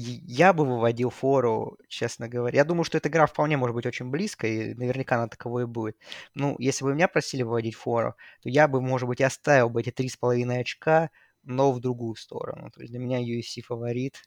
я 0.00 0.52
бы 0.52 0.64
выводил 0.64 1.10
фору, 1.10 1.78
честно 1.88 2.28
говоря. 2.28 2.58
Я 2.58 2.64
думаю, 2.64 2.84
что 2.84 2.98
эта 2.98 3.08
игра 3.08 3.26
вполне 3.26 3.56
может 3.56 3.74
быть 3.74 3.86
очень 3.86 4.10
близкой, 4.10 4.72
и 4.72 4.74
наверняка 4.74 5.16
она 5.16 5.28
таковой 5.28 5.64
и 5.64 5.66
будет. 5.66 5.96
Ну, 6.34 6.56
если 6.58 6.84
бы 6.84 6.94
меня 6.94 7.08
просили 7.08 7.42
выводить 7.42 7.74
фору, 7.74 8.14
то 8.42 8.48
я 8.48 8.68
бы, 8.68 8.80
может 8.80 9.08
быть, 9.08 9.20
оставил 9.20 9.70
бы 9.70 9.80
эти 9.80 9.90
три 9.90 10.08
с 10.08 10.16
половиной 10.16 10.60
очка, 10.60 11.10
но 11.42 11.72
в 11.72 11.80
другую 11.80 12.14
сторону. 12.14 12.70
То 12.70 12.80
есть 12.80 12.92
для 12.92 13.00
меня 13.00 13.20
USC 13.20 13.62
фаворит. 13.62 14.22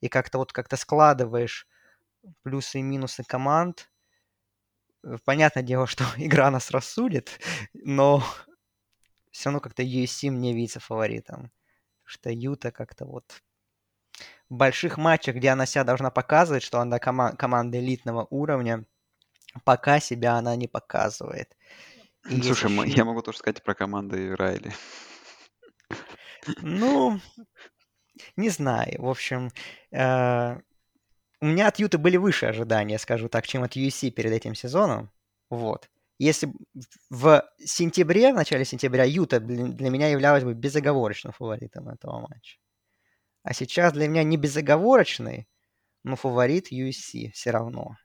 И 0.00 0.08
как-то 0.08 0.38
вот 0.38 0.52
как-то 0.52 0.76
складываешь 0.76 1.66
плюсы 2.42 2.78
и 2.78 2.82
минусы 2.82 3.24
команд. 3.24 3.90
Э, 5.02 5.16
понятное 5.24 5.62
дело, 5.62 5.86
что 5.88 6.04
игра 6.16 6.50
нас 6.50 6.70
рассудит, 6.70 7.40
но 7.74 8.22
все 9.30 9.50
равно 9.50 9.60
как-то 9.60 9.82
USC 9.82 10.30
мне 10.30 10.54
видится 10.54 10.80
фаворитом. 10.80 11.50
Что 12.04 12.30
Юта 12.30 12.70
как-то 12.70 13.06
вот 13.06 13.42
в 14.48 14.54
больших 14.54 14.98
матчах, 14.98 15.36
где 15.36 15.50
она 15.50 15.66
себя 15.66 15.84
должна 15.84 16.10
показывать, 16.10 16.62
что 16.62 16.80
она 16.80 16.98
кома- 16.98 17.36
команда 17.36 17.78
элитного 17.78 18.26
уровня, 18.30 18.84
пока 19.64 20.00
себя 20.00 20.34
она 20.34 20.56
не 20.56 20.68
показывает. 20.68 21.56
И 22.30 22.40
Слушай, 22.42 22.70
еще... 22.72 22.96
я 22.96 23.04
могу 23.04 23.22
тоже 23.22 23.38
сказать 23.38 23.62
про 23.62 23.74
команды 23.74 24.34
Райли. 24.36 24.72
Ну, 26.62 27.20
не 28.36 28.48
знаю. 28.50 29.02
В 29.02 29.08
общем, 29.08 29.50
э, 29.90 30.56
у 31.40 31.46
меня 31.46 31.68
от 31.68 31.78
Юты 31.78 31.98
были 31.98 32.16
выше 32.16 32.46
ожидания, 32.46 32.98
скажу 32.98 33.28
так, 33.28 33.46
чем 33.46 33.62
от 33.62 33.76
USC 33.76 34.10
перед 34.10 34.32
этим 34.32 34.54
сезоном. 34.54 35.10
Вот. 35.50 35.90
Если 36.18 36.52
в 37.10 37.44
сентябре, 37.58 38.32
в 38.32 38.36
начале 38.36 38.64
сентября, 38.64 39.04
Юта 39.04 39.40
для 39.40 39.90
меня 39.90 40.08
являлась 40.08 40.44
бы 40.44 40.54
безоговорочным 40.54 41.32
фаворитом 41.32 41.88
этого 41.88 42.20
матча. 42.20 42.58
А 43.44 43.52
сейчас 43.52 43.92
для 43.92 44.08
меня 44.08 44.24
не 44.24 44.38
безоговорочный, 44.38 45.46
но 46.02 46.16
фаворит 46.16 46.72
USC 46.72 47.30
все 47.32 47.50
равно. 47.50 47.96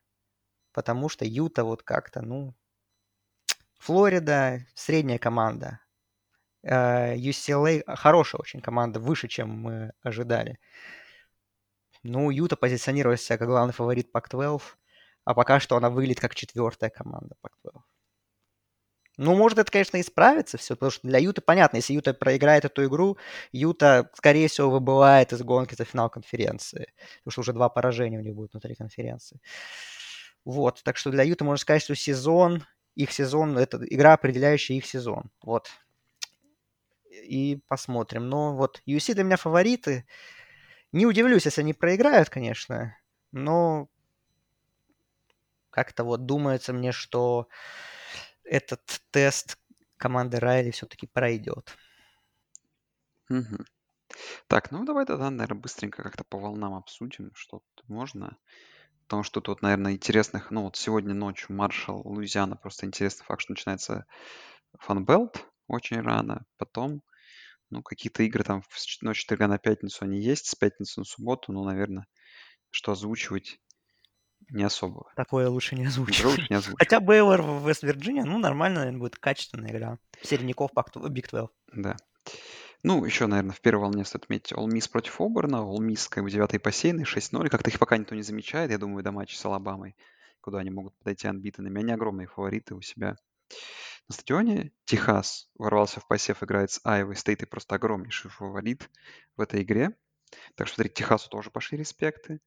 Потому 0.73 1.09
что 1.09 1.25
Юта 1.25 1.63
вот 1.63 1.81
как-то, 1.81 2.21
ну... 2.21 2.55
Флорида 3.79 4.65
средняя 4.75 5.17
команда. 5.17 5.79
UCLA 6.61 7.83
э, 7.87 7.95
хорошая 7.95 8.41
очень 8.41 8.59
команда, 8.59 8.99
выше, 8.99 9.29
чем 9.29 9.49
мы 9.49 9.93
ожидали. 10.03 10.59
Ну, 12.03 12.29
Юта 12.29 12.57
позиционирует 12.57 13.21
себя 13.21 13.37
как 13.37 13.47
главный 13.47 13.73
фаворит 13.73 14.11
Пак-12, 14.11 14.61
а 15.23 15.33
пока 15.33 15.61
что 15.61 15.77
она 15.77 15.89
выглядит 15.89 16.19
как 16.19 16.35
четвертая 16.35 16.89
команда 16.89 17.35
Пак-12. 17.41 17.81
Ну, 19.21 19.35
может, 19.35 19.59
это, 19.59 19.69
конечно, 19.69 19.99
исправится 19.99 20.57
все, 20.57 20.75
потому 20.75 20.91
что 20.91 21.05
для 21.05 21.19
Юта 21.19 21.41
понятно, 21.41 21.75
если 21.75 21.91
Юта 21.91 22.13
проиграет 22.13 22.63
эту 22.63 22.85
игру, 22.85 23.17
Юта, 23.51 24.09
скорее 24.13 24.47
всего, 24.47 24.69
выбывает 24.69 25.33
из 25.33 25.41
гонки 25.41 25.75
за 25.75 25.83
финал 25.83 26.09
конференции, 26.09 26.93
потому 27.17 27.31
что 27.33 27.41
уже 27.41 27.51
два 27.51 27.67
поражения 27.67 28.17
у 28.17 28.21
них 28.21 28.33
будет 28.33 28.53
внутри 28.53 28.75
конференции. 28.75 29.41
Вот, 30.45 30.81
так 30.85 30.95
что 30.95 31.09
для 31.11 31.23
Юта 31.23 31.43
можно 31.43 31.61
сказать, 31.61 31.81
что 31.81 31.95
сезон, 31.95 32.63
их 32.95 33.11
сезон, 33.11 33.57
это 33.57 33.83
игра, 33.89 34.13
определяющая 34.13 34.77
их 34.77 34.85
сезон. 34.85 35.29
Вот. 35.43 35.67
И 37.11 37.59
посмотрим. 37.67 38.29
Но 38.29 38.55
вот 38.55 38.81
UC 38.87 39.15
для 39.15 39.25
меня 39.25 39.35
фавориты. 39.35 40.05
Не 40.93 41.05
удивлюсь, 41.05 41.43
если 41.43 41.59
они 41.59 41.73
проиграют, 41.73 42.29
конечно, 42.29 42.95
но 43.33 43.89
как-то 45.71 46.05
вот 46.05 46.25
думается 46.25 46.71
мне, 46.71 46.93
что 46.93 47.49
этот 48.49 49.01
тест 49.11 49.57
команды 49.97 50.39
Райли 50.39 50.71
все-таки 50.71 51.07
пройдет. 51.07 51.77
Мгм. 53.29 53.65
Так, 54.47 54.71
ну 54.71 54.85
давай 54.85 55.05
тогда, 55.05 55.29
наверное, 55.29 55.61
быстренько 55.61 56.03
как-то 56.03 56.23
по 56.23 56.39
волнам 56.39 56.73
обсудим, 56.75 57.31
что 57.35 57.61
можно. 57.87 58.37
Потому 59.03 59.23
что 59.23 59.41
тут, 59.41 59.61
наверное, 59.61 59.93
интересных... 59.93 60.51
Ну 60.51 60.63
вот 60.63 60.77
сегодня 60.77 61.13
ночью 61.13 61.55
Маршал, 61.55 62.01
Луизиана, 62.05 62.55
просто 62.55 62.85
интересный 62.85 63.25
факт, 63.25 63.41
что 63.41 63.53
начинается 63.53 64.05
фанбелт 64.79 65.45
очень 65.67 66.01
рано. 66.01 66.45
Потом, 66.57 67.01
ну, 67.69 67.83
какие-то 67.83 68.23
игры 68.23 68.43
там 68.43 68.63
в 68.69 68.77
ч- 68.77 68.99
ночь 69.03 69.19
четверга 69.19 69.47
на 69.47 69.59
пятницу 69.59 70.05
они 70.05 70.21
есть, 70.21 70.47
с 70.47 70.55
пятницы 70.55 71.01
на 71.01 71.05
субботу, 71.05 71.53
ну, 71.53 71.63
наверное, 71.65 72.07
что 72.71 72.93
озвучивать 72.93 73.59
не 74.49 74.63
особо. 74.63 75.11
Такое 75.15 75.49
лучше 75.49 75.75
не 75.75 75.81
Ничего 75.81 75.91
озвучивать. 76.03 76.37
лучше 76.37 76.47
не 76.49 76.55
озвучивать. 76.55 76.79
Хотя 76.79 76.99
Бейлор 76.99 77.41
в 77.41 77.67
Вест-Вирджиния, 77.67 78.25
ну, 78.25 78.37
нормально, 78.37 78.79
наверное, 78.79 78.99
будет 78.99 79.17
качественная 79.17 79.71
игра. 79.71 79.97
Середняков 80.21 80.71
Биг 81.09 81.29
12. 81.29 81.49
Да. 81.73 81.97
Ну, 82.81 83.03
еще, 83.03 83.27
наверное, 83.27 83.53
в 83.53 83.61
первой 83.61 83.81
волне 83.81 84.05
стоит 84.05 84.23
отметить 84.23 84.53
All 84.53 84.67
Miss 84.67 84.89
против 84.89 85.19
Оберна. 85.19 85.57
All 85.57 85.79
Miss, 85.79 86.07
как 86.09 86.23
бы, 86.23 86.31
девятый 86.31 86.59
посеянный, 86.59 87.03
6-0. 87.03 87.49
Как-то 87.49 87.69
их 87.69 87.79
пока 87.79 87.97
никто 87.97 88.15
не 88.15 88.21
замечает, 88.21 88.71
я 88.71 88.77
думаю, 88.77 89.03
до 89.03 89.11
матча 89.11 89.37
с 89.37 89.45
Алабамой, 89.45 89.95
куда 90.39 90.59
они 90.59 90.69
могут 90.69 90.97
подойти 90.97 91.27
анбитанными. 91.27 91.81
Они 91.81 91.91
огромные 91.91 92.27
фавориты 92.27 92.75
у 92.75 92.81
себя 92.81 93.17
на 94.07 94.13
стадионе. 94.13 94.71
Техас 94.85 95.49
ворвался 95.55 95.99
в 95.99 96.07
посев, 96.07 96.41
играет 96.41 96.71
с 96.71 96.79
Айвой 96.85 97.15
Стейт 97.15 97.43
и 97.43 97.45
просто 97.45 97.75
огромнейший 97.75 98.31
фаворит 98.31 98.89
в 99.35 99.41
этой 99.41 99.61
игре. 99.63 99.91
Так 100.55 100.67
что, 100.67 100.75
смотрите, 100.75 100.95
Техасу 100.95 101.29
тоже 101.29 101.51
пошли 101.51 101.77
респекты. 101.77 102.39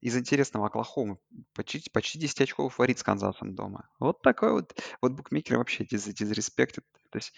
Из 0.00 0.16
интересного 0.16 0.66
Оклахомы 0.66 1.18
почти, 1.54 1.90
почти 1.90 2.18
10 2.18 2.42
очков 2.42 2.74
фаворит 2.74 2.98
с 2.98 3.02
Канзасом 3.02 3.54
дома. 3.54 3.88
Вот 3.98 4.22
такой 4.22 4.52
вот. 4.52 4.80
Вот 5.02 5.12
букмекеры 5.12 5.58
вообще 5.58 5.84
диз, 5.84 6.04
дизреспектят. 6.04 6.84
То 7.10 7.18
есть 7.18 7.34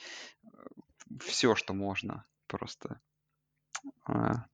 все, 1.21 1.55
что 1.55 1.73
можно 1.73 2.27
просто. 2.47 3.01
А, 4.05 4.45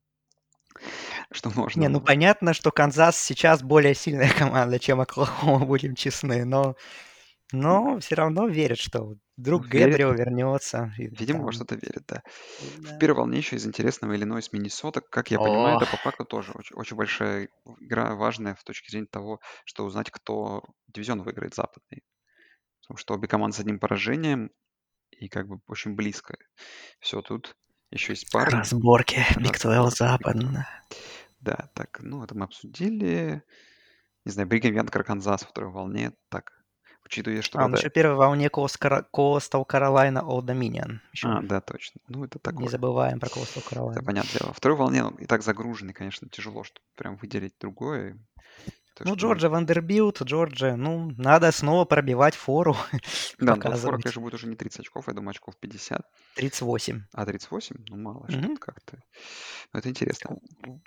что 1.33 1.51
можно. 1.51 1.81
Не, 1.81 1.89
ну 1.89 2.01
понятно, 2.01 2.55
что 2.55 2.71
Канзас 2.71 3.19
сейчас 3.19 3.63
более 3.63 3.95
сильная 3.95 4.33
команда, 4.33 4.79
чем 4.79 5.01
Оклахома, 5.01 5.65
будем 5.65 5.95
честны, 5.95 6.45
но, 6.45 6.77
но 7.53 7.99
все 8.01 8.15
равно 8.17 8.49
верят, 8.49 8.79
что 8.79 9.17
вдруг 9.37 9.67
Верят. 9.67 9.91
Гэбриэл 9.91 10.15
вернется. 10.15 10.93
Видимо, 10.97 11.41
во 11.41 11.45
там- 11.47 11.53
что-то 11.53 11.75
верят, 11.77 12.05
да. 12.09 12.23
Да. 12.79 12.95
В 12.97 12.99
первой 12.99 13.19
волне 13.19 13.39
еще 13.39 13.57
из 13.57 13.67
интересного 13.67 14.17
Иллинойс 14.17 14.53
Миннесота. 14.53 15.01
Как 15.01 15.31
я 15.31 15.39
понимаю, 15.39 15.77
О. 15.77 15.83
это 15.83 15.91
по 15.91 15.97
факту 15.97 16.25
тоже 16.25 16.53
очень, 16.53 16.75
очень 16.77 16.97
большая 16.97 17.49
игра, 17.81 18.15
важная 18.15 18.57
с 18.57 18.65
точки 18.65 18.91
зрения 18.91 19.07
того, 19.11 19.41
что 19.65 19.85
узнать, 19.85 20.11
кто 20.11 20.65
дивизион 20.89 21.23
выиграет 21.23 21.55
западный. 21.55 22.03
Потому 22.83 22.99
что 22.99 23.15
обе 23.15 23.29
команды 23.29 23.57
с 23.57 23.61
одним 23.61 23.79
поражением 23.79 24.51
и 25.11 25.29
как 25.29 25.49
бы 25.49 25.61
очень 25.67 25.95
близко. 25.95 26.37
Все 27.01 27.21
тут 27.21 27.57
еще 27.91 28.13
есть 28.13 28.31
пара. 28.33 28.51
Разборки. 28.51 29.17
Биг 29.37 29.55
Разборки, 29.55 29.63
12 29.63 30.01
Big 30.01 30.09
западно. 30.09 30.69
Да, 31.41 31.71
так, 31.75 32.01
ну 32.01 32.25
это 32.25 32.37
мы 32.37 32.45
обсудили. 32.45 33.43
Не 34.25 34.33
знаю, 34.33 34.49
Бригем 34.49 34.75
Янг, 34.75 34.91
Канзас 34.91 35.43
во 35.43 35.49
второй 35.49 35.71
волне. 35.71 36.13
Так, 36.29 36.51
учитывая, 37.07 37.43
что... 37.43 37.59
А, 37.59 37.63
правда- 37.63 37.79
еще 37.79 37.89
первой 37.91 38.17
волне 38.17 38.51
Коастал 38.51 39.65
Каролайна 39.65 40.23
Олд 40.27 40.45
Доминион. 40.47 41.01
А, 41.25 41.41
да, 41.43 41.61
точно. 41.61 42.01
Ну 42.09 42.25
это 42.25 42.39
Не 42.39 42.43
такое. 42.43 42.69
забываем 42.69 43.19
про 43.21 43.29
Коастал 43.29 43.63
Это 43.63 43.71
Каролайна. 43.71 44.03
понятное 44.03 44.39
дело. 44.39 44.49
Во 44.49 44.55
второй 44.55 44.77
волне 44.77 45.05
он 45.05 45.15
и 45.15 45.27
так 45.27 45.43
загруженный, 45.43 45.95
конечно, 45.95 46.29
тяжело, 46.29 46.65
что 46.65 46.81
прям 46.97 47.17
выделить 47.17 47.55
другое. 47.61 48.19
То, 48.97 49.05
Ну, 49.05 49.11
что- 49.11 49.27
Джорджия 49.29 49.51
Вандербилт, 49.51 50.23
Джорджия, 50.23 50.75
ну, 50.77 51.11
надо 51.19 51.53
снова 51.53 51.85
пробивать 51.85 52.35
фору. 52.35 52.75
Да, 53.39 53.55
но 53.55 53.61
фора, 53.61 53.71
показывать. 53.71 54.03
конечно, 54.03 54.23
будет 54.23 54.35
уже 54.35 54.47
не 54.47 54.57
30 54.57 54.81
очков, 54.81 55.05
я 55.09 55.13
думаю, 55.13 55.31
очков 55.31 55.55
50. 55.61 56.01
38. 56.37 57.03
А 57.13 57.27
38? 57.27 57.77
Ну, 57.91 57.97
мало, 57.97 58.25
Мгм. 58.29 58.31
что-то 58.43 58.57
как-то. 58.59 58.99
Но 59.75 59.81
это 59.81 59.91
интересно. 59.91 60.39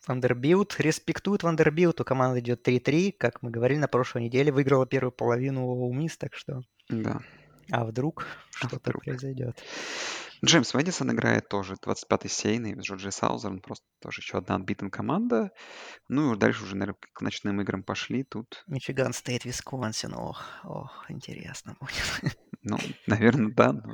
Вандербилт 0.08 0.76
респектует 0.80 1.44
Вандербилту. 1.44 2.04
Команда 2.04 2.40
идет 2.40 2.68
3-3, 2.68 3.12
как 3.12 3.44
мы 3.44 3.52
говорили 3.52 3.78
на 3.78 3.88
прошлой 3.88 4.24
неделе. 4.24 4.52
Выиграла 4.52 4.88
первую 4.88 5.12
половину 5.12 5.68
у 5.68 5.94
Мисс, 5.94 6.18
так 6.18 6.34
что... 6.34 6.62
Да. 6.90 7.20
А 7.72 7.86
вдруг 7.86 8.26
А 8.56 8.68
что-то 8.68 8.78
вдруг? 8.78 9.04
произойдет? 9.04 9.64
Джеймс 10.44 10.74
Мэдисон 10.74 11.12
играет 11.12 11.50
тоже 11.50 11.76
25-й 11.86 12.30
сеяный 12.30 12.74
Джорджи 12.80 13.12
Саузерн. 13.12 13.62
Просто 13.62 13.86
тоже 14.02 14.22
еще 14.22 14.38
одна 14.38 14.56
отбитая 14.56 14.90
команда. 14.90 15.52
Ну 16.08 16.34
и 16.34 16.38
дальше 16.38 16.64
уже, 16.64 16.76
наверное, 16.76 17.00
к 17.14 17.22
ночным 17.22 17.62
играм 17.62 17.84
пошли. 17.84 18.24
Тут, 18.24 18.64
Мичиган 18.68 19.14
Стейт, 19.14 19.46
Висконсин. 19.46 20.14
Ох, 20.14 20.44
ох, 20.64 21.06
интересно 21.10 21.76
будет. 21.80 22.36
ну, 22.62 22.78
наверное, 23.08 23.52
да, 23.54 23.74
но 23.74 23.94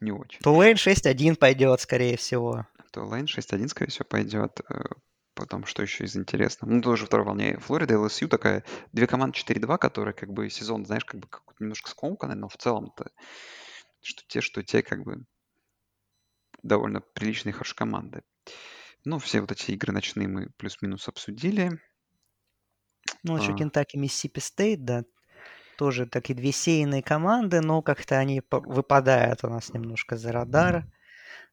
не 0.00 0.12
очень. 0.12 0.40
Тулейн 0.40 0.76
6-1 0.76 1.36
пойдет, 1.36 1.80
скорее 1.80 2.16
всего. 2.16 2.66
Тулейн 2.92 3.26
6-1, 3.26 3.68
скорее 3.68 3.90
всего, 3.90 4.04
пойдет. 4.04 4.60
э, 4.68 4.82
Потом, 5.34 5.64
что 5.64 5.82
еще 5.82 6.04
из 6.04 6.16
интересного? 6.16 6.70
Ну, 6.70 6.82
тоже 6.82 7.06
второй 7.06 7.24
волне. 7.24 7.56
Флорида 7.58 7.94
и 7.94 7.96
LSU 7.96 8.28
такая, 8.28 8.64
две 8.92 9.06
команды 9.06 9.38
4-2, 9.38 9.78
которые 9.78 10.12
как 10.12 10.30
бы 10.30 10.50
сезон, 10.50 10.84
знаешь, 10.84 11.04
как 11.04 11.20
бы 11.20 11.28
немножко 11.60 11.88
скомканный, 11.88 12.34
но 12.34 12.48
в 12.48 12.56
целом-то 12.56 13.10
что 14.02 14.22
те, 14.28 14.40
что 14.40 14.62
те, 14.62 14.82
как 14.82 15.02
бы 15.04 15.24
довольно 16.62 17.00
приличные, 17.00 17.52
хорошие 17.52 17.76
команды. 17.76 18.22
Ну, 19.04 19.18
все 19.18 19.40
вот 19.40 19.52
эти 19.52 19.72
игры 19.72 19.92
ночные 19.92 20.28
мы 20.28 20.50
плюс-минус 20.56 21.08
обсудили. 21.08 21.80
Ну, 23.22 23.36
еще 23.36 23.52
А. 23.52 23.56
Кентаки, 23.56 23.96
Миссисипи 23.96 24.40
Стейт, 24.40 24.84
да. 24.84 25.04
Тоже 25.76 26.06
такие 26.06 26.34
две 26.34 26.52
сеянные 26.52 27.02
команды, 27.02 27.60
но 27.60 27.80
как-то 27.80 28.18
они 28.18 28.42
выпадают 28.50 29.44
у 29.44 29.48
нас 29.48 29.72
немножко 29.72 30.16
за 30.16 30.32
радар. 30.32 30.84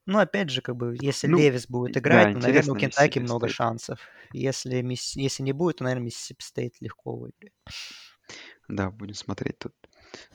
Ну, 0.05 0.19
опять 0.19 0.49
же, 0.49 0.61
как 0.61 0.75
бы, 0.75 0.95
если 0.99 1.27
Ну, 1.27 1.37
Левис 1.37 1.67
будет 1.67 1.93
да, 1.93 1.99
играть, 1.99 2.33
то, 2.33 2.39
наверное, 2.39 2.73
у 2.73 2.77
Кентаки 2.77 3.19
много 3.19 3.47
State. 3.47 3.51
шансов. 3.51 3.99
Если, 4.33 4.81
Мисс- 4.81 5.15
если 5.15 5.43
не 5.43 5.53
будет, 5.53 5.77
то, 5.77 5.83
наверное, 5.83 6.05
Миссисипи 6.05 6.41
Стейт 6.43 6.75
легко 6.81 7.15
выиграет. 7.15 7.53
Да, 8.67 8.89
будем 8.91 9.15
смотреть 9.15 9.59
тут 9.59 9.73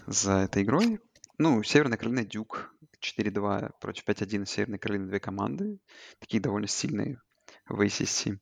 за 0.07 0.39
этой 0.41 0.63
игрой. 0.63 1.01
Ну, 1.39 1.63
Северная 1.63 1.99
Каролина, 1.99 2.25
Дюк 2.25 2.75
4-2 3.01 3.73
против 3.81 4.05
5-1 4.05 4.47
Северной 4.47 4.79
Каролины, 4.79 5.09
две 5.09 5.21
команды. 5.21 5.79
Такие 6.21 6.41
довольно 6.41 6.69
сильные 6.69 7.21
в 7.67 7.81
ACC. 7.81 8.39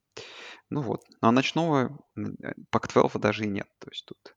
Ну 0.71 0.83
вот. 0.83 1.05
Ну, 1.21 1.29
а 1.29 1.33
ночного 1.33 1.99
э, 2.17 2.21
Pac-12 2.73 3.19
даже 3.19 3.45
и 3.45 3.49
нет. 3.49 3.69
То 3.79 3.89
есть 3.91 4.05
тут 4.07 4.37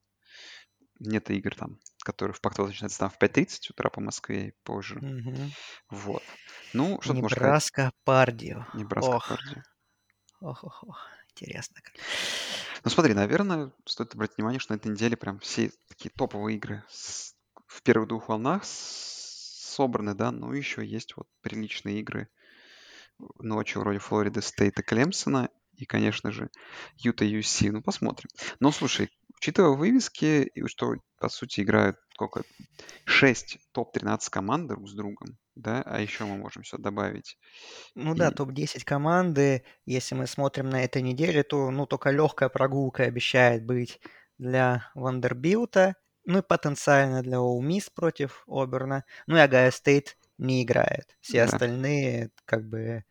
нет 1.00 1.30
игр 1.32 1.56
там, 1.56 1.80
которые 2.04 2.34
в 2.34 2.42
Pac-12 2.42 2.68
начинаются 2.68 3.00
там 3.00 3.10
в 3.10 3.18
5.30 3.20 3.72
утра 3.72 3.90
по 3.90 4.02
Москве 4.02 4.48
и 4.50 4.54
позже. 4.64 4.96
Мгм. 4.96 5.52
Вот. 5.90 6.24
Ну, 6.74 7.00
что 7.02 7.14
ты 7.14 7.22
можешь 7.22 7.36
сказать? 7.38 7.48
Небраска, 7.50 7.92
Пардио. 8.04 8.66
Небраска, 8.74 9.16
Ох, 9.16 9.28
Пардию. 9.28 9.64
ох, 10.42 10.64
ох, 10.64 10.84
ох. 10.88 10.98
Интересно. 11.36 11.82
как. 11.82 11.94
Ну 12.84 12.92
смотри, 12.92 13.14
наверное, 13.14 13.72
стоит 13.86 14.14
обратить 14.14 14.38
внимание, 14.38 14.60
что 14.60 14.74
на 14.74 14.78
этой 14.78 14.92
неделе 14.92 15.18
прям 15.18 15.40
все 15.40 15.72
такие 15.88 16.12
топовые 16.16 16.58
игры 16.58 16.84
с- 16.90 17.33
в 17.84 17.86
первых 17.86 18.08
двух 18.08 18.30
волнах 18.30 18.64
собраны, 18.64 20.14
да, 20.16 20.32
но 20.32 20.54
еще 20.54 20.86
есть 20.86 21.18
вот 21.18 21.28
приличные 21.42 22.00
игры 22.00 22.30
ночью 23.40 23.82
вроде 23.82 24.00
Флориды 24.00 24.42
Стейта 24.42 24.84
Клемсона 24.84 25.50
и, 25.76 25.86
конечно 25.86 26.32
же, 26.32 26.50
Юта 26.98 27.26
UC. 27.26 27.72
Ну, 27.72 27.82
посмотрим. 27.82 28.30
Но 28.62 28.72
слушай, 28.72 29.10
учитывая 29.36 29.76
вывески, 29.76 30.44
и 30.44 30.66
что, 30.68 30.96
по 31.20 31.28
сути, 31.28 31.62
играют 31.62 31.98
сколько? 32.14 32.44
6 33.06 33.58
топ-13 33.74 34.30
команд 34.30 34.68
друг 34.70 34.88
с 34.88 34.94
другом, 34.94 35.38
да, 35.56 35.82
а 35.86 36.00
еще 36.00 36.24
мы 36.24 36.38
можем 36.38 36.64
сюда 36.64 36.84
добавить. 36.84 37.38
Ну 37.96 38.16
да, 38.16 38.30
И- 38.30 38.34
топ-10 38.34 38.86
команды. 38.86 39.66
Если 39.86 40.16
мы 40.16 40.26
смотрим 40.28 40.70
на 40.70 40.84
этой 40.84 41.02
неделе, 41.02 41.44
то 41.44 41.70
ну 41.70 41.86
только 41.86 42.12
легкая 42.12 42.48
прогулка 42.48 43.04
обещает 43.04 43.66
быть 43.66 44.00
для 44.38 44.90
Вандербилта, 44.96 45.96
ну 46.26 46.40
и 46.40 46.42
потенциально 46.42 47.22
для 47.22 47.38
Miss 47.38 47.90
против 47.94 48.44
Оберна. 48.48 49.06
Ну 49.28 49.36
и 49.38 49.40
Огайо 49.40 49.72
Стейт 49.72 50.18
не 50.38 50.64
играет. 50.64 51.18
Все 51.22 51.44
Да. 51.44 51.44
остальные 51.44 52.32
как 52.46 52.68
бы 52.68 53.04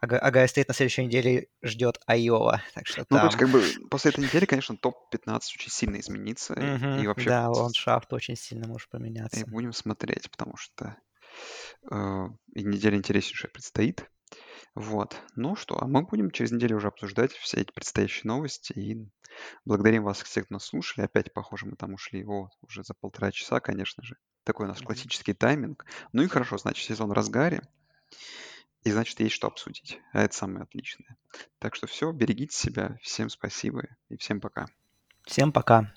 Огайо 0.00 0.46
Стейт 0.48 0.68
на 0.68 0.74
следующей 0.74 1.06
неделе 1.06 1.48
ждет 1.62 2.00
Айова, 2.06 2.62
так 2.74 2.86
что 2.86 3.04
Ну, 3.10 3.18
то 3.20 3.26
есть, 3.26 3.36
там... 3.36 3.36
как 3.36 3.50
бы, 3.50 3.74
после 3.90 4.10
этой 4.10 4.20
недели, 4.24 4.44
конечно, 4.46 4.76
топ-15 4.76 5.54
очень 5.56 5.70
сильно 5.70 5.98
изменится. 6.00 6.54
И 6.92 7.06
Мгм, 7.06 7.06
вообще, 7.06 7.32
Да, 7.34 7.48
ландшафт 7.48 8.12
очень 8.12 8.34
сильно 8.36 8.66
может 8.66 8.88
и 9.32 9.42
поменяться. 9.42 9.44
будем 9.44 9.72
смотреть, 9.72 10.30
потому 10.30 10.56
что 10.56 10.96
э, 11.90 12.26
и 12.54 12.64
неделя 12.64 12.96
интереснейшая 12.96 13.50
предстоит. 13.52 14.10
Вот. 14.74 15.16
Ну 15.36 15.54
что, 15.54 15.80
а 15.80 15.86
мы 15.86 16.02
будем 16.02 16.30
через 16.30 16.50
неделю 16.50 16.76
уже 16.76 16.88
обсуждать 16.88 17.32
все 17.32 17.60
эти 17.60 17.70
предстоящие 17.72 18.22
новости. 18.24 18.72
И 18.72 19.08
благодарим 19.64 20.02
вас 20.02 20.22
всех, 20.22 20.46
кто 20.46 20.54
нас 20.54 20.64
слушали. 20.64 21.04
Опять, 21.04 21.32
похоже, 21.32 21.66
мы 21.66 21.76
там 21.76 21.94
ушли 21.94 22.24
о, 22.24 22.50
уже 22.62 22.82
за 22.82 22.94
полтора 22.94 23.30
часа, 23.30 23.60
конечно 23.60 24.02
же. 24.02 24.16
Такой 24.42 24.66
у 24.66 24.68
нас 24.68 24.80
классический 24.80 25.32
тайминг. 25.32 25.86
Ну 26.12 26.22
и 26.22 26.28
хорошо, 26.28 26.58
значит, 26.58 26.84
сезон 26.84 27.10
в 27.10 27.12
разгаре. 27.12 27.62
И 28.82 28.90
значит, 28.90 29.18
есть 29.20 29.34
что 29.34 29.46
обсудить. 29.46 30.00
А 30.12 30.22
это 30.22 30.34
самое 30.34 30.64
отличное. 30.64 31.16
Так 31.58 31.74
что 31.74 31.86
все, 31.86 32.12
берегите 32.12 32.56
себя. 32.56 32.98
Всем 33.00 33.30
спасибо 33.30 33.84
и 34.08 34.16
всем 34.16 34.40
пока. 34.40 34.66
Всем 35.24 35.52
пока. 35.52 35.92